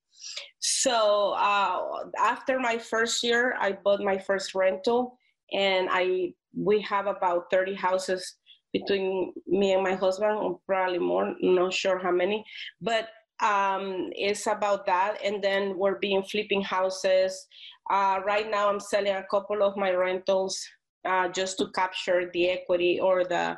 So 0.58 1.34
uh, 1.38 2.08
after 2.18 2.58
my 2.58 2.78
first 2.78 3.22
year, 3.22 3.56
I 3.58 3.72
bought 3.72 4.00
my 4.00 4.18
first 4.18 4.54
rental, 4.54 5.18
and 5.52 5.88
I 5.90 6.34
we 6.56 6.80
have 6.82 7.06
about 7.06 7.50
30 7.50 7.74
houses 7.74 8.36
between 8.72 9.32
me 9.46 9.72
and 9.72 9.82
my 9.82 9.94
husband, 9.94 10.56
probably 10.66 10.98
more, 10.98 11.34
not 11.40 11.72
sure 11.72 11.98
how 11.98 12.10
many, 12.10 12.44
but 12.80 13.08
um, 13.42 14.10
it's 14.12 14.46
about 14.46 14.86
that. 14.86 15.18
And 15.24 15.42
then 15.42 15.76
we're 15.76 15.98
being 15.98 16.22
flipping 16.22 16.62
houses. 16.62 17.46
Uh, 17.90 18.20
right 18.24 18.50
now, 18.50 18.68
I'm 18.68 18.80
selling 18.80 19.14
a 19.14 19.26
couple 19.30 19.62
of 19.62 19.76
my 19.76 19.92
rentals 19.92 20.60
uh, 21.08 21.28
just 21.28 21.58
to 21.58 21.70
capture 21.74 22.30
the 22.32 22.48
equity 22.50 23.00
or 23.00 23.24
the 23.24 23.56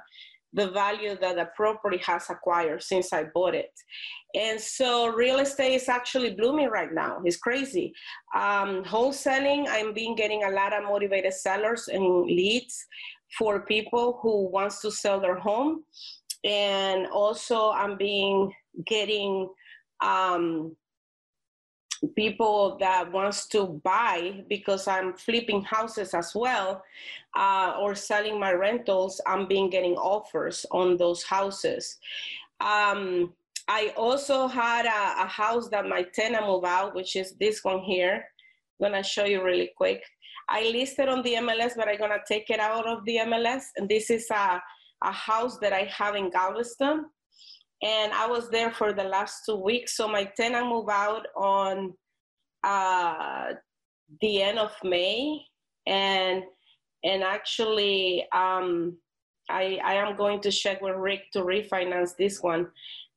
the 0.54 0.70
value 0.70 1.16
that 1.18 1.36
the 1.36 1.48
property 1.56 1.98
has 2.04 2.28
acquired 2.28 2.82
since 2.82 3.12
I 3.12 3.24
bought 3.34 3.54
it. 3.54 3.72
And 4.34 4.60
so 4.60 5.08
real 5.08 5.38
estate 5.38 5.74
is 5.74 5.88
actually 5.88 6.34
blooming 6.34 6.68
right 6.68 6.92
now. 6.92 7.20
It's 7.24 7.38
crazy. 7.38 7.94
Um, 8.34 8.84
wholesaling, 8.84 9.66
I'm 9.68 9.94
being 9.94 10.14
getting 10.14 10.44
a 10.44 10.50
lot 10.50 10.74
of 10.74 10.84
motivated 10.84 11.32
sellers 11.32 11.88
and 11.88 12.26
leads 12.26 12.84
for 13.38 13.64
people 13.64 14.18
who 14.22 14.50
wants 14.50 14.82
to 14.82 14.90
sell 14.90 15.20
their 15.20 15.38
home. 15.38 15.84
And 16.44 17.06
also 17.06 17.70
I'm 17.70 17.96
being 17.96 18.52
getting 18.86 19.48
um, 20.02 20.76
people 22.08 22.76
that 22.78 23.10
wants 23.10 23.46
to 23.48 23.80
buy 23.84 24.44
because 24.48 24.88
I'm 24.88 25.14
flipping 25.14 25.62
houses 25.62 26.14
as 26.14 26.32
well 26.34 26.82
uh, 27.36 27.74
or 27.80 27.94
selling 27.94 28.38
my 28.38 28.52
rentals. 28.52 29.20
I'm 29.26 29.46
being 29.46 29.70
getting 29.70 29.94
offers 29.94 30.66
on 30.70 30.96
those 30.96 31.22
houses. 31.22 31.98
Um, 32.60 33.32
I 33.68 33.92
also 33.96 34.48
had 34.48 34.86
a, 34.86 35.22
a, 35.22 35.26
house 35.26 35.68
that 35.68 35.86
my 35.86 36.02
tenant 36.02 36.46
moved 36.46 36.66
out, 36.66 36.94
which 36.94 37.16
is 37.16 37.32
this 37.40 37.62
one 37.62 37.80
here. 37.80 38.24
I'm 38.80 38.90
gonna 38.90 39.02
show 39.02 39.24
you 39.24 39.42
really 39.42 39.70
quick. 39.76 40.02
I 40.48 40.64
listed 40.70 41.08
on 41.08 41.22
the 41.22 41.34
MLS, 41.34 41.72
but 41.76 41.88
I'm 41.88 41.98
gonna 41.98 42.18
take 42.26 42.50
it 42.50 42.58
out 42.58 42.86
of 42.86 43.04
the 43.04 43.18
MLS. 43.18 43.62
And 43.76 43.88
this 43.88 44.10
is 44.10 44.28
a, 44.30 44.60
a 45.02 45.12
house 45.12 45.58
that 45.58 45.72
I 45.72 45.84
have 45.84 46.16
in 46.16 46.30
Galveston 46.30 47.06
and 47.82 48.12
I 48.12 48.26
was 48.26 48.48
there 48.48 48.70
for 48.70 48.92
the 48.92 49.04
last 49.04 49.42
two 49.44 49.56
weeks. 49.56 49.96
So 49.96 50.06
my 50.06 50.24
tenant 50.36 50.68
moved 50.68 50.90
out 50.90 51.26
on 51.36 51.94
uh, 52.62 53.54
the 54.20 54.42
end 54.42 54.58
of 54.58 54.72
May, 54.84 55.44
and 55.86 56.44
and 57.04 57.22
actually 57.24 58.26
um, 58.32 58.96
I 59.50 59.80
I 59.84 59.94
am 59.94 60.16
going 60.16 60.40
to 60.42 60.50
check 60.50 60.80
with 60.80 60.94
Rick 60.94 61.32
to 61.32 61.40
refinance 61.40 62.10
this 62.16 62.40
one 62.40 62.68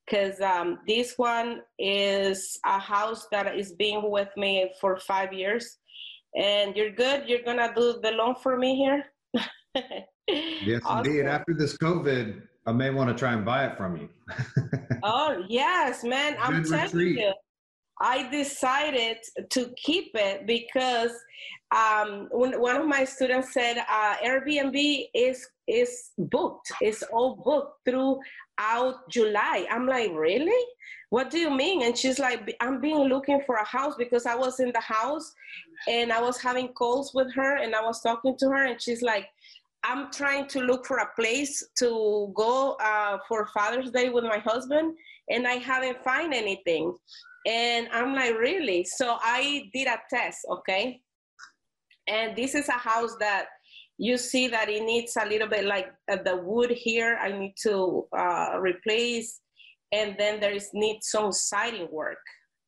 because 0.05 0.41
um, 0.41 0.79
this 0.87 1.13
one 1.17 1.61
is 1.77 2.59
a 2.65 2.79
house 2.79 3.27
that 3.31 3.55
is 3.55 3.73
being 3.73 4.09
with 4.09 4.29
me 4.35 4.71
for 4.81 4.97
five 4.97 5.31
years, 5.31 5.77
and 6.35 6.75
you're 6.75 6.91
good. 6.91 7.27
You're 7.27 7.43
gonna 7.43 7.71
do 7.75 7.99
the 8.01 8.11
loan 8.11 8.35
for 8.41 8.57
me 8.57 8.75
here. 8.75 9.05
yes, 10.27 10.81
awesome. 10.85 11.05
indeed. 11.05 11.27
After 11.27 11.53
this 11.53 11.77
COVID 11.77 12.41
I 12.65 12.71
may 12.71 12.89
want 12.89 13.09
to 13.09 13.15
try 13.15 13.33
and 13.33 13.45
buy 13.45 13.65
it 13.65 13.77
from 13.77 13.95
you. 13.97 14.09
oh 15.03 15.43
yes, 15.47 16.03
man! 16.03 16.35
I'm 16.39 16.63
Good 16.63 16.69
telling 16.69 16.85
retreat. 16.85 17.19
you, 17.19 17.33
I 18.01 18.29
decided 18.29 19.17
to 19.49 19.73
keep 19.77 20.11
it 20.15 20.47
because 20.47 21.11
um, 21.75 22.27
one 22.31 22.75
of 22.75 22.87
my 22.87 23.05
students 23.05 23.53
said 23.53 23.77
uh, 23.89 24.15
Airbnb 24.23 25.07
is 25.13 25.47
is 25.67 26.11
booked. 26.17 26.71
It's 26.81 27.03
all 27.03 27.41
booked 27.43 27.85
throughout 27.85 29.09
July. 29.09 29.67
I'm 29.71 29.87
like, 29.87 30.11
really? 30.13 30.65
What 31.09 31.29
do 31.29 31.37
you 31.37 31.51
mean? 31.51 31.83
And 31.83 31.97
she's 31.97 32.19
like, 32.19 32.55
I'm 32.59 32.81
being 32.81 32.97
looking 32.97 33.41
for 33.45 33.55
a 33.55 33.65
house 33.65 33.95
because 33.97 34.25
I 34.25 34.35
was 34.35 34.59
in 34.59 34.71
the 34.73 34.81
house 34.81 35.33
and 35.87 36.11
I 36.11 36.19
was 36.19 36.41
having 36.41 36.69
calls 36.69 37.13
with 37.13 37.33
her 37.35 37.57
and 37.57 37.75
I 37.75 37.81
was 37.81 38.01
talking 38.01 38.35
to 38.39 38.49
her 38.49 38.65
and 38.65 38.81
she's 38.81 39.01
like, 39.01 39.27
I'm 39.87 40.11
trying 40.11 40.47
to 40.47 40.61
look 40.61 40.85
for 40.87 40.97
a 40.97 41.09
place 41.15 41.63
to 41.77 42.33
go 42.35 42.75
uh, 42.83 43.19
for 43.27 43.47
Father's 43.53 43.91
Day 43.91 44.09
with 44.09 44.23
my 44.23 44.39
husband, 44.39 44.97
and 45.29 45.47
I 45.47 45.53
haven't 45.53 46.03
find 46.03 46.33
anything. 46.33 46.95
And 47.45 47.87
I'm 47.93 48.15
like, 48.15 48.35
really? 48.35 48.83
So 48.83 49.17
I 49.21 49.69
did 49.73 49.87
a 49.87 49.99
test, 50.09 50.39
okay? 50.49 51.01
And 52.07 52.35
this 52.35 52.55
is 52.55 52.67
a 52.67 52.73
house 52.73 53.15
that 53.19 53.45
you 53.99 54.17
see 54.17 54.47
that 54.47 54.69
it 54.69 54.83
needs 54.83 55.15
a 55.21 55.27
little 55.27 55.47
bit 55.47 55.65
like 55.65 55.93
uh, 56.11 56.17
the 56.25 56.35
wood 56.35 56.71
here. 56.71 57.19
I 57.21 57.31
need 57.31 57.53
to 57.63 58.07
uh, 58.17 58.57
replace, 58.59 59.39
and 59.91 60.15
then 60.17 60.39
there 60.39 60.51
is 60.51 60.69
need 60.73 60.99
some 61.03 61.31
siding 61.31 61.89
work. 61.91 62.17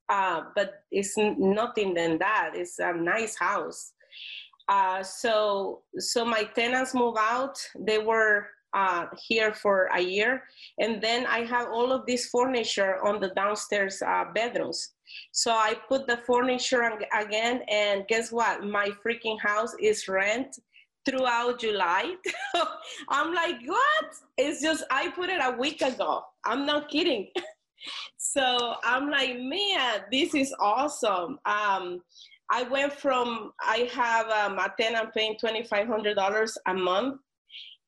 Uh, 0.07 0.41
but 0.55 0.83
it's 0.91 1.15
nothing 1.17 1.95
than 1.95 2.19
that. 2.19 2.51
It's 2.53 2.77
a 2.77 2.93
nice 2.93 3.35
house. 3.35 3.93
Uh, 4.67 5.01
so 5.01 5.81
so 5.97 6.25
my 6.25 6.43
tenants 6.43 6.93
move 6.93 7.15
out. 7.17 7.57
They 7.79 7.99
were 7.99 8.47
uh, 8.73 9.05
here 9.27 9.53
for 9.53 9.85
a 9.95 10.01
year, 10.01 10.43
and 10.79 11.01
then 11.01 11.25
I 11.25 11.39
have 11.45 11.69
all 11.69 11.91
of 11.91 12.05
this 12.05 12.29
furniture 12.29 13.03
on 13.03 13.19
the 13.19 13.29
downstairs 13.29 14.01
uh, 14.01 14.25
bedrooms. 14.35 14.93
So 15.31 15.51
I 15.51 15.75
put 15.87 16.07
the 16.07 16.17
furniture 16.17 16.83
again, 17.17 17.61
and 17.69 18.05
guess 18.07 18.31
what? 18.31 18.63
My 18.63 18.89
freaking 19.05 19.39
house 19.39 19.73
is 19.81 20.07
rent 20.07 20.59
throughout 21.07 21.59
July. 21.59 22.15
I'm 23.09 23.33
like, 23.33 23.55
what? 23.65 24.05
It's 24.37 24.61
just 24.61 24.83
I 24.91 25.09
put 25.11 25.29
it 25.29 25.39
a 25.41 25.57
week 25.57 25.81
ago. 25.81 26.23
I'm 26.45 26.65
not 26.65 26.89
kidding. 26.89 27.29
so 28.17 28.75
I'm 28.83 29.09
like, 29.09 29.37
man, 29.39 30.01
this 30.11 30.35
is 30.35 30.53
awesome. 30.59 31.39
Um, 31.45 32.01
I 32.49 32.63
went 32.63 32.93
from 32.93 33.51
I 33.59 33.89
have 33.93 34.29
um, 34.29 34.57
a 34.59 34.73
tenant 34.79 35.13
paying 35.13 35.37
twenty 35.39 35.63
five 35.63 35.87
hundred 35.87 36.15
dollars 36.15 36.57
a 36.67 36.73
month, 36.73 37.19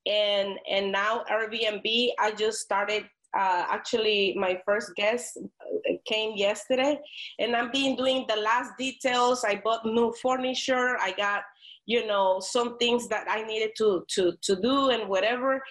and 0.06 0.58
and 0.70 0.92
now 0.92 1.24
Airbnb. 1.32 2.10
I 2.20 2.32
just 2.38 2.60
started. 2.60 3.04
Uh, 3.38 3.64
actually, 3.70 4.36
my 4.40 4.60
first 4.66 4.92
guest 4.96 5.38
uh, 5.38 5.94
came 6.08 6.36
yesterday, 6.36 7.00
and 7.38 7.56
I'm 7.56 7.70
being 7.72 7.96
doing 7.96 8.26
the 8.28 8.36
last 8.36 8.72
details. 8.78 9.44
I 9.44 9.62
bought 9.64 9.86
new 9.86 10.12
furniture. 10.20 10.98
I 11.00 11.12
got 11.12 11.44
you 11.86 12.08
know 12.08 12.40
some 12.40 12.78
things 12.80 13.08
that 13.10 13.28
I 13.30 13.44
needed 13.44 13.72
to 13.78 14.04
to 14.16 14.34
to 14.42 14.56
do 14.62 14.90
and 14.90 15.08
whatever, 15.08 15.62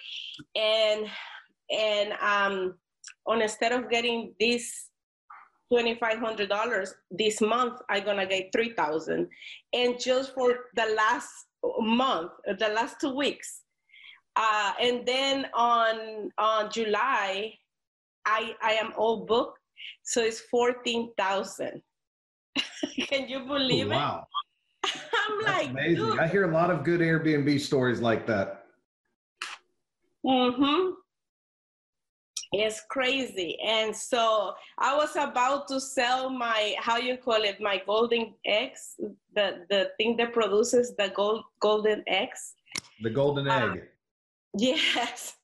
and 0.55 1.05
and 1.69 2.13
um, 2.21 2.75
on 3.27 3.41
instead 3.41 3.71
of 3.71 3.89
getting 3.89 4.33
this 4.39 4.89
$2,500 5.71 6.93
this 7.11 7.41
month, 7.41 7.79
I'm 7.89 8.03
gonna 8.03 8.25
get 8.25 8.51
3,000. 8.51 9.27
And 9.73 9.99
just 9.99 10.33
for 10.33 10.65
the 10.75 10.93
last 10.95 11.47
month, 11.79 12.31
the 12.45 12.69
last 12.69 12.99
two 12.99 13.15
weeks. 13.15 13.61
Uh, 14.35 14.73
and 14.81 15.05
then 15.05 15.47
on, 15.53 16.31
on 16.37 16.71
July, 16.71 17.53
I, 18.25 18.55
I 18.61 18.73
am 18.73 18.93
all 18.97 19.25
booked. 19.25 19.59
So 20.03 20.21
it's 20.21 20.41
14,000. 20.51 21.81
Can 23.07 23.27
you 23.27 23.45
believe 23.45 23.87
oh, 23.87 23.89
wow. 23.89 24.27
it? 24.83 24.91
I'm 25.13 25.43
That's 25.43 25.57
like, 25.57 25.69
amazing. 25.69 25.95
dude. 25.95 26.19
I 26.19 26.27
hear 26.27 26.49
a 26.49 26.53
lot 26.53 26.71
of 26.71 26.83
good 26.83 27.01
Airbnb 27.01 27.59
stories 27.59 27.99
like 27.99 28.25
that. 28.27 28.65
Mm-hmm. 30.25 30.91
It's 32.51 32.81
crazy. 32.89 33.57
And 33.63 33.95
so 33.95 34.53
I 34.79 34.95
was 34.95 35.15
about 35.15 35.67
to 35.67 35.79
sell 35.79 36.29
my 36.29 36.75
how 36.79 36.97
you 36.97 37.17
call 37.17 37.43
it, 37.43 37.61
my 37.61 37.81
golden 37.85 38.33
eggs, 38.45 38.95
the 39.35 39.65
the 39.69 39.91
thing 39.97 40.17
that 40.17 40.33
produces 40.33 40.95
the 40.97 41.09
gold 41.15 41.43
golden 41.59 42.03
eggs. 42.07 42.55
The 43.01 43.11
golden 43.11 43.47
Uh, 43.47 43.73
egg. 43.73 43.83
Yes. 44.57 45.35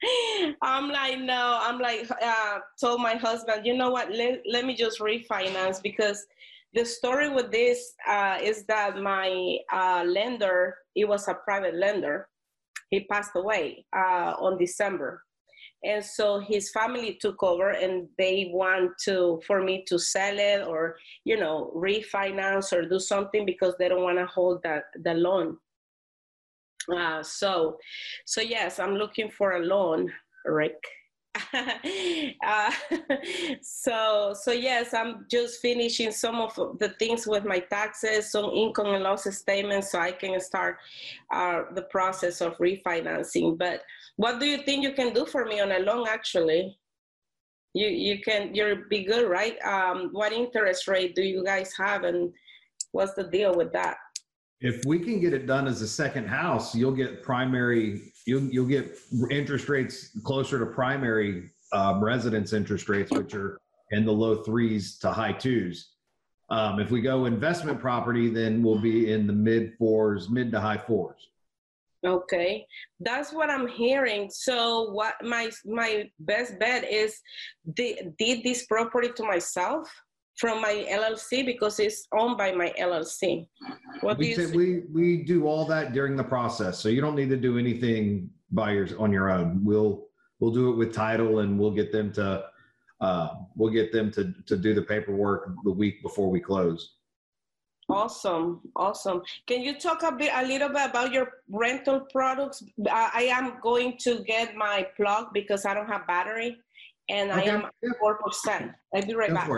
I'm 0.62 0.88
like, 0.88 1.18
no, 1.18 1.58
I'm 1.60 1.78
like, 1.78 2.08
uh, 2.10 2.58
told 2.80 3.00
my 3.00 3.14
husband, 3.16 3.66
you 3.66 3.76
know 3.76 3.90
what, 3.90 4.10
let, 4.12 4.42
let 4.48 4.64
me 4.64 4.74
just 4.74 5.00
refinance 5.00 5.82
because 5.82 6.24
the 6.72 6.84
story 6.84 7.28
with 7.28 7.50
this 7.50 7.94
uh, 8.08 8.38
is 8.40 8.64
that 8.66 8.98
my 8.98 9.58
uh, 9.72 10.04
lender, 10.06 10.76
it 10.94 11.06
was 11.06 11.26
a 11.28 11.34
private 11.34 11.74
lender, 11.74 12.28
he 12.90 13.04
passed 13.06 13.32
away 13.34 13.84
uh, 13.94 14.34
on 14.38 14.56
December. 14.56 15.24
And 15.84 16.04
so 16.04 16.40
his 16.40 16.70
family 16.70 17.18
took 17.20 17.42
over 17.42 17.70
and 17.70 18.08
they 18.18 18.50
want 18.52 18.98
to, 19.04 19.40
for 19.46 19.62
me 19.62 19.84
to 19.86 19.98
sell 19.98 20.36
it 20.38 20.66
or, 20.66 20.96
you 21.24 21.38
know, 21.38 21.72
refinance 21.76 22.72
or 22.72 22.88
do 22.88 22.98
something 22.98 23.46
because 23.46 23.74
they 23.78 23.88
don't 23.88 24.02
want 24.02 24.18
to 24.18 24.26
hold 24.26 24.62
that, 24.64 24.84
the 25.02 25.14
loan. 25.14 25.56
Uh, 26.94 27.22
so, 27.22 27.78
so 28.26 28.40
yes, 28.40 28.78
I'm 28.78 28.94
looking 28.94 29.30
for 29.30 29.52
a 29.52 29.60
loan, 29.60 30.10
Rick. 30.44 30.82
uh, 32.44 32.72
so, 33.62 34.34
so 34.34 34.52
yes, 34.52 34.94
I'm 34.94 35.26
just 35.30 35.60
finishing 35.60 36.10
some 36.10 36.36
of 36.36 36.54
the 36.78 36.90
things 36.98 37.26
with 37.26 37.44
my 37.44 37.58
taxes, 37.58 38.32
some 38.32 38.46
income 38.46 38.94
and 38.94 39.04
loss 39.04 39.24
statements, 39.36 39.92
so 39.92 39.98
I 39.98 40.12
can 40.12 40.40
start 40.40 40.78
uh, 41.32 41.62
the 41.74 41.82
process 41.82 42.40
of 42.40 42.56
refinancing. 42.58 43.58
But 43.58 43.82
what 44.18 44.40
do 44.40 44.46
you 44.46 44.58
think 44.58 44.82
you 44.82 44.92
can 44.92 45.14
do 45.14 45.24
for 45.24 45.44
me 45.44 45.60
on 45.60 45.70
a 45.70 45.78
loan? 45.78 46.06
Actually, 46.08 46.76
you 47.72 47.86
you 47.86 48.20
can 48.20 48.52
you're 48.52 48.88
be 48.90 49.04
good, 49.04 49.30
right? 49.30 49.56
Um, 49.64 50.10
what 50.12 50.32
interest 50.32 50.88
rate 50.88 51.14
do 51.14 51.22
you 51.22 51.44
guys 51.44 51.72
have, 51.78 52.02
and 52.02 52.32
what's 52.90 53.14
the 53.14 53.24
deal 53.24 53.54
with 53.54 53.72
that? 53.72 53.96
If 54.60 54.84
we 54.84 54.98
can 54.98 55.20
get 55.20 55.32
it 55.32 55.46
done 55.46 55.68
as 55.68 55.82
a 55.82 55.88
second 55.88 56.26
house, 56.26 56.74
you'll 56.74 56.98
get 57.02 57.22
primary. 57.22 58.12
You'll 58.26 58.42
you'll 58.42 58.66
get 58.66 58.98
interest 59.30 59.68
rates 59.68 60.10
closer 60.24 60.58
to 60.58 60.66
primary 60.66 61.50
um, 61.72 62.02
residence 62.02 62.52
interest 62.52 62.88
rates, 62.88 63.12
which 63.12 63.34
are 63.34 63.56
in 63.92 64.04
the 64.04 64.12
low 64.12 64.42
threes 64.42 64.98
to 64.98 65.12
high 65.12 65.32
twos. 65.32 65.92
Um, 66.50 66.80
if 66.80 66.90
we 66.90 67.00
go 67.02 67.26
investment 67.26 67.78
property, 67.78 68.28
then 68.30 68.64
we'll 68.64 68.80
be 68.80 69.12
in 69.12 69.28
the 69.28 69.32
mid 69.32 69.74
fours, 69.78 70.28
mid 70.28 70.50
to 70.50 70.60
high 70.60 70.78
fours. 70.78 71.28
Okay, 72.06 72.64
that's 73.00 73.32
what 73.32 73.50
I'm 73.50 73.66
hearing. 73.66 74.30
So 74.30 74.90
what 74.92 75.14
my 75.22 75.50
my 75.64 76.08
best 76.20 76.58
bet 76.58 76.84
is 76.84 77.20
the, 77.76 78.12
did 78.18 78.44
this 78.44 78.66
property 78.66 79.08
to 79.16 79.24
myself 79.24 79.90
from 80.36 80.62
my 80.62 80.86
LLC 80.88 81.44
because 81.44 81.80
it's 81.80 82.06
owned 82.16 82.38
by 82.38 82.52
my 82.52 82.72
LLC. 82.78 83.48
What 84.00 84.18
do 84.18 84.24
We, 84.24 84.34
say? 84.34 84.46
we 84.46 84.82
we 84.92 85.24
do 85.24 85.46
all 85.46 85.64
that 85.66 85.92
during 85.92 86.16
the 86.16 86.24
process, 86.24 86.78
so 86.78 86.88
you 86.88 87.00
don't 87.00 87.16
need 87.16 87.30
to 87.30 87.36
do 87.36 87.58
anything 87.58 88.30
by 88.52 88.72
yours 88.72 88.92
on 88.92 89.12
your 89.12 89.28
own. 89.30 89.64
We'll 89.64 90.06
we'll 90.38 90.52
do 90.52 90.70
it 90.70 90.76
with 90.76 90.94
title, 90.94 91.40
and 91.40 91.58
we'll 91.58 91.72
get 91.72 91.90
them 91.90 92.12
to 92.12 92.44
uh, 93.00 93.28
we'll 93.56 93.72
get 93.72 93.92
them 93.92 94.12
to 94.12 94.32
to 94.46 94.56
do 94.56 94.72
the 94.72 94.82
paperwork 94.82 95.50
the 95.64 95.72
week 95.72 96.00
before 96.02 96.30
we 96.30 96.38
close. 96.40 96.94
Awesome, 97.90 98.60
awesome. 98.76 99.22
Can 99.46 99.62
you 99.62 99.78
talk 99.78 100.02
a 100.02 100.12
bit, 100.12 100.30
a 100.34 100.46
little 100.46 100.68
bit 100.68 100.90
about 100.90 101.10
your 101.10 101.28
rental 101.48 102.00
products? 102.12 102.62
I, 102.90 103.28
am 103.30 103.54
going 103.62 103.96
to 104.00 104.22
get 104.24 104.54
my 104.54 104.86
plug 104.94 105.28
because 105.32 105.64
I 105.64 105.72
don't 105.72 105.86
have 105.86 106.06
battery, 106.06 106.58
and 107.08 107.32
I 107.32 107.42
am 107.42 107.64
four 107.98 108.18
percent. 108.18 108.72
I'll 108.94 109.06
be 109.06 109.14
right 109.14 109.30
Go 109.30 109.36
back. 109.36 109.48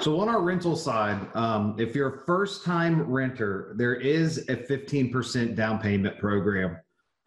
So 0.00 0.18
on 0.18 0.28
our 0.28 0.40
rental 0.40 0.74
side, 0.76 1.20
um, 1.36 1.76
if 1.78 1.94
you're 1.94 2.08
a 2.08 2.24
first-time 2.24 3.02
renter, 3.02 3.74
there 3.76 3.94
is 3.94 4.38
a 4.48 4.56
15% 4.56 5.54
down 5.54 5.78
payment 5.78 6.18
program 6.18 6.78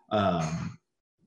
um, 0.10 0.78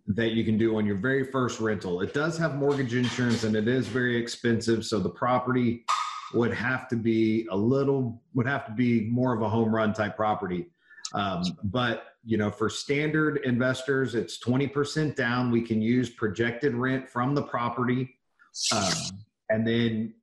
that 0.09 0.33
you 0.33 0.45
can 0.45 0.59
do 0.59 0.77
on 0.77 0.85
your 0.85 0.97
very 0.97 1.31
first 1.31 1.61
rental. 1.61 2.01
It 2.01 2.13
does 2.13 2.37
have 2.37 2.57
mortgage 2.57 2.95
insurance, 2.95 3.45
and 3.45 3.55
it 3.55 3.69
is 3.69 3.87
very 3.87 4.17
expensive. 4.17 4.85
So 4.85 4.99
the 4.99 5.09
property 5.09 5.85
would 6.35 6.53
have 6.53 6.89
to 6.89 6.97
be 6.97 7.47
a 7.51 7.57
little 7.57 8.23
would 8.35 8.47
have 8.47 8.67
to 8.67 8.73
be 8.73 9.03
more 9.03 9.35
of 9.35 9.43
a 9.43 9.49
home 9.49 9.75
run 9.75 9.93
type 9.93 10.17
property. 10.17 10.67
Um, 11.15 11.43
but 11.65 12.05
you 12.25 12.37
know, 12.37 12.51
for 12.51 12.69
standard 12.69 13.39
investors, 13.45 14.17
it's 14.17 14.39
20% 14.41 15.15
down. 15.15 15.53
We 15.53 15.63
can 15.63 15.81
use 15.81 16.11
projected 16.11 16.75
rent 16.75 17.09
from 17.09 17.35
the 17.35 17.43
property, 17.43 18.17
um, 18.75 18.93
and 19.49 19.67
then 19.67 20.15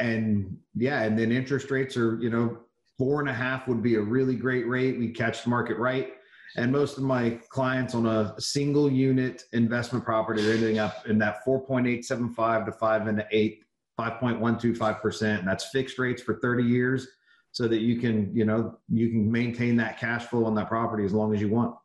and 0.00 0.58
yeah, 0.74 1.02
and 1.02 1.16
then 1.16 1.30
interest 1.30 1.70
rates 1.70 1.96
are, 1.96 2.18
you 2.20 2.30
know, 2.30 2.58
four 2.98 3.20
and 3.20 3.28
a 3.28 3.32
half 3.32 3.68
would 3.68 3.82
be 3.82 3.94
a 3.94 4.00
really 4.00 4.34
great 4.34 4.66
rate. 4.68 4.98
We 4.98 5.10
catch 5.10 5.44
the 5.44 5.50
market 5.50 5.78
right. 5.78 6.14
And 6.56 6.70
most 6.70 6.98
of 6.98 7.04
my 7.04 7.38
clients 7.48 7.94
on 7.94 8.06
a 8.06 8.34
single 8.38 8.90
unit 8.90 9.44
investment 9.52 10.04
property 10.04 10.46
are 10.48 10.52
ending 10.52 10.78
up 10.78 11.06
in 11.06 11.18
that 11.18 11.44
4.875 11.46 12.66
to 12.66 12.72
five 12.72 13.06
and 13.06 13.24
eight, 13.30 13.64
5.125%. 13.98 15.38
And 15.38 15.48
that's 15.48 15.68
fixed 15.70 15.98
rates 15.98 16.22
for 16.22 16.38
30 16.40 16.64
years 16.64 17.08
so 17.52 17.68
that 17.68 17.80
you 17.80 18.00
can, 18.00 18.34
you 18.34 18.44
know, 18.44 18.78
you 18.88 19.10
can 19.10 19.30
maintain 19.30 19.76
that 19.76 19.98
cash 19.98 20.26
flow 20.26 20.44
on 20.46 20.54
that 20.54 20.68
property 20.68 21.04
as 21.04 21.12
long 21.12 21.34
as 21.34 21.40
you 21.40 21.48
want. 21.48 21.76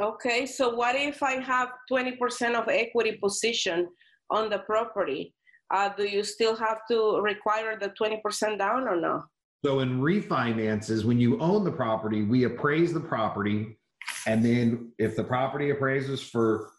Okay, 0.00 0.46
so 0.46 0.74
what 0.74 0.96
if 0.96 1.22
I 1.22 1.40
have 1.42 1.72
twenty 1.86 2.12
percent 2.12 2.56
of 2.56 2.68
equity 2.68 3.18
position 3.22 3.86
on 4.30 4.48
the 4.48 4.60
property? 4.60 5.34
Uh, 5.70 5.90
do 5.94 6.04
you 6.04 6.24
still 6.24 6.56
have 6.56 6.78
to 6.90 7.20
require 7.20 7.78
the 7.78 7.88
twenty 7.90 8.18
percent 8.24 8.58
down 8.58 8.88
or 8.88 8.98
no? 8.98 9.22
So 9.62 9.80
in 9.80 10.00
refinances, 10.00 11.04
when 11.04 11.20
you 11.20 11.38
own 11.38 11.64
the 11.64 11.72
property, 11.72 12.22
we 12.22 12.44
appraise 12.44 12.94
the 12.94 13.00
property, 13.00 13.78
and 14.26 14.42
then 14.42 14.90
if 14.98 15.16
the 15.16 15.24
property 15.24 15.68
appraises 15.68 16.22
for, 16.22 16.70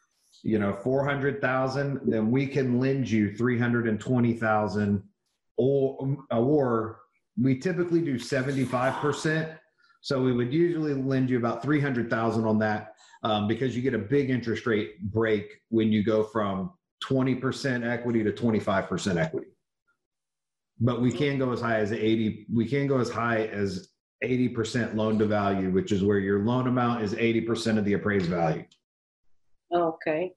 you 0.44 0.60
know, 0.60 0.74
four 0.74 1.06
hundred 1.06 1.42
thousand, 1.42 2.02
then 2.04 2.32
we 2.32 2.48
can 2.48 2.80
lend 2.80 3.10
you 3.10 3.36
three 3.36 3.60
hundred 3.60 3.88
and 3.88 4.00
twenty 4.00 4.34
thousand, 4.34 5.04
or 5.58 6.18
or 6.32 7.00
we 7.40 7.58
typically 7.60 8.02
do 8.02 8.18
seventy 8.18 8.66
five 8.66 8.96
percent. 8.96 9.52
So 10.02 10.22
we 10.22 10.34
would 10.34 10.52
usually 10.52 10.94
lend 10.94 11.30
you 11.30 11.38
about 11.38 11.62
three 11.62 11.80
hundred 11.80 12.10
thousand 12.10 12.46
on 12.46 12.60
that 12.60 12.96
um, 13.24 13.48
because 13.48 13.76
you 13.76 13.82
get 13.82 13.94
a 13.94 14.00
big 14.00 14.30
interest 14.30 14.66
rate 14.66 15.02
break 15.12 15.62
when 15.70 15.92
you 15.92 16.04
go 16.04 16.24
from 16.24 16.72
twenty 17.02 17.36
percent 17.36 17.84
equity 17.84 18.24
to 18.24 18.32
twenty 18.32 18.60
five 18.60 18.88
percent 18.88 19.20
equity 19.20 19.48
but 20.82 21.00
we 21.00 21.12
can 21.12 21.38
go 21.38 21.52
as 21.52 21.62
high 21.62 21.78
as 21.78 21.94
80 21.94 22.48
we 22.54 22.66
can 22.66 22.88
go 22.88 22.98
as 22.98 23.10
high 23.10 23.46
as 23.46 23.90
80% 24.24 24.96
loan 24.96 25.18
to 25.20 25.26
value 25.26 25.70
which 25.70 25.92
is 25.92 26.04
where 26.04 26.20
your 26.20 26.44
loan 26.44 26.68
amount 26.68 27.04
is 27.04 27.14
80% 27.14 27.78
of 27.78 27.86
the 27.86 27.94
appraised 27.94 28.26
value 28.26 28.66
Okay. 29.74 30.34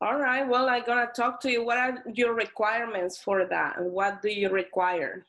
All 0.00 0.18
right. 0.18 0.46
Well, 0.46 0.68
I'm 0.68 0.84
gonna 0.84 1.08
talk 1.14 1.40
to 1.42 1.50
you. 1.50 1.64
What 1.64 1.78
are 1.78 2.04
your 2.14 2.34
requirements 2.34 3.18
for 3.18 3.46
that? 3.46 3.78
And 3.78 3.90
what 3.92 4.22
do 4.22 4.28
you 4.28 4.48
require? 4.50 5.26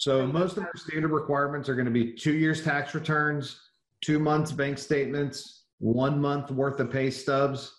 so 0.00 0.24
most 0.24 0.56
of 0.56 0.62
our 0.62 0.76
standard 0.76 1.10
requirements 1.10 1.68
are 1.68 1.74
going 1.74 1.84
to 1.84 1.90
be 1.90 2.12
two 2.12 2.34
years 2.34 2.62
tax 2.62 2.94
returns 2.94 3.60
two 4.00 4.20
months 4.20 4.52
bank 4.52 4.78
statements 4.78 5.64
one 5.80 6.20
month 6.20 6.52
worth 6.52 6.78
of 6.78 6.88
pay 6.88 7.10
stubs 7.10 7.74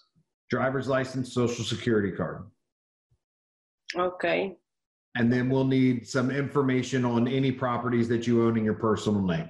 driver's 0.49 0.89
license 0.89 1.31
social 1.33 1.63
security 1.63 2.11
card 2.11 2.43
Okay. 3.95 4.57
and 5.15 5.31
then 5.31 5.49
we'll 5.49 5.63
need 5.63 6.05
some 6.05 6.29
information 6.29 7.05
on 7.05 7.25
any 7.25 7.53
properties 7.53 8.09
that 8.09 8.27
you 8.27 8.43
own 8.45 8.57
in 8.57 8.65
your 8.65 8.73
personal 8.73 9.21
name 9.21 9.47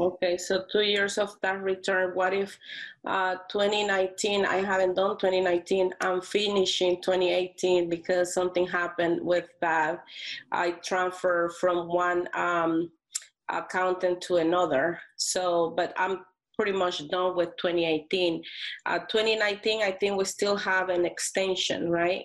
Okay. 0.00 0.38
So 0.38 0.64
two 0.72 0.80
years 0.80 1.18
of 1.18 1.36
that 1.42 1.62
return. 1.62 2.14
What 2.14 2.32
if 2.32 2.58
uh, 3.06 3.36
2019? 3.50 4.46
I 4.46 4.56
haven't 4.56 4.94
done 4.94 5.18
2019. 5.18 5.92
I'm 6.00 6.22
finishing 6.22 7.02
2018 7.02 7.90
because 7.90 8.32
something 8.32 8.66
happened 8.66 9.20
with 9.22 9.48
that. 9.60 10.02
I 10.52 10.70
transfer 10.82 11.52
from 11.60 11.86
one 11.88 12.28
um, 12.32 12.90
accountant 13.50 14.22
to 14.22 14.36
another. 14.36 14.98
So, 15.18 15.74
but 15.76 15.92
I'm 15.98 16.24
pretty 16.56 16.72
much 16.72 17.06
done 17.08 17.36
with 17.36 17.50
2018. 17.58 18.42
Uh, 18.86 19.00
2019, 19.00 19.82
I 19.82 19.92
think 19.92 20.16
we 20.16 20.24
still 20.24 20.56
have 20.56 20.88
an 20.88 21.04
extension, 21.04 21.90
right? 21.90 22.24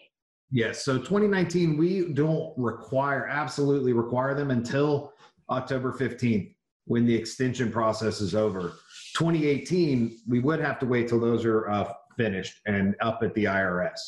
Yes. 0.49 0.85
So 0.85 0.97
2019, 0.97 1.75
we 1.75 2.13
don't 2.13 2.53
require, 2.55 3.27
absolutely 3.27 3.91
require 3.91 4.33
them 4.33 4.51
until 4.51 5.11
October 5.49 5.91
15th 5.91 6.54
when 6.85 7.05
the 7.05 7.15
extension 7.15 7.71
process 7.71 8.21
is 8.21 8.35
over. 8.35 8.73
2018, 9.15 10.19
we 10.27 10.39
would 10.39 10.59
have 10.59 10.79
to 10.79 10.85
wait 10.85 11.07
till 11.07 11.19
those 11.19 11.45
are 11.45 11.69
uh, 11.69 11.91
finished 12.17 12.61
and 12.65 12.95
up 13.01 13.21
at 13.23 13.33
the 13.33 13.45
IRS. 13.45 13.99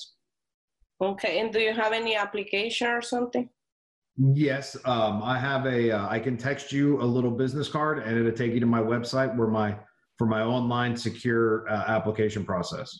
Okay. 1.01 1.39
And 1.39 1.51
do 1.51 1.59
you 1.59 1.73
have 1.73 1.93
any 1.93 2.15
application 2.15 2.87
or 2.87 3.01
something? 3.01 3.49
Yes, 4.17 4.75
um, 4.85 5.21
I 5.21 5.37
have 5.37 5.67
a. 5.67 5.91
Uh, 5.91 6.07
I 6.09 6.17
can 6.19 6.37
text 6.37 6.71
you 6.71 6.99
a 6.99 7.05
little 7.05 7.29
business 7.29 7.69
card, 7.69 7.99
and 7.99 8.17
it'll 8.17 8.31
take 8.31 8.51
you 8.51 8.59
to 8.59 8.65
my 8.65 8.81
website 8.81 9.35
where 9.35 9.47
my 9.47 9.77
for 10.17 10.25
my 10.25 10.41
online 10.41 10.97
secure 10.97 11.69
uh, 11.69 11.83
application 11.87 12.43
process. 12.43 12.99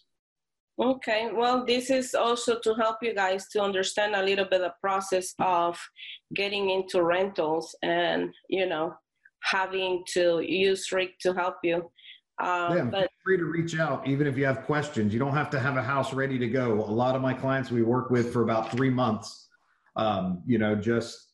Okay, 0.80 1.32
well, 1.34 1.66
this 1.66 1.90
is 1.90 2.14
also 2.14 2.60
to 2.60 2.76
help 2.76 2.98
you 3.02 3.16
guys 3.16 3.48
to 3.49 3.64
understand 3.64 4.14
a 4.14 4.22
little 4.22 4.45
bit 4.45 4.62
the 4.62 4.74
process 4.80 5.34
of 5.40 5.80
getting 6.36 6.70
into 6.70 7.02
rentals 7.02 7.76
and 7.82 8.32
you 8.48 8.68
know 8.68 8.94
having 9.49 10.03
to 10.14 10.41
use 10.41 10.91
Rick 10.91 11.19
to 11.19 11.34
help 11.34 11.56
you. 11.64 11.90
Uh, 12.40 12.74
yeah, 12.76 12.84
but 12.84 13.10
free 13.24 13.38
to 13.38 13.45
reach 13.45 13.80
out 13.80 14.07
even 14.07 14.28
if 14.28 14.38
you 14.38 14.45
have 14.45 14.64
questions. 14.64 15.11
You 15.11 15.19
don't 15.19 15.34
have 15.34 15.49
to 15.52 15.60
have 15.60 15.76
a 15.76 15.82
house 15.82 16.14
ready 16.14 16.38
to 16.38 16.48
go. 16.48 16.74
A 16.74 16.91
lot 17.03 17.15
of 17.15 17.22
my 17.22 17.34
clients 17.34 17.72
we 17.72 17.82
work 17.82 18.11
with 18.11 18.32
for 18.32 18.44
about 18.44 18.72
three 18.72 18.91
months 18.91 19.48
um, 19.98 20.44
you 20.45 20.57
know, 20.57 20.76
just 20.76 21.34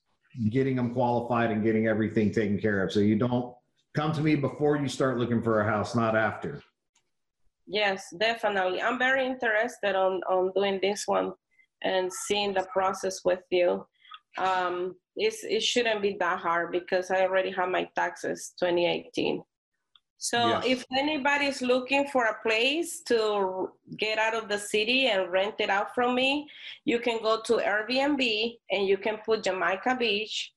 getting 0.49 0.77
them 0.77 0.93
qualified 0.93 1.51
and 1.51 1.63
getting 1.63 1.87
everything 1.87 2.31
taken 2.31 2.59
care 2.59 2.83
of. 2.83 2.91
So 2.91 3.01
you 3.01 3.15
don't 3.15 3.53
come 3.95 4.11
to 4.13 4.21
me 4.21 4.35
before 4.35 4.77
you 4.77 4.87
start 4.87 5.19
looking 5.19 5.43
for 5.43 5.61
a 5.61 5.65
house, 5.65 5.95
not 5.95 6.15
after. 6.15 6.63
Yes, 7.67 8.13
definitely. 8.17 8.81
I'm 8.81 8.97
very 8.97 9.25
interested 9.25 9.95
on 9.95 10.21
on 10.29 10.51
doing 10.55 10.79
this 10.81 11.03
one 11.05 11.33
and 11.83 12.11
seeing 12.11 12.53
the 12.53 12.65
process 12.73 13.19
with 13.23 13.41
you. 13.51 13.85
Um, 14.37 14.95
it's, 15.15 15.43
it 15.43 15.61
shouldn't 15.63 16.01
be 16.01 16.17
that 16.19 16.39
hard 16.39 16.71
because 16.71 17.11
I 17.11 17.21
already 17.21 17.51
have 17.51 17.69
my 17.69 17.89
taxes 17.95 18.53
2018. 18.59 19.43
So 20.17 20.37
Yes. 20.37 20.63
if 20.65 20.85
anybody's 20.97 21.61
looking 21.61 22.07
for 22.07 22.25
a 22.25 22.41
place 22.41 23.01
to 23.07 23.71
get 23.97 24.17
out 24.17 24.33
of 24.33 24.47
the 24.47 24.57
city 24.57 25.07
and 25.07 25.29
rent 25.31 25.55
it 25.59 25.69
out 25.69 25.93
from 25.93 26.15
me, 26.15 26.47
you 26.85 26.99
can 26.99 27.21
go 27.21 27.41
to 27.41 27.53
Airbnb 27.57 28.57
and 28.71 28.87
you 28.87 28.97
can 28.97 29.17
put 29.25 29.43
Jamaica 29.43 29.97
Beach 29.99 30.53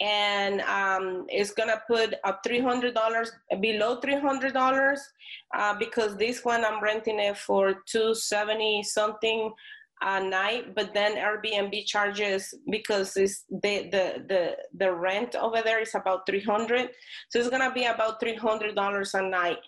and 0.00 0.60
um, 0.62 1.26
it's 1.28 1.52
gonna 1.52 1.80
put 1.86 2.14
a 2.24 2.34
$300 2.44 3.30
below 3.60 4.00
$300 4.00 4.98
uh, 5.56 5.74
because 5.78 6.16
this 6.16 6.44
one 6.44 6.64
I'm 6.64 6.82
renting 6.82 7.20
it 7.20 7.38
for 7.38 7.82
270 7.86 8.82
something 8.82 9.52
a 10.02 10.22
night, 10.22 10.74
but 10.74 10.92
then 10.92 11.16
Airbnb 11.16 11.86
charges 11.86 12.54
because 12.70 13.16
it's 13.16 13.44
the 13.50 13.88
the 13.90 14.24
the 14.28 14.56
the 14.74 14.92
rent 14.92 15.34
over 15.34 15.62
there 15.62 15.80
is 15.80 15.94
about 15.94 16.26
300, 16.26 16.90
so 17.30 17.38
it's 17.38 17.48
gonna 17.48 17.72
be 17.72 17.84
about 17.84 18.20
300 18.20 18.74
dollars 18.74 19.14
a 19.14 19.22
night, 19.22 19.58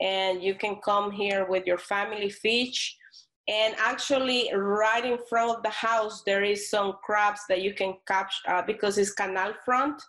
and 0.00 0.42
you 0.42 0.54
can 0.54 0.76
come 0.84 1.10
here 1.10 1.46
with 1.48 1.66
your 1.66 1.78
family 1.78 2.30
fish. 2.30 2.96
And 3.48 3.74
actually, 3.78 4.50
right 4.54 5.04
in 5.04 5.18
front 5.28 5.56
of 5.56 5.62
the 5.62 5.70
house, 5.70 6.22
there 6.24 6.44
is 6.44 6.70
some 6.70 6.94
crabs 7.02 7.40
that 7.48 7.62
you 7.62 7.74
can 7.74 7.94
catch 8.06 8.34
uh, 8.46 8.62
because 8.62 8.96
it's 8.98 9.12
canal 9.12 9.54
front. 9.64 10.00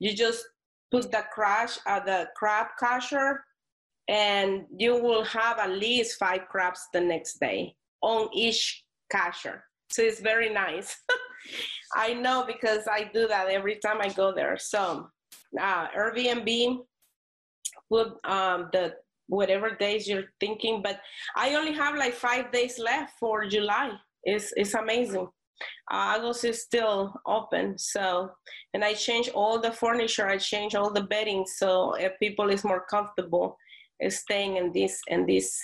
You 0.00 0.14
just 0.14 0.44
put 0.90 1.10
the 1.10 1.24
crash 1.32 1.78
uh, 1.86 2.00
the 2.00 2.28
crab 2.36 2.66
catcher, 2.78 3.44
and 4.08 4.64
you 4.76 4.94
will 5.00 5.24
have 5.24 5.58
at 5.58 5.70
least 5.70 6.18
five 6.18 6.48
crabs 6.48 6.88
the 6.92 7.00
next 7.00 7.38
day 7.38 7.76
on 8.02 8.28
each 8.34 8.82
cashier. 9.10 9.64
So 9.90 10.02
it's 10.02 10.20
very 10.20 10.50
nice. 10.52 10.96
I 11.96 12.14
know 12.14 12.44
because 12.46 12.86
I 12.86 13.10
do 13.12 13.26
that 13.28 13.48
every 13.48 13.76
time 13.76 14.00
I 14.00 14.08
go 14.08 14.32
there. 14.32 14.56
So 14.58 15.08
uh, 15.60 15.88
Airbnb, 15.88 16.78
um, 18.24 18.68
the 18.72 18.94
whatever 19.26 19.74
days 19.74 20.08
you're 20.08 20.32
thinking, 20.38 20.82
but 20.82 21.00
I 21.36 21.54
only 21.54 21.72
have 21.72 21.96
like 21.96 22.14
five 22.14 22.52
days 22.52 22.78
left 22.78 23.18
for 23.18 23.46
July. 23.46 23.92
It's 24.24 24.52
it's 24.56 24.74
amazing. 24.74 25.28
Uh, 25.92 26.16
August 26.16 26.44
is 26.44 26.62
still 26.62 27.14
open, 27.26 27.76
so 27.78 28.30
and 28.74 28.84
I 28.84 28.94
change 28.94 29.28
all 29.30 29.60
the 29.60 29.72
furniture. 29.72 30.28
I 30.28 30.38
change 30.38 30.74
all 30.74 30.92
the 30.92 31.02
bedding 31.02 31.44
so 31.46 31.94
if 31.94 32.18
people 32.18 32.50
is 32.50 32.64
more 32.64 32.84
comfortable 32.88 33.56
staying 34.08 34.56
in 34.56 34.72
this 34.72 35.00
in 35.08 35.26
this 35.26 35.60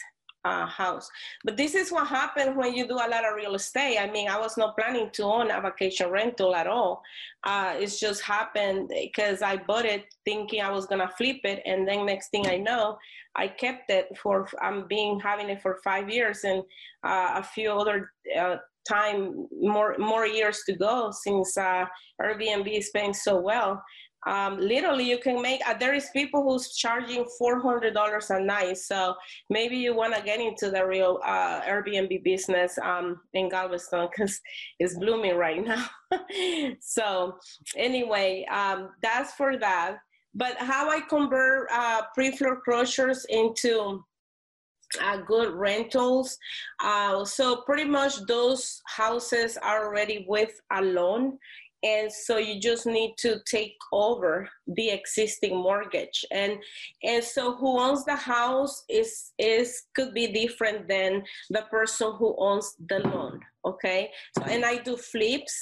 uh, 0.47 0.67
house. 0.67 1.11
But 1.45 1.57
this 1.57 1.75
is 1.75 1.91
what 1.91 2.07
happens 2.07 2.57
when 2.57 2.73
you 2.75 2.87
do 2.87 2.95
a 2.95 3.11
lot 3.15 3.27
of 3.29 3.35
real 3.35 3.55
estate. 3.55 3.99
I 3.99 4.09
mean, 4.11 4.29
I 4.29 4.39
was 4.39 4.57
not 4.57 4.77
planning 4.79 5.11
to 5.15 5.25
own 5.25 5.51
a 5.51 5.61
vacation 5.61 6.09
rental 6.11 6.55
at 6.55 6.67
all. 6.67 7.03
Uh, 7.45 7.75
it's 7.77 7.99
just 7.99 8.23
happened 8.23 8.89
because 8.89 9.43
I 9.43 9.57
bought 9.57 9.85
it 9.85 10.05
thinking 10.25 10.61
I 10.63 10.71
was 10.71 10.87
gonna 10.87 11.11
flip 11.19 11.41
it, 11.45 11.63
and 11.67 11.87
then 11.87 12.07
next 12.07 12.29
thing 12.31 12.47
I 12.47 12.57
know, 12.57 12.99
I 13.35 13.49
kept 13.49 13.91
it 13.91 14.07
for 14.23 14.49
I'm 14.63 14.87
being 14.89 15.21
having 15.21 15.49
it 15.51 15.61
for 15.63 15.81
five 15.83 16.09
years 16.09 16.45
and 16.45 16.63
uh, 17.05 17.31
a 17.37 17.43
few 17.43 17.71
other 17.73 18.11
uh, 18.39 18.57
time 18.89 19.49
more 19.61 19.97
more 19.99 20.27
years 20.27 20.63
to 20.67 20.75
go 20.77 21.11
since 21.11 21.57
uh, 21.59 21.85
Airbnb 22.23 22.69
is 22.79 22.91
paying 22.95 23.15
so 23.15 23.41
well 23.41 23.83
um, 24.27 24.59
literally 24.59 25.09
you 25.09 25.19
can 25.19 25.41
make 25.41 25.61
uh, 25.67 25.75
there 25.79 25.95
is 25.95 26.09
people 26.13 26.43
who's 26.43 26.75
charging 26.75 27.25
$400 27.41 28.31
a 28.31 28.41
night 28.41 28.79
so 28.79 29.15
maybe 29.51 29.77
you 29.77 29.95
want 29.95 30.15
to 30.15 30.23
get 30.23 30.41
into 30.41 30.71
the 30.71 30.85
real 30.85 31.21
uh, 31.25 31.61
airbnb 31.63 32.23
business 32.23 32.79
um, 32.83 33.21
in 33.35 33.49
galveston 33.49 34.09
because 34.11 34.41
it's 34.79 34.99
blooming 34.99 35.37
right 35.37 35.65
now 35.65 35.87
so 36.81 37.37
anyway 37.77 38.47
um, 38.51 38.91
that's 39.03 39.33
for 39.35 39.57
that 39.57 39.99
but 40.35 40.57
how 40.59 40.91
i 40.91 41.01
convert 41.01 41.69
uh, 41.73 42.03
pre-foreclosures 42.15 43.25
into 43.29 44.03
uh, 45.03 45.19
good 45.19 45.53
rentals. 45.53 46.39
Uh, 46.83 47.25
so 47.25 47.63
pretty 47.63 47.85
much 47.85 48.15
those 48.27 48.81
houses 48.87 49.57
are 49.63 49.87
already 49.87 50.25
with 50.29 50.61
a 50.73 50.83
loan 50.83 51.39
and 51.83 52.11
so 52.11 52.39
you 52.39 52.61
just 52.61 52.87
need 52.87 53.15
to 53.19 53.41
take 53.47 53.77
over 53.93 54.49
the 54.67 54.91
existing 54.91 55.57
mortgage. 55.57 56.25
And 56.31 56.59
and 57.03 57.23
so 57.23 57.57
who 57.57 57.79
owns 57.79 58.05
the 58.05 58.17
house 58.17 58.85
is 58.89 59.33
is 59.39 59.83
could 59.95 60.15
be 60.15 60.29
different 60.29 60.89
than 60.89 61.23
the 61.51 61.63
person 61.71 62.13
who 62.19 62.35
owns 62.39 62.75
the 62.89 63.01
loan 63.01 63.41
okay? 63.67 64.11
So, 64.39 64.45
and 64.45 64.65
i 64.65 64.79
do 64.79 64.97
flips 64.97 65.55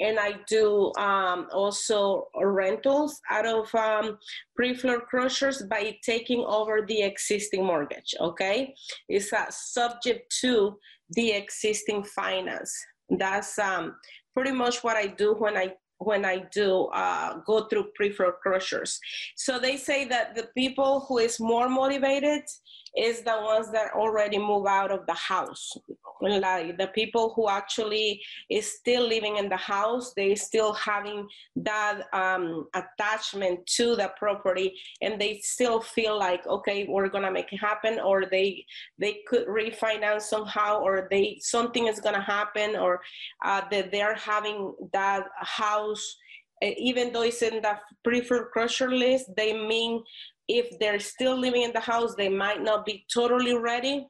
and 0.00 0.18
i 0.18 0.34
do 0.48 0.92
um, 0.98 1.46
also 1.52 2.26
rentals 2.42 3.20
out 3.30 3.46
of 3.46 3.74
um, 3.74 4.18
pre-foreclosures 4.56 5.62
by 5.70 5.96
taking 6.04 6.44
over 6.44 6.84
the 6.86 7.02
existing 7.02 7.64
mortgage 7.64 8.14
okay? 8.20 8.74
It's 9.08 9.32
uh, 9.32 9.46
subject 9.50 10.34
to 10.40 10.76
the 11.10 11.32
existing 11.32 12.04
finance. 12.04 12.74
That's 13.10 13.58
um, 13.58 13.94
pretty 14.34 14.52
much 14.52 14.82
what 14.84 14.96
I 14.96 15.06
do 15.06 15.34
when 15.34 15.56
I 15.56 15.74
when 15.98 16.24
I 16.24 16.44
do 16.52 16.86
uh, 16.92 17.38
go 17.46 17.66
through 17.66 17.86
pre-foreclosures. 17.94 18.98
So 19.36 19.58
they 19.58 19.76
say 19.76 20.04
that 20.06 20.34
the 20.34 20.48
people 20.56 21.06
who 21.08 21.18
is 21.18 21.40
more 21.40 21.68
motivated 21.68 22.42
is 22.96 23.22
the 23.22 23.36
ones 23.42 23.70
that 23.72 23.92
already 23.92 24.38
move 24.38 24.66
out 24.66 24.90
of 24.90 25.06
the 25.06 25.14
house. 25.14 25.76
Like 26.20 26.78
the 26.78 26.86
people 26.88 27.32
who 27.34 27.50
actually 27.50 28.22
is 28.48 28.78
still 28.78 29.06
living 29.06 29.36
in 29.36 29.48
the 29.48 29.56
house, 29.56 30.14
they 30.14 30.34
still 30.34 30.72
having 30.72 31.28
that 31.56 32.02
um, 32.12 32.66
attachment 32.74 33.66
to 33.76 33.96
the 33.96 34.10
property, 34.16 34.74
and 35.02 35.20
they 35.20 35.40
still 35.42 35.80
feel 35.80 36.18
like, 36.18 36.46
okay, 36.46 36.86
we're 36.88 37.08
gonna 37.08 37.30
make 37.30 37.52
it 37.52 37.58
happen, 37.58 38.00
or 38.00 38.24
they 38.30 38.64
they 38.98 39.20
could 39.26 39.46
refinance 39.48 40.22
somehow, 40.22 40.80
or 40.80 41.08
they 41.10 41.38
something 41.40 41.88
is 41.88 42.00
gonna 42.00 42.22
happen, 42.22 42.76
or 42.76 43.02
uh, 43.44 43.62
that 43.70 43.90
they're 43.90 44.14
having 44.14 44.74
that 44.92 45.24
house 45.40 46.16
even 46.78 47.12
though 47.12 47.22
it's 47.22 47.42
in 47.42 47.62
the 47.62 47.78
pre-foreclosure 48.02 48.90
list, 48.90 49.30
they 49.36 49.52
mean 49.52 50.02
if 50.48 50.78
they're 50.78 51.00
still 51.00 51.38
living 51.38 51.62
in 51.62 51.72
the 51.72 51.80
house, 51.80 52.14
they 52.14 52.28
might 52.28 52.62
not 52.62 52.84
be 52.84 53.06
totally 53.12 53.56
ready 53.56 54.06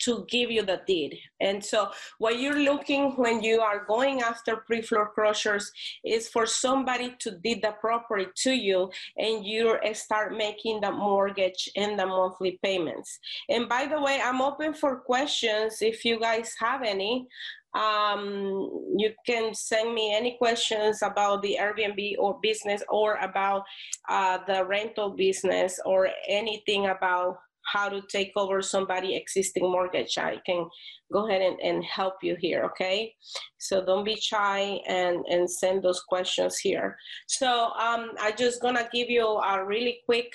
to 0.00 0.26
give 0.28 0.50
you 0.50 0.62
the 0.62 0.80
deed. 0.86 1.18
And 1.40 1.64
so, 1.64 1.90
what 2.18 2.38
you're 2.38 2.58
looking 2.60 3.12
when 3.16 3.42
you 3.42 3.60
are 3.60 3.84
going 3.84 4.22
after 4.22 4.56
pre 4.56 4.82
foreclosures 4.82 5.70
is 6.04 6.28
for 6.28 6.46
somebody 6.46 7.14
to 7.20 7.38
deed 7.38 7.62
the 7.62 7.74
property 7.80 8.26
to 8.44 8.52
you 8.52 8.90
and 9.16 9.44
you 9.44 9.78
start 9.92 10.36
making 10.36 10.80
the 10.80 10.90
mortgage 10.90 11.68
and 11.76 11.98
the 11.98 12.06
monthly 12.06 12.58
payments. 12.62 13.18
And 13.48 13.68
by 13.68 13.86
the 13.86 14.00
way, 14.00 14.20
I'm 14.22 14.40
open 14.40 14.74
for 14.74 14.96
questions 14.96 15.78
if 15.80 16.04
you 16.04 16.18
guys 16.20 16.54
have 16.58 16.82
any. 16.82 17.28
Um, 17.74 18.68
you 18.96 19.12
can 19.24 19.54
send 19.54 19.94
me 19.94 20.12
any 20.12 20.36
questions 20.38 21.02
about 21.02 21.42
the 21.42 21.56
Airbnb 21.60 22.16
or 22.18 22.38
business 22.42 22.82
or 22.88 23.14
about 23.16 23.62
uh, 24.08 24.38
the 24.46 24.64
rental 24.64 25.10
business 25.10 25.78
or 25.84 26.08
anything 26.28 26.86
about 26.86 27.38
how 27.72 27.88
to 27.88 28.02
take 28.08 28.32
over 28.36 28.62
somebody 28.62 29.14
existing 29.14 29.70
mortgage. 29.70 30.18
I 30.18 30.38
can 30.46 30.68
go 31.12 31.28
ahead 31.28 31.42
and, 31.42 31.58
and 31.60 31.84
help 31.84 32.14
you 32.22 32.36
here 32.38 32.62
okay? 32.64 33.14
So 33.58 33.84
don't 33.84 34.04
be 34.04 34.16
shy 34.16 34.80
and 34.86 35.24
and 35.28 35.50
send 35.50 35.82
those 35.82 36.02
questions 36.02 36.58
here. 36.58 36.96
So 37.26 37.48
um 37.86 38.12
i 38.20 38.32
just 38.36 38.62
gonna 38.62 38.88
give 38.92 39.08
you 39.08 39.26
a 39.26 39.64
really 39.64 40.00
quick 40.06 40.30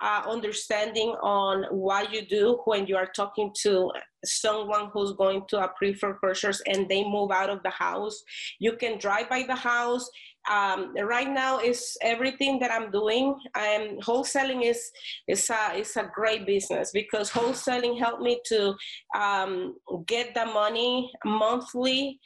uh, 0.00 0.22
understanding 0.28 1.10
on 1.22 1.64
what 1.70 2.12
you 2.12 2.24
do 2.26 2.60
when 2.64 2.86
you 2.86 2.96
are 2.96 3.10
talking 3.14 3.52
to 3.62 3.90
someone 4.24 4.88
who's 4.92 5.12
going 5.12 5.42
to 5.48 5.62
a 5.62 5.68
pre-foreclosures 5.76 6.62
and 6.66 6.88
they 6.88 7.02
move 7.02 7.30
out 7.30 7.50
of 7.50 7.62
the 7.62 7.70
house. 7.70 8.22
You 8.58 8.76
can 8.76 8.98
drive 8.98 9.28
by 9.28 9.44
the 9.46 9.56
house. 9.56 10.08
Um, 10.50 10.94
right 10.96 11.30
now 11.30 11.60
is 11.60 11.96
everything 12.02 12.58
that 12.60 12.72
I'm 12.72 12.90
doing. 12.90 13.36
I'm 13.54 14.00
wholesaling 14.00 14.64
is 14.64 14.90
is 15.28 15.48
a 15.50 15.78
is 15.78 15.96
a 15.96 16.10
great 16.12 16.46
business 16.46 16.90
because 16.92 17.30
wholesaling 17.30 17.96
helped 17.98 18.22
me 18.22 18.40
to 18.46 18.74
um, 19.16 19.76
get 20.06 20.34
the 20.34 20.46
money 20.46 21.12
monthly 21.24 22.18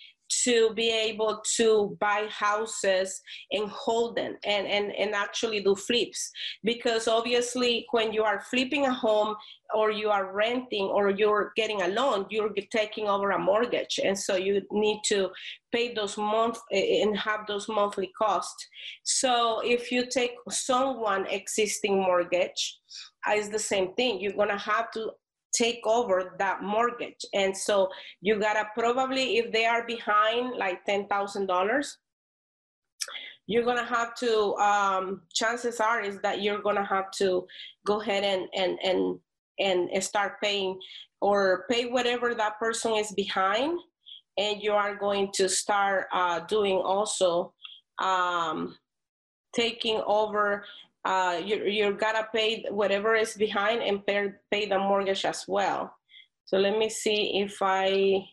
to 0.44 0.72
be 0.74 0.90
able 0.90 1.42
to 1.56 1.96
buy 2.00 2.26
houses 2.30 3.20
and 3.52 3.68
hold 3.70 4.16
them 4.16 4.36
and, 4.44 4.66
and, 4.66 4.92
and 4.92 5.14
actually 5.14 5.60
do 5.60 5.74
flips. 5.74 6.30
Because 6.64 7.08
obviously, 7.08 7.86
when 7.90 8.12
you 8.12 8.22
are 8.22 8.40
flipping 8.40 8.86
a 8.86 8.92
home 8.92 9.36
or 9.74 9.90
you 9.90 10.10
are 10.10 10.32
renting 10.32 10.84
or 10.84 11.10
you're 11.10 11.52
getting 11.56 11.82
a 11.82 11.88
loan, 11.88 12.26
you're 12.30 12.52
taking 12.70 13.08
over 13.08 13.30
a 13.30 13.38
mortgage. 13.38 13.98
And 14.02 14.18
so 14.18 14.36
you 14.36 14.62
need 14.70 15.00
to 15.06 15.30
pay 15.72 15.94
those 15.94 16.16
month 16.16 16.58
eh, 16.72 16.78
eh, 16.78 17.02
and 17.02 17.16
have 17.18 17.46
those 17.46 17.68
monthly 17.68 18.10
costs. 18.18 18.66
So 19.04 19.60
if 19.64 19.90
you 19.90 20.06
take 20.06 20.32
someone 20.50 21.26
existing 21.26 21.96
mortgage, 22.00 22.78
it's 23.28 23.48
the 23.48 23.58
same 23.58 23.94
thing. 23.94 24.20
You're 24.20 24.32
gonna 24.32 24.58
have 24.58 24.90
to 24.92 25.12
take 25.52 25.80
over 25.86 26.34
that 26.38 26.62
mortgage. 26.62 27.24
And 27.34 27.56
so 27.56 27.88
you 28.20 28.38
gotta 28.38 28.68
probably, 28.76 29.38
if 29.38 29.52
they 29.52 29.66
are 29.66 29.86
behind 29.86 30.56
like 30.56 30.84
$10,000, 30.86 31.96
you're 33.46 33.64
gonna 33.64 33.84
have 33.84 34.14
to, 34.16 34.54
um, 34.56 35.22
chances 35.34 35.80
are 35.80 36.00
is 36.00 36.20
that 36.20 36.42
you're 36.42 36.62
gonna 36.62 36.84
have 36.84 37.10
to 37.18 37.46
go 37.86 38.00
ahead 38.00 38.24
and, 38.24 38.48
and, 38.54 38.78
and, 38.82 39.90
and 39.90 40.04
start 40.04 40.40
paying 40.42 40.78
or 41.20 41.64
pay 41.70 41.86
whatever 41.86 42.34
that 42.34 42.58
person 42.58 42.94
is 42.94 43.12
behind. 43.12 43.78
And 44.38 44.62
you 44.62 44.72
are 44.72 44.94
going 44.96 45.30
to 45.34 45.48
start 45.48 46.08
uh, 46.12 46.40
doing 46.40 46.76
also 46.76 47.54
um, 47.98 48.76
taking 49.54 50.02
over 50.06 50.64
uh, 51.06 51.40
you 51.42 51.64
you 51.64 51.92
gotta 51.94 52.26
pay 52.34 52.64
whatever 52.70 53.14
is 53.14 53.34
behind 53.34 53.80
and 53.80 54.04
pay, 54.04 54.32
pay 54.50 54.66
the 54.66 54.78
mortgage 54.78 55.24
as 55.24 55.44
well. 55.46 55.94
So 56.46 56.58
let 56.58 56.76
me 56.76 56.88
see 56.90 57.40
if 57.40 57.58
I 57.62 58.26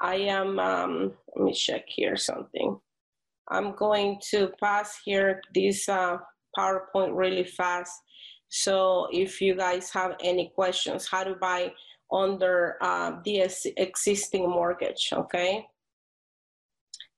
I 0.00 0.16
am 0.16 0.58
um, 0.58 1.12
let 1.36 1.44
me 1.44 1.52
check 1.52 1.84
here 1.86 2.16
something. 2.16 2.76
I'm 3.48 3.74
going 3.76 4.20
to 4.30 4.50
pass 4.60 4.98
here 5.04 5.42
this 5.54 5.88
uh, 5.88 6.18
PowerPoint 6.58 7.16
really 7.16 7.44
fast. 7.44 7.92
So 8.48 9.06
if 9.12 9.40
you 9.40 9.54
guys 9.54 9.90
have 9.90 10.16
any 10.22 10.50
questions, 10.54 11.08
how 11.08 11.24
to 11.24 11.34
buy 11.34 11.72
under 12.12 12.76
uh, 12.80 13.12
the 13.24 13.48
existing 13.76 14.48
mortgage, 14.48 15.10
okay? 15.12 15.66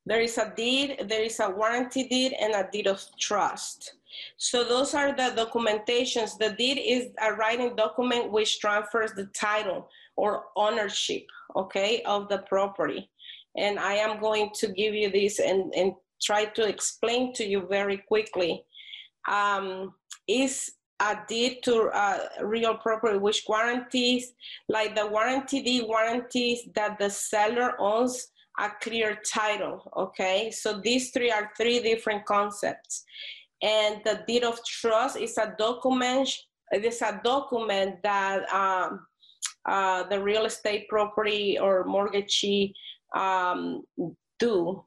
There 0.04 0.20
is 0.20 0.36
a 0.36 0.52
deed, 0.54 1.06
there 1.08 1.22
is 1.22 1.40
a 1.40 1.50
warranty 1.50 2.08
deed 2.08 2.34
and 2.38 2.54
a 2.54 2.68
deed 2.70 2.86
of 2.86 3.02
trust. 3.18 3.94
So 4.36 4.64
those 4.64 4.94
are 4.94 5.12
the 5.12 5.34
documentations. 5.36 6.38
The 6.38 6.54
deed 6.58 6.78
is 6.78 7.10
a 7.20 7.32
writing 7.32 7.76
document 7.76 8.32
which 8.32 8.60
transfers 8.60 9.12
the 9.12 9.26
title 9.26 9.88
or 10.16 10.44
ownership, 10.56 11.24
okay, 11.56 12.02
of 12.02 12.28
the 12.28 12.38
property. 12.38 13.10
And 13.56 13.78
I 13.78 13.94
am 13.94 14.20
going 14.20 14.50
to 14.54 14.68
give 14.68 14.94
you 14.94 15.10
this 15.10 15.38
and, 15.38 15.72
and 15.74 15.92
try 16.22 16.46
to 16.46 16.66
explain 16.66 17.32
to 17.34 17.44
you 17.44 17.66
very 17.68 17.98
quickly. 17.98 18.64
Um, 19.28 19.94
is 20.28 20.72
a 21.00 21.18
deed 21.28 21.62
to 21.64 21.90
uh, 21.92 22.18
real 22.42 22.76
property 22.76 23.18
which 23.18 23.44
guarantees, 23.46 24.32
like 24.68 24.94
the 24.94 25.06
warranty 25.06 25.62
deed 25.62 25.86
guarantees 25.86 26.68
that 26.74 26.98
the 26.98 27.10
seller 27.10 27.74
owns 27.80 28.28
a 28.60 28.70
clear 28.80 29.18
title, 29.26 29.90
okay? 29.96 30.50
So 30.50 30.80
these 30.80 31.10
three 31.10 31.30
are 31.30 31.50
three 31.56 31.80
different 31.82 32.24
concepts. 32.26 33.04
And 33.62 34.00
the 34.04 34.24
deed 34.26 34.44
of 34.44 34.64
trust 34.64 35.16
is 35.16 35.38
a 35.38 35.54
document, 35.56 36.28
it 36.72 36.84
is 36.84 37.00
a 37.02 37.20
document 37.22 38.02
that 38.02 38.52
um, 38.52 39.06
uh, 39.68 40.02
the 40.04 40.20
real 40.20 40.46
estate 40.46 40.88
property 40.88 41.58
or 41.58 41.84
mortgagee 41.84 42.74
um, 43.14 43.82
do 44.38 44.84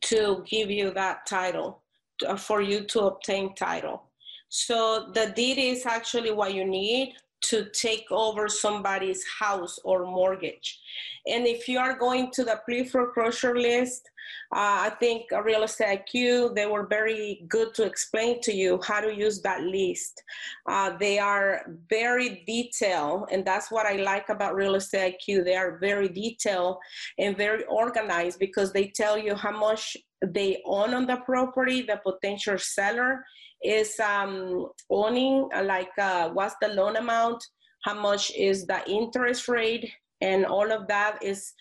to 0.00 0.44
give 0.46 0.70
you 0.70 0.90
that 0.92 1.26
title, 1.26 1.82
uh, 2.26 2.36
for 2.36 2.60
you 2.60 2.84
to 2.84 3.00
obtain 3.02 3.54
title. 3.54 4.10
So 4.48 5.10
the 5.12 5.32
deed 5.36 5.58
is 5.58 5.86
actually 5.86 6.32
what 6.32 6.54
you 6.54 6.64
need 6.64 7.14
to 7.40 7.68
take 7.70 8.06
over 8.10 8.48
somebody's 8.48 9.24
house 9.38 9.78
or 9.84 10.06
mortgage. 10.06 10.80
And 11.26 11.46
if 11.46 11.68
you 11.68 11.78
are 11.78 11.98
going 11.98 12.30
to 12.32 12.44
the 12.44 12.60
pre-foreclosure 12.64 13.56
list, 13.56 14.10
uh, 14.54 14.88
I 14.88 14.90
think 15.00 15.30
Real 15.44 15.62
Estate 15.62 16.04
IQ, 16.06 16.54
they 16.54 16.66
were 16.66 16.86
very 16.86 17.44
good 17.48 17.74
to 17.74 17.84
explain 17.84 18.40
to 18.42 18.54
you 18.54 18.80
how 18.82 19.00
to 19.00 19.14
use 19.14 19.40
that 19.42 19.62
list. 19.62 20.22
Uh, 20.66 20.96
they 20.98 21.18
are 21.18 21.66
very 21.88 22.42
detailed, 22.46 23.28
and 23.30 23.44
that's 23.44 23.70
what 23.70 23.86
I 23.86 23.96
like 23.96 24.28
about 24.28 24.54
Real 24.54 24.74
Estate 24.74 25.16
IQ. 25.16 25.44
They 25.44 25.56
are 25.56 25.78
very 25.78 26.08
detailed 26.08 26.78
and 27.18 27.36
very 27.36 27.64
organized 27.64 28.38
because 28.38 28.72
they 28.72 28.88
tell 28.88 29.18
you 29.18 29.34
how 29.34 29.52
much 29.52 29.96
they 30.26 30.62
own 30.64 30.94
on 30.94 31.06
the 31.06 31.18
property, 31.18 31.82
the 31.82 32.00
potential 32.04 32.58
seller, 32.58 33.24
is 33.62 33.98
um, 34.00 34.68
owning, 34.90 35.48
uh, 35.54 35.62
like 35.64 35.90
uh, 35.98 36.28
what's 36.30 36.56
the 36.60 36.68
loan 36.68 36.96
amount, 36.96 37.44
how 37.84 37.94
much 37.94 38.32
is 38.36 38.66
the 38.66 38.80
interest 38.88 39.48
rate, 39.48 39.90
and 40.20 40.46
all 40.46 40.70
of 40.70 40.86
that 40.88 41.18
is 41.22 41.52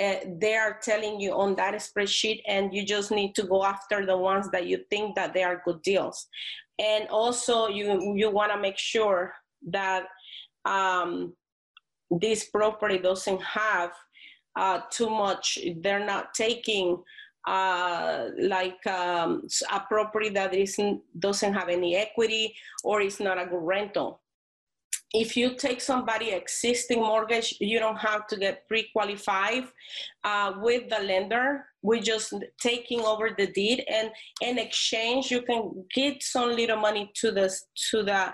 uh, 0.00 0.16
they 0.40 0.54
are 0.54 0.78
telling 0.82 1.20
you 1.20 1.32
on 1.32 1.54
that 1.56 1.74
spreadsheet 1.74 2.40
and 2.46 2.72
you 2.72 2.84
just 2.84 3.10
need 3.10 3.34
to 3.34 3.42
go 3.42 3.62
after 3.62 4.06
the 4.06 4.16
ones 4.16 4.48
that 4.50 4.66
you 4.66 4.78
think 4.88 5.14
that 5.14 5.34
they 5.34 5.42
are 5.42 5.62
good 5.66 5.82
deals. 5.82 6.28
And 6.78 7.08
also 7.08 7.68
you 7.68 8.14
you 8.16 8.30
want 8.30 8.52
to 8.52 8.58
make 8.58 8.78
sure 8.78 9.34
that 9.70 10.04
um, 10.64 11.34
this 12.10 12.48
property 12.48 12.98
doesn't 12.98 13.42
have 13.42 13.92
uh, 14.56 14.80
too 14.90 15.10
much 15.10 15.58
they're 15.80 16.04
not 16.04 16.34
taking 16.34 17.02
uh, 17.46 18.28
like 18.38 18.86
um, 18.86 19.48
a 19.72 19.80
property 19.80 20.28
that 20.30 20.54
isn't, 20.54 21.00
doesn't 21.18 21.54
have 21.54 21.68
any 21.68 21.96
equity 21.96 22.54
or 22.84 23.00
is 23.00 23.20
not 23.20 23.40
a 23.40 23.46
good 23.46 23.62
rental. 23.62 24.20
If 25.14 25.36
you 25.36 25.56
take 25.56 25.82
somebody 25.82 26.30
existing 26.30 27.00
mortgage, 27.00 27.56
you 27.60 27.78
don't 27.78 27.98
have 27.98 28.26
to 28.28 28.36
get 28.36 28.66
pre-qualified 28.66 29.64
uh, 30.24 30.54
with 30.56 30.88
the 30.88 31.00
lender. 31.00 31.66
We're 31.82 32.00
just 32.00 32.32
taking 32.58 33.00
over 33.00 33.30
the 33.36 33.48
deed, 33.48 33.84
and 33.88 34.10
in 34.40 34.56
exchange, 34.58 35.30
you 35.30 35.42
can 35.42 35.84
get 35.94 36.22
some 36.22 36.56
little 36.56 36.78
money 36.78 37.10
to 37.16 37.30
the 37.30 37.54
to 37.90 38.02
the 38.02 38.32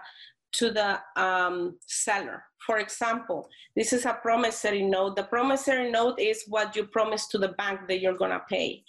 to 0.52 0.70
the 0.70 1.00
um, 1.20 1.78
seller. 1.86 2.44
For 2.66 2.78
example, 2.78 3.48
this 3.76 3.92
is 3.92 4.04
a 4.04 4.18
promissory 4.20 4.82
note. 4.82 5.16
The 5.16 5.24
promissory 5.24 5.90
note 5.90 6.20
is 6.20 6.44
what 6.48 6.76
you 6.76 6.86
promise 6.86 7.28
to 7.28 7.38
the 7.38 7.48
bank 7.48 7.80
that 7.88 8.00
you're 8.00 8.16
gonna 8.16 8.42
pay. 8.48 8.84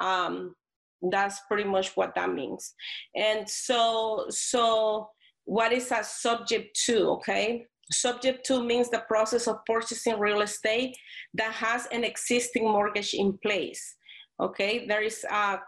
Um, 0.00 0.54
that's 1.10 1.40
pretty 1.48 1.68
much 1.68 1.96
what 1.96 2.14
that 2.14 2.32
means. 2.32 2.74
And 3.14 3.48
so, 3.48 4.26
so 4.30 5.10
what 5.44 5.72
is 5.72 5.92
a 5.92 6.02
subject 6.02 6.78
to? 6.86 7.10
Okay, 7.10 7.66
subject 7.92 8.44
to 8.46 8.62
means 8.62 8.90
the 8.90 9.04
process 9.06 9.46
of 9.46 9.64
purchasing 9.64 10.18
real 10.18 10.42
estate 10.42 10.96
that 11.34 11.52
has 11.52 11.86
an 11.92 12.04
existing 12.04 12.64
mortgage 12.64 13.14
in 13.14 13.38
place. 13.38 13.96
Okay, 14.40 14.86
there 14.86 15.02
is 15.02 15.24
a 15.30 15.58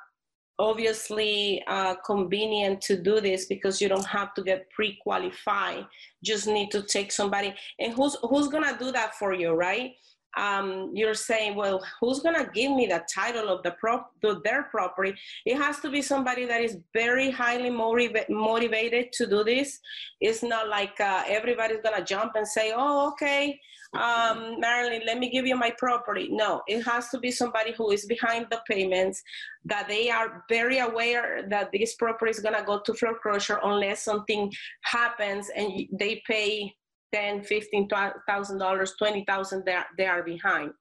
obviously 0.58 1.62
uh, 1.66 1.94
convenient 1.96 2.80
to 2.82 2.96
do 2.96 3.20
this 3.20 3.46
because 3.46 3.80
you 3.80 3.88
don't 3.88 4.06
have 4.06 4.34
to 4.34 4.42
get 4.42 4.68
pre-qualified. 4.70 5.86
Just 6.22 6.46
need 6.46 6.70
to 6.72 6.82
take 6.82 7.12
somebody. 7.12 7.54
And 7.78 7.92
who's 7.92 8.16
who's 8.22 8.48
gonna 8.48 8.76
do 8.78 8.92
that 8.92 9.14
for 9.14 9.32
you 9.32 9.52
right? 9.52 9.92
Um, 10.36 10.92
you're 10.94 11.14
saying 11.14 11.56
well 11.56 11.82
who's 12.00 12.20
gonna 12.20 12.48
give 12.52 12.72
me 12.72 12.86
the 12.86 13.02
title 13.12 13.48
of 13.48 13.62
the 13.62 13.72
prop 13.72 14.12
their 14.20 14.64
property? 14.64 15.14
It 15.46 15.56
has 15.56 15.80
to 15.80 15.90
be 15.90 16.02
somebody 16.02 16.44
that 16.46 16.60
is 16.60 16.78
very 16.92 17.30
highly 17.30 17.70
motiva- 17.70 18.28
motivated 18.28 19.12
to 19.12 19.26
do 19.26 19.44
this. 19.44 19.78
It's 20.20 20.42
not 20.42 20.68
like 20.68 21.00
uh, 21.00 21.22
everybody's 21.26 21.80
gonna 21.82 22.04
jump 22.04 22.32
and 22.34 22.46
say 22.46 22.72
oh 22.74 23.08
okay 23.12 23.60
um, 23.94 24.60
Marilyn, 24.60 25.02
let 25.06 25.18
me 25.18 25.30
give 25.30 25.46
you 25.46 25.56
my 25.56 25.72
property. 25.78 26.28
No, 26.30 26.62
it 26.66 26.82
has 26.82 27.08
to 27.08 27.18
be 27.18 27.30
somebody 27.30 27.72
who 27.72 27.90
is 27.90 28.04
behind 28.06 28.46
the 28.50 28.60
payments, 28.68 29.22
that 29.64 29.88
they 29.88 30.10
are 30.10 30.44
very 30.48 30.78
aware 30.78 31.46
that 31.48 31.70
this 31.72 31.94
property 31.94 32.30
is 32.30 32.40
gonna 32.40 32.64
go 32.64 32.80
to 32.84 32.94
foreclosure 32.94 33.60
unless 33.62 34.02
something 34.02 34.52
happens 34.82 35.50
and 35.56 35.86
they 35.98 36.22
pay 36.26 36.74
ten, 37.12 37.42
fifteen 37.42 37.88
thousand 38.28 38.58
dollars, 38.58 38.94
twenty 38.98 39.24
thousand. 39.26 39.64
They 39.64 39.78
they 39.96 40.06
are 40.06 40.22
behind, 40.22 40.72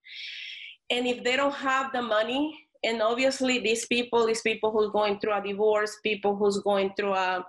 and 0.90 1.08
if 1.08 1.24
they 1.24 1.38
don't 1.38 1.56
have 1.56 1.94
the 1.94 2.02
money, 2.02 2.68
and 2.84 3.02
obviously 3.02 3.60
these 3.60 3.86
people, 3.86 4.28
these 4.28 4.42
people 4.42 4.72
who's 4.72 4.92
going 4.92 5.20
through 5.20 5.34
a 5.34 5.42
divorce, 5.42 5.98
people 6.04 6.36
who's 6.36 6.60
going 6.60 6.92
through 6.98 7.14
a 7.14 7.46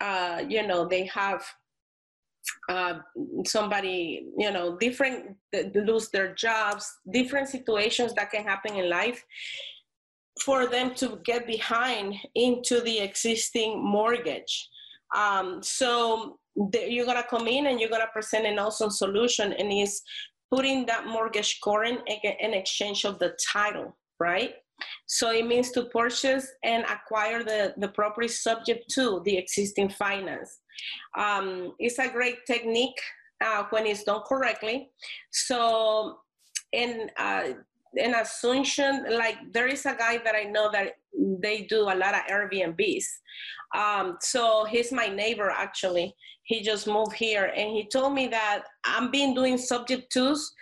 uh, 0.00 0.42
you 0.48 0.66
know, 0.66 0.86
they 0.86 1.06
have 1.06 1.44
uh, 2.68 2.98
somebody, 3.44 4.26
you 4.38 4.50
know, 4.50 4.76
different, 4.76 5.36
lose 5.74 6.08
their 6.10 6.34
jobs, 6.34 6.90
different 7.12 7.48
situations 7.48 8.14
that 8.14 8.30
can 8.30 8.44
happen 8.44 8.74
in 8.74 8.88
life 8.88 9.22
for 10.42 10.66
them 10.66 10.94
to 10.94 11.18
get 11.24 11.46
behind 11.46 12.14
into 12.34 12.80
the 12.80 12.98
existing 12.98 13.82
mortgage. 13.82 14.68
Um, 15.14 15.62
so 15.62 16.38
you're 16.72 17.06
gonna 17.06 17.24
come 17.28 17.46
in 17.46 17.66
and 17.66 17.80
you're 17.80 17.90
gonna 17.90 18.08
present 18.12 18.46
an 18.46 18.58
awesome 18.58 18.90
solution, 18.90 19.52
and 19.52 19.72
is 19.72 20.02
putting 20.50 20.86
that 20.86 21.06
mortgage 21.06 21.60
current 21.62 22.00
in 22.40 22.54
exchange 22.54 23.04
of 23.04 23.18
the 23.18 23.36
title, 23.52 23.96
right? 24.20 24.54
So 25.06 25.30
it 25.30 25.46
means 25.46 25.70
to 25.72 25.84
purchase 25.86 26.46
and 26.62 26.84
acquire 26.84 27.42
the, 27.42 27.74
the 27.78 27.88
property 27.88 28.28
subject 28.28 28.90
to 28.90 29.22
the 29.24 29.36
existing 29.36 29.88
finance. 29.90 30.58
Um, 31.16 31.74
it's 31.78 31.98
a 31.98 32.08
great 32.08 32.46
technique 32.46 33.00
uh, 33.44 33.64
when 33.70 33.86
it's 33.86 34.04
done 34.04 34.22
correctly. 34.26 34.90
So 35.30 36.18
in 36.72 37.10
uh, 37.18 37.52
an 37.98 38.14
assumption, 38.14 39.06
like 39.10 39.36
there 39.52 39.66
is 39.66 39.86
a 39.86 39.94
guy 39.94 40.18
that 40.24 40.34
I 40.34 40.44
know 40.44 40.70
that 40.72 40.96
they 41.40 41.62
do 41.62 41.82
a 41.82 41.94
lot 41.94 42.14
of 42.14 42.26
Airbnbs. 42.30 43.04
Um, 43.74 44.18
so 44.20 44.64
he's 44.64 44.92
my 44.92 45.08
neighbor 45.08 45.50
actually. 45.50 46.14
He 46.44 46.62
just 46.62 46.86
moved 46.86 47.14
here 47.14 47.52
and 47.56 47.70
he 47.70 47.88
told 47.88 48.12
me 48.12 48.28
that 48.28 48.64
I'm 48.84 49.10
been 49.10 49.34
doing 49.34 49.58
subject 49.58 50.12
twos 50.12 50.54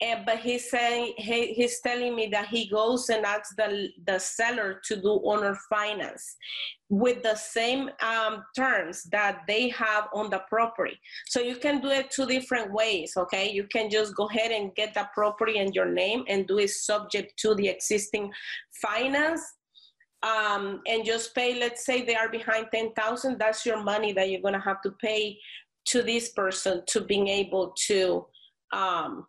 and, 0.00 0.24
but 0.24 0.38
he's 0.38 0.70
saying 0.70 1.14
he, 1.16 1.54
he's 1.54 1.80
telling 1.80 2.14
me 2.14 2.28
that 2.28 2.46
he 2.48 2.68
goes 2.68 3.08
and 3.08 3.26
asks 3.26 3.54
the 3.56 3.88
the 4.06 4.18
seller 4.18 4.80
to 4.84 4.96
do 4.96 5.20
owner 5.24 5.58
finance 5.68 6.36
with 6.88 7.22
the 7.22 7.34
same 7.34 7.90
um, 8.00 8.44
terms 8.56 9.02
that 9.10 9.40
they 9.48 9.68
have 9.70 10.08
on 10.14 10.30
the 10.30 10.40
property. 10.48 10.98
So 11.26 11.40
you 11.40 11.56
can 11.56 11.80
do 11.80 11.88
it 11.88 12.10
two 12.10 12.26
different 12.26 12.72
ways. 12.72 13.14
Okay, 13.16 13.50
you 13.50 13.64
can 13.64 13.90
just 13.90 14.14
go 14.14 14.28
ahead 14.28 14.52
and 14.52 14.74
get 14.76 14.94
the 14.94 15.08
property 15.12 15.58
in 15.58 15.72
your 15.72 15.90
name 15.90 16.24
and 16.28 16.46
do 16.46 16.58
it 16.58 16.70
subject 16.70 17.36
to 17.40 17.54
the 17.56 17.68
existing 17.68 18.30
finance. 18.80 19.42
Um, 20.22 20.80
and 20.86 21.04
just 21.04 21.34
pay, 21.34 21.58
let's 21.60 21.84
say 21.86 22.04
they 22.04 22.16
are 22.16 22.28
behind 22.28 22.66
10,000, 22.72 23.38
that's 23.38 23.64
your 23.64 23.80
money 23.80 24.12
that 24.14 24.30
you're 24.30 24.40
gonna 24.40 24.60
have 24.60 24.82
to 24.82 24.90
pay 25.00 25.38
to 25.86 26.02
this 26.02 26.30
person 26.30 26.82
to 26.88 27.02
being 27.02 27.28
able 27.28 27.72
to 27.86 28.26
um, 28.72 29.26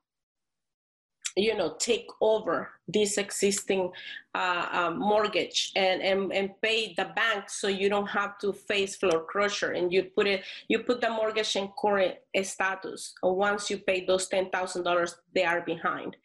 you 1.39 1.55
know 1.55 1.75
take 1.79 2.07
over 2.21 2.69
this 2.87 3.17
existing 3.17 3.91
uh, 4.35 4.65
uh, 4.71 4.91
mortgage 4.91 5.71
and, 5.75 6.01
and 6.01 6.31
and 6.33 6.49
pay 6.61 6.93
the 6.95 7.05
bank 7.15 7.49
so 7.49 7.67
you 7.67 7.89
don't 7.89 8.07
have 8.07 8.37
to 8.37 8.51
face 8.53 8.95
floor 8.95 9.11
foreclosure 9.11 9.71
and 9.71 9.91
you 9.91 10.03
put 10.03 10.27
it 10.27 10.43
you 10.67 10.79
put 10.79 11.01
the 11.01 11.09
mortgage 11.09 11.55
in 11.55 11.69
current 11.79 12.15
status. 12.43 13.13
Once 13.23 13.69
you 13.69 13.77
pay 13.77 14.05
those 14.05 14.27
ten 14.27 14.49
thousand 14.49 14.83
dollars 14.83 15.15
they 15.33 15.43
are 15.43 15.61
behind. 15.61 16.15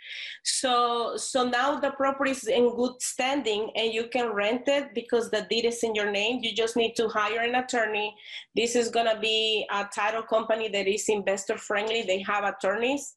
So 0.43 1.17
so 1.17 1.49
now 1.49 1.79
the 1.81 1.91
property 1.93 2.33
is 2.33 2.47
in 2.47 2.75
good 2.77 3.01
standing 3.01 3.71
and 3.75 3.93
you 3.93 4.09
can 4.09 4.33
rent 4.33 4.69
it 4.69 4.95
because 4.95 5.31
the 5.31 5.47
deed 5.49 5.65
is 5.65 5.83
in 5.83 5.95
your 5.95 6.11
name. 6.11 6.41
You 6.43 6.55
just 6.55 6.77
need 6.77 6.95
to 6.97 7.09
hire 7.09 7.41
an 7.41 7.55
attorney. 7.55 8.15
This 8.55 8.77
is 8.77 8.89
going 8.89 9.07
to 9.07 9.19
be 9.21 9.67
a 9.71 9.85
title 9.95 10.23
company 10.23 10.69
that 10.69 10.87
is 10.87 11.09
investor 11.09 11.59
friendly. 11.59 12.03
They 12.03 12.21
have 12.23 12.45
attorneys 12.45 13.15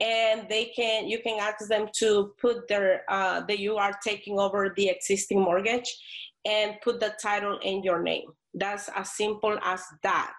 and 0.00 0.48
they 0.48 0.66
can 0.76 1.08
you 1.08 1.20
can 1.20 1.38
ask 1.40 1.66
them 1.68 1.88
to 1.92 2.32
put 2.40 2.68
their 2.68 3.02
uh, 3.08 3.40
that 3.46 3.58
you 3.58 3.76
are 3.76 3.92
taking 4.02 4.38
over 4.38 4.72
the 4.76 4.88
existing 4.88 5.40
mortgage 5.40 5.96
and 6.44 6.76
put 6.82 7.00
the 7.00 7.12
title 7.20 7.58
in 7.62 7.82
your 7.82 8.02
name. 8.02 8.30
That's 8.54 8.88
as 8.94 9.10
simple 9.12 9.58
as 9.62 9.82
that. 10.02 10.36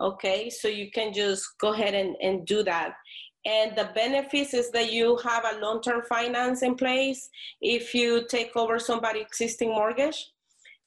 Okay 0.00 0.50
so 0.50 0.68
you 0.68 0.90
can 0.90 1.12
just 1.12 1.58
go 1.58 1.72
ahead 1.72 1.94
and, 1.94 2.16
and 2.22 2.46
do 2.46 2.62
that. 2.62 2.94
And 3.44 3.76
the 3.76 3.90
benefits 3.94 4.54
is 4.54 4.70
that 4.72 4.92
you 4.92 5.16
have 5.18 5.44
a 5.44 5.60
long-term 5.60 6.02
finance 6.08 6.62
in 6.62 6.74
place 6.74 7.28
if 7.60 7.94
you 7.94 8.26
take 8.28 8.56
over 8.56 8.78
somebody 8.78 9.20
existing 9.20 9.70
mortgage 9.70 10.32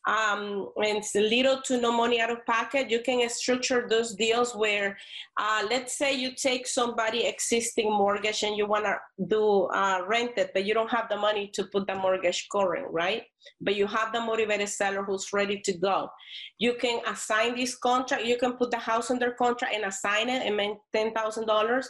um, 0.10 0.70
it's 0.78 1.14
little 1.14 1.62
to 1.68 1.80
no 1.80 1.92
money 1.92 2.20
out 2.20 2.32
of 2.32 2.44
pocket, 2.48 2.90
you 2.90 3.02
can 3.02 3.30
structure 3.30 3.86
those 3.88 4.16
deals 4.16 4.56
where, 4.56 4.98
uh, 5.40 5.62
let's 5.70 5.98
say 6.00 6.16
you 6.16 6.32
take 6.34 6.66
somebody 6.66 7.28
existing 7.28 7.90
mortgage 7.92 8.42
and 8.42 8.58
you 8.58 8.66
want 8.66 8.86
to 8.86 8.96
do 9.28 9.44
uh, 9.82 10.00
rent 10.08 10.32
it, 10.38 10.50
but 10.54 10.66
you 10.66 10.74
don't 10.74 10.90
have 10.90 11.08
the 11.10 11.18
money 11.28 11.52
to 11.54 11.66
put 11.66 11.86
the 11.86 11.94
mortgage 11.94 12.48
current, 12.52 12.88
right? 12.90 13.24
But 13.62 13.76
you 13.76 13.86
have 13.86 14.12
the 14.12 14.22
motivated 14.22 14.70
seller 14.70 15.04
who's 15.04 15.32
ready 15.32 15.62
to 15.68 15.74
go. 15.78 16.10
You 16.58 16.74
can 16.74 17.02
assign 17.06 17.56
this 17.56 17.76
contract. 17.76 18.26
You 18.26 18.38
can 18.38 18.54
put 18.54 18.72
the 18.72 18.78
house 18.78 19.12
under 19.12 19.32
contract 19.32 19.76
and 19.76 19.86
assign 19.86 20.28
it 20.30 20.42
and 20.46 20.58
make 20.58 20.72
ten 20.92 21.14
thousand 21.14 21.46
dollars, 21.46 21.88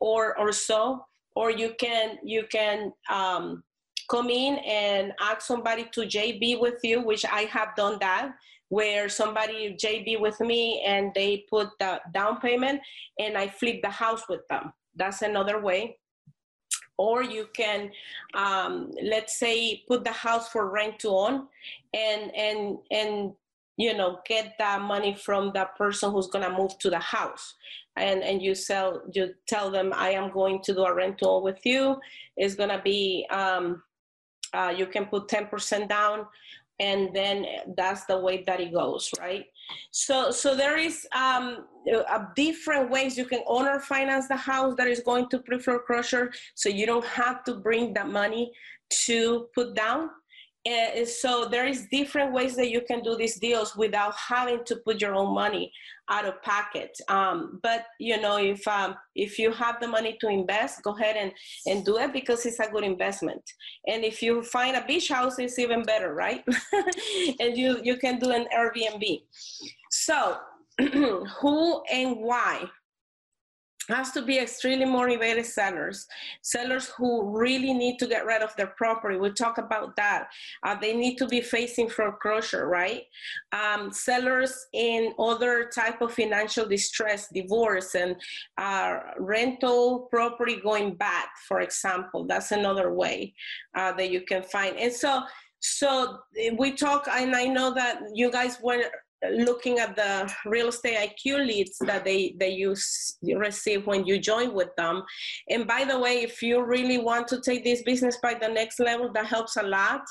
or 0.00 0.38
or 0.38 0.52
so. 0.52 1.04
Or 1.36 1.50
you 1.52 1.74
can 1.78 2.18
you 2.24 2.44
can 2.50 2.92
um, 3.12 3.62
come 4.08 4.30
in 4.30 4.58
and 4.58 5.12
ask 5.20 5.42
somebody 5.42 5.84
to 5.92 6.00
JV 6.02 6.60
with 6.60 6.80
you, 6.82 7.02
which 7.02 7.24
I 7.24 7.42
have 7.42 7.76
done 7.76 7.98
that, 8.00 8.32
where 8.68 9.08
somebody 9.08 9.76
JV 9.80 10.20
with 10.20 10.40
me 10.40 10.82
and 10.86 11.12
they 11.14 11.44
put 11.50 11.68
the 11.78 12.00
down 12.12 12.40
payment 12.40 12.80
and 13.18 13.36
I 13.36 13.48
flip 13.48 13.82
the 13.82 13.90
house 13.90 14.28
with 14.28 14.46
them. 14.48 14.72
That's 14.96 15.22
another 15.22 15.60
way. 15.60 15.98
Or 16.96 17.22
you 17.22 17.46
can, 17.54 17.92
um, 18.34 18.90
let's 19.02 19.38
say, 19.38 19.84
put 19.86 20.04
the 20.04 20.12
house 20.12 20.48
for 20.48 20.68
rent 20.68 20.98
to 21.00 21.10
own, 21.10 21.46
and 21.94 22.34
and 22.34 22.78
and 22.90 23.32
you 23.76 23.96
know 23.96 24.18
get 24.26 24.54
that 24.58 24.82
money 24.82 25.14
from 25.14 25.52
the 25.54 25.68
person 25.78 26.10
who's 26.10 26.26
gonna 26.26 26.50
move 26.50 26.76
to 26.80 26.90
the 26.90 26.98
house 26.98 27.54
and 27.96 28.24
and 28.24 28.42
you 28.42 28.52
sell 28.54 29.02
you 29.12 29.32
tell 29.46 29.70
them 29.70 29.92
i 29.94 30.10
am 30.10 30.30
going 30.32 30.60
to 30.60 30.74
do 30.74 30.82
a 30.82 30.92
rental 30.92 31.40
with 31.40 31.64
you 31.64 31.96
it's 32.36 32.56
gonna 32.56 32.82
be 32.84 33.24
um, 33.30 33.80
uh, 34.54 34.74
you 34.76 34.86
can 34.86 35.06
put 35.06 35.28
10% 35.28 35.88
down 35.88 36.26
and 36.80 37.14
then 37.14 37.44
that's 37.76 38.04
the 38.04 38.16
way 38.16 38.44
that 38.46 38.60
it 38.60 38.72
goes 38.72 39.10
right? 39.20 39.46
So 39.90 40.30
so 40.30 40.56
there 40.56 40.78
is 40.78 41.06
um, 41.14 41.66
different 42.36 42.90
ways 42.90 43.18
you 43.18 43.26
can 43.26 43.42
owner 43.46 43.80
finance 43.80 44.28
the 44.28 44.36
house 44.36 44.74
that 44.76 44.86
is 44.86 45.00
going 45.00 45.28
to 45.30 45.38
pre-foreclosure 45.40 46.32
so 46.54 46.68
you 46.68 46.86
don't 46.86 47.04
have 47.04 47.44
to 47.44 47.54
bring 47.54 47.92
that 47.94 48.08
money 48.08 48.52
to 49.06 49.48
put 49.54 49.74
down 49.74 50.10
and 50.66 51.06
so 51.06 51.46
there 51.46 51.66
is 51.66 51.86
different 51.90 52.32
ways 52.32 52.56
that 52.56 52.70
you 52.70 52.80
can 52.80 53.02
do 53.02 53.16
these 53.16 53.38
deals 53.38 53.76
without 53.76 54.14
having 54.14 54.64
to 54.64 54.76
put 54.76 55.00
your 55.00 55.14
own 55.14 55.34
money 55.34 55.72
out 56.10 56.24
of 56.24 56.42
pocket. 56.42 56.96
Um, 57.08 57.60
but 57.62 57.86
you 57.98 58.20
know 58.20 58.38
if 58.38 58.66
um, 58.66 58.96
if 59.14 59.38
you 59.38 59.52
have 59.52 59.80
the 59.80 59.88
money 59.88 60.16
to 60.20 60.28
invest 60.28 60.82
go 60.82 60.96
ahead 60.96 61.16
and, 61.16 61.32
and 61.66 61.84
do 61.84 61.98
it 61.98 62.12
because 62.12 62.44
it's 62.44 62.60
a 62.60 62.68
good 62.70 62.84
investment. 62.84 63.42
And 63.86 64.04
if 64.04 64.22
you 64.22 64.42
find 64.42 64.76
a 64.76 64.84
beach 64.84 65.08
house 65.08 65.38
it's 65.38 65.58
even 65.58 65.82
better 65.82 66.14
right? 66.14 66.44
And 67.40 67.56
you 67.56 67.80
you 67.82 67.96
can 67.96 68.18
do 68.18 68.30
an 68.30 68.46
airbnb. 68.54 69.22
So 69.90 70.38
who 71.40 71.82
and 71.90 72.16
why 72.16 72.68
has 73.88 74.12
to 74.12 74.22
be 74.22 74.38
extremely 74.38 74.84
motivated 74.84 75.46
sellers, 75.46 76.06
sellers 76.42 76.88
who 76.96 77.36
really 77.36 77.72
need 77.72 77.98
to 77.98 78.06
get 78.06 78.26
rid 78.26 78.42
of 78.42 78.54
their 78.56 78.68
property. 78.68 79.16
We 79.16 79.30
talk 79.30 79.58
about 79.58 79.96
that. 79.96 80.28
Uh, 80.62 80.76
they 80.80 80.94
need 80.94 81.16
to 81.16 81.26
be 81.26 81.40
facing 81.40 81.88
foreclosure, 81.88 82.68
right? 82.68 83.02
Um, 83.52 83.92
sellers 83.92 84.66
in 84.72 85.14
other 85.18 85.70
type 85.74 86.00
of 86.02 86.12
financial 86.12 86.66
distress, 86.66 87.28
divorce, 87.32 87.94
and 87.94 88.16
uh, 88.58 88.98
rental 89.18 90.08
property 90.10 90.60
going 90.62 90.94
bad, 90.94 91.26
for 91.46 91.60
example. 91.60 92.26
That's 92.26 92.52
another 92.52 92.92
way 92.92 93.34
uh, 93.74 93.92
that 93.92 94.10
you 94.10 94.22
can 94.22 94.42
find. 94.42 94.76
And 94.76 94.92
so, 94.92 95.22
so 95.60 96.18
we 96.56 96.72
talk, 96.72 97.08
and 97.10 97.34
I 97.34 97.46
know 97.46 97.74
that 97.74 98.00
you 98.14 98.30
guys 98.30 98.58
went 98.62 98.84
looking 99.30 99.78
at 99.78 99.96
the 99.96 100.32
real 100.46 100.68
estate 100.68 100.96
IQ 100.96 101.46
leads 101.46 101.78
that 101.80 102.04
they, 102.04 102.34
they 102.38 102.50
use 102.50 103.16
receive 103.22 103.86
when 103.86 104.06
you 104.06 104.18
join 104.18 104.54
with 104.54 104.74
them. 104.76 105.02
And 105.48 105.66
by 105.66 105.84
the 105.84 105.98
way, 105.98 106.22
if 106.22 106.42
you 106.42 106.64
really 106.64 106.98
want 106.98 107.26
to 107.28 107.40
take 107.40 107.64
this 107.64 107.82
business 107.82 108.18
by 108.22 108.34
the 108.34 108.48
next 108.48 108.78
level, 108.78 109.10
that 109.12 109.26
helps 109.26 109.56
a 109.56 109.62
lot 109.62 110.02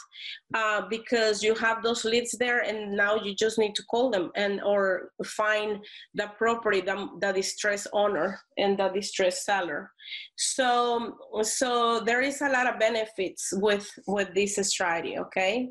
uh, 0.53 0.81
because 0.89 1.41
you 1.41 1.55
have 1.55 1.83
those 1.83 2.03
leads 2.03 2.31
there 2.31 2.61
and 2.61 2.95
now 2.95 3.15
you 3.15 3.33
just 3.33 3.57
need 3.57 3.75
to 3.75 3.83
call 3.85 4.09
them 4.09 4.31
and 4.35 4.61
or 4.61 5.11
find 5.25 5.83
the 6.13 6.27
property, 6.37 6.81
the, 6.81 7.07
the 7.21 7.31
distressed 7.31 7.87
owner 7.93 8.39
and 8.57 8.77
the 8.77 8.89
distressed 8.89 9.45
seller. 9.45 9.91
So, 10.37 11.17
so 11.41 12.01
there 12.01 12.21
is 12.21 12.41
a 12.41 12.49
lot 12.49 12.71
of 12.71 12.79
benefits 12.79 13.49
with, 13.53 13.89
with 14.07 14.33
this 14.33 14.55
strategy, 14.55 15.17
okay? 15.17 15.69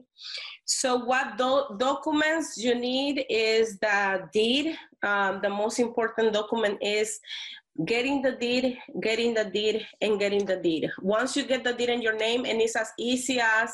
So 0.66 0.96
what 0.96 1.38
do- 1.38 1.76
documents 1.78 2.56
you 2.58 2.74
need 2.74 3.24
is 3.28 3.78
the 3.78 4.28
deed. 4.32 4.76
Um, 5.02 5.40
the 5.42 5.50
most 5.50 5.78
important 5.78 6.32
document 6.32 6.78
is 6.82 7.20
getting 7.84 8.22
the 8.22 8.32
deed, 8.32 8.78
getting 9.00 9.34
the 9.34 9.44
deed, 9.44 9.86
and 10.00 10.18
getting 10.18 10.46
the 10.46 10.56
deed. 10.56 10.90
Once 11.02 11.36
you 11.36 11.44
get 11.44 11.64
the 11.64 11.74
deed 11.74 11.90
in 11.90 12.00
your 12.00 12.16
name, 12.16 12.44
and 12.46 12.60
it's 12.60 12.76
as 12.76 12.90
easy 12.98 13.38
as 13.38 13.70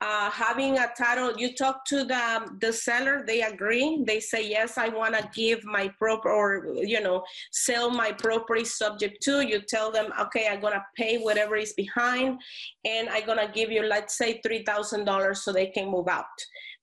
uh, 0.00 0.30
having 0.30 0.78
a 0.78 0.88
title, 0.96 1.36
you 1.36 1.54
talk 1.54 1.84
to 1.86 2.04
the 2.04 2.56
the 2.60 2.72
seller, 2.72 3.24
they 3.26 3.42
agree. 3.42 4.02
They 4.06 4.20
say 4.20 4.48
yes, 4.48 4.78
I 4.78 4.88
want 4.88 5.14
to 5.14 5.28
give 5.34 5.64
my 5.64 5.88
proper 5.98 6.30
or 6.30 6.74
you 6.74 7.00
know 7.00 7.24
sell 7.50 7.90
my 7.90 8.12
property 8.12 8.64
subject 8.64 9.22
to. 9.22 9.40
You 9.40 9.60
tell 9.60 9.90
them, 9.90 10.12
okay, 10.20 10.48
I'm 10.48 10.60
gonna 10.60 10.84
pay 10.96 11.18
whatever 11.18 11.56
is 11.56 11.72
behind, 11.72 12.40
and 12.84 13.08
I'm 13.08 13.26
gonna 13.26 13.50
give 13.52 13.70
you 13.70 13.82
let's 13.82 14.16
say 14.16 14.40
three 14.40 14.64
thousand 14.64 15.04
dollars 15.04 15.42
so 15.42 15.52
they 15.52 15.66
can 15.66 15.90
move 15.90 16.08
out. 16.08 16.26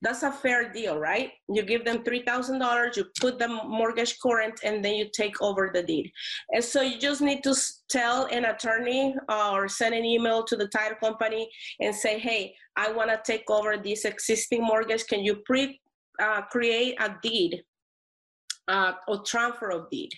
That's 0.01 0.23
a 0.23 0.31
fair 0.31 0.71
deal, 0.71 0.97
right? 0.97 1.31
You 1.49 1.63
give 1.63 1.83
them 1.83 2.03
$3,000, 2.03 2.95
you 2.95 3.05
put 3.19 3.37
the 3.37 3.47
mortgage 3.47 4.17
current, 4.19 4.61
and 4.63 4.83
then 4.83 4.95
you 4.95 5.09
take 5.13 5.41
over 5.41 5.71
the 5.73 5.83
deed. 5.83 6.11
And 6.51 6.63
so 6.63 6.81
you 6.81 6.97
just 6.97 7.21
need 7.21 7.43
to 7.43 7.53
tell 7.89 8.25
an 8.27 8.45
attorney 8.45 9.15
uh, 9.27 9.51
or 9.51 9.67
send 9.67 9.93
an 9.93 10.05
email 10.05 10.43
to 10.45 10.55
the 10.55 10.67
title 10.67 10.97
company 11.01 11.49
and 11.81 11.93
say, 11.93 12.17
hey, 12.17 12.55
I 12.77 12.91
want 12.91 13.09
to 13.09 13.19
take 13.29 13.49
over 13.49 13.75
this 13.75 14.05
existing 14.05 14.63
mortgage. 14.63 15.05
Can 15.07 15.19
you 15.19 15.37
pre 15.45 15.81
uh, 16.21 16.41
create 16.43 16.95
a 17.01 17.15
deed 17.21 17.63
uh, 18.69 18.93
or 19.07 19.23
transfer 19.23 19.71
of 19.71 19.89
deed 19.89 20.11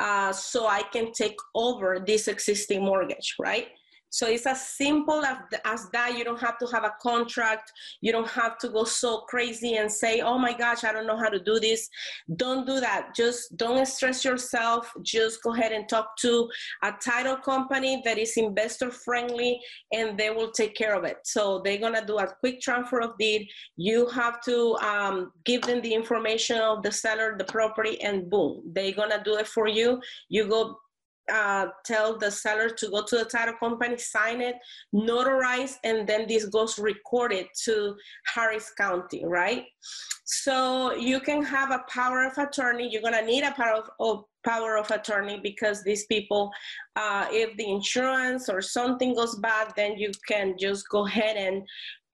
uh, 0.00 0.32
so 0.32 0.66
I 0.66 0.82
can 0.92 1.12
take 1.12 1.36
over 1.54 2.02
this 2.04 2.28
existing 2.28 2.84
mortgage, 2.84 3.36
right? 3.38 3.68
So 4.14 4.28
it's 4.28 4.46
as 4.46 4.64
simple 4.64 5.24
as, 5.24 5.38
as 5.64 5.90
that. 5.90 6.16
You 6.16 6.22
don't 6.22 6.40
have 6.40 6.56
to 6.58 6.66
have 6.66 6.84
a 6.84 6.94
contract. 7.02 7.72
You 8.00 8.12
don't 8.12 8.30
have 8.30 8.58
to 8.58 8.68
go 8.68 8.84
so 8.84 9.22
crazy 9.22 9.74
and 9.74 9.90
say, 9.90 10.20
oh 10.20 10.38
my 10.38 10.56
gosh, 10.56 10.84
I 10.84 10.92
don't 10.92 11.08
know 11.08 11.16
how 11.16 11.28
to 11.28 11.40
do 11.40 11.58
this. 11.58 11.90
Don't 12.36 12.64
do 12.64 12.78
that. 12.78 13.12
Just 13.16 13.56
don't 13.56 13.84
stress 13.88 14.24
yourself. 14.24 14.92
Just 15.02 15.42
go 15.42 15.52
ahead 15.52 15.72
and 15.72 15.88
talk 15.88 16.16
to 16.18 16.48
a 16.84 16.92
title 17.04 17.36
company 17.38 18.02
that 18.04 18.16
is 18.16 18.36
investor 18.36 18.92
friendly 18.92 19.60
and 19.92 20.16
they 20.16 20.30
will 20.30 20.52
take 20.52 20.76
care 20.76 20.94
of 20.94 21.02
it. 21.02 21.16
So 21.24 21.60
they're 21.64 21.78
going 21.78 21.96
to 21.96 22.06
do 22.06 22.18
a 22.18 22.28
quick 22.38 22.60
transfer 22.60 23.00
of 23.00 23.18
deed. 23.18 23.48
You 23.76 24.06
have 24.10 24.40
to 24.42 24.76
um, 24.76 25.32
give 25.44 25.62
them 25.62 25.82
the 25.82 25.92
information 25.92 26.58
of 26.58 26.84
the 26.84 26.92
seller, 26.92 27.34
the 27.36 27.46
property, 27.46 28.00
and 28.00 28.30
boom, 28.30 28.62
they're 28.74 28.92
going 28.92 29.10
to 29.10 29.22
do 29.24 29.34
it 29.38 29.48
for 29.48 29.66
you. 29.66 30.00
You 30.28 30.46
go 30.46 30.78
uh, 31.32 31.66
tell 31.84 32.18
the 32.18 32.30
seller 32.30 32.68
to 32.68 32.90
go 32.90 33.04
to 33.04 33.18
the 33.18 33.24
title 33.24 33.54
company, 33.54 33.96
sign 33.96 34.40
it, 34.40 34.56
notarize, 34.94 35.76
and 35.84 36.06
then 36.06 36.26
this 36.28 36.46
goes 36.46 36.78
recorded 36.78 37.46
to 37.64 37.94
Harris 38.26 38.72
County, 38.76 39.24
right? 39.24 39.64
So 40.24 40.94
you 40.94 41.20
can 41.20 41.42
have 41.42 41.70
a 41.70 41.84
power 41.88 42.24
of 42.24 42.36
attorney. 42.38 42.88
You're 42.90 43.02
gonna 43.02 43.22
need 43.22 43.44
a 43.44 43.52
power 43.52 43.82
of, 43.82 43.90
of 44.00 44.24
power 44.44 44.76
of 44.76 44.90
attorney 44.90 45.40
because 45.42 45.82
these 45.82 46.06
people, 46.06 46.50
uh, 46.96 47.26
if 47.30 47.56
the 47.56 47.70
insurance 47.70 48.48
or 48.48 48.60
something 48.60 49.14
goes 49.14 49.36
bad, 49.36 49.72
then 49.76 49.96
you 49.98 50.12
can 50.28 50.56
just 50.58 50.88
go 50.90 51.06
ahead 51.06 51.36
and 51.36 51.62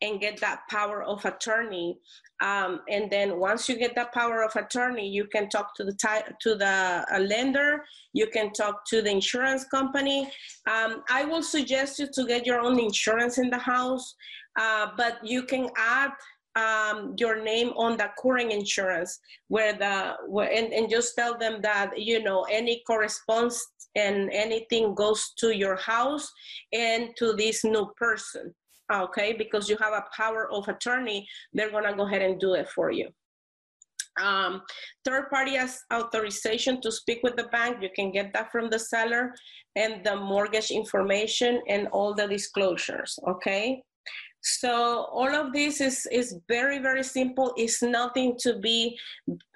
and 0.02 0.20
get 0.20 0.40
that 0.40 0.60
power 0.70 1.02
of 1.02 1.22
attorney 1.26 1.98
um, 2.40 2.80
and 2.88 3.10
then 3.10 3.38
once 3.38 3.68
you 3.68 3.76
get 3.76 3.94
that 3.96 4.12
power 4.12 4.42
of 4.42 4.56
attorney, 4.56 5.06
you 5.06 5.26
can 5.26 5.48
talk 5.48 5.74
to 5.76 5.84
the 5.84 5.94
to 6.40 6.54
the 6.54 7.04
uh, 7.12 7.18
lender. 7.18 7.84
You 8.14 8.28
can 8.28 8.52
talk 8.52 8.84
to 8.86 9.02
the 9.02 9.10
insurance 9.10 9.64
company. 9.64 10.30
Um, 10.66 11.02
I 11.10 11.24
will 11.24 11.42
suggest 11.42 11.98
you 11.98 12.08
to 12.14 12.26
get 12.26 12.46
your 12.46 12.60
own 12.60 12.78
insurance 12.78 13.36
in 13.38 13.50
the 13.50 13.58
house, 13.58 14.14
uh, 14.58 14.88
but 14.96 15.18
you 15.22 15.42
can 15.42 15.68
add 15.76 16.12
um, 16.56 17.14
your 17.18 17.42
name 17.42 17.68
on 17.76 17.96
the 17.96 18.10
current 18.18 18.52
insurance 18.52 19.20
where 19.48 19.74
the 19.74 20.14
where, 20.26 20.50
and, 20.50 20.72
and 20.72 20.90
just 20.90 21.14
tell 21.14 21.38
them 21.38 21.60
that 21.62 21.98
you 21.98 22.22
know 22.22 22.46
any 22.50 22.82
corresponds 22.86 23.62
and 23.96 24.30
anything 24.32 24.94
goes 24.94 25.32
to 25.38 25.54
your 25.54 25.76
house 25.76 26.32
and 26.72 27.10
to 27.18 27.34
this 27.34 27.64
new 27.64 27.92
person 27.96 28.54
okay, 28.92 29.32
because 29.32 29.68
you 29.68 29.76
have 29.78 29.92
a 29.92 30.04
power 30.16 30.50
of 30.50 30.68
attorney, 30.68 31.26
they're 31.52 31.70
gonna 31.70 31.96
go 31.96 32.06
ahead 32.06 32.22
and 32.22 32.40
do 32.40 32.54
it 32.54 32.68
for 32.68 32.90
you. 32.90 33.08
Um, 34.20 34.62
third 35.04 35.30
party 35.30 35.54
has 35.54 35.80
authorization 35.92 36.80
to 36.82 36.92
speak 36.92 37.20
with 37.22 37.36
the 37.36 37.44
bank. 37.44 37.78
You 37.80 37.90
can 37.94 38.10
get 38.10 38.32
that 38.34 38.50
from 38.52 38.68
the 38.68 38.78
seller 38.78 39.34
and 39.76 40.04
the 40.04 40.16
mortgage 40.16 40.70
information 40.70 41.62
and 41.68 41.88
all 41.88 42.14
the 42.14 42.26
disclosures, 42.26 43.18
okay? 43.26 43.82
So 44.42 45.06
all 45.12 45.34
of 45.34 45.52
this 45.52 45.80
is, 45.80 46.06
is 46.10 46.38
very, 46.48 46.78
very 46.78 47.02
simple. 47.04 47.52
It's 47.56 47.82
nothing 47.82 48.36
to 48.40 48.58
be 48.58 48.98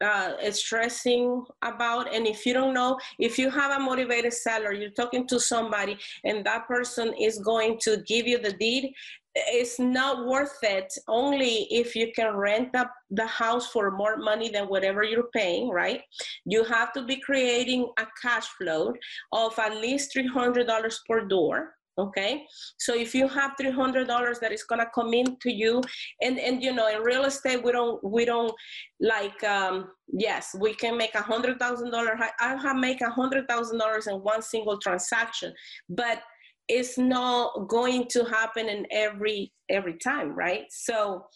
uh, 0.02 0.32
stressing 0.50 1.42
about. 1.62 2.12
And 2.12 2.26
if 2.26 2.44
you 2.44 2.52
don't 2.52 2.74
know, 2.74 2.98
if 3.18 3.38
you 3.38 3.50
have 3.50 3.80
a 3.80 3.82
motivated 3.82 4.34
seller, 4.34 4.72
you're 4.72 4.90
talking 4.90 5.26
to 5.28 5.40
somebody 5.40 5.96
and 6.24 6.44
that 6.44 6.68
person 6.68 7.14
is 7.18 7.38
going 7.38 7.78
to 7.84 8.02
give 8.06 8.26
you 8.26 8.38
the 8.38 8.52
deed, 8.52 8.92
it's 9.34 9.78
not 9.78 10.26
worth 10.26 10.58
it 10.62 10.92
only 11.08 11.66
if 11.70 11.96
you 11.96 12.12
can 12.14 12.36
rent 12.36 12.74
up 12.76 12.92
the 13.10 13.26
house 13.26 13.66
for 13.68 13.90
more 13.90 14.16
money 14.16 14.48
than 14.48 14.68
whatever 14.68 15.02
you're 15.02 15.30
paying, 15.34 15.70
right? 15.70 16.02
You 16.44 16.62
have 16.64 16.92
to 16.92 17.04
be 17.04 17.16
creating 17.16 17.90
a 17.98 18.06
cash 18.22 18.46
flow 18.46 18.94
of 19.32 19.58
at 19.58 19.76
least 19.76 20.14
$300 20.14 20.94
per 21.08 21.26
door 21.26 21.74
okay 21.96 22.44
so 22.76 22.94
if 22.94 23.14
you 23.14 23.28
have 23.28 23.52
$300 23.60 24.40
that 24.40 24.52
is 24.52 24.64
going 24.64 24.80
to 24.80 24.90
come 24.94 25.14
in 25.14 25.36
to 25.40 25.52
you 25.52 25.80
and 26.22 26.38
and 26.38 26.62
you 26.62 26.72
know 26.72 26.88
in 26.88 27.02
real 27.02 27.24
estate 27.24 27.62
we 27.62 27.70
don't 27.70 28.02
we 28.02 28.24
don't 28.24 28.52
like 29.00 29.42
um 29.44 29.88
yes 30.08 30.56
we 30.58 30.74
can 30.74 30.96
make 30.96 31.14
a 31.14 31.22
hundred 31.22 31.58
thousand 31.58 31.90
dollar 31.92 32.18
i 32.40 32.56
have 32.56 32.76
make 32.76 33.00
a 33.00 33.10
hundred 33.10 33.46
thousand 33.46 33.78
dollars 33.78 34.08
in 34.08 34.16
one 34.16 34.42
single 34.42 34.78
transaction 34.78 35.52
but 35.88 36.20
it's 36.68 36.96
not 36.96 37.68
going 37.68 38.06
to 38.08 38.24
happen 38.24 38.68
in 38.68 38.86
every 38.90 39.52
every 39.68 39.94
time 39.94 40.34
right? 40.34 40.64
So 40.70 41.26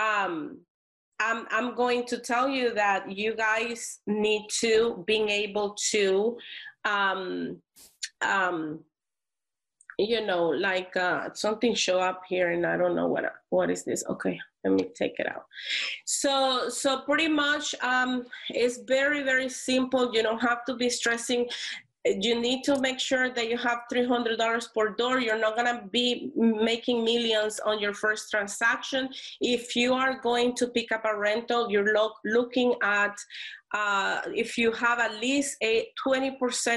um 0.00 0.58
i'm 1.18 1.46
i'm 1.50 1.74
going 1.74 2.06
to 2.06 2.18
tell 2.18 2.48
you 2.48 2.72
that 2.72 3.10
you 3.10 3.34
guys 3.34 4.00
need 4.06 4.46
to 4.48 5.02
being 5.06 5.28
able 5.28 5.76
to 5.90 6.36
um 6.84 7.60
um 8.22 8.80
you 9.98 10.24
know 10.24 10.46
like 10.46 10.96
uh 10.96 11.28
something 11.34 11.74
show 11.74 11.98
up 11.98 12.22
here 12.28 12.52
and 12.52 12.64
i 12.64 12.76
don't 12.76 12.96
know 12.96 13.06
what 13.06 13.24
what 13.50 13.70
is 13.70 13.84
this. 13.84 14.04
Okay 14.08 14.38
let 14.64 14.74
me 14.74 14.90
take 14.94 15.18
it 15.18 15.26
out. 15.26 15.46
So 16.04 16.68
so 16.68 17.00
pretty 17.00 17.28
much 17.28 17.74
um 17.82 18.26
it's 18.50 18.78
very 18.86 19.22
very 19.22 19.48
simple. 19.48 20.14
You 20.14 20.22
don't 20.22 20.40
have 20.40 20.64
to 20.66 20.74
be 20.76 20.90
stressing 20.90 21.48
you 22.04 22.40
need 22.40 22.62
to 22.64 22.80
make 22.80 22.98
sure 22.98 23.28
that 23.30 23.48
you 23.50 23.58
have 23.58 23.80
$300 23.92 24.74
per 24.74 24.90
door. 24.90 25.20
You're 25.20 25.38
not 25.38 25.56
going 25.56 25.66
to 25.66 25.86
be 25.88 26.32
making 26.34 27.04
millions 27.04 27.60
on 27.60 27.78
your 27.78 27.92
first 27.92 28.30
transaction. 28.30 29.10
If 29.40 29.76
you 29.76 29.92
are 29.92 30.18
going 30.20 30.54
to 30.56 30.68
pick 30.68 30.92
up 30.92 31.04
a 31.04 31.16
rental, 31.16 31.70
you're 31.70 31.94
lo- 31.94 32.14
looking 32.24 32.74
at 32.82 33.16
uh, 33.72 34.20
if 34.34 34.58
you 34.58 34.72
have 34.72 34.98
at 34.98 35.14
least 35.20 35.56
a 35.62 35.86
20% 36.04 36.32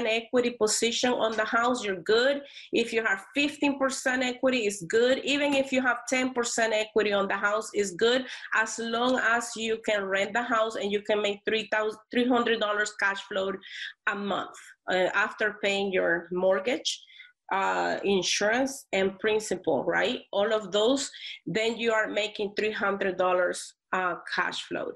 equity 0.06 0.50
position 0.50 1.10
on 1.12 1.32
the 1.32 1.44
house, 1.44 1.84
you're 1.84 2.02
good. 2.02 2.42
If 2.72 2.92
you 2.92 3.02
have 3.02 3.24
15% 3.36 4.22
equity, 4.22 4.66
is 4.66 4.84
good. 4.88 5.18
Even 5.24 5.54
if 5.54 5.72
you 5.72 5.82
have 5.82 5.98
10% 6.12 6.32
equity 6.72 7.12
on 7.12 7.26
the 7.26 7.36
house, 7.36 7.70
is 7.74 7.92
good 7.92 8.26
as 8.54 8.78
long 8.78 9.18
as 9.18 9.50
you 9.56 9.78
can 9.84 10.04
rent 10.04 10.32
the 10.34 10.42
house 10.42 10.76
and 10.76 10.92
you 10.92 11.02
can 11.02 11.20
make 11.20 11.40
$300 11.46 12.88
cash 13.00 13.22
flow 13.22 13.52
a 14.08 14.14
month 14.14 14.56
uh, 14.90 15.08
after 15.14 15.56
paying 15.62 15.92
your 15.92 16.28
mortgage. 16.32 17.02
Uh, 17.52 17.98
insurance 18.04 18.86
and 18.94 19.18
principal, 19.18 19.84
right? 19.84 20.20
All 20.32 20.54
of 20.54 20.72
those, 20.72 21.10
then 21.46 21.76
you 21.76 21.92
are 21.92 22.08
making 22.08 22.54
$300 22.58 23.72
uh, 23.92 24.14
cash 24.34 24.62
flow. 24.62 24.90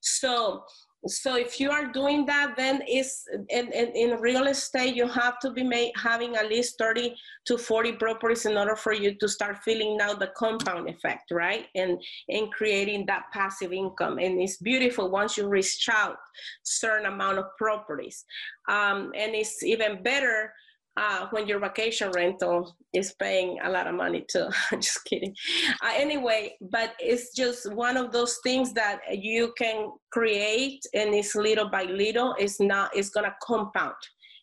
So 0.00 0.64
so 1.06 1.36
if 1.36 1.58
you 1.58 1.70
are 1.70 1.86
doing 1.86 2.24
that 2.26 2.54
then 2.56 2.80
is 2.88 3.24
in, 3.48 3.72
in, 3.72 3.88
in, 3.94 4.20
real 4.20 4.46
estate 4.46 4.94
you 4.94 5.08
have 5.08 5.38
to 5.40 5.50
be 5.50 5.62
made, 5.62 5.92
having 5.96 6.36
at 6.36 6.48
least 6.48 6.78
30 6.78 7.14
to 7.46 7.58
40 7.58 7.92
properties 7.92 8.46
in 8.46 8.56
order 8.56 8.76
for 8.76 8.92
you 8.92 9.14
to 9.16 9.28
start 9.28 9.58
feeling 9.64 9.96
now 9.96 10.14
the 10.14 10.30
compound 10.36 10.88
effect 10.88 11.30
right? 11.32 11.66
And 11.74 12.00
and 12.28 12.52
creating 12.52 13.06
that 13.06 13.24
passive 13.32 13.72
income. 13.72 14.18
And 14.18 14.40
it's 14.40 14.58
beautiful 14.58 15.10
once 15.10 15.36
you 15.36 15.48
reach 15.48 15.88
out 15.90 16.16
certain 16.62 17.06
amount 17.06 17.38
of 17.38 17.46
properties. 17.58 18.24
Um, 18.68 19.12
and 19.16 19.34
it's 19.34 19.62
even 19.62 20.02
better 20.02 20.52
uh, 20.96 21.26
when 21.30 21.46
your 21.46 21.58
vacation 21.58 22.10
rental 22.12 22.76
is 22.92 23.14
paying 23.14 23.58
a 23.62 23.70
lot 23.70 23.86
of 23.86 23.94
money 23.94 24.24
too. 24.30 24.48
just 24.72 25.04
kidding. 25.04 25.34
Uh, 25.82 25.92
anyway, 25.94 26.54
but 26.70 26.94
it's 26.98 27.34
just 27.34 27.72
one 27.72 27.96
of 27.96 28.12
those 28.12 28.38
things 28.42 28.72
that 28.74 29.00
you 29.10 29.52
can 29.56 29.90
create, 30.10 30.80
and 30.94 31.14
it's 31.14 31.34
little 31.34 31.68
by 31.68 31.84
little. 31.84 32.34
It's 32.38 32.60
not. 32.60 32.94
It's 32.94 33.10
gonna 33.10 33.34
compound 33.42 33.94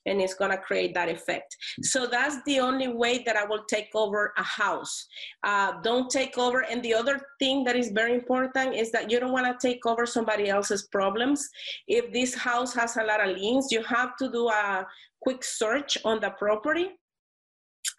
and 0.06 0.22
it's 0.22 0.34
going 0.34 0.52
to 0.52 0.58
create 0.58 0.94
that 0.94 1.10
effect. 1.10 1.56
So 1.82 2.08
that's 2.08 2.38
the 2.46 2.60
only 2.60 2.88
way 2.88 3.24
that 3.26 3.36
I 3.36 3.46
will 3.46 3.64
take 3.66 3.90
over 3.94 4.34
a 4.38 4.44
house. 4.44 5.08
Uh, 5.44 5.74
don't 5.82 6.10
take 6.10 6.38
over. 6.38 6.62
And 6.62 6.82
the 6.84 6.94
other 6.94 7.20
thing 7.40 7.64
that 7.66 7.76
is 7.76 7.90
very 7.90 8.14
important 8.14 8.76
is 8.76 8.92
that 8.92 9.12
you 9.12 9.20
don't 9.20 9.32
want 9.32 9.48
to 9.48 9.68
take 9.68 9.86
over 9.86 10.06
somebody 10.06 10.50
else's 10.50 10.88
problems. 10.92 11.48
If 11.88 12.12
this 12.14 12.34
house 12.34 12.74
has 12.76 12.98
a 12.98 13.04
lot 13.04 13.28
of 13.28 13.36
liens, 13.36 13.68
you 13.72 13.84
have 13.84 14.16
to 14.18 14.32
do 14.32 14.48
a 14.50 14.88
quick 15.22 15.44
search 15.44 15.98
on 16.06 16.20
the 16.20 16.32
property 16.32 16.90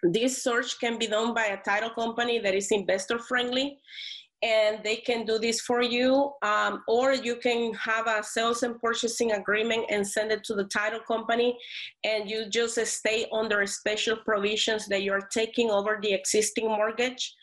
this 0.02 0.42
search 0.42 0.78
can 0.80 0.98
be 0.98 1.06
done 1.06 1.34
by 1.34 1.46
a 1.46 1.62
title 1.62 1.90
company 1.90 2.38
that 2.38 2.54
is 2.54 2.70
investor 2.70 3.18
friendly 3.18 3.78
and 4.42 4.82
they 4.82 4.96
can 4.96 5.24
do 5.26 5.38
this 5.38 5.60
for 5.60 5.82
you 5.82 6.32
um, 6.42 6.82
or 6.88 7.12
you 7.12 7.36
can 7.36 7.74
have 7.74 8.06
a 8.06 8.22
sales 8.22 8.62
and 8.62 8.80
purchasing 8.80 9.32
agreement 9.32 9.84
and 9.90 10.06
send 10.06 10.32
it 10.32 10.42
to 10.44 10.54
the 10.54 10.64
title 10.64 11.00
company 11.00 11.58
and 12.04 12.28
you 12.30 12.48
just 12.48 12.78
stay 12.86 13.26
under 13.32 13.66
special 13.66 14.16
provisions 14.16 14.86
that 14.86 15.02
you're 15.02 15.28
taking 15.32 15.70
over 15.70 15.98
the 16.02 16.12
existing 16.12 16.66
mortgage 16.66 17.34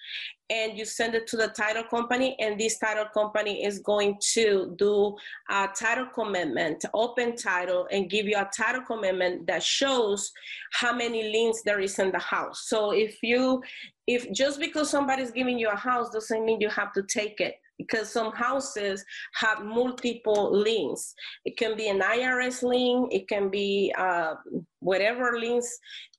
and 0.49 0.77
you 0.77 0.85
send 0.85 1.13
it 1.13 1.27
to 1.27 1.37
the 1.37 1.47
title 1.49 1.83
company 1.83 2.35
and 2.39 2.59
this 2.59 2.77
title 2.77 3.05
company 3.13 3.65
is 3.65 3.79
going 3.79 4.17
to 4.33 4.73
do 4.77 5.15
a 5.49 5.67
title 5.77 6.07
commitment 6.13 6.83
open 6.93 7.35
title 7.35 7.87
and 7.91 8.09
give 8.09 8.25
you 8.25 8.37
a 8.37 8.49
title 8.55 8.81
commitment 8.81 9.45
that 9.45 9.61
shows 9.61 10.31
how 10.71 10.93
many 10.95 11.23
liens 11.23 11.61
there 11.63 11.79
is 11.79 11.99
in 11.99 12.11
the 12.11 12.19
house. 12.19 12.65
So 12.67 12.91
if 12.91 13.17
you 13.21 13.61
if 14.07 14.31
just 14.31 14.59
because 14.59 14.89
somebody's 14.89 15.31
giving 15.31 15.59
you 15.59 15.69
a 15.69 15.75
house 15.75 16.09
doesn't 16.09 16.45
mean 16.45 16.61
you 16.61 16.69
have 16.69 16.93
to 16.93 17.03
take 17.03 17.41
it 17.41 17.55
because 17.77 18.09
some 18.09 18.31
houses 18.33 19.03
have 19.33 19.63
multiple 19.63 20.51
liens. 20.51 21.13
It 21.45 21.57
can 21.57 21.77
be 21.77 21.89
an 21.89 21.99
IRS 21.99 22.63
lien, 22.63 23.07
it 23.11 23.27
can 23.27 23.49
be 23.49 23.93
uh, 23.97 24.35
whatever 24.79 25.39
liens, 25.39 25.69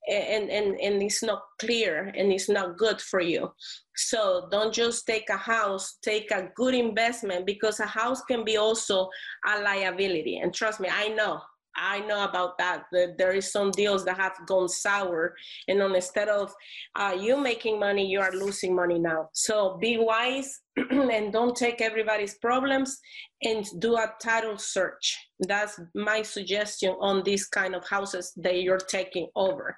and, 0.09 0.51
and, 0.51 0.80
and 0.80 1.02
it's 1.02 1.22
not 1.22 1.43
clear 1.59 2.12
and 2.16 2.32
it's 2.32 2.48
not 2.48 2.78
good 2.78 3.01
for 3.01 3.20
you. 3.20 3.51
So 3.97 4.48
don't 4.51 4.72
just 4.72 5.06
take 5.06 5.28
a 5.28 5.36
house, 5.36 5.98
take 6.02 6.30
a 6.30 6.48
good 6.55 6.74
investment 6.74 7.47
because 7.47 7.80
a 7.80 7.86
house 7.86 8.22
can 8.22 8.44
be 8.44 8.56
also 8.56 9.09
a 9.47 9.60
liability. 9.60 10.39
And 10.39 10.55
trust 10.55 10.80
me, 10.80 10.89
I 10.90 11.09
know 11.09 11.40
I 11.78 12.00
know 12.00 12.24
about 12.24 12.59
that. 12.59 12.84
That 12.92 13.18
there 13.18 13.32
is 13.32 13.52
some 13.52 13.70
deals 13.70 14.05
that 14.05 14.16
have 14.16 14.36
gone 14.46 14.68
sour, 14.68 15.34
and 15.68 15.80
instead 15.80 16.28
of 16.28 16.52
uh, 16.96 17.16
you 17.18 17.40
making 17.40 17.78
money, 17.78 18.06
you 18.06 18.20
are 18.20 18.32
losing 18.32 18.74
money 18.74 18.98
now. 18.98 19.30
So 19.32 19.78
be 19.80 19.98
wise 19.98 20.60
and 20.90 21.32
don't 21.32 21.56
take 21.56 21.80
everybody's 21.80 22.38
problems, 22.38 22.98
and 23.42 23.64
do 23.78 23.96
a 23.96 24.12
title 24.20 24.59
search. 24.59 25.16
That's 25.40 25.80
my 25.94 26.22
suggestion 26.22 26.96
on 27.00 27.22
these 27.22 27.46
kind 27.46 27.74
of 27.74 27.86
houses 27.88 28.32
that 28.36 28.62
you're 28.62 28.78
taking 28.78 29.28
over. 29.36 29.76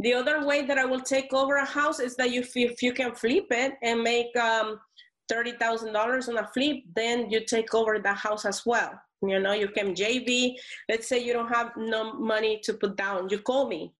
The 0.00 0.14
other 0.14 0.46
way 0.46 0.64
that 0.66 0.78
I 0.78 0.86
will 0.86 1.00
take 1.00 1.32
over 1.34 1.56
a 1.56 1.66
house 1.66 2.00
is 2.00 2.16
that 2.16 2.30
you, 2.30 2.42
if 2.54 2.82
you 2.82 2.92
can 2.92 3.14
flip 3.14 3.46
it 3.50 3.74
and 3.82 4.02
make 4.02 4.34
um, 4.36 4.78
thirty 5.28 5.52
thousand 5.52 5.92
dollars 5.92 6.28
on 6.28 6.38
a 6.38 6.46
flip, 6.48 6.76
then 6.94 7.30
you 7.30 7.44
take 7.44 7.74
over 7.74 7.98
the 7.98 8.12
house 8.12 8.44
as 8.44 8.64
well 8.64 9.00
you 9.28 9.40
know, 9.40 9.52
you 9.52 9.68
can 9.68 9.94
JV. 9.94 10.54
Let's 10.88 11.08
say 11.08 11.22
you 11.22 11.32
don't 11.32 11.52
have 11.52 11.72
no 11.76 12.14
money 12.14 12.60
to 12.64 12.74
put 12.74 12.96
down. 12.96 13.28
You 13.30 13.38
call 13.38 13.68
me 13.68 13.92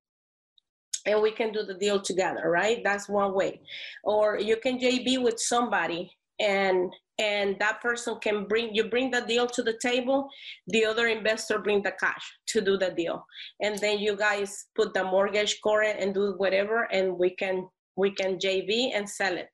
and 1.06 1.20
we 1.20 1.32
can 1.32 1.52
do 1.52 1.62
the 1.62 1.74
deal 1.74 2.00
together, 2.00 2.50
right? 2.50 2.82
That's 2.82 3.08
one 3.08 3.34
way. 3.34 3.60
Or 4.02 4.38
you 4.38 4.56
can 4.56 4.78
JV 4.78 5.22
with 5.22 5.38
somebody 5.38 6.10
and 6.40 6.92
and 7.20 7.56
that 7.60 7.80
person 7.80 8.16
can 8.20 8.44
bring 8.46 8.74
you 8.74 8.90
bring 8.90 9.08
the 9.08 9.20
deal 9.20 9.46
to 9.46 9.62
the 9.62 9.78
table 9.80 10.28
the 10.66 10.84
other 10.84 11.06
investor 11.06 11.60
bring 11.60 11.80
the 11.80 11.92
cash 11.92 12.36
to 12.44 12.60
do 12.60 12.76
the 12.76 12.90
deal 12.90 13.24
and 13.62 13.78
then 13.78 14.00
you 14.00 14.16
guys 14.16 14.64
put 14.74 14.92
the 14.94 15.04
mortgage 15.04 15.60
current 15.62 16.00
and 16.00 16.12
do 16.12 16.34
whatever 16.38 16.88
and 16.90 17.16
we 17.16 17.30
can 17.30 17.68
we 17.96 18.10
can 18.10 18.36
jv 18.38 18.90
and 18.94 19.08
sell 19.08 19.36
it. 19.36 19.48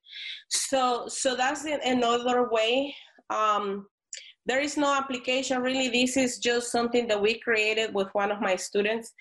So 0.48 1.06
so 1.08 1.36
that's 1.36 1.64
another 1.64 2.48
way 2.50 2.94
um 3.30 3.86
there 4.46 4.60
is 4.60 4.76
no 4.76 4.94
application. 4.94 5.62
Really 5.62 5.88
this 5.88 6.16
is 6.16 6.38
just 6.38 6.72
something 6.72 7.06
that 7.08 7.20
we 7.20 7.38
created 7.38 7.94
with 7.94 8.08
one 8.12 8.32
of 8.32 8.40
my 8.40 8.56
students. 8.56 9.12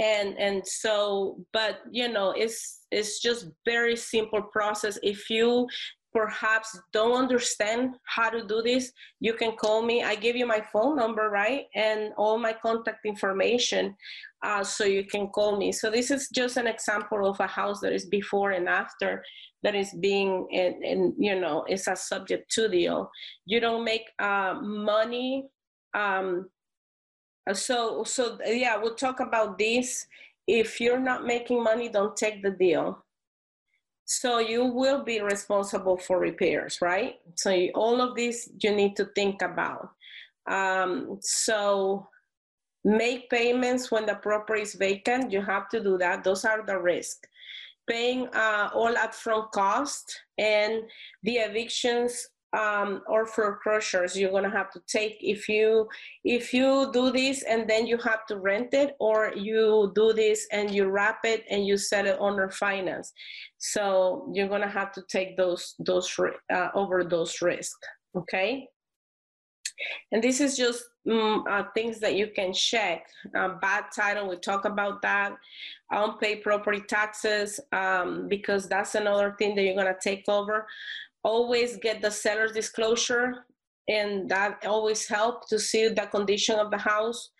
And 0.00 0.36
and 0.38 0.66
so 0.66 1.38
but 1.52 1.80
you 1.90 2.08
know 2.08 2.32
it's 2.32 2.86
it's 2.90 3.20
just 3.20 3.48
very 3.64 3.96
simple 3.96 4.42
process. 4.42 4.98
If 5.02 5.30
you 5.30 5.68
perhaps 6.12 6.78
don't 6.92 7.16
understand 7.16 7.96
how 8.04 8.28
to 8.30 8.46
do 8.46 8.62
this 8.62 8.92
you 9.20 9.34
can 9.34 9.52
call 9.52 9.82
me. 9.82 10.02
I 10.02 10.14
give 10.14 10.36
you 10.36 10.46
my 10.46 10.62
phone 10.72 10.96
number 10.96 11.30
right? 11.30 11.64
And 11.74 12.12
all 12.16 12.38
my 12.38 12.52
contact 12.52 13.04
information 13.04 13.96
uh, 14.44 14.64
so 14.64 14.84
you 14.84 15.04
can 15.04 15.28
call 15.28 15.56
me. 15.56 15.72
So 15.72 15.90
this 15.90 16.10
is 16.10 16.28
just 16.28 16.56
an 16.56 16.66
example 16.66 17.26
of 17.26 17.38
a 17.40 17.46
house 17.46 17.80
that 17.80 17.92
is 17.92 18.06
before 18.06 18.50
and 18.52 18.68
after 18.68 19.22
that 19.62 19.74
is 19.74 19.94
being 20.00 20.48
and, 20.52 20.82
and 20.82 21.14
you 21.18 21.38
know 21.38 21.64
is 21.68 21.86
a 21.86 21.94
subject 21.94 22.50
to 22.50 22.68
deal 22.68 23.08
you 23.46 23.60
don't 23.60 23.84
make 23.84 24.10
uh, 24.18 24.54
money 24.60 25.44
um, 25.94 26.48
so 27.52 28.04
so 28.04 28.38
yeah 28.46 28.76
we'll 28.76 28.94
talk 28.94 29.20
about 29.20 29.58
this. 29.58 30.06
If 30.46 30.80
you're 30.80 31.00
not 31.00 31.24
making 31.24 31.62
money 31.62 31.88
don't 31.88 32.16
take 32.16 32.42
the 32.42 32.50
deal 32.50 33.04
so 34.18 34.38
you 34.38 34.64
will 34.64 35.02
be 35.04 35.20
responsible 35.20 35.96
for 35.96 36.18
repairs 36.18 36.78
right? 36.80 37.16
So 37.34 37.50
you, 37.50 37.70
all 37.74 38.00
of 38.00 38.14
this 38.14 38.50
you 38.60 38.74
need 38.74 38.96
to 38.96 39.06
think 39.14 39.42
about. 39.42 39.90
Um, 40.46 41.18
so 41.20 42.08
make 42.84 43.30
payments 43.30 43.90
when 43.90 44.06
the 44.06 44.16
property 44.16 44.62
is 44.62 44.74
vacant 44.74 45.32
you 45.32 45.40
have 45.40 45.68
to 45.70 45.82
do 45.82 45.98
that. 45.98 46.24
Those 46.24 46.44
are 46.44 46.64
the 46.66 46.78
risks 46.78 47.28
paying 47.88 48.28
uh, 48.28 48.70
all 48.74 48.94
upfront 48.94 49.50
cost 49.52 50.20
and 50.38 50.82
the 51.22 51.36
evictions 51.36 52.28
um, 52.52 53.02
or 53.06 53.26
crushers, 53.26 54.16
you're 54.16 54.30
gonna 54.30 54.50
have 54.50 54.70
to 54.72 54.80
take 54.86 55.16
if 55.20 55.48
you 55.48 55.88
if 56.24 56.52
you 56.52 56.90
do 56.92 57.10
this 57.10 57.42
and 57.44 57.68
then 57.68 57.86
you 57.86 57.96
have 57.98 58.26
to 58.26 58.38
rent 58.38 58.74
it 58.74 58.94
or 59.00 59.32
you 59.34 59.92
do 59.94 60.12
this 60.12 60.46
and 60.52 60.70
you 60.70 60.88
wrap 60.88 61.20
it 61.24 61.44
and 61.50 61.66
you 61.66 61.76
sell 61.76 62.06
it 62.06 62.20
under 62.20 62.50
finance 62.50 63.12
so 63.58 64.30
you're 64.34 64.48
gonna 64.48 64.68
have 64.68 64.92
to 64.92 65.02
take 65.08 65.36
those 65.36 65.74
those 65.78 66.14
uh, 66.52 66.68
over 66.74 67.04
those 67.04 67.40
risks 67.40 67.78
okay 68.16 68.68
and 70.12 70.22
this 70.22 70.40
is 70.40 70.56
just 70.56 70.84
um, 71.10 71.44
uh, 71.48 71.64
things 71.74 71.98
that 72.00 72.14
you 72.14 72.28
can 72.28 72.52
check. 72.52 73.06
Uh, 73.34 73.54
bad 73.60 73.84
title, 73.94 74.28
we 74.28 74.36
talk 74.36 74.64
about 74.64 75.02
that. 75.02 75.32
Unpaid 75.90 76.42
property 76.42 76.80
taxes, 76.86 77.58
um, 77.72 78.28
because 78.28 78.68
that's 78.68 78.94
another 78.94 79.34
thing 79.38 79.54
that 79.54 79.62
you're 79.62 79.74
gonna 79.74 79.96
take 80.00 80.24
over. 80.28 80.66
Always 81.24 81.76
get 81.76 82.02
the 82.02 82.10
seller's 82.10 82.52
disclosure, 82.52 83.46
and 83.88 84.28
that 84.28 84.64
always 84.66 85.06
help 85.06 85.48
to 85.48 85.58
see 85.58 85.88
the 85.88 86.06
condition 86.06 86.58
of 86.58 86.70
the 86.70 86.78
house. 86.78 87.30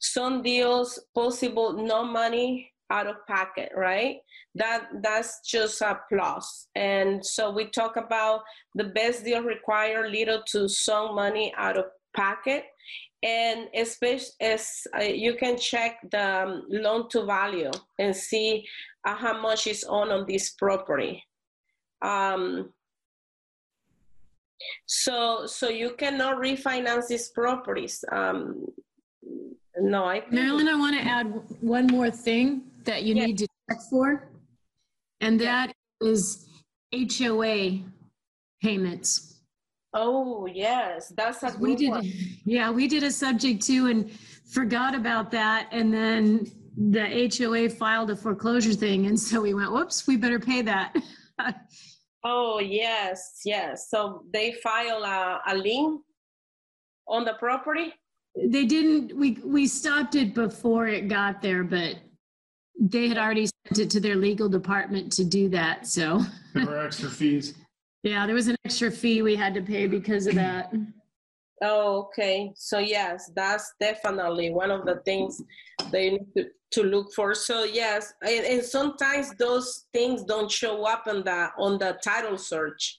Some 0.00 0.42
deals, 0.42 0.98
possible 1.14 1.72
no 1.72 2.04
money 2.04 2.72
out 2.90 3.06
of 3.06 3.26
pocket, 3.26 3.70
right? 3.74 4.16
That 4.54 4.88
that's 5.02 5.40
just 5.48 5.80
a 5.80 5.98
plus. 6.08 6.68
And 6.74 7.24
so 7.24 7.50
we 7.50 7.66
talk 7.66 7.96
about 7.96 8.42
the 8.74 8.84
best 8.84 9.24
deal 9.24 9.42
require 9.42 10.08
little 10.08 10.42
to 10.52 10.68
some 10.68 11.14
money 11.14 11.52
out 11.56 11.78
of 11.78 11.86
pocket 12.14 12.64
and 13.22 13.68
especially 13.74 14.34
as 14.40 14.86
uh, 14.98 15.02
you 15.02 15.34
can 15.34 15.56
check 15.56 15.98
the 16.10 16.42
um, 16.42 16.64
loan 16.68 17.08
to 17.08 17.24
value 17.24 17.70
and 17.98 18.14
see 18.14 18.66
uh, 19.06 19.14
how 19.14 19.40
much 19.40 19.66
is 19.66 19.84
on 19.84 20.10
on 20.10 20.26
this 20.26 20.50
property 20.50 21.22
um, 22.02 22.72
so 24.86 25.46
so 25.46 25.68
you 25.68 25.94
cannot 25.98 26.36
refinance 26.36 27.08
these 27.08 27.28
properties 27.28 28.04
um, 28.12 28.66
no 29.78 30.04
i 30.04 30.22
marilyn 30.30 30.68
i 30.68 30.74
want 30.74 30.96
to 30.96 31.02
add 31.02 31.26
one 31.60 31.86
more 31.86 32.10
thing 32.10 32.62
that 32.84 33.02
you 33.04 33.14
need 33.14 33.38
to 33.38 33.46
check 33.70 33.80
for 33.90 34.28
and 35.20 35.40
that 35.40 35.72
is 36.00 36.48
hoa 36.92 37.78
payments 38.62 39.32
Oh 39.94 40.46
yes, 40.46 41.12
that's 41.16 41.42
a 41.42 41.54
we 41.58 41.76
did. 41.76 41.90
one. 41.90 42.12
Yeah, 42.46 42.70
we 42.70 42.88
did 42.88 43.02
a 43.02 43.10
subject 43.10 43.62
to 43.66 43.88
and 43.88 44.10
forgot 44.50 44.94
about 44.94 45.30
that, 45.32 45.68
and 45.70 45.92
then 45.92 46.50
the 46.76 47.30
HOA 47.36 47.68
filed 47.68 48.10
a 48.10 48.16
foreclosure 48.16 48.72
thing, 48.72 49.06
and 49.06 49.18
so 49.18 49.42
we 49.42 49.52
went, 49.52 49.70
"Whoops, 49.70 50.06
we 50.06 50.16
better 50.16 50.38
pay 50.38 50.62
that." 50.62 50.96
oh 52.24 52.58
yes, 52.60 53.40
yes. 53.44 53.90
So 53.90 54.24
they 54.32 54.52
file 54.52 55.04
a, 55.04 55.40
a 55.46 55.56
lien 55.56 56.00
on 57.08 57.24
the 57.24 57.34
property. 57.34 57.92
They 58.36 58.64
didn't. 58.64 59.16
We 59.16 59.38
we 59.44 59.66
stopped 59.66 60.14
it 60.14 60.34
before 60.34 60.86
it 60.86 61.08
got 61.08 61.42
there, 61.42 61.64
but 61.64 61.96
they 62.80 63.08
had 63.08 63.18
already 63.18 63.46
sent 63.46 63.78
it 63.78 63.90
to 63.90 64.00
their 64.00 64.16
legal 64.16 64.48
department 64.48 65.12
to 65.12 65.24
do 65.24 65.48
that. 65.50 65.86
So 65.86 66.22
there 66.54 66.66
were 66.66 66.84
extra 66.84 67.10
fees. 67.10 67.54
Yeah, 68.04 68.26
there 68.26 68.34
was 68.34 68.48
an 68.48 68.56
extra 68.64 68.90
fee 68.90 69.22
we 69.22 69.36
had 69.36 69.54
to 69.54 69.62
pay 69.62 69.86
because 69.86 70.26
of 70.26 70.34
that. 70.34 70.74
Oh, 71.62 72.08
okay. 72.08 72.52
So 72.56 72.78
yes, 72.78 73.30
that's 73.36 73.72
definitely 73.80 74.50
one 74.50 74.70
of 74.70 74.84
the 74.84 74.96
things 75.04 75.40
they 75.92 76.10
need 76.10 76.26
to, 76.36 76.46
to 76.72 76.82
look 76.82 77.14
for. 77.14 77.34
So 77.34 77.64
yes, 77.64 78.12
and, 78.22 78.44
and, 78.44 78.64
sometimes 78.64 79.32
those 79.36 79.86
things 79.92 80.24
don't 80.24 80.50
show 80.50 80.84
up 80.84 81.04
on 81.06 81.22
the 81.22 81.50
on 81.58 81.78
the 81.78 81.98
title 82.02 82.36
search 82.36 82.98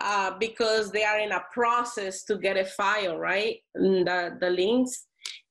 uh, 0.00 0.32
because 0.38 0.90
they 0.90 1.04
are 1.04 1.18
in 1.18 1.32
a 1.32 1.44
process 1.52 2.24
to 2.24 2.38
get 2.38 2.56
a 2.56 2.64
file, 2.64 3.18
right? 3.18 3.56
And 3.74 4.06
the 4.06 4.36
the 4.40 4.50
links, 4.50 5.06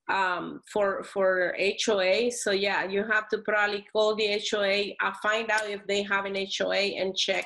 um, 0.09 0.61
for 0.71 1.03
for 1.03 1.55
HOA. 1.85 2.31
So 2.31 2.51
yeah, 2.51 2.83
you 2.83 3.03
have 3.09 3.29
to 3.29 3.37
probably 3.39 3.85
call 3.93 4.15
the 4.15 4.41
HOA, 4.49 4.95
uh, 5.01 5.13
find 5.21 5.49
out 5.51 5.69
if 5.69 5.85
they 5.87 6.03
have 6.03 6.25
an 6.25 6.35
HOA, 6.35 6.97
and 6.97 7.15
check 7.15 7.45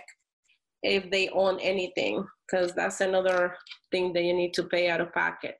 if 0.84 1.10
they 1.10 1.30
own 1.30 1.60
anything, 1.60 2.26
because 2.45 2.73
that's 2.73 3.01
another 3.01 3.55
thing 3.91 4.14
that 4.14 4.23
you 4.23 4.34
need 4.34 4.53
to 4.53 4.64
pay 4.64 4.89
out 4.89 5.01
of 5.01 5.14
pocket. 5.14 5.57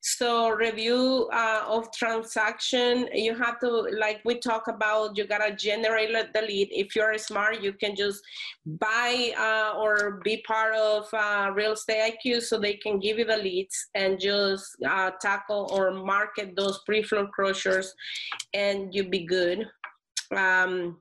So 0.00 0.50
review 0.50 1.28
uh, 1.32 1.64
of 1.66 1.90
transaction, 1.92 3.08
you 3.12 3.34
have 3.34 3.58
to, 3.60 3.68
like 3.98 4.20
we 4.24 4.38
talk 4.38 4.68
about, 4.68 5.16
you 5.16 5.26
gotta 5.26 5.54
generate 5.54 6.12
the 6.32 6.42
lead. 6.42 6.68
If 6.70 6.94
you're 6.94 7.18
smart, 7.18 7.60
you 7.60 7.72
can 7.72 7.96
just 7.96 8.22
buy 8.64 9.32
uh, 9.36 9.76
or 9.76 10.20
be 10.22 10.44
part 10.46 10.74
of 10.74 11.08
uh, 11.12 11.50
Real 11.52 11.72
Estate 11.72 12.14
IQ 12.24 12.42
so 12.42 12.58
they 12.58 12.74
can 12.74 13.00
give 13.00 13.18
you 13.18 13.24
the 13.24 13.36
leads 13.36 13.88
and 13.94 14.20
just 14.20 14.64
uh, 14.88 15.10
tackle 15.20 15.68
or 15.72 15.90
market 15.90 16.54
those 16.54 16.80
pre-foreclosures 16.86 17.92
and 18.54 18.94
you'd 18.94 19.10
be 19.10 19.26
good. 19.26 19.66
Um, 20.34 20.98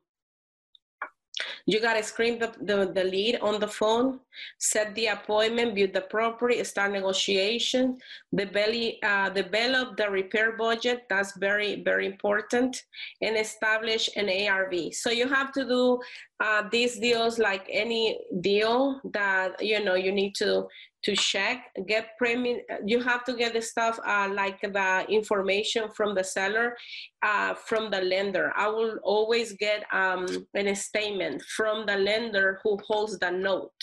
you 1.66 1.80
gotta 1.82 2.04
screen 2.04 2.40
the, 2.40 2.54
the, 2.62 2.92
the, 2.94 3.04
lead 3.04 3.38
on 3.42 3.60
the 3.60 3.68
phone, 3.68 4.20
set 4.58 4.94
the 4.96 5.08
appointment, 5.08 5.76
view 5.76 5.88
the 5.88 6.02
property, 6.02 6.64
start 6.64 6.92
negotiation, 6.92 7.98
uh, 8.38 9.30
develop 9.30 9.98
the 9.98 10.10
repair 10.10 10.58
budget. 10.58 11.06
That's 11.10 11.36
very, 11.38 11.82
very 11.84 12.06
important, 12.06 12.84
and 13.22 13.38
establish 13.38 14.10
an 14.16 14.30
ARV. 14.30 14.94
So 14.94 15.10
you 15.10 15.28
have 15.28 15.52
to 15.54 15.66
do 15.66 16.00
uh, 16.40 16.64
these 16.72 17.00
deals 17.00 17.40
like 17.40 17.68
any 17.72 18.20
deal 18.42 19.02
that 19.14 19.62
you 19.62 19.84
know 19.84 19.96
you 19.96 20.12
need 20.12 20.36
to 20.36 20.68
to 21.04 21.16
check 21.16 21.72
get 21.88 22.10
premium 22.18 22.60
you 22.86 23.00
have 23.02 23.24
to 23.24 23.34
get 23.34 23.54
the 23.54 23.62
stuff 23.62 24.00
uh, 24.06 24.30
like 24.32 24.62
the 24.62 25.06
information 25.10 25.90
from 25.96 26.14
the 26.14 26.24
seller 26.24 26.76
uh, 27.24 27.54
from 27.54 27.90
the 27.90 28.02
lender. 28.02 28.52
I 28.56 28.68
will 28.68 28.98
always 29.04 29.54
get 29.54 29.84
um, 29.92 30.28
a 30.56 30.76
statement 30.76 31.42
from 31.44 31.86
the 31.86 31.98
lender 31.98 32.60
who 32.64 32.78
holds 32.88 33.18
the 33.20 33.32
note. 33.32 33.82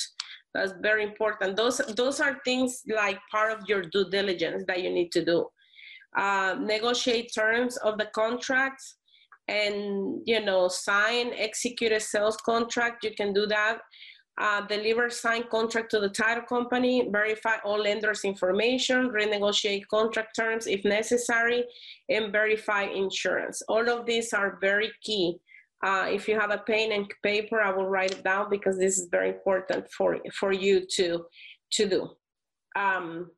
That's 0.54 0.74
very 0.80 1.02
important. 1.02 1.56
Those 1.56 1.78
those 1.96 2.20
are 2.20 2.40
things 2.44 2.82
like 2.88 3.18
part 3.30 3.50
of 3.50 3.68
your 3.68 3.82
due 3.82 4.08
diligence 4.10 4.62
that 4.68 4.82
you 4.82 4.90
need 4.90 5.10
to 5.12 5.24
do. 5.24 5.46
Uh, 6.16 6.54
negotiate 6.60 7.32
terms 7.34 7.76
of 7.78 7.98
the 7.98 8.06
contracts 8.14 8.94
and 9.48 10.20
you 10.24 10.40
know 10.44 10.68
sign 10.68 11.32
execute 11.36 11.92
a 11.92 12.00
sales 12.00 12.36
contract 12.38 13.04
you 13.04 13.10
can 13.14 13.32
do 13.32 13.46
that 13.46 13.80
uh, 14.38 14.62
deliver 14.66 15.08
signed 15.10 15.48
contract 15.48 15.90
to 15.92 16.00
the 16.00 16.08
title 16.08 16.42
company, 16.42 17.08
verify 17.10 17.56
all 17.64 17.78
lenders' 17.78 18.24
information, 18.24 19.10
renegotiate 19.10 19.86
contract 19.88 20.34
terms 20.34 20.66
if 20.66 20.84
necessary, 20.84 21.64
and 22.08 22.32
verify 22.32 22.82
insurance. 22.82 23.62
All 23.68 23.88
of 23.88 24.06
these 24.06 24.32
are 24.32 24.58
very 24.60 24.90
key. 25.02 25.36
Uh, 25.84 26.06
if 26.10 26.26
you 26.26 26.38
have 26.38 26.50
a 26.50 26.58
pen 26.58 26.92
and 26.92 27.12
paper, 27.22 27.60
I 27.60 27.70
will 27.70 27.86
write 27.86 28.12
it 28.12 28.24
down 28.24 28.50
because 28.50 28.78
this 28.78 28.98
is 28.98 29.08
very 29.10 29.28
important 29.28 29.90
for, 29.92 30.18
for 30.32 30.52
you 30.52 30.84
to, 30.96 31.26
to 31.72 31.88
do. 31.88 32.10
Um, 32.74 33.30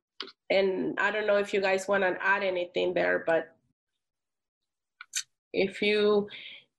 and 0.48 0.98
I 0.98 1.10
don't 1.10 1.26
know 1.26 1.36
if 1.36 1.52
you 1.52 1.60
guys 1.60 1.88
want 1.88 2.04
to 2.04 2.16
add 2.22 2.42
anything 2.42 2.94
there, 2.94 3.24
but 3.26 3.55
if 5.56 5.82
you 5.82 6.28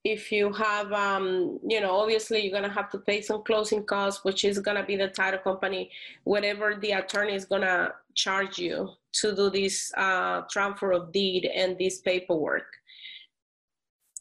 if 0.04 0.32
you 0.32 0.54
have, 0.54 0.94
um, 0.94 1.60
you 1.68 1.82
know, 1.82 1.92
obviously 1.92 2.42
you're 2.42 2.58
gonna 2.58 2.74
have 2.74 2.90
to 2.92 3.00
pay 3.00 3.20
some 3.22 3.44
closing 3.44 3.84
costs, 3.84 4.24
which 4.24 4.46
is 4.46 4.60
gonna 4.60 4.86
be 4.86 4.96
the 4.96 5.10
title 5.10 5.40
company, 5.40 5.92
whatever 6.24 6.76
the 6.76 6.92
attorney 6.92 7.34
is 7.34 7.44
gonna 7.44 7.94
charge 8.16 8.58
you 8.58 8.90
to 9.12 9.36
do 9.36 9.50
this 9.50 9.92
uh, 9.98 10.44
transfer 10.50 10.92
of 10.94 11.12
deed 11.12 11.46
and 11.54 11.78
this 11.78 12.00
paperwork. 12.00 12.68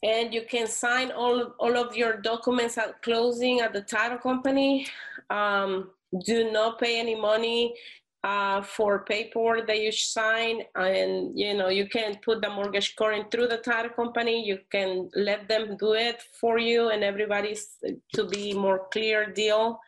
And 0.03 0.33
you 0.33 0.43
can 0.43 0.67
sign 0.67 1.11
all, 1.11 1.53
all 1.57 1.77
of 1.77 1.95
your 1.95 2.17
documents 2.17 2.77
at 2.77 3.01
closing 3.01 3.61
at 3.61 3.73
the 3.73 3.81
title 3.81 4.17
company. 4.17 4.87
Um, 5.29 5.91
do 6.25 6.51
not 6.51 6.79
pay 6.79 6.99
any 6.99 7.15
money 7.15 7.75
uh, 8.23 8.61
for 8.61 9.05
paperwork 9.05 9.67
that 9.67 9.79
you 9.79 9.91
sign 9.91 10.61
and 10.75 11.37
you 11.37 11.53
know 11.53 11.69
you 11.69 11.87
can 11.87 12.17
put 12.23 12.41
the 12.41 12.49
mortgage 12.49 12.95
current 12.95 13.29
through 13.31 13.47
the 13.47 13.57
title 13.57 13.91
company. 13.91 14.45
You 14.45 14.59
can 14.71 15.09
let 15.15 15.47
them 15.47 15.77
do 15.77 15.93
it 15.93 16.23
for 16.39 16.57
you 16.57 16.89
and 16.89 17.03
everybody's 17.03 17.77
to 18.13 18.27
be 18.27 18.53
more 18.53 18.87
clear 18.91 19.31
deal. 19.31 19.79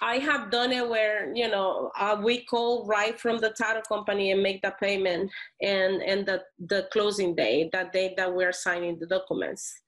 I 0.00 0.18
have 0.18 0.50
done 0.50 0.72
it 0.72 0.88
where 0.88 1.34
you 1.34 1.48
know 1.48 1.90
uh, 1.98 2.20
we 2.22 2.44
call 2.44 2.86
right 2.86 3.18
from 3.18 3.38
the 3.38 3.50
title 3.50 3.82
company 3.82 4.30
and 4.32 4.42
make 4.42 4.62
the 4.62 4.74
payment 4.80 5.30
and 5.62 6.02
and 6.02 6.26
the 6.26 6.42
the 6.58 6.88
closing 6.92 7.34
day 7.34 7.70
that 7.72 7.92
day 7.92 8.14
that 8.16 8.32
we're 8.32 8.52
signing 8.52 8.98
the 8.98 9.06
documents. 9.06 9.80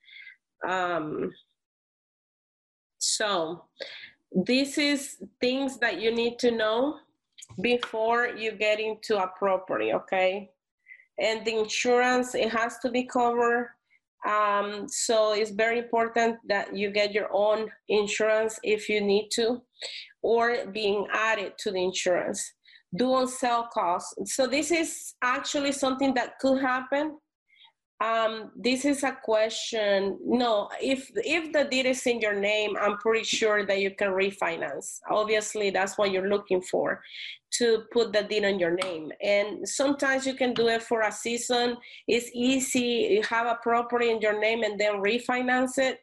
Um, 0.66 1.32
so 2.98 3.64
this 4.32 4.78
is 4.78 5.16
things 5.40 5.78
that 5.78 6.00
you 6.00 6.14
need 6.14 6.38
to 6.40 6.50
know 6.50 6.98
before 7.60 8.28
you 8.28 8.52
get 8.52 8.80
into 8.80 9.18
a 9.18 9.30
property, 9.38 9.92
okay? 9.92 10.50
And 11.18 11.44
the 11.44 11.58
insurance, 11.58 12.34
it 12.34 12.50
has 12.50 12.78
to 12.78 12.90
be 12.90 13.04
covered. 13.04 13.68
Um, 14.28 14.86
so 14.88 15.32
it's 15.32 15.50
very 15.50 15.78
important 15.78 16.36
that 16.48 16.76
you 16.76 16.90
get 16.90 17.12
your 17.12 17.28
own 17.32 17.70
insurance 17.88 18.58
if 18.62 18.88
you 18.88 19.00
need 19.00 19.30
to, 19.32 19.62
or 20.22 20.66
being 20.72 21.06
added 21.12 21.54
to 21.58 21.70
the 21.70 21.82
insurance. 21.82 22.52
Due 22.96 23.14
on 23.14 23.28
sale 23.28 23.68
clause. 23.72 24.06
So 24.24 24.46
this 24.46 24.70
is 24.70 25.14
actually 25.22 25.72
something 25.72 26.12
that 26.14 26.38
could 26.40 26.60
happen 26.60 27.18
um, 28.00 28.50
this 28.56 28.86
is 28.86 29.02
a 29.02 29.16
question. 29.22 30.18
No, 30.24 30.70
if 30.80 31.10
if 31.16 31.52
the 31.52 31.64
deed 31.64 31.84
is 31.84 32.06
in 32.06 32.20
your 32.20 32.34
name, 32.34 32.76
I'm 32.80 32.96
pretty 32.96 33.24
sure 33.24 33.66
that 33.66 33.80
you 33.80 33.90
can 33.90 34.08
refinance. 34.08 35.00
Obviously, 35.10 35.68
that's 35.68 35.98
what 35.98 36.10
you're 36.10 36.28
looking 36.28 36.62
for, 36.62 37.02
to 37.58 37.82
put 37.92 38.14
the 38.14 38.22
deed 38.22 38.46
on 38.46 38.58
your 38.58 38.74
name. 38.82 39.12
And 39.22 39.68
sometimes 39.68 40.26
you 40.26 40.32
can 40.32 40.54
do 40.54 40.68
it 40.68 40.82
for 40.82 41.02
a 41.02 41.12
season. 41.12 41.76
It's 42.08 42.30
easy. 42.32 43.08
You 43.10 43.22
have 43.28 43.46
a 43.46 43.58
property 43.62 44.10
in 44.10 44.20
your 44.22 44.40
name 44.40 44.62
and 44.62 44.80
then 44.80 44.94
refinance 44.94 45.76
it. 45.76 45.98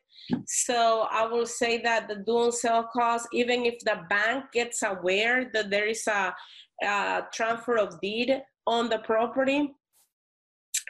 So 0.46 1.08
I 1.10 1.26
will 1.26 1.46
say 1.46 1.82
that 1.82 2.08
the 2.08 2.18
due 2.18 2.38
on 2.38 2.52
sale 2.52 2.84
clause, 2.84 3.26
even 3.34 3.66
if 3.66 3.80
the 3.80 4.02
bank 4.10 4.46
gets 4.54 4.84
aware 4.84 5.50
that 5.54 5.70
there 5.70 5.88
is 5.88 6.06
a, 6.08 6.36
a 6.84 7.24
transfer 7.34 7.78
of 7.78 8.00
deed 8.02 8.40
on 8.68 8.90
the 8.90 9.00
property, 9.00 9.72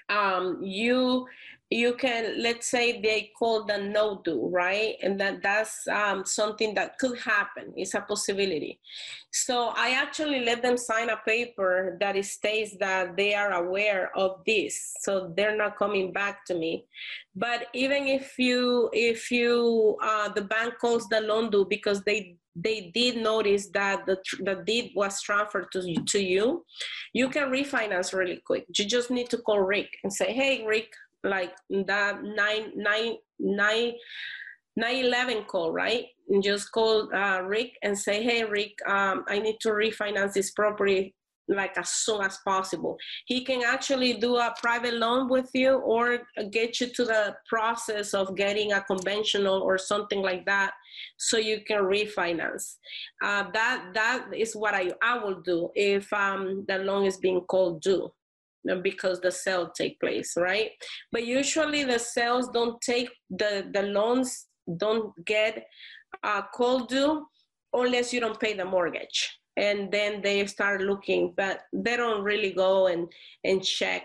um, 0.10 0.60
you 0.62 1.28
you 1.70 1.96
can 1.96 2.42
let's 2.42 2.70
say 2.70 3.02
they 3.02 3.32
call 3.38 3.66
the 3.66 3.78
no 3.78 4.22
do 4.24 4.48
right? 4.52 4.96
And 5.02 5.20
that 5.20 5.44
that's 5.44 5.88
um, 5.88 6.26
something 6.26 6.74
that 6.76 6.98
could 6.98 7.20
happen. 7.20 7.74
It's 7.76 7.94
a 7.94 8.02
possibility. 8.02 8.80
So 9.32 9.72
i 9.76 9.92
actually 9.92 10.44
let 10.46 10.62
them 10.62 10.78
sign 10.78 11.10
a 11.10 11.18
paper 11.18 11.98
that 12.00 12.24
states 12.26 12.76
that 12.80 13.18
they 13.18 13.36
are 13.36 13.52
aware 13.52 14.10
of 14.18 14.42
this 14.46 14.94
so 15.02 15.34
they're 15.36 15.58
not 15.58 15.78
coming 15.78 16.14
back 16.14 16.46
to 16.46 16.56
me. 16.56 16.86
But 17.36 17.68
even 17.74 18.08
if 18.08 18.40
you 18.40 18.90
if 18.94 19.30
you 19.30 19.98
uh, 20.02 20.30
the 20.30 20.44
bank 20.44 20.76
calls 20.80 21.08
the 21.10 21.22
loan 21.22 21.50
due 21.52 21.66
because 21.66 22.02
they 22.04 22.38
they 22.58 22.92
did 22.94 23.18
notice 23.18 23.68
that 23.68 24.06
the, 24.08 24.18
the 24.40 24.64
deed 24.66 24.92
was 24.96 25.22
transferred 25.22 25.72
to, 25.72 25.96
to 26.08 26.20
you, 26.20 26.66
you 27.14 27.30
can 27.30 27.50
refinance 27.50 28.14
really 28.14 28.42
quick. 28.46 28.66
You 28.76 28.86
just 28.86 29.12
need 29.12 29.30
to 29.30 29.38
call 29.38 29.60
Rick 29.60 29.90
and 30.04 30.12
say, 30.12 30.34
hey, 30.34 30.66
Rick, 30.66 30.90
like 31.24 31.54
that 31.70 32.24
nine, 32.24 32.72
nine, 32.76 33.16
nine, 33.40 33.94
911 34.76 35.46
call, 35.46 35.72
right? 35.72 36.06
And 36.30 36.44
just 36.44 36.72
call 36.72 37.14
uh, 37.14 37.42
Rick 37.42 37.74
and 37.82 37.98
say, 37.98 38.24
hey, 38.24 38.44
Rick, 38.44 38.78
um, 38.88 39.26
I 39.28 39.40
need 39.40 39.58
to 39.62 39.70
refinance 39.70 40.34
this 40.34 40.52
property 40.52 41.16
like 41.48 41.78
as 41.78 41.90
soon 41.90 42.22
as 42.22 42.38
possible. 42.46 42.98
He 43.26 43.44
can 43.44 43.64
actually 43.64 44.14
do 44.16 44.36
a 44.36 44.54
private 44.62 44.96
loan 44.96 45.30
with 45.30 45.50
you 45.54 45.76
or 45.76 46.20
get 46.52 46.80
you 46.82 46.88
to 46.88 47.06
the 47.06 47.36
process 47.48 48.14
of 48.14 48.36
getting 48.36 48.74
a 48.74 48.82
conventional 48.82 49.62
or 49.62 49.78
something 49.78 50.22
like 50.22 50.46
that 50.46 50.74
so 51.18 51.38
you 51.38 51.62
can 51.66 51.84
refinance. 51.84 52.76
Uh, 53.24 53.46
that 53.54 53.92
that 53.94 54.28
is 54.36 54.56
what 54.56 54.74
I, 54.74 54.92
I 55.02 55.18
will 55.20 55.42
do 55.42 55.70
if 55.76 56.12
um, 56.12 56.66
the 56.68 56.80
loan 56.80 57.06
is 57.06 57.18
being 57.18 57.42
called 57.42 57.82
due 57.82 58.12
because 58.84 59.20
the 59.22 59.32
sale 59.32 59.72
take 59.76 60.00
place, 60.00 60.34
right? 60.38 60.72
But 61.12 61.26
usually 61.26 61.84
the 61.84 62.00
sales 62.00 62.50
don't 62.50 62.80
take 62.82 63.10
the 63.30 63.70
the 63.74 63.84
loans 63.84 64.48
don't 64.78 65.14
get 65.26 65.66
uh, 66.24 66.42
called 66.54 66.90
due 66.90 67.26
unless 67.74 68.14
you 68.14 68.20
don't 68.20 68.40
pay 68.40 68.54
the 68.54 68.66
mortgage 68.66 69.40
and 69.56 69.92
then 69.92 70.22
they 70.22 70.46
start 70.46 70.82
looking 70.82 71.34
but 71.36 71.62
they 71.74 71.98
don't 71.98 72.24
really 72.24 72.52
go 72.52 72.88
and 72.88 73.08
and 73.44 73.64
check 73.64 74.04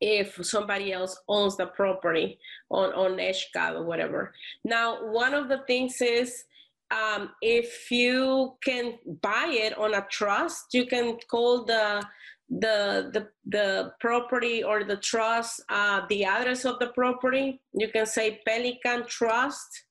if 0.00 0.38
somebody 0.42 0.92
else 0.92 1.18
owns 1.28 1.56
the 1.56 1.66
property 1.66 2.38
on 2.70 2.92
on 2.92 3.18
HCAD 3.18 3.74
or 3.74 3.84
whatever. 3.84 4.32
Now, 4.64 5.10
one 5.10 5.34
of 5.34 5.48
the 5.48 5.58
things 5.66 6.00
is 6.00 6.44
um, 6.90 7.30
if 7.42 7.90
you 7.90 8.56
can 8.64 8.94
buy 9.20 9.48
it 9.50 9.76
on 9.76 9.94
a 9.94 10.06
trust, 10.10 10.66
you 10.72 10.86
can 10.86 11.18
call 11.30 11.64
the 11.64 12.02
the 12.50 13.10
the 13.12 13.28
the 13.46 13.92
property 14.00 14.62
or 14.62 14.84
the 14.84 14.96
trust, 14.96 15.62
uh, 15.68 16.02
the 16.08 16.24
address 16.24 16.64
of 16.64 16.78
the 16.78 16.88
property. 16.88 17.60
You 17.72 17.88
can 17.88 18.06
say 18.06 18.40
Pelican 18.46 19.06
Trust, 19.06 19.84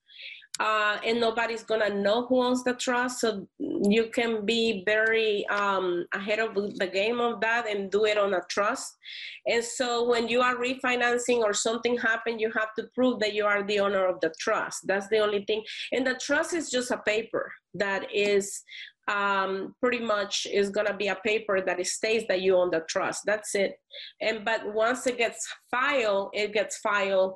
uh, 0.59 0.97
and 1.05 1.19
nobody's 1.19 1.63
gonna 1.63 1.89
know 1.89 2.25
who 2.25 2.41
owns 2.41 2.63
the 2.63 2.73
trust. 2.73 3.21
So 3.21 3.47
you 3.59 4.09
can 4.11 4.45
be 4.45 4.83
very 4.85 5.45
um, 5.47 6.05
ahead 6.13 6.39
of 6.39 6.55
the 6.55 6.87
game 6.87 7.19
of 7.19 7.41
that 7.41 7.67
and 7.67 7.91
do 7.91 8.05
it 8.05 8.17
on 8.17 8.33
a 8.33 8.41
trust. 8.49 8.97
And 9.45 9.63
so 9.63 10.07
when 10.09 10.27
you 10.27 10.41
are 10.41 10.55
refinancing 10.55 11.39
or 11.39 11.53
something 11.53 11.97
happened, 11.97 12.41
you 12.41 12.51
have 12.53 12.73
to 12.75 12.87
prove 12.95 13.19
that 13.19 13.33
you 13.33 13.45
are 13.45 13.63
the 13.63 13.79
owner 13.79 14.07
of 14.07 14.19
the 14.21 14.33
trust. 14.39 14.87
That's 14.87 15.07
the 15.09 15.19
only 15.19 15.45
thing. 15.45 15.63
And 15.91 16.05
the 16.07 16.15
trust 16.15 16.53
is 16.53 16.71
just 16.71 16.89
a 16.89 16.97
paper 16.97 17.53
that 17.75 18.07
is 18.11 18.63
um, 19.07 19.73
pretty 19.81 19.99
much 19.99 20.47
is 20.51 20.69
going 20.69 20.87
to 20.87 20.93
be 20.93 21.07
a 21.07 21.15
paper 21.15 21.61
that 21.61 21.85
states 21.85 22.25
that 22.27 22.41
you 22.41 22.55
own 22.55 22.71
the 22.71 22.83
trust. 22.89 23.23
That's 23.25 23.55
it. 23.55 23.75
And 24.21 24.43
but 24.43 24.73
once 24.73 25.07
it 25.07 25.17
gets 25.17 25.47
filed, 25.71 26.29
it 26.33 26.53
gets 26.53 26.77
filed 26.77 27.35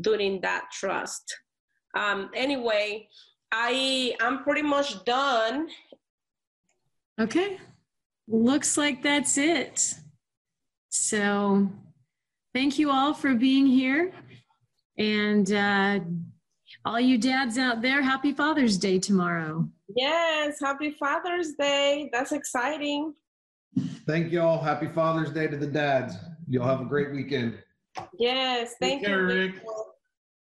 during 0.00 0.40
that 0.40 0.64
trust. 0.72 1.34
Um, 1.96 2.30
anyway, 2.34 3.08
I 3.52 4.14
I'm 4.20 4.42
pretty 4.42 4.62
much 4.62 5.04
done. 5.04 5.68
Okay. 7.20 7.58
Looks 8.28 8.76
like 8.76 9.02
that's 9.02 9.36
it. 9.36 9.94
So 10.88 11.68
thank 12.54 12.78
you 12.78 12.90
all 12.90 13.14
for 13.14 13.34
being 13.34 13.66
here. 13.66 14.12
And 14.98 15.50
uh, 15.52 16.00
all 16.84 17.00
you 17.00 17.18
dads 17.18 17.58
out 17.58 17.82
there, 17.82 18.02
happy 18.02 18.32
Father's 18.32 18.76
Day 18.76 18.98
tomorrow. 18.98 19.68
Yes, 19.96 20.58
happy 20.60 20.90
Father's 20.98 21.52
Day. 21.52 22.10
That's 22.12 22.32
exciting. 22.32 23.14
Thank 24.06 24.32
you 24.32 24.40
all. 24.40 24.60
Happy 24.62 24.88
Father's 24.88 25.30
Day 25.30 25.46
to 25.48 25.56
the 25.56 25.66
dads. 25.66 26.14
You'll 26.48 26.66
have 26.66 26.80
a 26.80 26.84
great 26.84 27.12
weekend. 27.12 27.58
Yes, 28.18 28.74
thank 28.80 29.00
Take 29.00 29.08
you 29.08 29.14
care, 29.14 29.24
Rick, 29.24 29.54
Rick. 29.54 29.62
for 29.64 29.74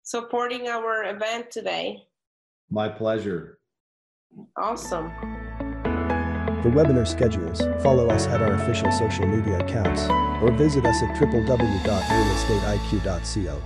supporting 0.03 0.68
our 0.68 1.03
event 1.06 1.49
today. 1.52 2.03
My 2.70 2.90
pleasure. 2.90 3.60
Awesome. 4.57 5.12
For 6.62 6.72
webinar 6.72 7.07
schedules, 7.07 7.62
follow 7.84 8.07
us 8.10 8.28
at 8.28 8.41
our 8.41 8.53
official 8.53 8.91
social 8.91 9.28
media 9.28 9.60
accounts 9.60 10.07
or 10.41 10.52
visit 10.57 10.86
us 10.86 11.02
at 11.03 11.16
www.realestateIQ.co. 11.16 13.62